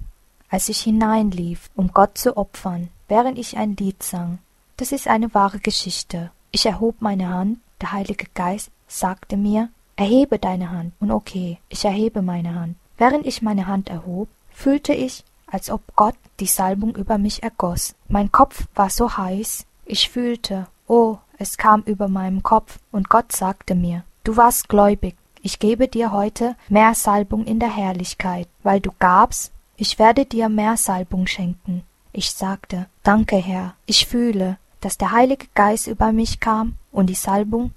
als 0.50 0.68
ich 0.68 0.82
hineinlief, 0.82 1.70
um 1.76 1.92
Gott 1.94 2.18
zu 2.18 2.36
opfern, 2.36 2.90
während 3.08 3.38
ich 3.40 3.58
ein 3.58 3.76
Lied 3.78 4.04
sang, 4.04 4.40
das 4.76 4.92
ist 4.92 5.08
eine 5.08 5.34
wahre 5.34 5.60
Geschichte. 5.60 6.32
Ich 6.52 6.66
erhob 6.66 7.02
meine 7.02 7.30
Hand, 7.30 7.60
der 7.80 7.94
Heilige 7.94 8.26
Geist 8.34 8.72
sagte 8.88 9.38
mir, 9.38 9.70
erhebe 9.96 10.40
deine 10.40 10.72
Hand. 10.72 10.94
Und 11.00 11.12
okay, 11.12 11.60
ich 11.70 11.86
erhebe 11.86 12.22
meine 12.22 12.56
Hand. 12.56 12.76
Während 12.98 13.26
ich 13.26 13.42
meine 13.42 13.68
Hand 13.68 13.90
erhob, 13.90 14.28
fühlte 14.52 14.94
ich, 14.94 15.24
als 15.48 15.70
ob 15.70 15.82
Gott 15.96 16.16
die 16.40 16.48
Salbung 16.48 16.96
über 16.96 17.18
mich 17.18 17.44
ergoss. 17.44 17.96
Mein 18.08 18.32
Kopf 18.32 18.68
war 18.76 18.90
so 18.90 19.18
heiß, 19.18 19.66
ich 19.86 20.10
fühlte, 20.10 20.68
oh, 20.88 21.18
es 21.38 21.58
kam 21.58 21.82
über 21.84 22.10
meinem 22.10 22.44
Kopf, 22.44 22.80
und 22.92 23.10
Gott 23.10 23.32
sagte 23.32 23.74
mir, 23.74 24.04
du 24.24 24.36
warst 24.36 24.68
gläubig, 24.68 25.16
ich 25.42 25.60
gebe 25.60 25.88
dir 25.88 26.12
heute 26.12 26.56
mehr 26.68 26.94
Salbung 26.96 27.46
in 27.46 27.60
der 27.60 27.76
Herrlichkeit, 27.76 28.48
weil 28.64 28.80
du 28.80 28.92
gabst, 29.00 29.52
ich 29.78 30.00
werde 30.00 30.26
dir 30.26 30.50
mehr 30.50 30.78
Salbung 30.78 31.28
schenken. 31.28 31.84
Ich 32.12 32.32
sagte, 32.32 32.88
Danke, 33.04 33.38
Herr, 33.38 33.76
ich 33.86 34.08
fühle, 34.08 34.58
dass 34.82 34.98
der 34.98 35.12
Heilige 35.12 35.48
Geist 35.56 35.88
über 35.88 36.12
mich 36.12 36.40
kam 36.40 36.76
und 36.92 37.08
die 37.08 37.16
Salbung 37.16 37.74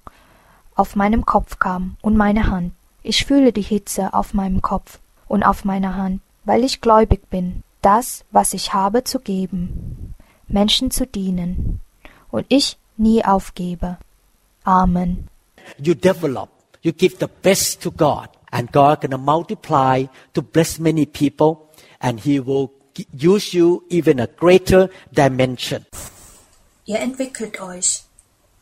auf 0.75 0.97
meinem 0.97 1.27
Kopf 1.27 1.59
kam 1.59 1.97
und 2.01 2.17
meine 2.17 2.49
Hand. 2.49 2.73
Ich 3.03 3.25
fühle 3.25 3.53
die 3.53 3.63
Hitze 3.63 4.15
auf 4.15 4.35
meinem 4.35 4.63
Kopf 4.63 5.01
und 5.29 5.43
auf 5.43 5.65
meiner 5.65 5.97
Hand, 5.97 6.21
weil 6.45 6.65
ich 6.65 6.81
gläubig 6.81 7.29
bin, 7.31 7.63
das, 7.83 8.25
was 8.31 8.55
ich 8.55 8.73
habe, 8.73 9.05
zu 9.05 9.19
geben, 9.19 10.15
Menschen 10.47 10.91
zu 10.91 11.07
dienen 11.07 11.81
und 12.31 12.47
ich 12.49 12.79
nie 12.97 13.25
aufgebe. 13.25 13.99
Amen. 14.65 15.29
You 15.79 15.95
develop 15.95 16.52
you 16.83 16.93
give 16.93 17.19
the 17.19 17.29
best 17.29 17.81
to 17.83 17.91
God, 17.91 18.29
and 18.53 18.71
God 18.73 19.01
gonna 19.01 19.19
multiply 19.19 20.07
to 20.35 20.43
bless 20.43 20.79
many 20.79 21.07
people, 21.07 21.71
and 22.01 22.21
He 22.21 22.41
will 22.41 22.73
use 23.13 23.55
you 23.55 23.85
even 23.89 24.21
a 24.21 24.27
greater 24.27 24.91
dimension. 25.13 25.87
Ihr 26.85 26.99
entwickelt 26.99 27.61
euch 27.61 28.03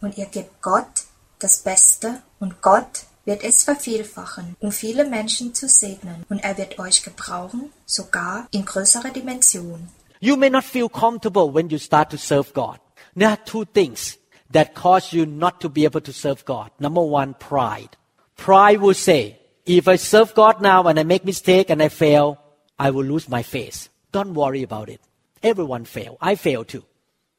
und 0.01 0.19
ihr 0.19 0.27
gebt 0.27 0.63
Gott 0.63 1.05
das 1.39 1.63
Beste 1.63 2.23
und 2.39 2.61
Gott 2.61 3.07
wird 3.25 3.45
es 3.45 3.65
vervielfachen, 3.65 4.57
um 4.61 4.73
viele 4.73 5.05
Menschen 5.05 5.55
zu 5.55 5.69
segnen 5.69 6.25
und 6.29 6.39
er 6.41 6.59
wird 6.59 6.79
euch 6.79 7.03
gebrauchen, 7.03 7.73
sogar 7.87 8.47
in 8.51 8.65
größerer 8.65 9.11
Dimension. 9.11 9.89
You 10.21 10.37
may 10.37 10.51
not 10.51 10.65
feel 10.65 10.89
comfortable 10.89 11.53
when 11.55 11.71
you 11.71 11.79
start 11.79 12.11
to 12.11 12.19
serve 12.19 12.53
God. 12.53 12.79
There 13.17 13.31
are 13.31 13.39
two 13.45 13.65
things 13.65 14.19
that 14.53 14.75
cause 14.75 15.17
you 15.17 15.25
not 15.25 15.61
to 15.61 15.71
be 15.71 15.85
able 15.87 16.03
to 16.03 16.13
serve 16.13 16.45
God. 16.45 16.71
Number 16.79 17.01
one, 17.01 17.35
pride. 17.39 17.97
Pride 18.41 18.81
will 18.81 18.95
say, 18.95 19.39
if 19.67 19.87
I 19.87 19.97
serve 19.97 20.35
God 20.35 20.62
now 20.62 20.89
and 20.89 20.99
I 20.99 21.03
make 21.03 21.27
mistake 21.27 21.69
and 21.69 21.83
I 21.83 21.91
fail, 21.91 22.41
I 22.79 22.91
will 22.91 23.05
lose 23.05 23.29
my 23.29 23.43
face. 23.43 23.91
Don't 24.12 24.33
worry 24.33 24.62
about 24.62 24.89
it. 24.89 25.03
Everyone 25.43 25.85
fail. 25.85 26.17
I 26.23 26.37
fail 26.37 26.65
too. 26.65 26.83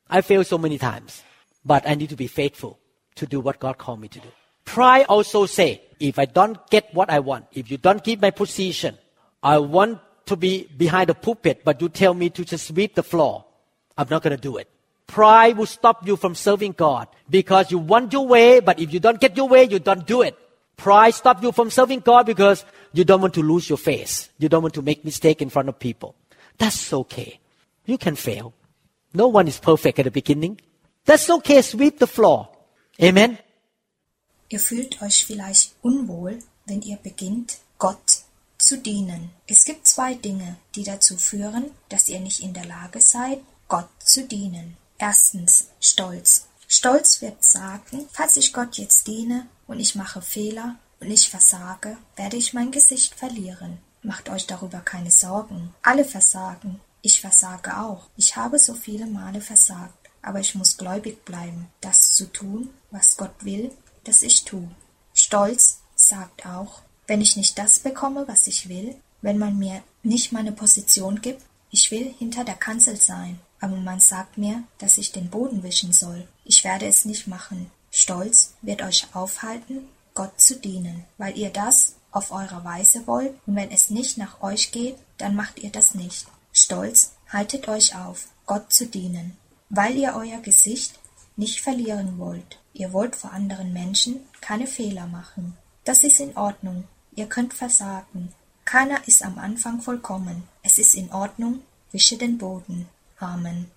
I 0.07 0.22
fail 0.22 0.44
so 0.44 0.60
many 0.60 0.78
times. 0.78 1.23
But 1.65 1.90
I 1.90 1.95
need 1.95 2.10
to 2.10 2.15
be 2.15 2.28
faithful 2.28 2.78
to 3.15 3.26
do 3.26 3.40
what 3.40 3.60
God 3.60 3.80
called 3.80 3.99
me 3.99 4.10
to 4.10 4.19
do. 4.19 4.28
Pride 4.64 5.07
also 5.10 5.48
say, 5.48 5.82
if 5.99 6.19
I 6.19 6.26
don't 6.26 6.60
get 6.69 6.94
what 6.94 7.10
I 7.10 7.18
want, 7.18 7.48
if 7.52 7.72
you 7.72 7.78
don't 7.78 8.03
give 8.03 8.22
my 8.22 8.30
position, 8.30 8.95
I 9.41 9.57
want 9.57 9.99
to 10.28 10.36
be 10.36 10.69
behind 10.78 11.10
the 11.10 11.15
pulpit, 11.15 11.64
but 11.65 11.82
you 11.82 11.90
tell 11.90 12.14
me 12.14 12.30
to 12.30 12.45
just 12.45 12.68
sweep 12.68 12.94
the 12.94 13.02
floor. 13.02 13.44
I'm 13.98 14.07
not 14.07 14.22
going 14.22 14.38
to 14.38 14.41
do 14.41 14.57
it. 14.57 14.69
Pride 15.07 15.57
will 15.57 15.65
stop 15.65 16.06
you 16.06 16.15
from 16.15 16.36
serving 16.36 16.73
God 16.73 17.07
because 17.28 17.72
you 17.72 17.80
want 17.80 18.14
your 18.14 18.28
way, 18.28 18.60
but 18.60 18.80
if 18.80 18.94
you 18.94 18.99
don't 18.99 19.19
get 19.19 19.36
your 19.36 19.49
way, 19.49 19.64
you 19.64 19.80
don't 19.80 20.06
do 20.06 20.22
it. 20.22 20.38
Pride 20.82 21.14
stop 21.14 21.44
you 21.44 21.52
from 21.52 21.70
serving 21.70 21.99
God 21.99 22.26
because 22.26 22.66
you 22.91 23.03
don't 23.03 23.22
want 23.22 23.36
to 23.36 23.44
lose 23.44 23.70
your 23.70 23.78
face. 23.78 24.30
You 24.40 24.49
don't 24.49 24.64
want 24.64 24.74
to 24.74 24.82
make 24.82 25.06
mistake 25.06 25.40
in 25.40 25.49
front 25.52 25.70
of 25.70 25.78
people. 25.78 26.16
That's 26.58 26.91
okay. 26.91 27.40
You 27.86 27.99
can 27.99 28.16
fail. 28.16 28.53
No 29.14 29.28
one 29.28 29.48
is 29.48 29.60
perfect 29.60 29.99
at 29.99 30.06
the 30.06 30.12
beginning. 30.12 30.60
That's 31.06 31.30
okay. 31.30 31.62
Sweep 31.62 31.99
the 31.99 32.08
floor. 32.08 32.49
Amen. 32.99 33.38
Ihr 34.49 34.60
fühlt 34.60 35.02
euch 35.03 35.24
vielleicht 35.26 35.76
unwohl, 35.84 36.40
wenn 36.66 36.82
ihr 36.82 36.98
beginnt, 36.98 37.60
Gott 37.78 38.24
zu 38.58 38.78
dienen. 38.80 39.30
Es 39.45 39.64
gibt 39.64 39.88
zwei 39.88 40.16
Dinge, 40.16 40.58
die 40.76 40.84
dazu 40.84 41.16
führen, 41.16 41.72
dass 41.90 42.10
ihr 42.10 42.20
nicht 42.20 42.41
in 42.41 42.53
der 42.53 42.66
Lage 42.66 43.02
seid, 43.02 43.40
Gott 43.68 43.90
zu 43.99 44.28
dienen. 44.28 44.78
Erstens 44.98 45.70
Stolz. 45.80 46.48
Stolz 46.68 47.22
wird 47.22 47.44
sagen, 47.44 48.08
falls 48.12 48.36
ich 48.38 48.52
Gott 48.52 48.78
jetzt 48.78 49.06
diene 49.08 49.48
und 49.72 49.80
ich 49.80 49.95
mache 49.95 50.22
Fehler 50.22 50.76
und 50.99 51.10
ich 51.10 51.30
versage, 51.30 51.98
werde 52.18 52.35
ich 52.35 52.53
mein 52.53 52.72
Gesicht 52.72 53.15
verlieren. 53.15 53.77
Macht 54.03 54.30
euch 54.30 54.45
darüber 54.45 54.80
keine 54.80 55.11
Sorgen. 55.11 55.73
Alle 55.81 56.03
versagen. 56.03 56.81
Ich 57.02 57.22
versage 57.22 57.77
auch. 57.77 58.10
Ich 58.18 58.35
habe 58.35 58.60
so 58.60 58.73
viele 58.73 59.06
Male 59.06 59.39
versagt. 59.39 60.10
Aber 60.22 60.41
ich 60.41 60.56
muss 60.56 60.76
gläubig 60.76 61.23
bleiben, 61.23 61.68
das 61.80 62.11
zu 62.11 62.26
tun, 62.26 62.69
was 62.91 63.15
Gott 63.15 63.34
will, 63.45 63.72
dass 64.03 64.22
ich 64.22 64.43
tue. 64.43 64.69
Stolz 65.14 65.80
sagt 65.95 66.45
auch, 66.45 66.81
wenn 67.07 67.22
ich 67.22 67.38
nicht 67.38 67.57
das 67.57 67.80
bekomme, 67.80 68.27
was 68.27 68.48
ich 68.48 68.68
will, 68.68 68.95
wenn 69.22 69.38
man 69.38 69.57
mir 69.57 69.81
nicht 70.03 70.34
meine 70.34 70.52
Position 70.52 71.22
gibt, 71.22 71.43
ich 71.69 71.91
will 71.91 72.14
hinter 72.19 72.43
der 72.43 72.56
Kanzel 72.56 72.98
sein, 72.98 73.39
aber 73.61 73.77
man 73.77 74.02
sagt 74.02 74.38
mir, 74.38 74.64
dass 74.80 74.98
ich 74.98 75.14
den 75.14 75.30
Boden 75.30 75.64
wischen 75.64 75.93
soll. 75.93 76.27
Ich 76.43 76.65
werde 76.65 76.88
es 76.88 77.06
nicht 77.06 77.27
machen. 77.27 77.72
Stolz 77.91 78.53
wird 78.61 78.81
euch 78.81 79.07
aufhalten, 79.13 79.88
Gott 80.13 80.39
zu 80.39 80.55
dienen, 80.55 81.03
weil 81.18 81.38
ihr 81.38 81.49
das 81.49 81.95
auf 82.11 82.31
eure 82.31 82.63
Weise 82.63 83.05
wollt, 83.05 83.34
und 83.45 83.55
wenn 83.55 83.72
es 83.72 83.89
nicht 83.89 84.18
nach 84.18 84.41
euch 84.41 84.72
geht, 84.72 84.95
dann 85.18 85.35
macht 85.35 85.59
ihr 85.59 85.69
das 85.69 85.93
nicht. 85.93 86.26
Stolz 86.53 87.13
haltet 87.30 87.68
euch 87.68 87.95
auf, 87.95 88.27
Gott 88.45 88.72
zu 88.73 88.88
dienen, 88.88 89.38
weil 89.69 89.95
ihr 89.95 90.13
euer 90.15 90.39
Gesicht 90.39 90.99
nicht 91.35 91.61
verlieren 91.61 92.18
wollt. 92.18 92.59
Ihr 92.73 92.93
wollt 92.93 93.15
vor 93.15 93.31
anderen 93.31 93.73
Menschen 93.73 94.22
keine 94.41 94.68
Fehler 94.68 95.07
machen. 95.07 95.57
Das 95.84 96.03
ist 96.03 96.19
in 96.19 96.35
Ordnung. 96.38 96.85
Ihr 97.15 97.27
könnt 97.27 97.53
versagen. 97.53 98.34
Keiner 98.65 99.05
ist 99.07 99.23
am 99.23 99.38
Anfang 99.38 99.81
vollkommen. 99.81 100.47
Es 100.63 100.77
ist 100.77 100.95
in 100.95 101.11
Ordnung. 101.11 101.61
Wische 101.91 102.18
den 102.18 102.38
Boden. 102.38 102.88
Amen. 103.19 103.69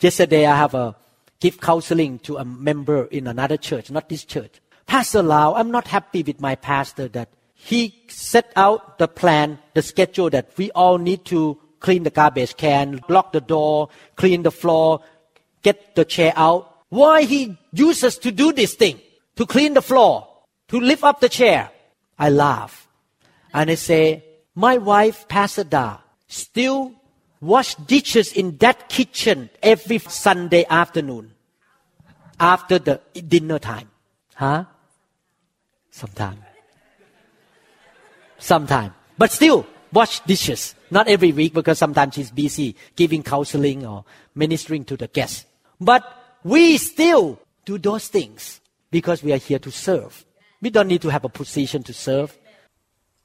Yesterday 0.00 0.44
I 0.44 0.56
have 0.56 0.76
a 0.76 0.94
give 1.40 1.60
counseling 1.60 2.18
to 2.20 2.36
a 2.36 2.44
member 2.44 3.04
in 3.06 3.26
another 3.26 3.56
church, 3.56 3.90
not 3.90 4.08
this 4.08 4.24
church. 4.24 4.60
Pastor 4.86 5.22
Lau, 5.22 5.54
I'm 5.54 5.70
not 5.70 5.88
happy 5.88 6.22
with 6.22 6.40
my 6.40 6.54
pastor 6.54 7.08
that 7.08 7.28
he 7.54 8.04
set 8.08 8.52
out 8.54 8.98
the 8.98 9.08
plan, 9.08 9.58
the 9.74 9.82
schedule 9.82 10.30
that 10.30 10.50
we 10.56 10.70
all 10.72 10.98
need 10.98 11.24
to 11.26 11.58
clean 11.80 12.02
the 12.04 12.10
garbage 12.10 12.56
can, 12.56 13.00
lock 13.08 13.32
the 13.32 13.40
door, 13.40 13.88
clean 14.14 14.42
the 14.42 14.50
floor, 14.50 15.00
get 15.62 15.94
the 15.94 16.04
chair 16.04 16.32
out. 16.36 16.72
Why 16.88 17.22
he 17.22 17.58
uses 17.72 18.18
to 18.18 18.30
do 18.30 18.52
this 18.52 18.74
thing, 18.74 19.00
to 19.36 19.46
clean 19.46 19.74
the 19.74 19.82
floor, 19.82 20.28
to 20.68 20.80
lift 20.80 21.02
up 21.02 21.20
the 21.20 21.28
chair? 21.28 21.70
I 22.18 22.30
laugh. 22.30 22.88
And 23.52 23.70
I 23.70 23.74
say, 23.74 24.24
my 24.54 24.78
wife, 24.78 25.26
Pastor 25.28 25.64
Da, 25.64 25.98
still 26.28 26.92
wash 27.46 27.74
dishes 27.76 28.32
in 28.32 28.56
that 28.58 28.88
kitchen 28.88 29.48
every 29.62 29.98
Sunday 29.98 30.64
afternoon 30.68 31.32
after 32.38 32.78
the 32.78 33.00
dinner 33.26 33.58
time. 33.58 33.88
Huh? 34.34 34.64
Sometime. 35.90 36.38
Sometime. 38.38 38.92
But 39.16 39.30
still, 39.30 39.66
wash 39.92 40.20
dishes. 40.20 40.74
Not 40.90 41.08
every 41.08 41.32
week 41.32 41.54
because 41.54 41.78
sometimes 41.78 42.14
she's 42.14 42.30
busy 42.30 42.76
giving 42.94 43.22
counseling 43.22 43.86
or 43.86 44.04
ministering 44.34 44.84
to 44.84 44.96
the 44.96 45.08
guests. 45.08 45.46
But 45.80 46.04
we 46.44 46.76
still 46.76 47.40
do 47.64 47.78
those 47.78 48.08
things 48.08 48.60
because 48.90 49.22
we 49.22 49.32
are 49.32 49.38
here 49.38 49.58
to 49.58 49.70
serve. 49.70 50.24
We 50.60 50.70
don't 50.70 50.88
need 50.88 51.02
to 51.02 51.08
have 51.08 51.24
a 51.24 51.28
position 51.28 51.82
to 51.84 51.92
serve. 51.92 52.36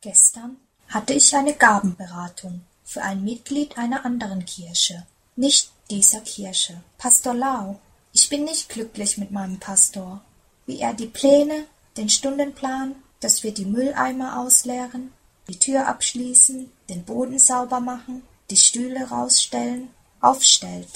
Gestern 0.01 0.57
hatte 0.87 1.13
ich 1.13 1.35
eine 1.35 1.53
Gabenberatung 1.53 2.61
für 2.91 3.01
ein 3.03 3.23
Mitglied 3.23 3.77
einer 3.77 4.05
anderen 4.05 4.45
Kirche, 4.45 5.07
nicht 5.37 5.71
dieser 5.89 6.19
Kirche. 6.19 6.83
Pastor 6.97 7.33
Lau, 7.33 7.79
ich 8.11 8.27
bin 8.27 8.43
nicht 8.43 8.67
glücklich 8.67 9.17
mit 9.17 9.31
meinem 9.31 9.59
Pastor, 9.59 10.19
wie 10.65 10.81
er 10.81 10.93
die 10.93 11.07
Pläne, 11.07 11.67
den 11.95 12.09
Stundenplan, 12.09 12.95
dass 13.21 13.43
wir 13.43 13.53
die 13.53 13.63
Mülleimer 13.63 14.41
ausleeren, 14.41 15.13
die 15.47 15.57
Tür 15.57 15.87
abschließen, 15.87 16.69
den 16.89 17.05
Boden 17.05 17.39
sauber 17.39 17.79
machen, 17.79 18.23
die 18.49 18.57
Stühle 18.57 19.07
rausstellen, 19.07 19.87
aufstellt. 20.19 20.89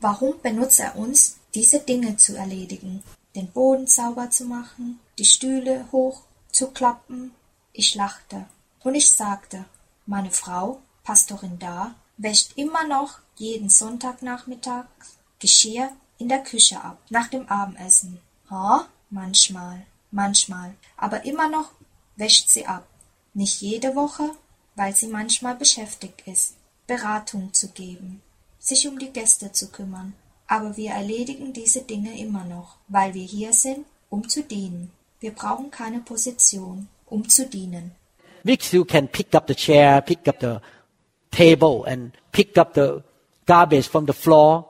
Warum 0.00 0.40
benutzt 0.42 0.80
er 0.80 0.96
uns, 0.96 1.36
diese 1.54 1.78
Dinge 1.78 2.16
zu 2.16 2.36
erledigen, 2.36 3.04
den 3.36 3.52
Boden 3.52 3.86
sauber 3.86 4.30
zu 4.30 4.46
machen, 4.46 4.98
die 5.16 5.24
Stühle 5.24 5.86
hoch 5.92 6.22
zu 6.50 6.72
klappen? 6.72 7.30
Ich 7.72 7.94
lachte 7.94 8.46
und 8.82 8.96
ich 8.96 9.14
sagte, 9.14 9.64
meine 10.06 10.32
Frau, 10.32 10.82
Pastorin 11.06 11.60
da, 11.60 11.94
wäscht 12.16 12.56
immer 12.56 12.84
noch 12.84 13.20
jeden 13.36 13.70
Sonntagnachmittag 13.70 14.86
Geschirr 15.38 15.90
in 16.18 16.28
der 16.28 16.42
Küche 16.42 16.82
ab, 16.82 16.98
nach 17.10 17.28
dem 17.28 17.48
Abendessen. 17.48 18.18
Ha? 18.50 18.86
Manchmal, 19.10 19.86
manchmal. 20.10 20.74
Aber 20.96 21.24
immer 21.24 21.48
noch 21.48 21.70
wäscht 22.16 22.48
sie 22.48 22.66
ab. 22.66 22.88
Nicht 23.34 23.60
jede 23.60 23.94
Woche, 23.94 24.30
weil 24.74 24.96
sie 24.96 25.06
manchmal 25.06 25.54
beschäftigt 25.54 26.22
ist, 26.26 26.56
Beratung 26.88 27.52
zu 27.52 27.68
geben, 27.68 28.20
sich 28.58 28.88
um 28.88 28.98
die 28.98 29.10
Gäste 29.10 29.52
zu 29.52 29.70
kümmern. 29.70 30.12
Aber 30.48 30.76
wir 30.76 30.90
erledigen 30.90 31.52
diese 31.52 31.82
Dinge 31.82 32.18
immer 32.18 32.44
noch, 32.44 32.78
weil 32.88 33.14
wir 33.14 33.24
hier 33.24 33.52
sind, 33.52 33.86
um 34.10 34.28
zu 34.28 34.42
dienen. 34.42 34.90
Wir 35.20 35.32
brauchen 35.32 35.70
keine 35.70 36.00
Position, 36.00 36.88
um 37.06 37.28
zu 37.28 37.46
dienen. 37.46 37.92
We 38.42 38.56
still 38.60 38.84
can 38.84 39.08
pick 39.08 39.34
up 39.34 39.46
the 39.48 39.54
chair, 39.54 40.00
pick 40.00 40.26
up 40.28 40.36
the 40.40 40.58
table, 41.36 41.84
and 41.84 42.12
pick 42.32 42.56
up 42.56 42.74
the 42.74 43.02
garbage 43.46 43.88
from 43.88 44.06
the 44.06 44.12
floor 44.12 44.64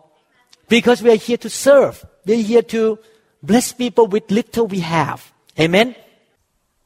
because 0.68 1.02
we 1.02 1.10
are 1.10 1.22
here 1.28 1.38
to 1.38 1.48
serve. 1.48 2.05
We 2.24 2.34
are 2.34 2.43
here 2.43 2.62
to 2.62 2.98
bless 3.43 3.72
people 3.72 4.06
with 4.09 4.30
little 4.30 4.66
we 4.66 4.80
have. 4.80 5.32
Amen. 5.59 5.94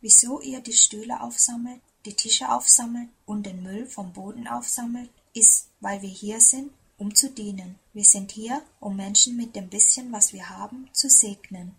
Wieso 0.02 0.40
ihr 0.40 0.60
die 0.60 0.72
Stühle 0.72 1.20
aufsammelt, 1.20 1.80
die 2.04 2.14
Tische 2.14 2.50
aufsammelt 2.50 3.08
und 3.26 3.44
den 3.44 3.62
Müll 3.62 3.86
vom 3.86 4.12
Boden 4.12 4.46
aufsammelt, 4.46 5.10
ist, 5.34 5.68
weil 5.80 6.00
wir 6.02 6.08
hier 6.08 6.40
sind, 6.40 6.70
um 6.98 7.14
zu 7.14 7.30
dienen. 7.30 7.78
Wir 7.92 8.04
sind 8.04 8.32
hier, 8.32 8.62
um 8.80 8.96
Menschen 8.96 9.36
mit 9.36 9.56
dem 9.56 9.68
bisschen, 9.68 10.12
was 10.12 10.32
wir 10.32 10.48
haben, 10.48 10.88
zu 10.92 11.08
segnen. 11.08 11.74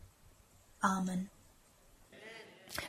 Amen. 0.81 1.29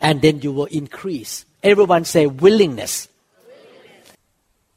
And 0.01 0.23
then 0.23 0.41
you 0.41 0.55
will 0.55 0.69
increase. 0.71 1.45
Everyone 1.63 2.05
say 2.05 2.27
willingness. 2.27 3.09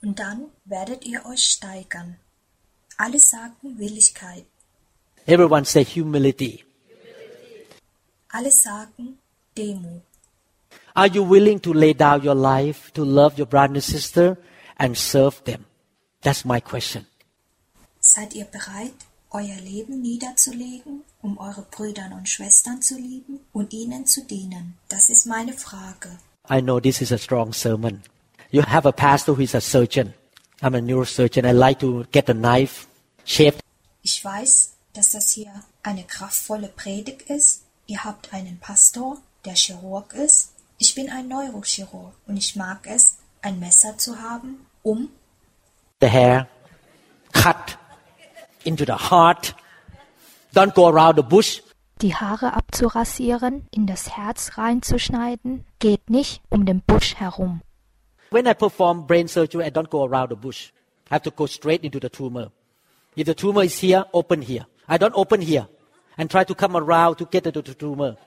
Und 0.05 0.19
dann 0.19 0.45
werdet 0.65 1.03
ihr 1.03 1.25
euch 1.25 1.43
steigern. 1.43 2.17
Alle 2.95 3.17
sagen 3.17 3.79
Willigkeit. 3.79 4.45
Everyone 5.25 5.65
say 5.65 5.83
humility. 5.83 6.63
Alle 8.29 8.51
sagen 8.51 9.17
Demut. 9.57 10.03
Are 10.93 11.07
you 11.07 11.27
willing 11.27 11.59
to 11.59 11.73
lay 11.73 11.93
down 11.95 12.21
your 12.23 12.35
life 12.35 12.91
to 12.93 13.03
love 13.03 13.39
your 13.39 13.47
brother 13.47 13.73
and 13.73 13.83
sister 13.83 14.37
and 14.77 14.95
serve 14.95 15.43
them? 15.45 15.65
That's 16.21 16.45
my 16.45 16.61
question. 16.61 17.07
Seid 17.99 18.35
ihr 18.35 18.45
bereit, 18.45 18.93
euer 19.31 19.59
Leben 19.59 20.01
niederzulegen, 20.03 21.01
um 21.23 21.39
eure 21.39 21.63
Brüder 21.63 22.11
und 22.15 22.29
Schwestern 22.29 22.79
zu 22.79 22.95
lieben 22.95 23.39
und 23.51 23.73
ihnen 23.73 24.05
zu 24.05 24.23
dienen? 24.23 24.77
Das 24.87 25.09
ist 25.09 25.25
meine 25.25 25.53
Frage. 25.53 26.19
I 26.47 26.61
know 26.61 26.79
this 26.79 27.01
is 27.01 27.11
a 27.11 27.17
strong 27.17 27.51
sermon. 27.53 28.03
You 28.55 28.61
have 28.61 28.85
a 28.85 28.93
pastor 28.93 29.33
who 29.33 29.41
is 29.41 29.53
a 29.53 29.59
surgeon. 29.59 30.13
I'm 30.61 30.75
a 30.75 30.79
neurosurgeon. 30.79 31.45
I 31.45 31.51
like 31.51 31.77
to 31.81 32.05
get 32.09 32.29
a 32.29 32.33
knife, 32.33 32.87
shave. 33.25 33.55
Ich 34.01 34.23
weiß, 34.23 34.77
dass 34.93 35.11
das 35.11 35.33
hier 35.33 35.51
eine 35.83 36.05
kraftvolle 36.05 36.69
Predigt 36.69 37.23
ist. 37.23 37.63
Ihr 37.85 38.05
habt 38.05 38.31
einen 38.31 38.57
Pastor, 38.59 39.17
der 39.43 39.55
Chirurg 39.55 40.13
ist. 40.13 40.53
Ich 40.77 40.95
bin 40.95 41.09
ein 41.09 41.27
Neurochirurg 41.27 42.13
und 42.27 42.37
ich 42.37 42.55
mag 42.55 42.87
es, 42.87 43.17
ein 43.41 43.59
Messer 43.59 43.97
zu 43.97 44.19
haben, 44.19 44.65
um 44.83 45.09
the 45.99 46.07
hair, 46.07 46.47
cut 47.33 47.77
into 48.63 48.85
the 48.85 49.09
heart. 49.09 49.53
Don't 50.53 50.73
go 50.73 50.87
around 50.87 51.17
the 51.17 51.23
bush. 51.23 51.61
Die 52.01 52.15
Haare 52.15 52.53
abzurasieren, 52.53 53.67
in 53.71 53.85
das 53.85 54.15
Herz 54.15 54.57
reinzuschneiden, 54.57 55.65
geht 55.79 56.09
nicht 56.09 56.41
um 56.49 56.65
den 56.65 56.79
Busch 56.79 57.15
herum. 57.15 57.61
When 58.35 58.47
I 58.47 58.53
perform 58.53 59.03
brain 59.03 59.29
surgery, 59.29 59.63
I 59.63 59.69
don't 59.69 59.89
go 59.89 60.03
around 60.03 60.27
the 60.27 60.35
bush. 60.35 60.73
I 61.09 61.15
have 61.15 61.23
to 61.23 61.31
go 61.31 61.45
straight 61.45 61.85
into 61.85 62.01
the 62.01 62.09
tumor. 62.09 62.49
If 63.15 63.27
the 63.27 63.33
tumor 63.33 63.63
is 63.63 63.79
here, 63.79 64.03
open 64.11 64.41
here. 64.41 64.65
I 64.89 64.97
don't 64.97 65.13
open 65.15 65.39
here 65.39 65.69
and 66.17 66.29
try 66.29 66.43
to 66.43 66.53
come 66.53 66.75
around 66.75 67.15
to 67.19 67.25
get 67.27 67.47
into 67.47 67.61
the 67.61 67.73
tumor. 67.73 68.17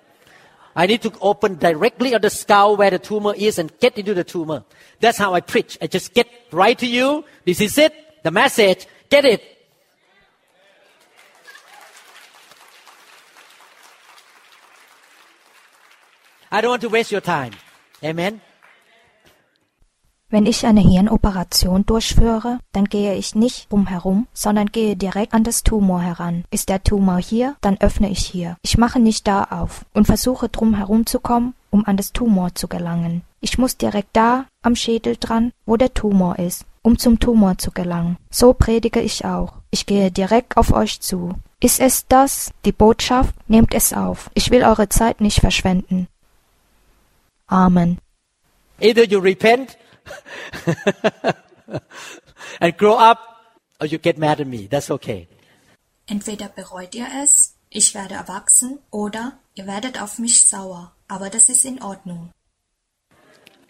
I 0.75 0.87
need 0.87 1.03
to 1.03 1.13
open 1.21 1.57
directly 1.57 2.15
on 2.15 2.23
the 2.23 2.31
skull 2.31 2.79
where 2.79 2.89
the 2.89 2.99
tumor 2.99 3.35
is 3.37 3.59
and 3.59 3.71
get 3.81 3.99
into 3.99 4.15
the 4.15 4.25
tumor. 4.25 4.65
That's 4.99 5.19
how 5.19 5.35
I 5.35 5.43
preach. 5.43 5.77
I 5.83 5.89
just 5.89 6.15
get 6.15 6.27
right 6.53 6.79
to 6.79 6.87
you. 6.87 7.27
This 7.45 7.61
is 7.61 7.77
it. 7.77 7.93
The 8.23 8.31
message. 8.31 8.87
Get 9.11 9.27
it. 9.27 9.43
I 16.51 16.63
don't 16.63 16.71
want 16.71 16.81
to 16.81 16.89
waste 16.89 17.13
your 17.13 17.21
time. 17.21 17.53
Amen. 18.03 18.41
Wenn 20.31 20.45
ich 20.45 20.67
eine 20.67 20.83
Hirnoperation 20.83 21.87
durchführe, 21.87 22.59
dann 22.73 22.85
gehe 22.85 23.15
ich 23.15 23.35
nicht 23.35 23.73
drumherum, 23.73 24.27
sondern 24.35 24.67
gehe 24.67 24.95
direkt 24.95 25.33
an 25.33 25.43
das 25.43 25.63
Tumor 25.63 26.03
heran. 26.03 26.45
Ist 26.51 26.69
der 26.69 26.83
Tumor 26.83 27.17
hier, 27.17 27.57
dann 27.63 27.81
öffne 27.81 28.11
ich 28.11 28.27
hier. 28.27 28.59
Ich 28.61 28.77
mache 28.77 29.01
nicht 29.01 29.27
da 29.27 29.45
auf 29.45 29.87
und 29.95 30.05
versuche 30.05 30.51
drumherum 30.51 31.07
zu 31.07 31.19
kommen, 31.19 31.55
um 31.71 31.87
an 31.87 31.97
das 31.97 32.13
Tumor 32.13 32.55
zu 32.55 32.69
gelangen. 32.69 33.23
Ich 33.41 33.57
muss 33.57 33.79
direkt 33.79 34.11
da 34.13 34.45
am 34.61 34.77
Schädel 34.77 35.17
dran, 35.19 35.53
wo 35.65 35.79
der 35.79 35.95
Tumor 35.95 36.39
ist, 36.39 36.67
um 36.83 36.99
zum 36.99 37.19
Tumor 37.21 37.57
zu 37.57 37.71
gelangen. 37.71 38.19
So 38.29 38.53
predige 38.53 39.01
ich 39.01 39.25
auch. 39.25 39.55
Ich 39.71 39.87
gehe 39.87 40.11
direkt 40.11 40.59
auf 40.59 40.75
euch 40.75 41.01
zu. 41.01 41.37
Ist 41.59 41.81
es 41.81 42.07
das, 42.07 42.51
die 42.67 42.73
Botschaft? 42.73 43.35
Nehmt 43.49 43.73
es 43.73 43.95
auf. 43.95 44.31
Ich 44.35 44.51
will 44.51 44.63
eure 44.63 44.91
Zeit 44.91 45.23
nicht 45.23 45.41
verschwenden. 45.41 46.07
Amen. 47.47 47.97
Either 48.79 49.05
you 49.05 49.21
repent 49.21 49.79
and 52.61 52.77
grow 52.77 52.95
up, 52.95 53.19
or 53.81 53.87
you 53.87 53.99
get 53.99 54.19
mad 54.19 54.41
at 54.41 54.47
me. 54.47 54.69
That's 54.69 54.91
okay. 54.91 55.29
Entweder 56.07 56.49
bereut 56.49 56.95
ihr 56.95 57.07
es, 57.23 57.55
ich 57.71 57.95
werde 57.95 58.15
erwachsen, 58.15 58.79
oder 58.91 59.39
ihr 59.55 59.67
werdet 59.67 60.01
auf 60.01 60.19
mich 60.19 60.41
sauer. 60.47 60.93
Aber 61.09 61.31
das 61.31 61.49
ist 61.49 61.65
in 61.65 61.83
Ordnung. 61.83 62.31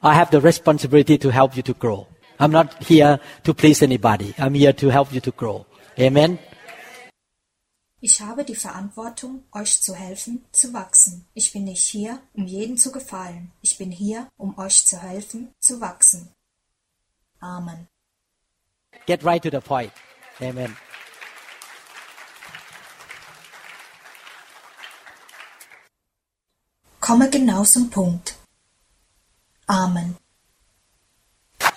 I 0.02 0.14
have 0.14 0.30
the 0.30 0.40
responsibility 0.40 1.18
to 1.18 1.30
help 1.30 1.56
you 1.56 1.62
to 1.62 1.74
grow. 1.74 2.06
I'm 2.38 2.52
not 2.52 2.82
here 2.84 3.18
to 3.42 3.52
please 3.52 3.82
anybody. 3.82 4.32
I'm 4.38 4.54
here 4.54 4.72
to 4.72 4.90
help 4.90 5.12
you 5.12 5.20
to 5.20 5.32
grow. 5.32 5.66
Amen. 5.98 6.38
Ich 8.00 8.20
habe 8.20 8.44
die 8.44 8.54
Verantwortung, 8.54 9.42
euch 9.52 9.82
zu 9.82 9.94
helfen, 9.94 10.44
zu 10.52 10.72
wachsen. 10.72 11.26
Ich 11.34 11.52
bin 11.52 11.64
nicht 11.64 11.84
hier, 11.84 12.20
um 12.32 12.46
jeden 12.46 12.76
zu 12.78 12.92
gefallen. 12.92 13.50
Ich 13.60 13.76
bin 13.76 13.90
hier, 13.90 14.28
um 14.36 14.56
euch 14.56 14.86
zu 14.86 15.02
helfen, 15.02 15.52
zu 15.58 15.80
wachsen. 15.80 16.32
Amen. 17.40 17.88
Get 19.06 19.24
right 19.24 19.42
to 19.42 19.50
the 19.50 19.60
point. 19.60 19.92
Amen. 20.40 20.76
Komme 27.00 27.28
genau 27.30 27.64
zum 27.64 27.90
Punkt. 27.90 28.36
Amen. 29.66 30.16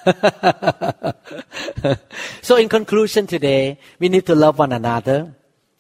So 2.43 2.57
in 2.57 2.69
conclusion 2.69 3.27
today, 3.27 3.77
we 3.99 4.10
need 4.10 4.26
to 4.26 4.35
love 4.35 4.60
one 4.60 4.73
another. 4.73 5.35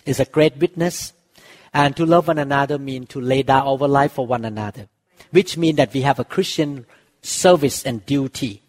It's 0.05 0.19
a 0.19 0.25
great 0.25 0.57
witness. 0.57 1.13
And 1.73 1.95
to 1.95 2.05
love 2.05 2.27
one 2.27 2.39
another 2.39 2.77
means 2.77 3.09
to 3.09 3.21
lay 3.21 3.43
down 3.43 3.65
our 3.65 3.87
life 3.87 4.13
for 4.13 4.27
one 4.27 4.43
another, 4.43 4.87
which 5.31 5.57
means 5.57 5.77
that 5.77 5.93
we 5.93 6.01
have 6.01 6.19
a 6.19 6.25
Christian 6.25 6.85
service 7.21 7.83
and 7.85 8.05
duty 8.05 8.61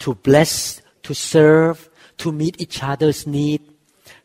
to 0.00 0.14
bless, 0.14 0.82
to 1.04 1.14
serve, 1.14 1.88
to 2.18 2.32
meet 2.32 2.60
each 2.60 2.82
other's 2.82 3.26
need, 3.26 3.62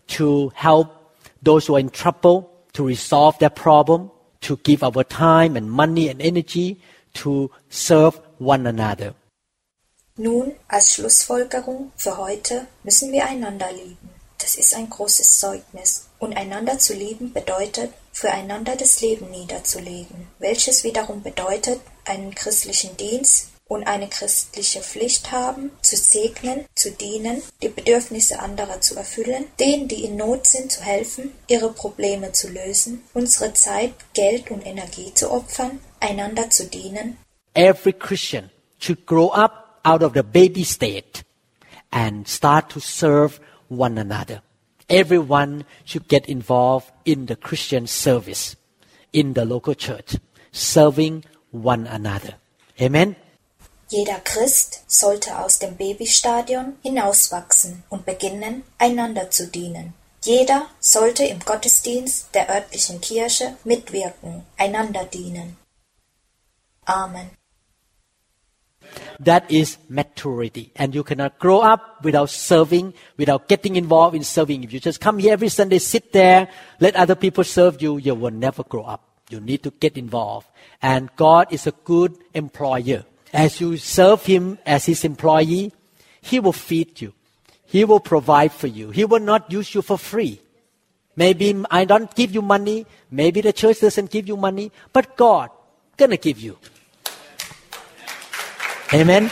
to 0.07 0.51
help 0.55 1.15
those 1.41 1.67
who 1.67 1.75
are 1.75 1.79
in 1.79 1.89
trouble, 1.89 2.51
to 2.73 2.85
resolve 2.85 3.39
their 3.39 3.49
problem, 3.49 4.11
to 4.41 4.57
give 4.57 4.83
our 4.83 5.03
time 5.03 5.55
and 5.55 5.71
money 5.71 6.09
and 6.09 6.21
energy 6.21 6.81
to 7.13 7.49
serve 7.69 8.19
one 8.37 8.67
another. 8.67 9.13
Nun, 10.17 10.53
als 10.67 10.95
Schlussfolgerung 10.95 11.93
für 11.95 12.17
heute 12.17 12.67
müssen 12.83 13.11
wir 13.13 13.25
einander 13.25 13.71
lieben. 13.71 14.09
Das 14.37 14.55
ist 14.55 14.75
ein 14.75 14.89
großes 14.89 15.39
Zeugnis. 15.39 16.08
Und 16.19 16.35
einander 16.35 16.77
zu 16.77 16.93
lieben 16.93 17.33
bedeutet, 17.33 17.91
füreinander 18.11 18.75
das 18.75 19.01
Leben 19.01 19.31
niederzulegen, 19.31 20.27
welches 20.37 20.83
wiederum 20.83 21.23
bedeutet, 21.23 21.79
einen 22.05 22.35
christlichen 22.35 22.97
Dienst 22.97 23.49
und 23.69 23.87
eine 23.87 24.09
christliche 24.09 24.81
Pflicht 24.81 25.31
haben, 25.31 25.71
zu 25.81 25.95
segnen, 25.95 26.65
zu 26.75 26.91
dienen, 26.91 27.41
die 27.61 27.69
Bedürfnisse 27.69 28.39
anderer 28.39 28.81
zu 28.81 28.95
erfüllen, 28.95 29.45
denen, 29.59 29.87
die 29.87 30.03
in 30.03 30.17
Not 30.17 30.47
sind, 30.47 30.71
zu 30.71 30.81
helfen, 30.81 31.31
ihre 31.47 31.71
Probleme 31.71 32.31
zu 32.33 32.49
lösen, 32.49 33.03
unsere 33.13 33.53
Zeit, 33.53 33.93
Geld 34.13 34.51
und 34.51 34.65
Energie 34.65 35.13
zu 35.13 35.31
opfern, 35.31 35.79
einander 35.99 36.49
zu 36.49 36.65
dienen. 36.65 37.17
Every 37.53 37.93
Christian 37.93 38.49
should 38.79 39.05
grow 39.05 39.31
up 39.31 39.79
out 39.83 40.03
of 40.03 40.13
the 40.13 40.23
baby 40.23 40.63
state 40.63 41.23
and 41.91 42.27
start 42.27 42.69
to 42.69 42.79
serve 42.79 43.39
one 43.69 43.99
another. 43.99 44.41
Everyone 44.89 45.65
should 45.85 46.07
get 46.07 46.27
involved 46.27 46.91
in 47.05 47.27
the 47.27 47.35
Christian 47.35 47.85
service 47.87 48.55
in 49.13 49.33
the 49.33 49.45
local 49.45 49.75
church, 49.75 50.17
serving 50.51 51.25
one 51.51 51.87
another. 51.87 52.35
Amen. 52.81 53.15
Jeder 53.89 54.19
Christ 54.23 54.83
sollte 54.87 55.39
aus 55.39 55.59
dem 55.59 55.75
Babystadion 55.75 56.77
hinauswachsen 56.83 57.83
und 57.89 58.05
beginnen, 58.05 58.63
einander 58.77 59.31
zu 59.31 59.47
dienen. 59.47 59.93
Jeder 60.23 60.67
sollte 60.79 61.23
im 61.25 61.39
Gottesdienst 61.39 62.35
der 62.35 62.49
örtlichen 62.49 63.01
Kirche 63.01 63.57
mitwirken, 63.63 64.45
einander 64.57 65.05
dienen. 65.05 65.57
Amen. 66.85 67.38
That 69.19 69.49
is 69.51 69.77
maturity. 69.89 70.71
And 70.75 70.95
you 70.95 71.03
cannot 71.03 71.39
grow 71.39 71.59
up 71.59 72.03
without 72.03 72.29
serving, 72.29 72.93
without 73.17 73.47
getting 73.47 73.75
involved 73.75 74.15
in 74.15 74.23
serving. 74.23 74.63
If 74.63 74.73
you 74.73 74.79
just 74.79 75.01
come 75.01 75.19
here 75.19 75.33
every 75.33 75.49
Sunday, 75.49 75.79
sit 75.79 76.13
there, 76.13 76.49
let 76.79 76.95
other 76.95 77.15
people 77.15 77.43
serve 77.43 77.81
you, 77.81 77.97
you 77.97 78.15
will 78.15 78.31
never 78.31 78.63
grow 78.63 78.83
up. 78.83 79.03
You 79.29 79.39
need 79.39 79.63
to 79.63 79.71
get 79.71 79.97
involved. 79.97 80.47
And 80.81 81.09
God 81.15 81.51
is 81.51 81.67
a 81.67 81.71
good 81.83 82.17
employer. 82.33 83.05
As 83.33 83.61
you 83.61 83.77
serve 83.77 84.25
Him 84.25 84.57
as 84.65 84.85
His 84.85 85.05
employee, 85.05 85.71
He 86.21 86.39
will 86.39 86.53
feed 86.53 87.01
you. 87.01 87.13
He 87.65 87.85
will 87.85 87.99
provide 87.99 88.51
for 88.51 88.67
you. 88.67 88.89
He 88.89 89.05
will 89.05 89.19
not 89.19 89.51
use 89.51 89.75
you 89.75 89.83
for 89.83 89.97
free. 89.97 90.41
Maybe 91.15 91.53
I 91.69 91.85
don't 91.85 92.13
give 92.15 92.33
you 92.33 92.41
money. 92.41 92.87
Maybe 93.11 93.41
the 93.41 93.53
church 93.53 93.81
doesn't 93.81 94.09
give 94.09 94.27
you 94.27 94.37
money, 94.37 94.71
but 94.93 95.15
God 95.15 95.51
gonna 95.97 96.17
give 96.17 96.39
you. 96.39 96.57
Amen. 98.91 99.31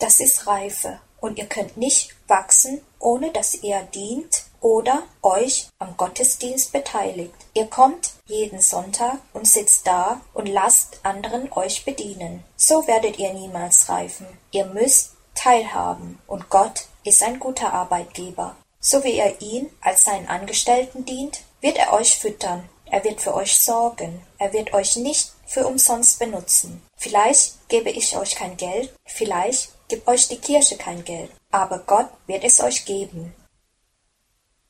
Das 0.00 0.18
ist 0.18 0.48
Reife 0.48 0.98
und 1.20 1.38
ihr 1.38 1.46
könnt 1.46 1.76
nicht 1.76 2.16
wachsen, 2.26 2.80
ohne 2.98 3.30
dass 3.30 3.54
ihr 3.54 3.80
dient 3.94 4.42
oder 4.60 5.04
euch 5.22 5.68
am 5.78 5.96
Gottesdienst 5.96 6.72
beteiligt. 6.72 7.34
Ihr 7.54 7.66
kommt 7.66 8.10
jeden 8.26 8.60
Sonntag 8.60 9.18
und 9.32 9.46
sitzt 9.46 9.86
da 9.86 10.20
und 10.32 10.48
lasst 10.48 10.98
anderen 11.04 11.52
euch 11.52 11.84
bedienen. 11.84 12.42
So 12.56 12.88
werdet 12.88 13.16
ihr 13.20 13.32
niemals 13.32 13.88
reifen. 13.88 14.26
Ihr 14.50 14.66
müsst 14.66 15.12
teilhaben 15.36 16.18
und 16.26 16.50
Gott 16.50 16.86
ist 17.04 17.22
ein 17.22 17.38
guter 17.38 17.72
Arbeitgeber. 17.72 18.56
So 18.80 19.04
wie 19.04 19.16
ihr 19.16 19.40
ihn 19.40 19.70
als 19.80 20.02
seinen 20.02 20.26
Angestellten 20.26 21.04
dient, 21.04 21.42
wird 21.60 21.78
er 21.78 21.92
euch 21.92 22.18
füttern. 22.18 22.68
Er 22.94 23.02
wird 23.02 23.20
für 23.20 23.34
euch 23.34 23.58
sorgen. 23.58 24.20
Er 24.38 24.52
wird 24.52 24.72
euch 24.72 24.94
nicht 24.94 25.32
für 25.46 25.66
umsonst 25.66 26.20
benutzen. 26.20 26.80
Vielleicht 26.96 27.68
gebe 27.68 27.90
ich 27.90 28.16
euch 28.16 28.36
kein 28.36 28.56
Geld, 28.56 28.94
vielleicht 29.04 29.72
gibt 29.88 30.06
euch 30.06 30.28
die 30.28 30.38
Kirche 30.38 30.76
kein 30.76 31.02
Geld, 31.02 31.32
aber 31.50 31.80
Gott 31.80 32.08
wird 32.28 32.44
es 32.44 32.60
euch 32.60 32.84
geben. 32.84 33.34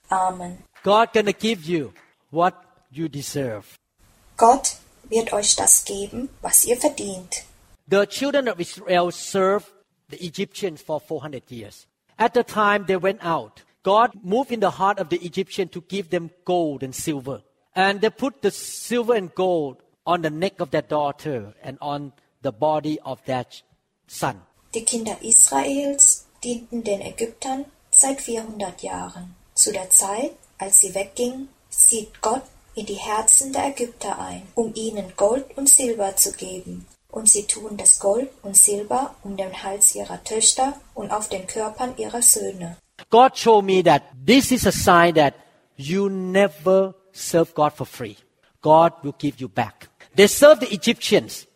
Amen. 0.09 0.65
God 0.83 1.13
gonna 1.13 1.33
give 1.33 1.71
you 1.71 1.93
what 2.31 2.55
you 2.91 3.09
deserve. 3.09 3.67
Gott 4.39 4.77
wird 5.11 5.35
euch 5.35 5.55
das 5.55 5.85
geben, 5.85 6.31
was 6.41 6.65
ihr 6.65 6.79
verdient. 6.79 7.45
The 7.91 8.07
children 8.07 8.49
of 8.49 8.59
Israel 8.59 9.13
served 9.13 9.67
the 10.09 10.27
Egyptians 10.27 10.81
for 10.81 10.99
400 10.99 11.51
years. 11.51 11.87
At 12.17 12.33
the 12.33 12.43
time 12.43 12.87
they 12.87 12.97
went 12.97 13.23
out, 13.23 13.65
God 13.83 14.13
moved 14.23 14.51
in 14.51 14.61
the 14.61 14.79
heart 14.79 14.99
of 14.99 15.11
the 15.11 15.23
Egyptian 15.23 15.69
to 15.73 15.83
give 15.83 16.09
them 16.09 16.31
gold 16.47 16.83
and 16.83 16.95
silver. 16.95 17.43
And 17.75 18.01
they 18.01 18.11
put 18.11 18.43
the 18.43 18.51
silver 18.51 19.15
and 19.15 19.35
gold 19.35 19.79
on 20.07 20.23
the 20.23 20.31
neck 20.31 20.61
of 20.61 20.71
their 20.71 20.83
daughter 20.83 21.55
and 21.63 21.77
on 21.81 22.13
the 22.43 22.53
body 22.53 23.01
of 23.05 23.25
their 23.25 23.45
son. 24.07 24.43
Die 24.75 24.85
Kinder 24.85 25.17
Israels 25.23 26.27
dienten 26.43 26.85
den 26.85 27.01
Ägyptern 27.01 27.65
seit 27.91 28.21
400 28.21 28.83
Jahren. 28.83 29.35
Zu 29.55 29.73
der 29.73 29.91
Zeit, 29.91 30.33
als 30.59 30.81
sie 30.81 30.95
weggingen, 30.95 31.49
sieht 31.69 32.21
Gott 32.21 32.43
in 32.75 32.87
die 32.87 32.95
Herzen 32.95 33.53
der 33.53 33.69
Ägypter 33.69 34.19
ein, 34.19 34.43
um 34.55 34.75
ihnen 34.75 35.13
Gold 35.17 35.57
und 35.57 35.69
Silber 35.69 36.17
zu 36.17 36.33
geben. 36.33 36.87
Und 37.11 37.29
sie 37.29 37.45
tun 37.45 37.77
das 37.77 38.01
Gold 38.01 38.31
und 38.43 38.57
Silber 38.57 39.15
um 39.23 39.37
den 39.37 39.63
Hals 39.63 39.95
ihrer 39.95 40.23
Töchter 40.25 40.75
und 40.95 41.13
auf 41.13 41.29
den 41.29 41.47
Körpern 41.47 41.95
ihrer 41.97 42.23
Söhne. 42.23 42.77
God 43.11 43.37
showed 43.37 43.65
me 43.65 43.83
that 43.83 44.03
this 44.27 44.51
is 44.51 44.67
a 44.67 44.73
sign 44.73 45.15
that 45.15 45.35
you 45.77 46.09
never 46.09 46.95
serve 47.15 47.55
God 47.55 47.73
for 47.73 47.87
free. 47.87 48.19
God 48.61 48.93
will 49.03 49.15
give 49.19 49.41
you 49.41 49.49
back. 49.49 49.89
They 50.15 50.27
served 50.27 50.63
the 50.63 50.73
Egyptians, 50.73 51.47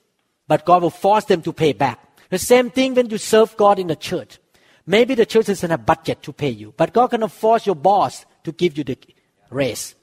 but 0.46 0.64
God 0.64 0.82
will 0.82 0.90
force 0.90 1.24
them 1.24 1.42
to 1.42 1.52
pay 1.52 1.72
back. 1.72 1.98
The 2.30 2.38
same 2.38 2.70
thing 2.70 2.94
when 2.94 3.10
you 3.10 3.18
serve 3.18 3.56
God 3.56 3.78
in 3.78 3.86
the 3.86 3.96
church. 3.96 4.38
Maybe 4.86 5.14
the 5.14 5.26
church 5.26 5.46
doesn't 5.46 5.70
have 5.70 5.84
budget 5.84 6.22
to 6.22 6.32
pay 6.32 6.50
you, 6.50 6.72
but 6.76 6.92
God 6.92 7.08
cannot 7.08 7.32
force 7.32 7.66
your 7.66 7.76
boss 7.76 8.24
to 8.44 8.52
give 8.52 8.78
you 8.78 8.84
the 8.84 8.96
raise. 9.50 9.94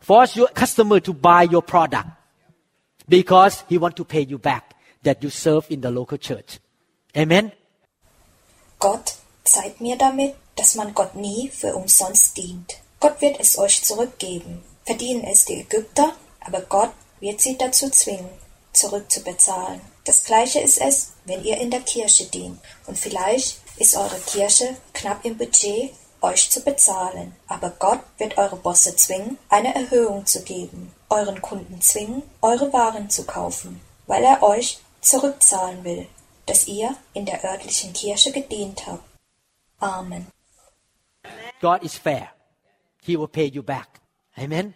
Force 0.00 0.36
your 0.36 0.48
customer 0.48 0.98
to 1.00 1.12
buy 1.12 1.44
your 1.44 1.62
product 1.62 2.08
because 3.08 3.64
he 3.68 3.78
want 3.78 3.96
to 3.96 4.04
pay 4.04 4.22
you 4.22 4.38
back 4.38 4.74
that 5.02 5.22
you 5.22 5.30
serve 5.30 5.66
in 5.70 5.80
the 5.80 5.90
local 5.90 6.18
church. 6.18 6.58
Amen. 7.16 7.52
Gott 8.78 9.14
zeigt 9.44 9.80
mir 9.80 9.96
damit, 9.96 10.34
dass 10.56 10.74
man 10.74 10.92
Gott 10.94 11.14
nie 11.14 11.48
für 11.50 11.74
umsonst 11.74 12.36
dient. 12.36 12.81
Gott 13.02 13.20
wird 13.20 13.40
es 13.40 13.58
euch 13.58 13.82
zurückgeben. 13.82 14.62
Verdienen 14.84 15.24
es 15.24 15.44
die 15.44 15.60
Ägypter, 15.60 16.12
aber 16.38 16.60
Gott 16.60 16.92
wird 17.18 17.40
sie 17.40 17.58
dazu 17.58 17.90
zwingen, 17.90 18.30
zurückzubezahlen. 18.72 19.80
Das 20.04 20.22
gleiche 20.22 20.60
ist 20.60 20.80
es, 20.80 21.12
wenn 21.24 21.42
ihr 21.42 21.58
in 21.58 21.72
der 21.72 21.80
Kirche 21.80 22.26
dient. 22.26 22.60
Und 22.86 22.96
vielleicht 22.96 23.58
ist 23.76 23.96
eure 23.96 24.20
Kirche 24.20 24.76
knapp 24.92 25.24
im 25.24 25.36
Budget, 25.36 25.92
euch 26.20 26.48
zu 26.48 26.60
bezahlen, 26.60 27.34
aber 27.48 27.70
Gott 27.70 27.98
wird 28.18 28.38
eure 28.38 28.54
Bosse 28.54 28.94
zwingen, 28.94 29.36
eine 29.48 29.74
Erhöhung 29.74 30.24
zu 30.24 30.44
geben, 30.44 30.94
euren 31.08 31.42
Kunden 31.42 31.80
zwingen, 31.80 32.22
eure 32.40 32.72
Waren 32.72 33.10
zu 33.10 33.24
kaufen, 33.24 33.80
weil 34.06 34.22
er 34.22 34.44
euch 34.44 34.78
zurückzahlen 35.00 35.82
will, 35.82 36.06
dass 36.46 36.68
ihr 36.68 36.94
in 37.14 37.26
der 37.26 37.44
örtlichen 37.44 37.92
Kirche 37.92 38.30
gedient 38.30 38.86
habt. 38.86 39.02
Amen. 39.80 40.28
God 41.60 41.82
is 41.82 41.96
fair. 41.96 42.30
He 43.04 43.16
will 43.16 43.28
pay 43.28 43.46
you 43.46 43.62
back. 43.62 44.00
Amen. 44.36 44.74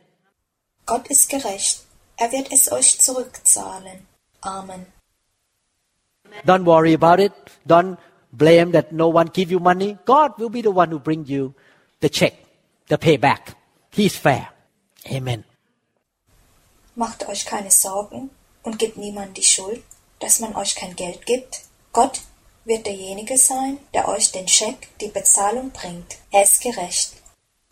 Gott 0.84 1.06
ist 1.08 1.28
gerecht. 1.28 1.84
Er 2.16 2.32
wird 2.32 2.52
es 2.52 2.70
euch 2.70 2.98
zurückzahlen. 3.00 4.06
Amen. 4.40 4.86
Don't 6.44 6.64
worry 6.64 6.94
about 6.94 7.22
it. 7.22 7.32
Don't 7.66 7.98
blame 8.32 8.72
that 8.72 8.92
no 8.92 9.08
one 9.08 9.30
give 9.32 9.50
you 9.50 9.60
money. 9.60 9.96
God 10.04 10.38
will 10.38 10.50
be 10.50 10.62
the 10.62 10.70
one 10.70 10.90
who 10.90 10.98
bring 10.98 11.24
you 11.26 11.54
the 12.00 12.08
check, 12.08 12.34
the 12.88 12.98
payback. 12.98 13.54
He 13.90 14.06
is 14.06 14.16
fair. 14.16 14.48
Amen. 15.10 15.44
Macht 16.94 17.28
euch 17.28 17.44
keine 17.44 17.70
Sorgen 17.70 18.30
und 18.62 18.78
gebt 18.78 18.96
niemand 18.96 19.36
die 19.36 19.42
Schuld, 19.42 19.82
dass 20.18 20.40
man 20.40 20.56
euch 20.56 20.74
kein 20.74 20.96
Geld 20.96 21.26
gibt. 21.26 21.62
Gott 21.92 22.20
wird 22.64 22.86
derjenige 22.86 23.38
sein, 23.38 23.78
der 23.94 24.08
euch 24.08 24.32
den 24.32 24.48
Scheck, 24.48 24.88
die 25.00 25.08
Bezahlung 25.08 25.70
bringt. 25.70 26.16
Er 26.30 26.42
ist 26.42 26.60
gerecht. 26.60 27.15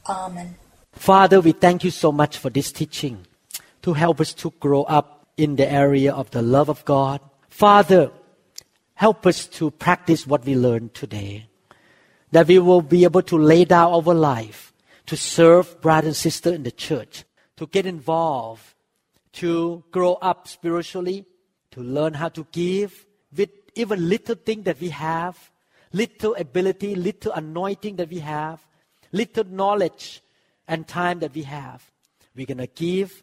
Amen. 0.08 0.56
Father, 0.92 1.40
we 1.40 1.52
thank 1.52 1.84
you 1.84 1.90
so 1.90 2.12
much 2.12 2.38
for 2.38 2.50
this 2.50 2.70
teaching 2.70 3.26
to 3.82 3.94
help 3.94 4.20
us 4.20 4.32
to 4.34 4.50
grow 4.60 4.82
up 4.84 5.28
in 5.36 5.56
the 5.56 5.70
area 5.70 6.12
of 6.12 6.30
the 6.30 6.42
love 6.42 6.68
of 6.68 6.84
God. 6.84 7.20
Father, 7.48 8.10
help 8.94 9.26
us 9.26 9.46
to 9.46 9.70
practice 9.70 10.26
what 10.26 10.44
we 10.44 10.54
learned 10.54 10.94
today. 10.94 11.48
That 12.30 12.48
we 12.48 12.58
will 12.58 12.82
be 12.82 13.04
able 13.04 13.22
to 13.22 13.38
lay 13.38 13.64
down 13.64 13.92
our 13.92 14.14
life 14.14 14.72
to 15.06 15.16
serve 15.16 15.80
brother 15.80 16.08
and 16.08 16.16
sister 16.16 16.52
in 16.52 16.62
the 16.62 16.70
church, 16.70 17.24
to 17.56 17.66
get 17.66 17.86
involved, 17.86 18.74
to 19.32 19.84
grow 19.90 20.14
up 20.14 20.48
spiritually, 20.48 21.24
to 21.72 21.80
learn 21.80 22.14
how 22.14 22.28
to 22.28 22.46
give 22.52 23.06
with 23.36 23.50
even 23.74 24.08
little 24.08 24.36
thing 24.36 24.62
that 24.62 24.80
we 24.80 24.90
have, 24.90 25.50
little 25.92 26.34
ability, 26.36 26.94
little 26.94 27.32
anointing 27.32 27.96
that 27.96 28.08
we 28.08 28.20
have, 28.20 28.64
little 29.14 29.44
knowledge 29.44 30.20
and 30.68 30.86
time 30.86 31.20
that 31.20 31.34
we 31.34 31.42
have. 31.44 31.90
We're 32.34 32.46
going 32.46 32.58
to 32.58 32.66
give 32.66 33.22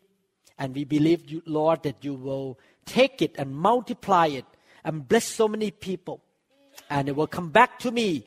and 0.58 0.74
we 0.74 0.86
believe 0.86 1.30
you, 1.30 1.44
Lord, 1.46 1.84
that 1.84 2.04
you 2.04 2.14
will 2.14 2.58
take 2.86 3.22
it 3.22 3.36
and 3.38 3.54
multiply 3.56 4.28
it 4.28 4.46
and 4.84 5.08
bless 5.08 5.26
so 5.26 5.48
many 5.48 5.70
people. 5.70 6.22
And 6.90 7.10
it 7.10 7.16
will 7.16 7.28
come 7.28 7.50
back 7.50 7.80
to 7.80 7.92
me 7.92 8.26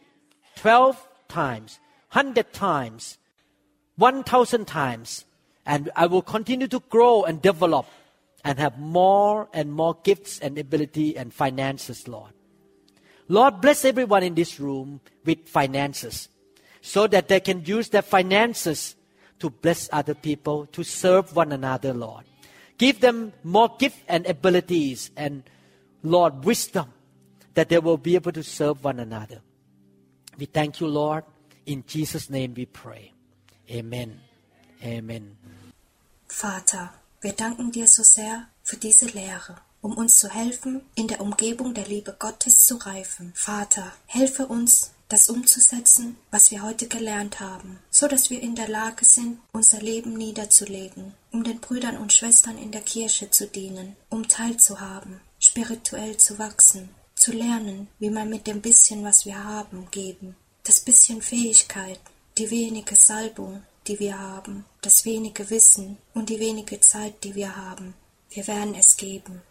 12 0.57 1.09
times, 1.29 1.81
100 2.13 2.53
times, 2.53 3.19
1,000 3.97 4.67
times. 4.67 5.25
And 5.65 5.91
I 5.97 6.07
will 6.07 6.23
continue 6.23 6.69
to 6.69 6.81
grow 6.91 7.25
and 7.25 7.41
develop 7.41 7.87
and 8.45 8.59
have 8.59 8.79
more 8.79 9.49
and 9.55 9.73
more 9.73 9.97
gifts 10.03 10.39
and 10.39 10.59
ability 10.59 11.17
and 11.17 11.33
finances, 11.33 12.07
Lord. 12.07 12.33
Lord, 13.29 13.63
bless 13.63 13.87
everyone 13.87 14.23
in 14.23 14.35
this 14.35 14.61
room 14.61 15.01
with 15.25 15.49
finances 15.49 16.29
so 16.85 17.07
that 17.07 17.29
they 17.29 17.41
can 17.41 17.65
use 17.65 17.89
their 17.89 18.03
finances 18.03 18.95
to 19.39 19.49
bless 19.49 19.89
other 19.91 20.13
people, 20.13 20.67
to 20.67 20.85
serve 20.85 21.35
one 21.35 21.51
another, 21.51 21.95
Lord. 21.95 22.25
Give 22.77 23.01
them 23.01 23.33
more 23.43 23.75
gift 23.79 23.97
and 24.07 24.27
abilities 24.27 25.11
and, 25.17 25.45
Lord, 26.03 26.45
wisdom 26.45 26.93
that 27.55 27.71
they 27.71 27.79
will 27.79 27.97
be 27.97 28.17
able 28.17 28.33
to 28.33 28.43
serve 28.43 28.85
one 28.85 29.01
another. 29.01 29.41
We 30.39 30.45
thank 30.45 30.81
you, 30.81 30.87
Lord. 30.87 31.25
In 31.65 31.85
Jesus' 31.87 32.29
name 32.29 32.53
we 32.55 32.67
pray. 32.67 33.13
Amen. 33.71 34.21
Amen. 34.85 35.39
Vater, 36.29 36.93
wir 37.23 37.33
danken 37.33 37.73
dir 37.73 37.89
so 37.89 38.03
sehr 38.03 38.49
für 38.63 38.77
diese 38.77 39.07
Lehre, 39.07 39.57
um 39.81 39.97
uns 39.97 40.19
zu 40.19 40.29
helfen, 40.29 40.83
in 40.95 41.09
der 41.09 41.23
Umgebung 41.23 41.73
der 41.73 41.87
Liebe 41.87 42.15
Gottes 42.19 42.67
zu 42.67 42.77
reifen. 42.77 43.33
Vater, 43.35 43.93
helfe 44.07 44.47
uns, 44.47 44.94
das 45.15 45.29
umzusetzen, 45.29 46.17
was 46.33 46.51
wir 46.51 46.65
heute 46.65 46.89
gelernt 46.89 47.39
haben, 47.39 47.79
so 47.89 48.09
dass 48.09 48.31
wir 48.31 48.43
in 48.43 48.57
der 48.57 48.67
Lage 48.67 49.05
sind, 49.05 49.39
unser 49.53 49.81
Leben 49.81 50.15
niederzulegen, 50.15 51.15
um 51.31 51.45
den 51.45 51.61
Brüdern 51.61 51.99
und 51.99 52.13
Schwestern 52.13 52.59
in 52.59 52.73
der 52.73 52.81
Kirche 52.81 53.31
zu 53.31 53.47
dienen, 53.47 53.95
um 54.11 54.27
teilzuhaben, 54.27 55.21
spirituell 55.39 56.17
zu 56.17 56.41
wachsen, 56.41 56.89
zu 57.15 57.31
lernen, 57.31 57.87
wie 58.01 58.11
man 58.11 58.29
mit 58.29 58.49
dem 58.49 58.61
bisschen, 58.61 59.05
was 59.05 59.25
wir 59.25 59.45
haben, 59.45 59.87
geben, 59.93 60.35
das 60.65 60.81
bisschen 60.81 61.23
Fähigkeit, 61.23 62.01
die 62.37 62.51
wenige 62.51 62.97
Salbung, 62.97 63.63
die 63.87 64.01
wir 64.01 64.19
haben, 64.19 64.65
das 64.81 65.05
wenige 65.05 65.49
Wissen 65.49 65.97
und 66.13 66.29
die 66.29 66.41
wenige 66.41 66.81
Zeit, 66.81 67.23
die 67.23 67.37
wir 67.37 67.55
haben. 67.55 67.95
Wir 68.31 68.49
werden 68.49 68.75
es 68.75 68.97
geben. 68.97 69.43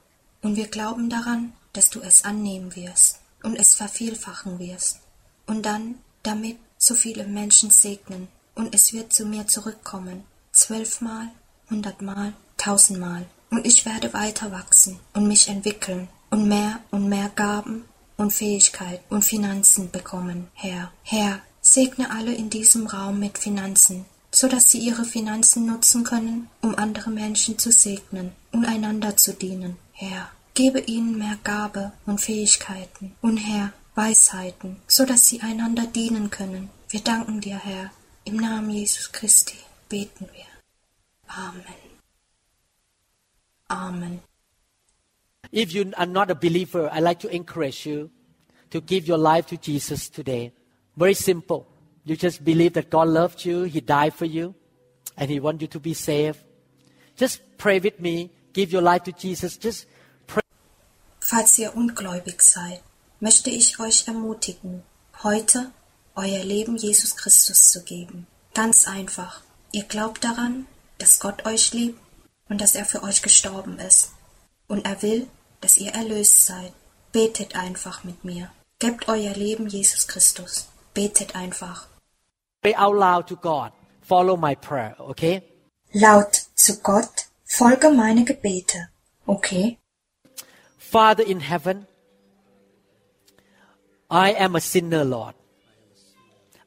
Und 0.42 0.58
wir 0.58 0.68
glauben 0.68 1.10
daran, 1.10 1.54
dass 1.72 1.90
du 1.90 2.02
es 2.02 2.26
annehmen 2.26 2.76
wirst 2.76 3.20
und 3.44 3.56
es 3.56 3.76
vervielfachen 3.76 4.60
wirst. 4.60 5.03
Und 5.54 5.68
dann 5.68 6.00
damit 6.24 6.58
so 6.80 6.96
viele 6.96 7.28
Menschen 7.28 7.70
segnen. 7.70 8.28
Und 8.56 8.74
es 8.74 8.92
wird 8.92 9.14
zu 9.14 9.24
mir 9.24 9.46
zurückkommen. 9.46 10.24
Zwölfmal, 10.52 11.30
hundertmal, 11.70 12.34
tausendmal. 12.58 13.28
Und 13.52 13.68
ich 13.68 13.86
werde 13.86 14.14
weiter 14.14 14.52
wachsen 14.52 15.00
und 15.14 15.28
mich 15.28 15.50
entwickeln 15.50 16.08
und 16.32 16.48
mehr 16.48 16.80
und 16.90 17.08
mehr 17.08 17.30
Gaben 17.36 17.86
und 18.18 18.34
Fähigkeit 18.34 19.02
und 19.12 19.24
Finanzen 19.26 19.92
bekommen, 19.92 20.48
Herr. 20.56 20.92
Herr, 21.04 21.40
segne 21.62 22.10
alle 22.10 22.34
in 22.34 22.50
diesem 22.50 22.88
Raum 22.88 23.20
mit 23.20 23.38
Finanzen, 23.38 24.06
so 24.32 24.48
dass 24.48 24.72
sie 24.72 24.80
ihre 24.80 25.06
Finanzen 25.06 25.68
nutzen 25.68 26.04
können, 26.04 26.50
um 26.64 26.74
andere 26.74 27.12
Menschen 27.12 27.60
zu 27.60 27.72
segnen 27.72 28.32
und 28.52 28.66
einander 28.66 29.18
zu 29.18 29.34
dienen. 29.34 29.78
Herr, 29.92 30.32
gebe 30.56 30.80
ihnen 30.80 31.20
mehr 31.20 31.38
Gabe 31.44 31.92
und 32.08 32.22
Fähigkeiten 32.22 33.14
und 33.22 33.38
Herr, 33.38 33.72
Weisheiten, 33.96 34.78
so 34.88 35.06
dass 35.06 35.28
sie 35.28 35.42
einander 35.42 35.86
dienen 35.86 36.30
können. 36.30 36.70
Wir 36.90 37.02
danken 37.02 37.42
dir, 37.42 37.58
Herr. 37.58 37.92
Im 38.26 38.38
Namen 38.38 38.70
Jesus 38.70 39.12
Christi 39.12 39.58
beten 39.90 40.28
wir. 40.34 40.46
Amen. 41.28 41.64
Amen. 43.70 44.22
If 45.52 45.72
you 45.72 45.92
are 45.98 46.08
not 46.08 46.32
a 46.32 46.36
believer, 46.36 46.90
I'd 46.92 47.04
like 47.04 47.20
to 47.20 47.30
encourage 47.30 47.86
you 47.86 48.10
to 48.72 48.82
give 48.82 49.08
your 49.08 49.20
life 49.20 49.46
to 49.48 49.58
Jesus 49.58 50.10
today. 50.10 50.52
Very 50.96 51.14
simple. 51.14 51.68
You 52.06 52.16
just 52.16 52.44
believe 52.44 52.74
that 52.74 52.90
God 52.90 53.08
loved 53.08 53.46
you, 53.46 53.64
He 53.64 53.82
died 53.82 54.14
for 54.14 54.26
you, 54.26 54.56
and 55.18 55.30
He 55.30 55.40
wants 55.40 55.62
you 55.62 55.68
to 55.68 55.80
be 55.80 55.94
saved. 55.94 56.40
Just 57.16 57.42
pray 57.58 57.80
with 57.80 58.00
me. 58.00 58.32
Give 58.52 58.72
your 58.72 58.82
life 58.82 59.04
to 59.04 59.12
Jesus. 59.12 59.58
Just 59.58 59.86
pray. 60.28 60.42
Falls 61.20 61.58
ihr 61.58 61.76
ungläubig 61.76 62.42
seid, 62.42 62.82
möchte 63.24 63.50
ich 63.50 63.80
euch 63.80 64.06
ermutigen, 64.10 64.84
heute 65.24 65.72
euer 66.14 66.44
Leben 66.44 66.76
Jesus 66.76 67.16
Christus 67.16 67.70
zu 67.70 67.82
geben. 67.86 68.28
Ganz 68.54 68.86
einfach. 68.86 69.40
Ihr 69.72 69.84
glaubt 69.84 70.26
daran, 70.26 70.68
dass 70.98 71.22
Gott 71.22 71.46
euch 71.46 71.72
liebt 71.72 72.02
und 72.50 72.60
dass 72.60 72.76
er 72.76 72.84
für 72.84 73.02
euch 73.02 73.22
gestorben 73.22 73.80
ist. 73.80 74.12
Und 74.68 74.86
er 74.86 75.02
will, 75.02 75.30
dass 75.62 75.78
ihr 75.78 75.94
erlöst 75.94 76.46
seid. 76.46 76.74
Betet 77.14 77.56
einfach 77.56 78.04
mit 78.04 78.26
mir. 78.26 78.52
Gebt 78.80 79.08
euer 79.08 79.34
Leben 79.34 79.68
Jesus 79.68 80.06
Christus. 80.06 80.68
Betet 80.94 81.34
einfach. 81.34 81.88
Pray 82.62 82.76
out 82.76 82.96
loud 82.96 83.28
to 83.28 83.38
God. 83.38 83.72
Follow 84.02 84.36
my 84.36 84.54
prayer, 84.54 84.96
okay? 85.00 85.42
Laut 85.94 86.42
zu 86.56 86.82
Gott, 86.82 87.30
folge 87.46 87.90
meine 87.90 88.26
Gebete. 88.26 88.90
Okay? 89.26 89.78
Father 90.78 91.26
in 91.26 91.40
heaven, 91.40 91.88
I 94.14 94.34
am 94.34 94.56
a 94.56 94.62
sinner, 94.62 95.04
Lord. 95.04 95.34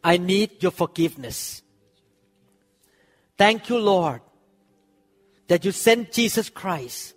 I 0.02 0.16
need 0.16 0.60
your 0.64 0.72
forgiveness. 0.72 1.62
Thank 3.38 3.68
you, 3.68 3.78
Lord, 3.78 4.20
that 5.46 5.64
you 5.64 5.70
sent 5.70 6.10
Jesus 6.10 6.50
Christ, 6.50 7.14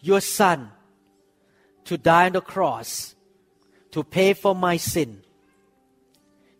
your 0.00 0.22
Son, 0.22 0.70
to 1.84 1.98
die 1.98 2.26
on 2.26 2.32
the 2.32 2.40
cross 2.40 3.14
to 3.90 4.02
pay 4.02 4.32
for 4.32 4.54
my 4.54 4.78
sin. 4.78 5.22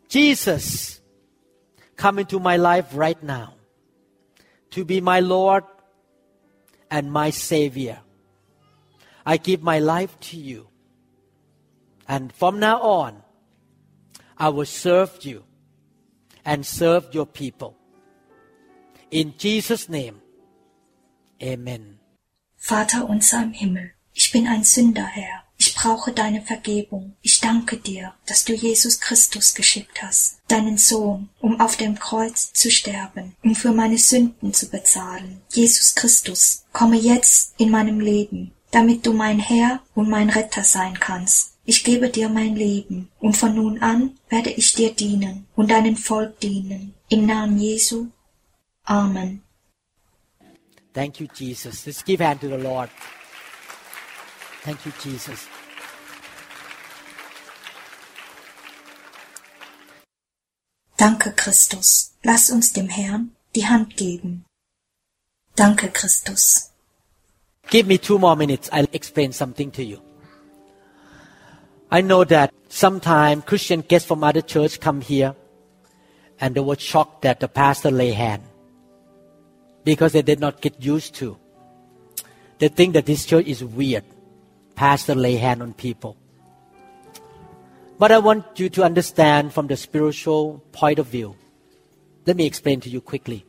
Jesus, 0.08 1.00
come 1.96 2.18
into 2.18 2.38
my 2.38 2.58
life 2.58 2.88
right 2.92 3.22
now 3.22 3.54
to 4.70 4.84
be 4.84 5.00
my 5.00 5.20
Lord 5.20 5.64
and 6.90 7.10
my 7.10 7.30
Savior. 7.30 8.00
I 9.24 9.38
give 9.38 9.62
my 9.62 9.78
life 9.78 10.18
to 10.20 10.36
you. 10.36 10.69
And 12.10 12.32
from 12.32 12.58
now 12.58 12.80
on, 12.82 13.22
I 14.36 14.48
will 14.48 14.66
serve 14.66 15.24
you 15.24 15.44
and 16.44 16.66
serve 16.66 17.14
your 17.14 17.24
people. 17.24 17.76
In 19.12 19.34
Jesus' 19.38 19.88
name, 19.88 20.20
Amen. 21.40 22.00
Vater 22.56 23.08
unser 23.08 23.44
im 23.44 23.52
Himmel, 23.52 23.92
ich 24.12 24.32
bin 24.32 24.48
ein 24.48 24.64
Sünder, 24.64 25.06
Herr. 25.06 25.44
Ich 25.56 25.72
brauche 25.76 26.10
deine 26.10 26.42
Vergebung. 26.42 27.14
Ich 27.22 27.38
danke 27.38 27.76
dir, 27.76 28.12
dass 28.26 28.44
du 28.44 28.54
Jesus 28.54 28.98
Christus 28.98 29.54
geschickt 29.54 30.02
hast, 30.02 30.40
deinen 30.48 30.78
Sohn, 30.78 31.28
um 31.38 31.60
auf 31.60 31.76
dem 31.76 31.96
Kreuz 31.96 32.52
zu 32.52 32.72
sterben, 32.72 33.36
um 33.44 33.54
für 33.54 33.70
meine 33.70 33.98
Sünden 33.98 34.52
zu 34.52 34.68
bezahlen. 34.68 35.42
Jesus 35.52 35.94
Christus, 35.94 36.64
komme 36.72 36.96
jetzt 36.96 37.54
in 37.58 37.70
meinem 37.70 38.00
Leben, 38.00 38.50
damit 38.72 39.06
du 39.06 39.12
mein 39.12 39.38
Herr 39.38 39.80
und 39.94 40.08
mein 40.08 40.30
Retter 40.30 40.64
sein 40.64 40.98
kannst. 40.98 41.49
Ich 41.70 41.84
gebe 41.84 42.10
dir 42.10 42.28
mein 42.28 42.56
Leben, 42.56 43.12
und 43.20 43.36
von 43.36 43.54
nun 43.54 43.80
an 43.80 44.18
werde 44.28 44.50
ich 44.50 44.72
dir 44.72 44.92
dienen 44.92 45.46
und 45.54 45.70
deinem 45.70 45.96
Volk 45.96 46.40
dienen. 46.40 46.94
Im 47.08 47.26
Namen 47.26 47.60
Jesu. 47.60 48.08
Amen. 48.82 49.42
Thank 50.92 51.20
you, 51.20 51.28
Jesus. 51.32 51.86
Let's 51.86 52.04
give 52.04 52.24
hand 52.24 52.40
to 52.40 52.48
the 52.48 52.56
Lord. 52.56 52.90
Thank 54.64 54.84
you, 54.84 54.90
Jesus. 55.00 55.46
Danke, 60.96 61.32
Christus. 61.36 62.16
Lass 62.24 62.50
uns 62.50 62.72
dem 62.72 62.88
Herrn 62.88 63.36
die 63.54 63.68
Hand 63.68 63.96
geben. 63.96 64.44
Danke, 65.54 65.88
Christus. 65.88 66.72
Give 67.70 67.86
me 67.86 67.96
two 67.96 68.18
more 68.18 68.34
minutes. 68.34 68.68
I'll 68.72 68.88
explain 68.92 69.32
something 69.32 69.70
to 69.70 69.84
you. 69.84 70.09
I 71.90 72.00
know 72.02 72.22
that 72.24 72.54
sometimes 72.68 73.44
Christian 73.44 73.80
guests 73.80 74.06
from 74.06 74.22
other 74.22 74.42
church 74.42 74.78
come 74.78 75.00
here 75.00 75.34
and 76.40 76.54
they 76.54 76.60
were 76.60 76.76
shocked 76.76 77.22
that 77.22 77.40
the 77.40 77.48
pastor 77.48 77.90
lay 77.90 78.12
hand 78.12 78.42
because 79.84 80.12
they 80.12 80.22
did 80.22 80.38
not 80.38 80.60
get 80.60 80.82
used 80.82 81.14
to. 81.16 81.36
They 82.58 82.68
think 82.68 82.94
that 82.94 83.06
this 83.06 83.24
church 83.24 83.46
is 83.46 83.64
weird. 83.64 84.04
Pastor 84.76 85.14
lay 85.14 85.36
hand 85.36 85.62
on 85.62 85.72
people. 85.74 86.16
But 87.98 88.12
I 88.12 88.18
want 88.18 88.58
you 88.58 88.68
to 88.70 88.84
understand 88.84 89.52
from 89.52 89.66
the 89.66 89.76
spiritual 89.76 90.62
point 90.72 90.98
of 90.98 91.06
view. 91.06 91.36
Let 92.24 92.36
me 92.36 92.46
explain 92.46 92.80
to 92.82 92.88
you 92.88 93.00
quickly. 93.00 93.44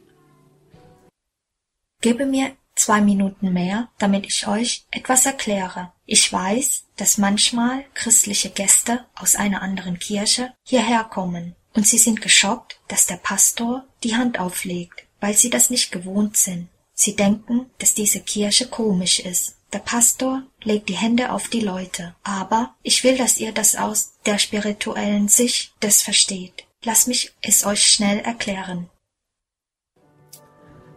Gebe 2.02 2.26
mir 2.26 2.58
zwei 2.82 3.00
Minuten 3.00 3.54
mehr, 3.54 3.90
damit 4.00 4.26
ich 4.26 4.48
euch 4.48 4.86
etwas 4.92 5.26
erkläre. 5.26 5.94
Ich 6.06 6.32
weiß, 6.32 6.86
dass 6.98 7.18
manchmal 7.18 7.86
christliche 7.94 8.50
Gäste 8.50 9.06
aus 9.16 9.36
einer 9.36 9.62
anderen 9.62 10.00
Kirche 10.00 10.54
hierher 10.64 11.04
kommen 11.04 11.56
und 11.74 11.88
sie 11.88 12.00
sind 12.00 12.22
geschockt, 12.22 12.80
dass 12.88 13.06
der 13.06 13.18
Pastor 13.18 13.86
die 14.04 14.16
Hand 14.16 14.40
auflegt, 14.40 15.06
weil 15.20 15.36
sie 15.36 15.50
das 15.50 15.70
nicht 15.70 15.92
gewohnt 15.92 16.36
sind. 16.38 16.70
Sie 16.94 17.16
denken, 17.16 17.70
dass 17.78 17.94
diese 17.94 18.20
Kirche 18.20 18.68
komisch 18.68 19.20
ist. 19.20 19.58
Der 19.74 19.80
Pastor 19.80 20.44
legt 20.64 20.90
die 20.90 20.98
Hände 20.98 21.32
auf 21.32 21.48
die 21.48 21.62
Leute, 21.62 22.16
aber 22.24 22.76
ich 22.84 23.04
will, 23.04 23.18
dass 23.18 23.38
ihr 23.38 23.54
das 23.54 23.76
aus 23.76 24.14
der 24.26 24.38
spirituellen 24.38 25.30
Sicht 25.30 25.74
des 25.82 26.02
versteht. 26.02 26.66
Lass 26.84 27.08
mich 27.08 27.32
es 27.42 27.66
euch 27.66 27.88
schnell 27.88 28.20
erklären. 28.20 28.90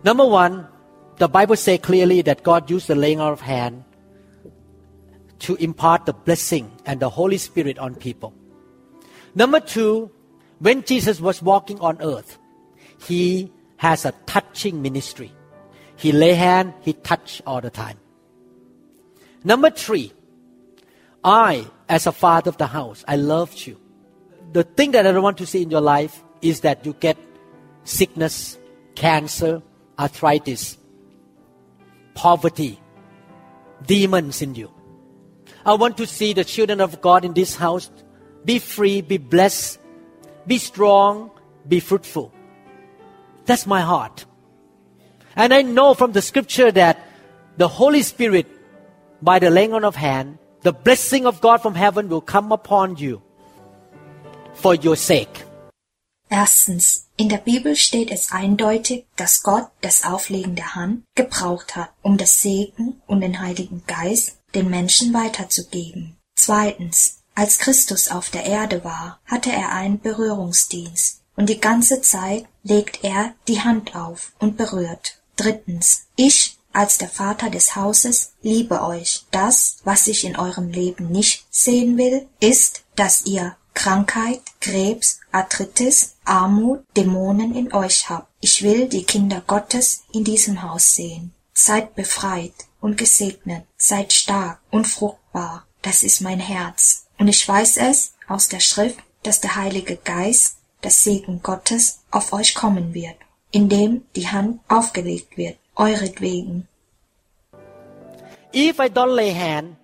Number 0.03 0.27
one, 0.27 0.69
the 1.17 1.29
Bible 1.29 1.57
says 1.57 1.81
clearly 1.81 2.23
that 2.23 2.43
God 2.43 2.71
used 2.71 2.89
the 2.89 2.95
laying 2.95 3.21
of 3.21 3.41
hand 3.41 3.85
to 5.41 5.55
impart 5.57 6.07
the 6.07 6.13
blessing 6.13 6.71
and 6.87 7.01
the 7.01 7.11
Holy 7.11 7.39
Spirit 7.39 7.79
on 7.79 7.95
people. 7.95 8.33
Number 9.35 9.61
two, 9.61 10.11
when 10.59 10.83
Jesus 10.85 11.21
was 11.21 11.43
walking 11.43 11.81
on 11.81 12.01
earth, 12.01 12.39
he 13.01 13.53
has 13.77 14.05
a 14.05 14.13
touching 14.27 14.81
ministry. 14.83 15.33
He 15.97 16.13
lay 16.13 16.35
hand, 16.35 16.75
he 16.81 16.93
touch 16.95 17.43
all 17.47 17.61
the 17.61 17.71
time. 17.71 17.99
Number 19.45 19.71
three, 19.71 20.13
I, 21.23 21.67
as 21.89 22.07
a 22.07 22.13
father 22.13 22.49
of 22.49 22.57
the 22.59 22.67
house, 22.67 23.05
I 23.07 23.17
loved 23.17 23.67
you. 23.67 23.79
The 24.53 24.65
thing 24.65 24.93
that 24.93 25.07
I 25.07 25.13
don't 25.13 25.23
want 25.23 25.39
to 25.39 25.47
see 25.47 25.63
in 25.63 25.71
your 25.71 25.81
life 25.81 26.23
is 26.41 26.61
that 26.61 26.87
you 26.87 26.95
get 26.95 27.19
sickness, 27.85 28.57
cancer, 28.95 29.63
arthritis, 29.99 30.79
poverty, 32.15 32.81
demons 33.87 34.43
in 34.43 34.55
you. 34.55 34.71
I 35.67 35.75
want 35.75 35.97
to 35.99 36.07
see 36.07 36.33
the 36.33 36.45
children 36.45 36.81
of 36.81 37.01
God 37.01 37.25
in 37.25 37.35
this 37.35 37.57
house 37.57 37.91
be 38.45 38.59
free, 38.59 39.01
be 39.01 39.17
blessed, 39.17 39.79
be 40.47 40.59
strong, 40.59 41.31
be 41.67 41.81
fruitful. 41.81 42.33
That's 43.47 43.67
my 43.67 43.81
heart. 43.81 44.27
And 45.37 45.53
I 45.53 45.63
know 45.63 45.95
from 45.95 46.13
the 46.13 46.23
scripture 46.23 46.71
that 46.73 47.01
the 47.57 47.69
Holy 47.69 48.03
Spirit, 48.03 48.47
by 49.23 49.39
the 49.39 49.51
laying 49.51 49.73
on 49.73 49.85
of 49.85 49.97
hand, 49.97 50.39
the 50.63 50.73
blessing 50.73 51.27
of 51.27 51.41
God 51.41 51.63
from 51.63 51.75
heaven 51.75 52.09
will 52.09 52.21
come 52.21 52.53
upon 52.53 52.97
you 52.97 53.23
for 54.55 54.75
your 54.75 54.97
sake. 54.97 55.45
Erstens, 56.37 57.07
in 57.17 57.29
der 57.29 57.39
Bibel 57.39 57.77
steht 57.77 58.11
es 58.11 58.33
eindeutig, 58.33 59.07
dass 59.15 59.45
Gott 59.45 59.69
das 59.83 60.03
Auflegen 60.03 60.57
der 60.57 60.75
Hand 60.75 61.05
gebraucht 61.15 61.77
hat, 61.77 61.91
um 62.03 62.19
das 62.19 62.43
Segen 62.43 63.01
und 63.07 63.21
den 63.21 63.39
Heiligen 63.39 63.85
Geist 63.87 64.39
den 64.53 64.69
Menschen 64.69 65.15
weiterzugeben. 65.15 66.17
Zweitens, 66.35 67.21
als 67.37 67.61
Christus 67.61 68.09
auf 68.11 68.31
der 68.31 68.47
Erde 68.47 68.83
war, 68.83 69.21
hatte 69.27 69.53
er 69.53 69.71
einen 69.71 70.01
Berührungsdienst 70.01 71.23
und 71.37 71.51
die 71.51 71.61
ganze 71.61 72.01
Zeit 72.01 72.47
legt 72.65 73.05
er 73.05 73.35
die 73.47 73.61
Hand 73.61 73.95
auf 73.95 74.33
und 74.41 74.57
berührt. 74.57 75.21
Drittens, 75.37 76.09
ich 76.17 76.59
als 76.73 76.99
der 76.99 77.11
Vater 77.11 77.49
des 77.49 77.77
Hauses 77.77 78.33
liebe 78.43 78.83
euch. 78.83 79.25
Das, 79.31 79.77
was 79.85 80.09
ich 80.09 80.25
in 80.25 80.35
eurem 80.35 80.71
Leben 80.71 81.13
nicht 81.13 81.47
sehen 81.49 81.97
will, 81.97 82.27
ist, 82.41 82.83
dass 82.97 83.25
ihr 83.25 83.57
Krankheit, 83.75 84.41
Krebs, 84.61 85.21
Arthritis, 85.35 86.17
Armut, 86.25 86.85
Dämonen 86.97 87.57
in 87.57 87.73
euch 87.73 88.09
habt. 88.09 88.29
Ich 88.41 88.63
will 88.63 88.89
die 88.89 89.03
Kinder 89.03 89.43
Gottes 89.45 90.05
in 90.13 90.23
diesem 90.23 90.63
Haus 90.63 90.95
sehen. 90.95 91.33
Seid 91.53 91.97
befreit 91.97 92.55
und 92.81 92.97
gesegnet, 92.97 93.65
seid 93.77 94.13
stark 94.13 94.61
und 94.71 94.87
fruchtbar. 94.87 95.67
Das 95.83 96.05
ist 96.05 96.21
mein 96.21 96.39
Herz. 96.39 97.07
Und 97.19 97.27
ich 97.27 97.49
weiß 97.49 97.79
es 97.79 98.15
aus 98.29 98.47
der 98.49 98.61
Schrift, 98.61 99.01
dass 99.25 99.41
der 99.41 99.57
Heilige 99.57 99.97
Geist, 99.97 100.59
das 100.83 101.03
Segen 101.03 101.43
Gottes, 101.43 102.05
auf 102.13 102.33
euch 102.33 102.55
kommen 102.55 102.95
wird, 102.95 103.17
indem 103.51 104.05
die 104.15 104.29
Hand 104.29 104.61
aufgelegt 104.69 105.37
wird, 105.37 105.59
euretwegen. 105.75 106.69
If 108.55 108.79
I 108.79 108.89
don't 108.89 109.17
lay 109.17 109.35
hand, 109.35 109.77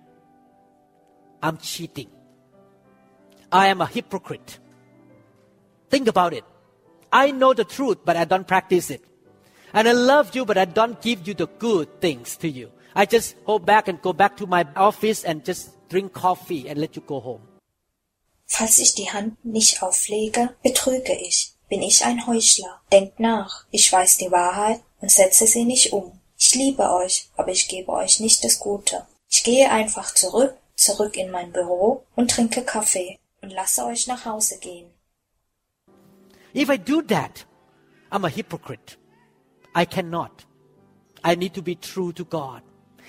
I'm 1.41 1.57
cheating. 1.59 2.07
I 3.51 3.69
am 3.69 3.81
a 3.81 3.89
hypocrite. 3.93 4.60
Think 5.91 6.07
about 6.07 6.33
it. 6.33 6.45
I 7.11 7.31
know 7.31 7.53
the 7.53 7.65
truth, 7.65 7.99
but 8.05 8.15
I 8.15 8.23
don't 8.23 8.47
practice 8.47 8.89
it. 8.89 9.03
And 9.73 9.87
I 9.87 9.91
love 9.91 10.33
you, 10.33 10.45
but 10.45 10.57
I 10.57 10.63
don't 10.63 11.01
give 11.01 11.27
you 11.27 11.33
the 11.33 11.47
good 11.59 11.99
things 11.99 12.37
to 12.37 12.47
you. 12.47 12.71
I 12.95 13.05
just 13.05 13.35
hold 13.45 13.65
back 13.65 13.89
and 13.89 14.01
go 14.01 14.13
back 14.13 14.37
to 14.37 14.47
my 14.47 14.65
office 14.75 15.25
and 15.25 15.43
just 15.43 15.71
drink 15.89 16.13
coffee 16.13 16.69
and 16.69 16.79
let 16.79 16.95
you 16.95 17.03
go 17.05 17.19
home. 17.19 17.41
Falls 18.47 18.79
ich 18.79 18.95
die 18.95 19.11
Hand 19.11 19.43
nicht 19.45 19.81
auflege, 19.83 20.55
betrüge 20.63 21.13
ich. 21.13 21.53
Bin 21.69 21.81
ich 21.81 22.03
ein 22.03 22.25
Heuchler? 22.25 22.81
Denkt 22.91 23.19
nach. 23.19 23.65
Ich 23.71 23.91
weiß 23.91 24.17
die 24.17 24.31
Wahrheit 24.31 24.81
und 25.01 25.11
setze 25.11 25.47
sie 25.47 25.65
nicht 25.65 25.93
um. 25.93 26.19
Ich 26.37 26.55
liebe 26.55 26.89
euch, 26.89 27.29
aber 27.37 27.51
ich 27.51 27.67
gebe 27.67 27.91
euch 27.91 28.19
nicht 28.19 28.43
das 28.43 28.59
Gute. 28.59 29.05
Ich 29.29 29.43
gehe 29.43 29.69
einfach 29.69 30.13
zurück, 30.13 30.53
zurück 30.75 31.15
in 31.15 31.31
mein 31.31 31.51
Büro 31.51 32.03
und 32.15 32.31
trinke 32.31 32.63
Kaffee 32.63 33.19
und 33.41 33.51
lasse 33.51 33.85
euch 33.85 34.07
nach 34.07 34.25
Hause 34.25 34.57
gehen. 34.59 34.89
If 36.53 36.69
I 36.69 36.77
do 36.77 37.01
that, 37.03 37.45
I'm 38.11 38.25
a 38.25 38.29
hypocrite. 38.29 38.97
I 39.73 39.85
cannot. 39.85 40.45
I 41.23 41.35
need 41.35 41.53
to 41.53 41.61
be 41.61 41.75
true 41.75 42.11
to 42.13 42.25
God. 42.25 42.61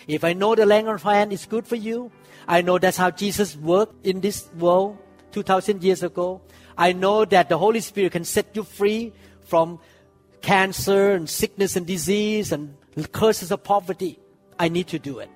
If 0.07 0.25
I 0.25 0.33
know 0.33 0.55
the 0.55 0.67
language 0.67 0.97
of 0.97 1.03
hand 1.03 1.33
is 1.33 1.47
good 1.47 1.67
for 1.67 1.77
you, 1.77 2.11
I 2.47 2.63
know 2.63 2.79
that's 2.79 2.97
how 2.97 3.11
Jesus 3.11 3.57
worked 3.57 4.07
in 4.07 4.21
this 4.21 4.49
world 4.59 4.99
2,000 5.33 5.83
years 5.83 6.03
ago. 6.03 6.41
I 6.77 6.93
know 6.93 7.25
that 7.25 7.49
the 7.49 7.59
Holy 7.59 7.81
Spirit 7.81 8.13
can 8.13 8.25
set 8.25 8.55
you 8.55 8.65
free 8.65 9.13
from 9.45 9.79
cancer 10.41 11.13
and 11.13 11.29
sickness 11.29 11.77
and 11.77 11.87
disease 11.87 12.53
and 12.53 12.75
curses 13.13 13.51
of 13.51 13.63
poverty. 13.63 14.19
I 14.59 14.69
need 14.69 14.89
to 14.89 14.99
do 14.99 15.19
it. 15.21 15.31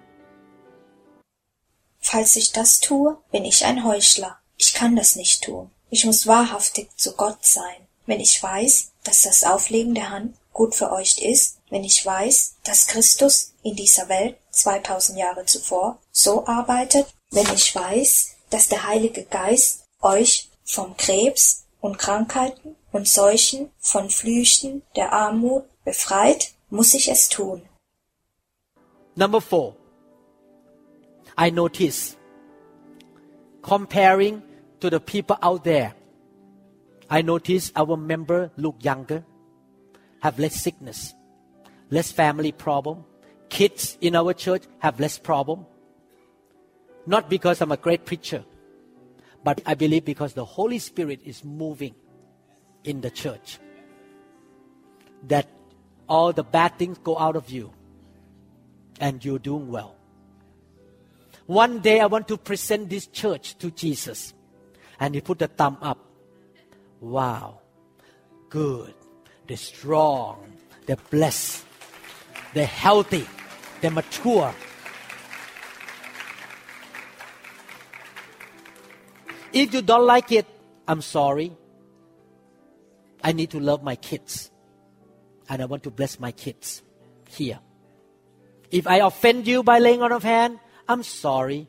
Falls 2.01 2.37
ich 2.37 2.53
das 2.53 2.79
tue, 2.81 3.19
bin 3.33 3.45
ich 3.45 3.65
ein 3.65 3.83
Heuchler. 3.85 4.39
Ich 4.57 4.75
kann 4.75 4.95
das 4.95 5.17
nicht 5.17 5.43
tun. 5.43 5.71
Ich 5.91 6.05
muss 6.05 6.27
wahrhaftig 6.27 6.89
zu 6.97 7.13
Gott 7.17 7.45
sein. 7.45 7.89
Wenn 8.07 8.21
ich 8.21 8.43
weiß, 8.43 8.93
dass 9.05 9.23
das 9.23 9.45
Auflegen 9.45 9.95
der 9.95 10.11
Hand 10.11 10.37
gut 10.53 10.75
für 10.75 10.91
euch 10.93 11.19
ist, 11.19 11.59
wenn 11.71 11.85
ich 11.85 12.05
weiß, 12.05 12.57
dass 12.65 12.87
Christus 12.87 13.53
in 13.63 13.77
dieser 13.77 14.09
Welt 14.09 14.37
2000 14.51 15.19
Jahre 15.19 15.45
zuvor 15.45 15.99
so 16.13 16.47
arbeitet, 16.47 17.07
wenn 17.31 17.47
ich 17.55 17.75
weiß, 17.75 18.37
dass 18.51 18.69
der 18.69 18.87
Heilige 18.87 19.25
Geist 19.25 19.85
euch 20.01 20.49
vom 20.65 20.97
Krebs 20.97 21.65
und 21.81 21.99
Krankheiten 21.99 22.77
und 22.93 23.09
Seuchen, 23.09 23.71
von 23.79 24.09
Flüchten 24.09 24.83
der 24.95 25.13
Armut 25.13 25.65
befreit, 25.85 26.53
muss 26.71 26.95
ich 26.95 27.09
es 27.09 27.29
tun. 27.29 27.63
Number 29.15 29.41
four, 29.41 29.75
I 31.39 31.51
notice 31.51 32.17
comparing 33.63 34.43
to 34.81 34.89
the 34.91 35.01
people 35.01 35.37
out 35.41 35.65
there, 35.65 35.95
I 37.09 37.23
notice 37.23 37.73
our 37.77 37.97
member 37.97 38.51
look 38.57 38.77
younger, 38.81 39.25
have 40.21 40.39
less 40.39 40.61
sickness, 40.61 41.15
less 41.91 42.11
family 42.11 42.53
problem. 42.53 43.05
Kids 43.49 43.97
in 44.01 44.17
our 44.17 44.35
church 44.35 44.65
have 44.81 44.99
less 44.99 45.19
problem. 45.19 45.67
Not 47.07 47.31
because 47.31 47.61
I'm 47.61 47.71
a 47.71 47.77
great 47.77 48.05
preacher, 48.05 48.45
but 49.45 49.61
I 49.65 49.75
believe 49.75 50.05
because 50.05 50.35
the 50.35 50.45
Holy 50.45 50.81
Spirit 50.81 51.21
is 51.25 51.45
moving 51.45 51.95
in 52.83 53.01
the 53.01 53.11
church. 53.11 53.59
That 55.29 55.49
all 56.09 56.33
the 56.33 56.43
bad 56.43 56.79
things 56.79 56.99
go 56.99 57.17
out 57.19 57.37
of 57.37 57.51
you 57.51 57.73
and 59.01 59.25
you're 59.25 59.39
doing 59.39 59.69
well. 59.69 59.97
One 61.47 61.79
day 61.81 62.01
I 62.01 62.07
want 62.07 62.27
to 62.29 62.37
present 62.37 62.91
this 62.91 63.07
church 63.07 63.57
to 63.59 63.71
Jesus. 63.71 64.35
And 64.99 65.15
he 65.15 65.21
put 65.21 65.43
a 65.43 65.47
thumb 65.47 65.79
up. 65.81 66.06
Wow. 67.01 67.61
Good. 68.49 68.95
They're 69.47 69.57
strong. 69.57 70.53
They're 70.87 70.97
blessed. 71.11 71.65
They're 72.55 72.67
healthy. 72.67 73.27
They're 73.81 73.91
mature. 73.91 74.55
If 79.53 79.73
you 79.73 79.83
don't 79.83 80.07
like 80.07 80.33
it, 80.33 80.47
I'm 80.87 81.03
sorry. 81.03 81.53
I 83.23 83.33
need 83.33 83.51
to 83.51 83.61
love 83.61 83.83
my 83.83 83.97
kids. 83.97 84.51
And 85.49 85.63
I 85.63 85.65
want 85.65 85.83
to 85.85 85.91
bless 85.91 86.21
my 86.21 86.33
kids 86.33 86.83
here. 87.29 87.59
If 88.71 88.87
I 88.87 88.99
offend 88.99 89.47
you 89.47 89.63
by 89.63 89.79
laying 89.79 90.03
on 90.03 90.13
of 90.13 90.23
hand, 90.23 90.59
I'm 90.89 91.03
sorry. 91.03 91.69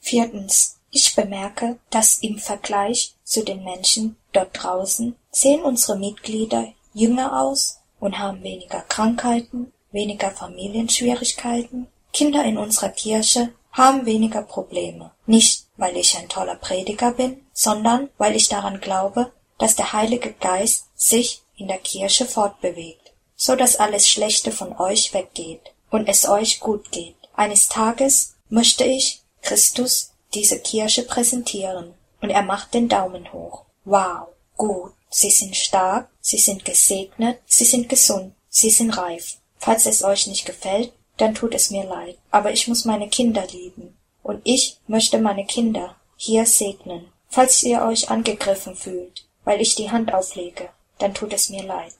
Viertens. 0.00 0.78
Ich 0.90 1.14
bemerke, 1.14 1.78
dass 1.90 2.18
im 2.22 2.38
Vergleich 2.38 3.16
zu 3.24 3.42
den 3.44 3.64
Menschen 3.64 4.16
dort 4.32 4.50
draußen 4.52 5.16
sehen 5.30 5.62
unsere 5.62 5.98
Mitglieder 5.98 6.72
jünger 6.94 7.40
aus 7.40 7.80
und 8.00 8.18
haben 8.18 8.42
weniger 8.42 8.80
Krankheiten, 8.82 9.72
weniger 9.90 10.30
Familienschwierigkeiten. 10.30 11.86
Kinder 12.12 12.44
in 12.44 12.58
unserer 12.58 12.90
Kirche 12.90 13.52
haben 13.72 14.04
weniger 14.06 14.42
Probleme. 14.42 15.12
Nicht, 15.26 15.66
weil 15.76 15.96
ich 15.96 16.16
ein 16.18 16.28
toller 16.28 16.56
Prediger 16.56 17.12
bin, 17.12 17.46
sondern 17.52 18.10
weil 18.18 18.36
ich 18.36 18.48
daran 18.48 18.80
glaube, 18.80 19.32
dass 19.58 19.76
der 19.76 19.92
Heilige 19.92 20.32
Geist 20.32 20.86
sich 20.94 21.42
in 21.56 21.68
der 21.68 21.78
Kirche 21.78 22.26
fortbewegt, 22.26 23.12
so 23.36 23.56
dass 23.56 23.76
alles 23.76 24.08
Schlechte 24.08 24.52
von 24.52 24.76
euch 24.78 25.14
weggeht 25.14 25.72
und 25.90 26.08
es 26.08 26.28
euch 26.28 26.60
gut 26.60 26.90
geht. 26.90 27.16
Eines 27.34 27.68
Tages 27.68 28.34
möchte 28.48 28.84
ich 28.84 29.22
Christus 29.40 30.12
diese 30.34 30.58
Kirche 30.58 31.02
präsentieren 31.02 31.94
und 32.20 32.30
er 32.30 32.42
macht 32.42 32.74
den 32.74 32.88
Daumen 32.88 33.32
hoch. 33.32 33.64
Wow, 33.84 34.28
gut, 34.56 34.92
Sie 35.10 35.30
sind 35.30 35.56
stark, 35.56 36.08
Sie 36.20 36.38
sind 36.38 36.64
gesegnet, 36.64 37.40
Sie 37.46 37.64
sind 37.64 37.88
gesund, 37.88 38.32
Sie 38.48 38.70
sind 38.70 38.96
reif. 38.96 39.38
Falls 39.58 39.86
es 39.86 40.02
euch 40.02 40.26
nicht 40.26 40.46
gefällt, 40.46 40.92
dann 41.16 41.34
tut 41.34 41.54
es 41.54 41.70
mir 41.70 41.84
leid, 41.84 42.16
aber 42.30 42.52
ich 42.52 42.68
muss 42.68 42.84
meine 42.84 43.08
Kinder 43.08 43.46
lieben. 43.46 43.96
Und 44.22 44.40
ich 44.44 44.78
möchte 44.86 45.18
meine 45.18 45.44
Kinder 45.44 45.96
hier 46.16 46.46
segnen. 46.46 47.08
Falls 47.28 47.62
ihr 47.62 47.82
euch 47.82 48.10
angegriffen 48.10 48.76
fühlt, 48.76 49.24
weil 49.44 49.60
ich 49.60 49.74
die 49.74 49.90
Hand 49.90 50.14
auflege, 50.14 50.68
dann 50.98 51.14
tut 51.14 51.32
es 51.32 51.48
mir 51.48 51.64
leid. 51.64 51.92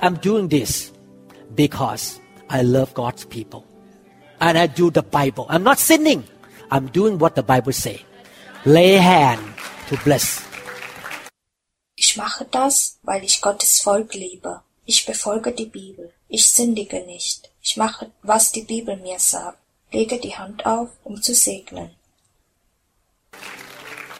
I'm 0.00 0.18
doing 0.20 0.48
this 0.48 0.92
because 1.54 2.20
I 2.50 2.62
love 2.62 2.94
God's 2.94 3.24
people. 3.26 3.64
And 4.40 4.56
I 4.56 4.66
do 4.68 4.90
the 4.90 5.02
Bible. 5.02 5.46
I'm 5.48 5.62
not 5.62 5.78
sinning. 5.78 6.24
I'm 6.70 6.90
doing 6.92 7.18
what 7.20 7.34
the 7.34 7.42
Bible 7.42 7.72
say. 7.72 8.00
Lay 8.64 8.98
hand 8.98 9.40
to 9.88 9.96
bless. 10.04 10.45
Ich 12.16 12.22
mache 12.22 12.46
das, 12.50 12.98
weil 13.02 13.22
ich 13.24 13.42
Gottes 13.42 13.82
Volk 13.82 14.14
liebe. 14.14 14.62
Ich 14.86 15.04
befolge 15.04 15.52
die 15.52 15.66
Bibel. 15.66 16.14
Ich 16.28 16.48
sündige 16.48 17.04
nicht. 17.04 17.52
Ich 17.60 17.76
mache, 17.76 18.10
was 18.22 18.52
die 18.52 18.62
Bibel 18.62 18.96
mir 18.96 19.18
sagt. 19.18 19.58
Lege 19.92 20.18
die 20.18 20.34
Hand 20.34 20.64
auf, 20.64 20.88
um 21.04 21.20
zu 21.20 21.34
segnen. 21.34 21.90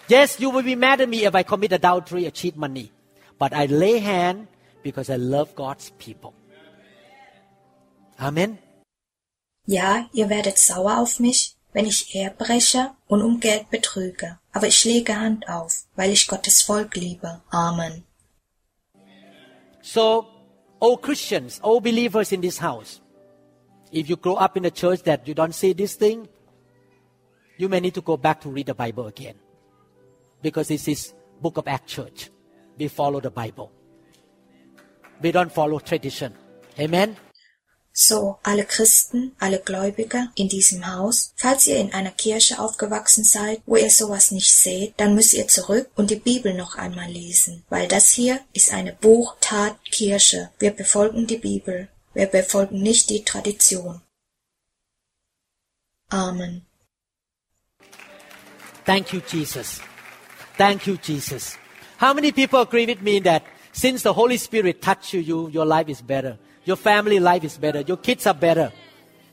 Yes, 0.09 0.39
you 0.39 0.53
will 0.53 0.63
be 0.63 0.77
mad 0.77 1.01
at 1.01 1.09
me 1.09 1.25
if 1.25 1.35
I 1.35 1.43
commit 1.43 1.73
adultery 1.73 2.27
or 2.27 2.33
cheat 2.33 2.55
money. 2.55 2.91
But 3.39 3.55
I 3.55 3.65
lay 3.65 3.99
hand 3.99 4.49
because 4.83 5.11
I 5.11 5.17
love 5.17 5.55
God's 5.55 5.91
people. 5.93 6.35
Amen. 8.19 8.59
Ja, 9.65 10.07
ihr 10.13 10.29
werdet 10.29 10.59
sauer 10.59 10.99
auf 10.99 11.19
mich, 11.19 11.56
wenn 11.77 11.85
ich 11.85 12.15
Ehebrecher 12.15 12.97
und 13.07 13.21
um 13.21 13.39
Geld 13.39 13.69
betrüge. 13.69 14.39
Aber 14.51 14.67
ich 14.67 14.83
lege 14.87 15.15
Hand 15.15 15.47
auf, 15.47 15.85
weil 15.95 16.11
ich 16.11 16.27
Gottes 16.27 16.63
Volk 16.63 16.97
liebe. 16.97 17.43
Amen. 17.51 18.03
So, 19.83 20.25
all 20.81 20.97
Christians, 20.97 21.61
all 21.63 21.83
believers 21.83 22.33
in 22.33 22.41
this 22.41 22.63
house, 22.63 23.03
if 23.93 24.09
you 24.09 24.17
grow 24.17 24.37
up 24.37 24.57
in 24.57 24.65
a 24.65 24.71
church 24.71 25.03
that 25.03 25.29
you 25.29 25.35
don't 25.35 25.53
see 25.53 25.75
this 25.75 25.97
thing, 25.97 26.27
you 27.59 27.69
may 27.69 27.81
need 27.81 27.95
to 27.95 28.01
go 28.01 28.17
back 28.17 28.41
to 28.41 28.49
read 28.49 28.69
the 28.69 28.75
Bible 28.75 29.07
again. 29.07 29.35
Because 30.41 30.69
this 30.69 30.89
is 30.89 31.13
Book 31.43 31.59
of 31.59 31.69
Acts 31.69 31.93
Church. 31.93 32.31
We 32.79 32.89
follow 32.89 33.21
the 33.21 33.31
Bible. 33.31 33.71
We 35.21 35.31
don't 35.31 35.53
follow 35.53 35.79
tradition. 35.81 36.33
Amen. 36.81 37.17
So, 37.99 38.39
alle 38.43 38.67
Christen, 38.67 39.35
alle 39.39 39.59
Gläubige 39.59 40.29
in 40.35 40.51
diesem 40.51 40.87
Haus, 40.87 41.33
falls 41.35 41.67
ihr 41.67 41.79
in 41.79 41.95
einer 41.95 42.11
Kirche 42.11 42.59
aufgewachsen 42.59 43.25
seid, 43.25 43.63
wo 43.65 43.77
ihr 43.77 43.89
sowas 43.89 44.33
nicht 44.33 44.53
seht, 44.53 44.93
dann 44.99 45.15
müsst 45.15 45.33
ihr 45.33 45.49
zurück 45.49 45.89
und 45.97 46.11
die 46.11 46.17
Bibel 46.17 46.53
noch 46.53 46.75
einmal 46.75 47.11
lesen, 47.11 47.65
weil 47.71 47.89
das 47.89 48.11
hier 48.11 48.41
ist 48.53 48.71
eine 48.71 48.93
Buch-Tat-Kirche. 48.93 50.51
Wir 50.59 50.73
befolgen 50.73 51.27
die 51.27 51.39
Bibel. 51.39 51.89
Wir 52.13 52.27
befolgen 52.27 52.83
nicht 52.83 53.09
die 53.09 53.25
Tradition. 53.25 54.03
Amen. 56.11 56.67
Thank 58.85 59.15
you, 59.15 59.23
Jesus. 59.27 59.81
Thank 60.59 60.87
you, 60.87 60.99
Jesus. 61.03 61.57
How 61.99 62.13
many 62.13 62.31
people 62.31 62.61
agree 62.61 62.87
with 62.87 63.01
me 63.01 63.23
that 63.23 63.43
since 63.73 64.03
the 64.03 64.13
Holy 64.13 64.37
Spirit 64.37 64.83
touched 64.83 65.15
you, 65.15 65.21
you 65.21 65.49
your 65.49 65.65
life 65.65 65.91
is 65.91 66.03
better? 66.03 66.39
Your 66.67 66.77
family 66.77 67.21
life 67.21 67.45
is 67.45 67.57
better. 67.59 67.81
Your 67.81 67.99
kids 67.99 68.27
are 68.27 68.35
better. 68.35 68.73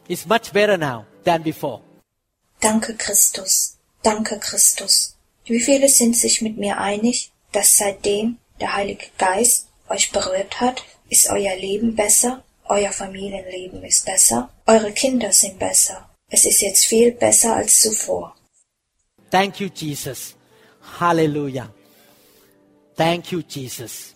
It's 0.08 0.26
much 0.26 0.54
better 0.54 0.78
now 0.78 1.06
than 1.24 1.42
before. 1.42 1.82
Danke, 2.62 2.94
Christus. 2.98 3.78
Danke, 4.04 4.40
Christus. 4.40 5.16
Wie 5.46 5.60
viele 5.60 5.90
sind 5.90 6.16
sich 6.16 6.42
mit 6.42 6.58
mir 6.58 6.78
einig, 6.78 7.32
dass 7.52 7.78
seitdem 7.78 8.38
der 8.60 8.76
Heilige 8.76 9.08
Geist 9.18 9.68
euch 9.90 10.12
berührt 10.12 10.62
hat, 10.62 10.84
ist 11.10 11.30
euer 11.30 11.56
Leben 11.56 11.96
besser, 11.96 12.44
euer 12.66 12.92
Familienleben 12.92 13.84
ist 13.84 14.06
besser, 14.06 14.50
eure 14.66 14.92
Kinder 14.92 15.32
sind 15.32 15.60
besser. 15.60 16.10
Es 16.30 16.46
ist 16.46 16.62
jetzt 16.62 16.86
viel 16.86 17.12
besser 17.12 17.56
als 17.56 17.82
zuvor. 17.82 18.36
Thank 19.32 19.60
you, 19.60 19.70
Jesus. 19.74 20.36
Hallelujah. 21.00 21.70
Thank 22.96 23.32
you, 23.32 23.42
Jesus. 23.42 24.13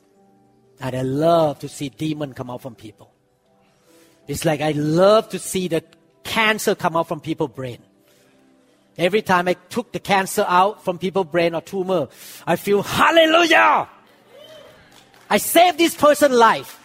And 0.79 0.95
I 0.95 1.01
love 1.01 1.59
to 1.59 1.69
see 1.69 1.89
demon 1.89 2.33
come 2.33 2.49
out 2.49 2.61
from 2.61 2.75
people. 2.75 3.11
It's 4.27 4.45
like 4.45 4.61
I 4.61 4.71
love 4.71 5.29
to 5.29 5.39
see 5.39 5.67
the 5.67 5.83
cancer 6.23 6.75
come 6.75 6.95
out 6.95 7.07
from 7.07 7.21
people's 7.21 7.51
brain. 7.51 7.79
Every 8.97 9.21
time 9.21 9.47
I 9.47 9.53
took 9.69 9.91
the 9.91 9.99
cancer 9.99 10.45
out 10.47 10.83
from 10.83 10.97
people's 10.97 11.27
brain 11.27 11.53
or 11.55 11.61
tumor, 11.61 12.09
I 12.45 12.55
feel 12.55 12.81
hallelujah. 12.83 13.87
I 15.29 15.37
saved 15.37 15.77
this 15.77 15.95
person's 15.95 16.35
life. 16.35 16.79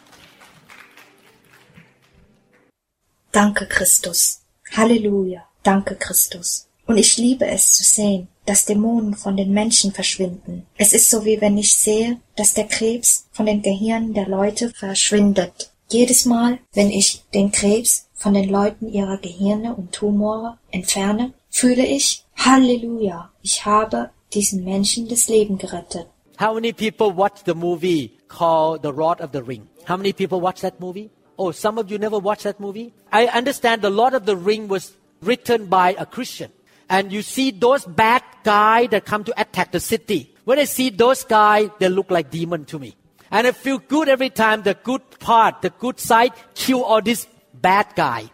Danke, 3.32 3.66
Christus. 3.66 4.42
Halleluja. 4.72 5.44
Danke, 5.62 5.96
Christus. 5.96 6.68
Und 6.86 6.98
ich 6.98 7.16
liebe 7.16 7.46
es 7.46 7.74
zu 7.74 7.84
sehen, 7.84 8.28
dass 8.46 8.64
Dämonen 8.64 9.14
von 9.14 9.36
den 9.36 9.52
Menschen 9.52 9.92
verschwinden. 9.92 10.66
Es 10.76 10.92
ist 10.92 11.10
so 11.10 11.24
wie 11.24 11.40
wenn 11.40 11.58
ich 11.58 11.72
sehe, 11.72 12.18
dass 12.36 12.54
der 12.54 12.66
Krebs 12.66 13.26
von 13.32 13.46
den 13.46 13.62
Gehirnen 13.62 14.14
der 14.14 14.28
Leute 14.28 14.70
verschwindet. 14.70 15.70
Jedes 15.88 16.24
Mal, 16.24 16.58
wenn 16.72 16.90
ich 16.90 17.22
den 17.34 17.52
Krebs 17.52 18.08
von 18.14 18.34
den 18.34 18.48
Leuten 18.48 18.88
ihrer 18.88 19.18
Gehirne 19.18 19.74
und 19.74 19.92
Tumore 19.92 20.58
entferne, 20.70 21.34
fühle 21.50 21.84
ich, 21.84 22.24
Halleluja, 22.36 23.30
ich 23.42 23.66
habe 23.66 24.10
diesen 24.32 24.64
Menschen 24.64 25.08
das 25.08 25.28
Leben 25.28 25.58
gerettet. 25.58 26.06
How 26.40 26.54
many 26.54 26.72
people 26.72 27.14
watch 27.14 27.42
the 27.44 27.54
movie 27.54 28.18
called 28.26 28.82
The 28.82 28.90
Lord 28.90 29.20
of 29.20 29.30
the 29.32 29.42
Ring? 29.42 29.68
How 29.86 29.96
many 29.96 30.12
people 30.12 30.40
watch 30.40 30.60
that 30.62 30.80
movie? 30.80 31.10
Oh, 31.36 31.52
some 31.52 31.78
of 31.78 31.90
you 31.90 31.98
never 31.98 32.18
watched 32.18 32.44
that 32.44 32.58
movie? 32.58 32.92
I 33.12 33.26
understand 33.26 33.82
The 33.82 33.90
Lord 33.90 34.14
of 34.14 34.24
the 34.24 34.36
Ring 34.36 34.68
was 34.68 34.92
written 35.20 35.66
by 35.66 35.94
a 35.98 36.06
Christian. 36.06 36.50
And 36.92 37.10
you 37.10 37.22
see 37.22 37.50
those 37.50 37.86
bad 37.86 38.22
guys 38.44 38.90
that 38.90 39.06
come 39.06 39.24
to 39.24 39.40
attack 39.40 39.72
the 39.72 39.80
city. 39.80 40.34
When 40.44 40.58
I 40.58 40.64
see 40.64 40.90
those 40.90 41.24
guys, 41.24 41.70
they 41.78 41.88
look 41.88 42.10
like 42.10 42.30
demon 42.30 42.66
to 42.66 42.78
me. 42.78 42.94
And 43.30 43.46
I 43.46 43.52
feel 43.52 43.78
good 43.78 44.10
every 44.10 44.28
time 44.28 44.60
the 44.60 44.74
good 44.74 45.00
part, 45.18 45.62
the 45.62 45.70
good 45.70 45.98
side, 45.98 46.32
kill 46.54 46.84
all 46.84 47.00
this 47.00 47.26
bad 47.54 47.86
guy. 47.96 48.30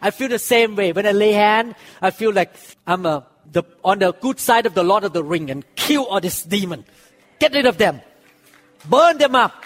I 0.00 0.10
feel 0.10 0.30
the 0.30 0.38
same 0.38 0.74
way. 0.74 0.92
When 0.92 1.06
I 1.06 1.12
lay 1.12 1.32
hand, 1.32 1.74
I 2.00 2.10
feel 2.10 2.32
like 2.32 2.56
I'm 2.86 3.04
a 3.04 3.26
the, 3.52 3.62
on 3.84 3.98
the 3.98 4.12
good 4.12 4.40
side 4.40 4.64
of 4.64 4.72
the 4.72 4.82
Lord 4.82 5.04
of 5.04 5.12
the 5.12 5.22
Ring 5.22 5.50
and 5.50 5.62
kill 5.74 6.06
all 6.06 6.20
this 6.20 6.44
demon. 6.44 6.86
Get 7.38 7.52
rid 7.52 7.66
of 7.66 7.76
them. 7.76 8.00
Burn 8.88 9.18
them 9.18 9.34
up 9.34 9.64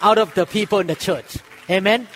out 0.00 0.18
of 0.18 0.32
the 0.34 0.46
people 0.46 0.78
in 0.78 0.86
the 0.86 0.94
church. 0.94 1.38
Amen. 1.68 2.06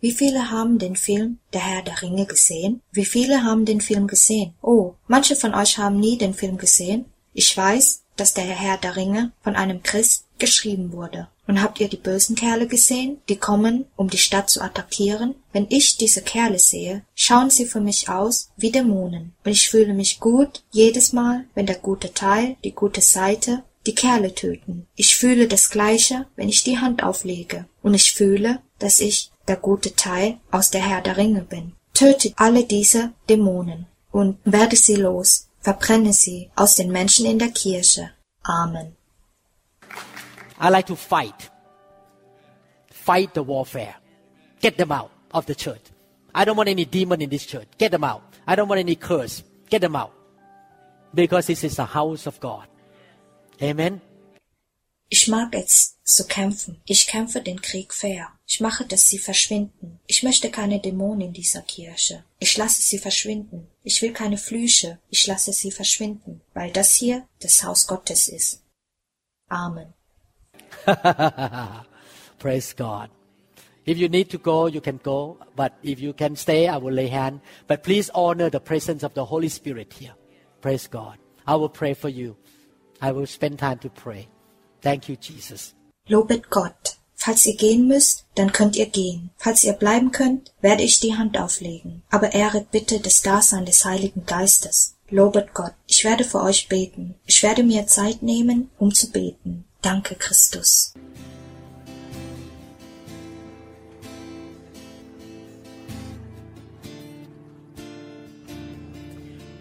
Wie 0.00 0.12
viele 0.12 0.50
haben 0.50 0.78
den 0.78 0.96
Film 0.96 1.38
Der 1.52 1.62
Herr 1.62 1.82
der 1.82 2.02
Ringe 2.02 2.26
gesehen? 2.26 2.82
Wie 2.92 3.04
viele 3.04 3.44
haben 3.44 3.64
den 3.64 3.80
Film 3.80 4.06
gesehen? 4.06 4.54
Oh, 4.62 4.94
manche 5.08 5.36
von 5.36 5.54
euch 5.54 5.78
haben 5.78 5.98
nie 5.98 6.18
den 6.18 6.34
Film 6.34 6.58
gesehen. 6.58 7.06
Ich 7.32 7.56
weiß, 7.56 8.02
dass 8.16 8.34
der 8.34 8.44
Herr 8.44 8.78
der 8.78 8.96
Ringe 8.96 9.32
von 9.42 9.56
einem 9.56 9.82
Christ 9.82 10.24
geschrieben 10.38 10.92
wurde. 10.92 11.28
Und 11.46 11.62
habt 11.62 11.80
ihr 11.80 11.88
die 11.88 11.96
bösen 11.96 12.34
Kerle 12.34 12.66
gesehen, 12.66 13.18
die 13.28 13.36
kommen, 13.36 13.86
um 13.94 14.10
die 14.10 14.18
Stadt 14.18 14.50
zu 14.50 14.60
attackieren? 14.60 15.36
Wenn 15.52 15.66
ich 15.70 15.96
diese 15.96 16.22
Kerle 16.22 16.58
sehe, 16.58 17.02
schauen 17.14 17.50
sie 17.50 17.66
für 17.66 17.80
mich 17.80 18.08
aus 18.08 18.50
wie 18.56 18.72
Dämonen. 18.72 19.32
Und 19.44 19.52
ich 19.52 19.68
fühle 19.68 19.94
mich 19.94 20.18
gut 20.18 20.62
jedes 20.72 21.12
Mal, 21.12 21.44
wenn 21.54 21.66
der 21.66 21.76
gute 21.76 22.12
Teil, 22.12 22.56
die 22.64 22.72
gute 22.72 23.00
Seite, 23.00 23.62
die 23.86 23.94
Kerle 23.94 24.34
töten. 24.34 24.86
Ich 24.96 25.16
fühle 25.16 25.46
das 25.46 25.70
Gleiche, 25.70 26.26
wenn 26.34 26.48
ich 26.48 26.64
die 26.64 26.78
Hand 26.78 27.04
auflege. 27.04 27.66
Und 27.82 27.94
ich 27.94 28.12
fühle, 28.12 28.60
dass 28.80 29.00
ich 29.00 29.30
der 29.48 29.56
gute 29.56 29.94
Teil 29.94 30.38
aus 30.50 30.70
der 30.70 30.82
Herr 30.82 31.02
der 31.02 31.16
Ringe 31.16 31.42
bin. 31.42 31.74
Tötet 31.94 32.34
alle 32.36 32.64
diese 32.64 33.12
Dämonen 33.28 33.86
und 34.10 34.38
werde 34.44 34.76
sie 34.76 34.96
los, 34.96 35.48
verbrenne 35.60 36.12
sie 36.12 36.50
aus 36.56 36.76
den 36.76 36.90
Menschen 36.90 37.26
in 37.26 37.38
der 37.38 37.50
Kirche. 37.50 38.10
Amen. 38.42 38.96
I 40.60 40.68
like 40.70 40.86
to 40.86 40.96
fight. 40.96 41.50
Fight 42.90 43.34
the 43.34 43.46
warfare. 43.46 43.94
Get 44.60 44.76
them 44.76 44.90
out 44.92 45.10
of 45.32 45.46
the 45.46 45.54
church. 45.54 45.82
I 46.34 46.44
don't 46.44 46.56
want 46.56 46.68
any 46.68 46.84
demon 46.84 47.20
in 47.20 47.30
this 47.30 47.46
church. 47.46 47.68
Get 47.78 47.92
them 47.92 48.04
out. 48.04 48.22
I 48.46 48.56
don't 48.56 48.68
want 48.68 48.80
any 48.80 48.96
curse. 48.96 49.42
Get 49.70 49.80
them 49.80 49.96
out. 49.96 50.12
Because 51.14 51.46
this 51.46 51.64
is 51.64 51.76
the 51.76 51.86
house 51.86 52.26
of 52.26 52.40
God. 52.40 52.66
Amen. 53.62 54.00
Ich 55.08 55.28
mag 55.28 55.54
es 55.54 55.96
zu 56.04 56.26
kämpfen. 56.26 56.80
Ich 56.84 57.06
kämpfe 57.06 57.40
den 57.40 57.60
Krieg 57.60 57.94
fair. 57.94 58.35
Ich 58.48 58.60
mache, 58.60 58.84
dass 58.86 59.08
sie 59.10 59.18
verschwinden. 59.18 59.98
Ich 60.06 60.22
möchte 60.22 60.50
keine 60.50 60.78
Dämonen 60.80 61.22
in 61.22 61.32
dieser 61.32 61.62
Kirche. 61.62 62.24
Ich 62.38 62.56
lasse 62.56 62.80
sie 62.80 62.98
verschwinden. 62.98 63.66
Ich 63.82 64.00
will 64.02 64.12
keine 64.12 64.38
Flüche. 64.38 64.98
Ich 65.10 65.26
lasse 65.26 65.52
sie 65.52 65.72
verschwinden, 65.72 66.40
weil 66.54 66.70
das 66.70 66.94
hier 66.94 67.26
das 67.40 67.64
Haus 67.64 67.88
Gottes 67.88 68.28
ist. 68.28 68.62
Amen. 69.48 69.92
Praise 72.38 72.74
God. 72.76 73.10
If 73.84 73.98
you 73.98 74.08
need 74.08 74.30
to 74.30 74.38
go, 74.38 74.68
you 74.68 74.80
can 74.80 75.00
go. 75.02 75.38
But 75.56 75.72
if 75.82 76.00
you 76.00 76.12
can 76.12 76.36
stay, 76.36 76.68
I 76.68 76.76
will 76.76 76.94
lay 76.94 77.08
hand. 77.08 77.40
But 77.66 77.82
please 77.82 78.10
honor 78.14 78.50
the 78.50 78.60
presence 78.60 79.04
of 79.04 79.14
the 79.14 79.24
Holy 79.24 79.48
Spirit 79.48 79.92
here. 79.92 80.14
Praise 80.60 80.88
God. 80.88 81.18
I 81.46 81.56
will 81.56 81.68
pray 81.68 81.94
for 81.94 82.08
you. 82.08 82.36
I 83.00 83.12
will 83.12 83.26
spend 83.26 83.58
time 83.58 83.78
to 83.78 83.90
pray. 83.90 84.28
Thank 84.82 85.08
you, 85.08 85.16
Jesus. 85.16 85.74
Lobet 86.08 86.48
Gott. 86.48 86.96
Falls 87.16 87.46
ihr 87.46 87.56
gehen 87.56 87.88
müsst, 87.88 88.24
dann 88.34 88.52
könnt 88.52 88.76
ihr 88.76 88.86
gehen. 88.86 89.30
Falls 89.38 89.64
ihr 89.64 89.72
bleiben 89.72 90.12
könnt, 90.12 90.52
werde 90.60 90.82
ich 90.82 91.00
die 91.00 91.16
Hand 91.16 91.38
auflegen. 91.38 92.02
Aber 92.10 92.34
ehret 92.34 92.70
bitte 92.70 93.00
das 93.00 93.22
Dasein 93.22 93.64
des 93.64 93.84
Heiligen 93.84 94.26
Geistes. 94.26 94.94
Lobet 95.08 95.54
Gott. 95.54 95.72
Ich 95.86 96.04
werde 96.04 96.24
für 96.24 96.42
euch 96.42 96.68
beten. 96.68 97.14
Ich 97.26 97.42
werde 97.42 97.62
mir 97.62 97.86
Zeit 97.86 98.22
nehmen, 98.22 98.70
um 98.78 98.94
zu 98.94 99.10
beten. 99.10 99.64
Danke, 99.82 100.14
Christus. 100.14 100.94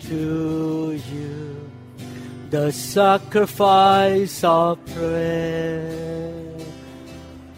to 0.09 0.99
you 1.11 1.71
the 2.51 2.71
sacrifice 2.71 4.43
of 4.43 4.77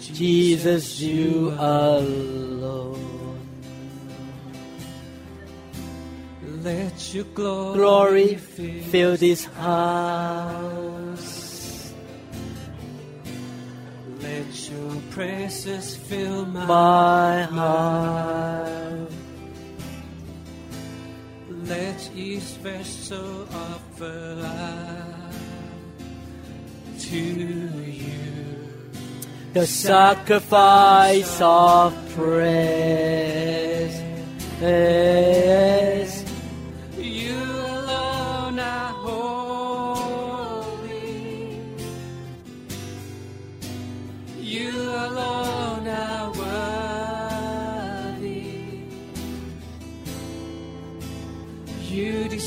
Jesus, 0.00 1.00
you 1.00 1.50
alone. 1.58 2.33
Let 6.64 7.14
your 7.14 7.24
glory, 7.24 7.76
Glory 7.76 8.34
fill 8.36 9.16
this 9.18 9.44
house. 9.44 11.12
Let 14.22 14.70
your 14.70 15.02
praises 15.10 15.96
fill 15.96 16.46
my, 16.46 16.64
My 16.64 17.42
heart. 17.42 19.10
Let 21.66 22.10
each 22.16 22.56
vessel 22.64 23.46
offer 23.52 24.36
life 24.36 25.42
to 27.10 27.18
you. 27.18 27.68
The 29.52 29.66
sacrifice 29.66 31.40
of 31.42 31.94
praise. 32.16 33.04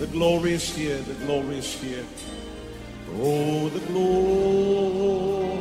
The 0.00 0.08
glory 0.08 0.54
is 0.54 0.74
here. 0.74 0.98
The 1.06 1.14
glory 1.24 1.58
is 1.58 1.72
here. 1.80 2.04
Oh, 3.20 3.68
the 3.68 3.78
glory 3.86 5.54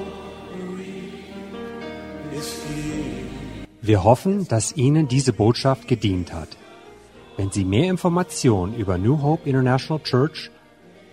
is 2.33 2.49
here. 2.67 3.27
Wir 3.83 4.03
hoffen, 4.03 4.47
dass 4.47 4.75
Ihnen 4.75 5.07
diese 5.07 5.33
Botschaft 5.33 5.87
gedient 5.87 6.33
hat. 6.33 6.57
Wenn 7.37 7.51
Sie 7.51 7.63
mehr 7.63 7.91
Informationen 7.91 8.73
über 8.75 8.97
New 8.97 9.21
Hope 9.21 9.47
International 9.47 10.01
Church 10.01 10.49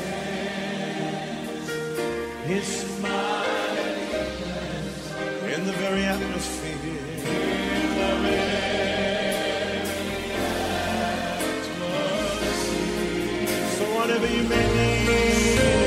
His 2.46 3.00
mighty 3.00 4.08
presence 4.42 5.54
in 5.54 5.66
the 5.68 5.74
very 5.74 6.02
atmosphere. 6.02 6.74
So 13.78 13.84
whatever 13.96 14.26
you 14.26 14.44
may 14.50 14.66
need, 14.76 15.87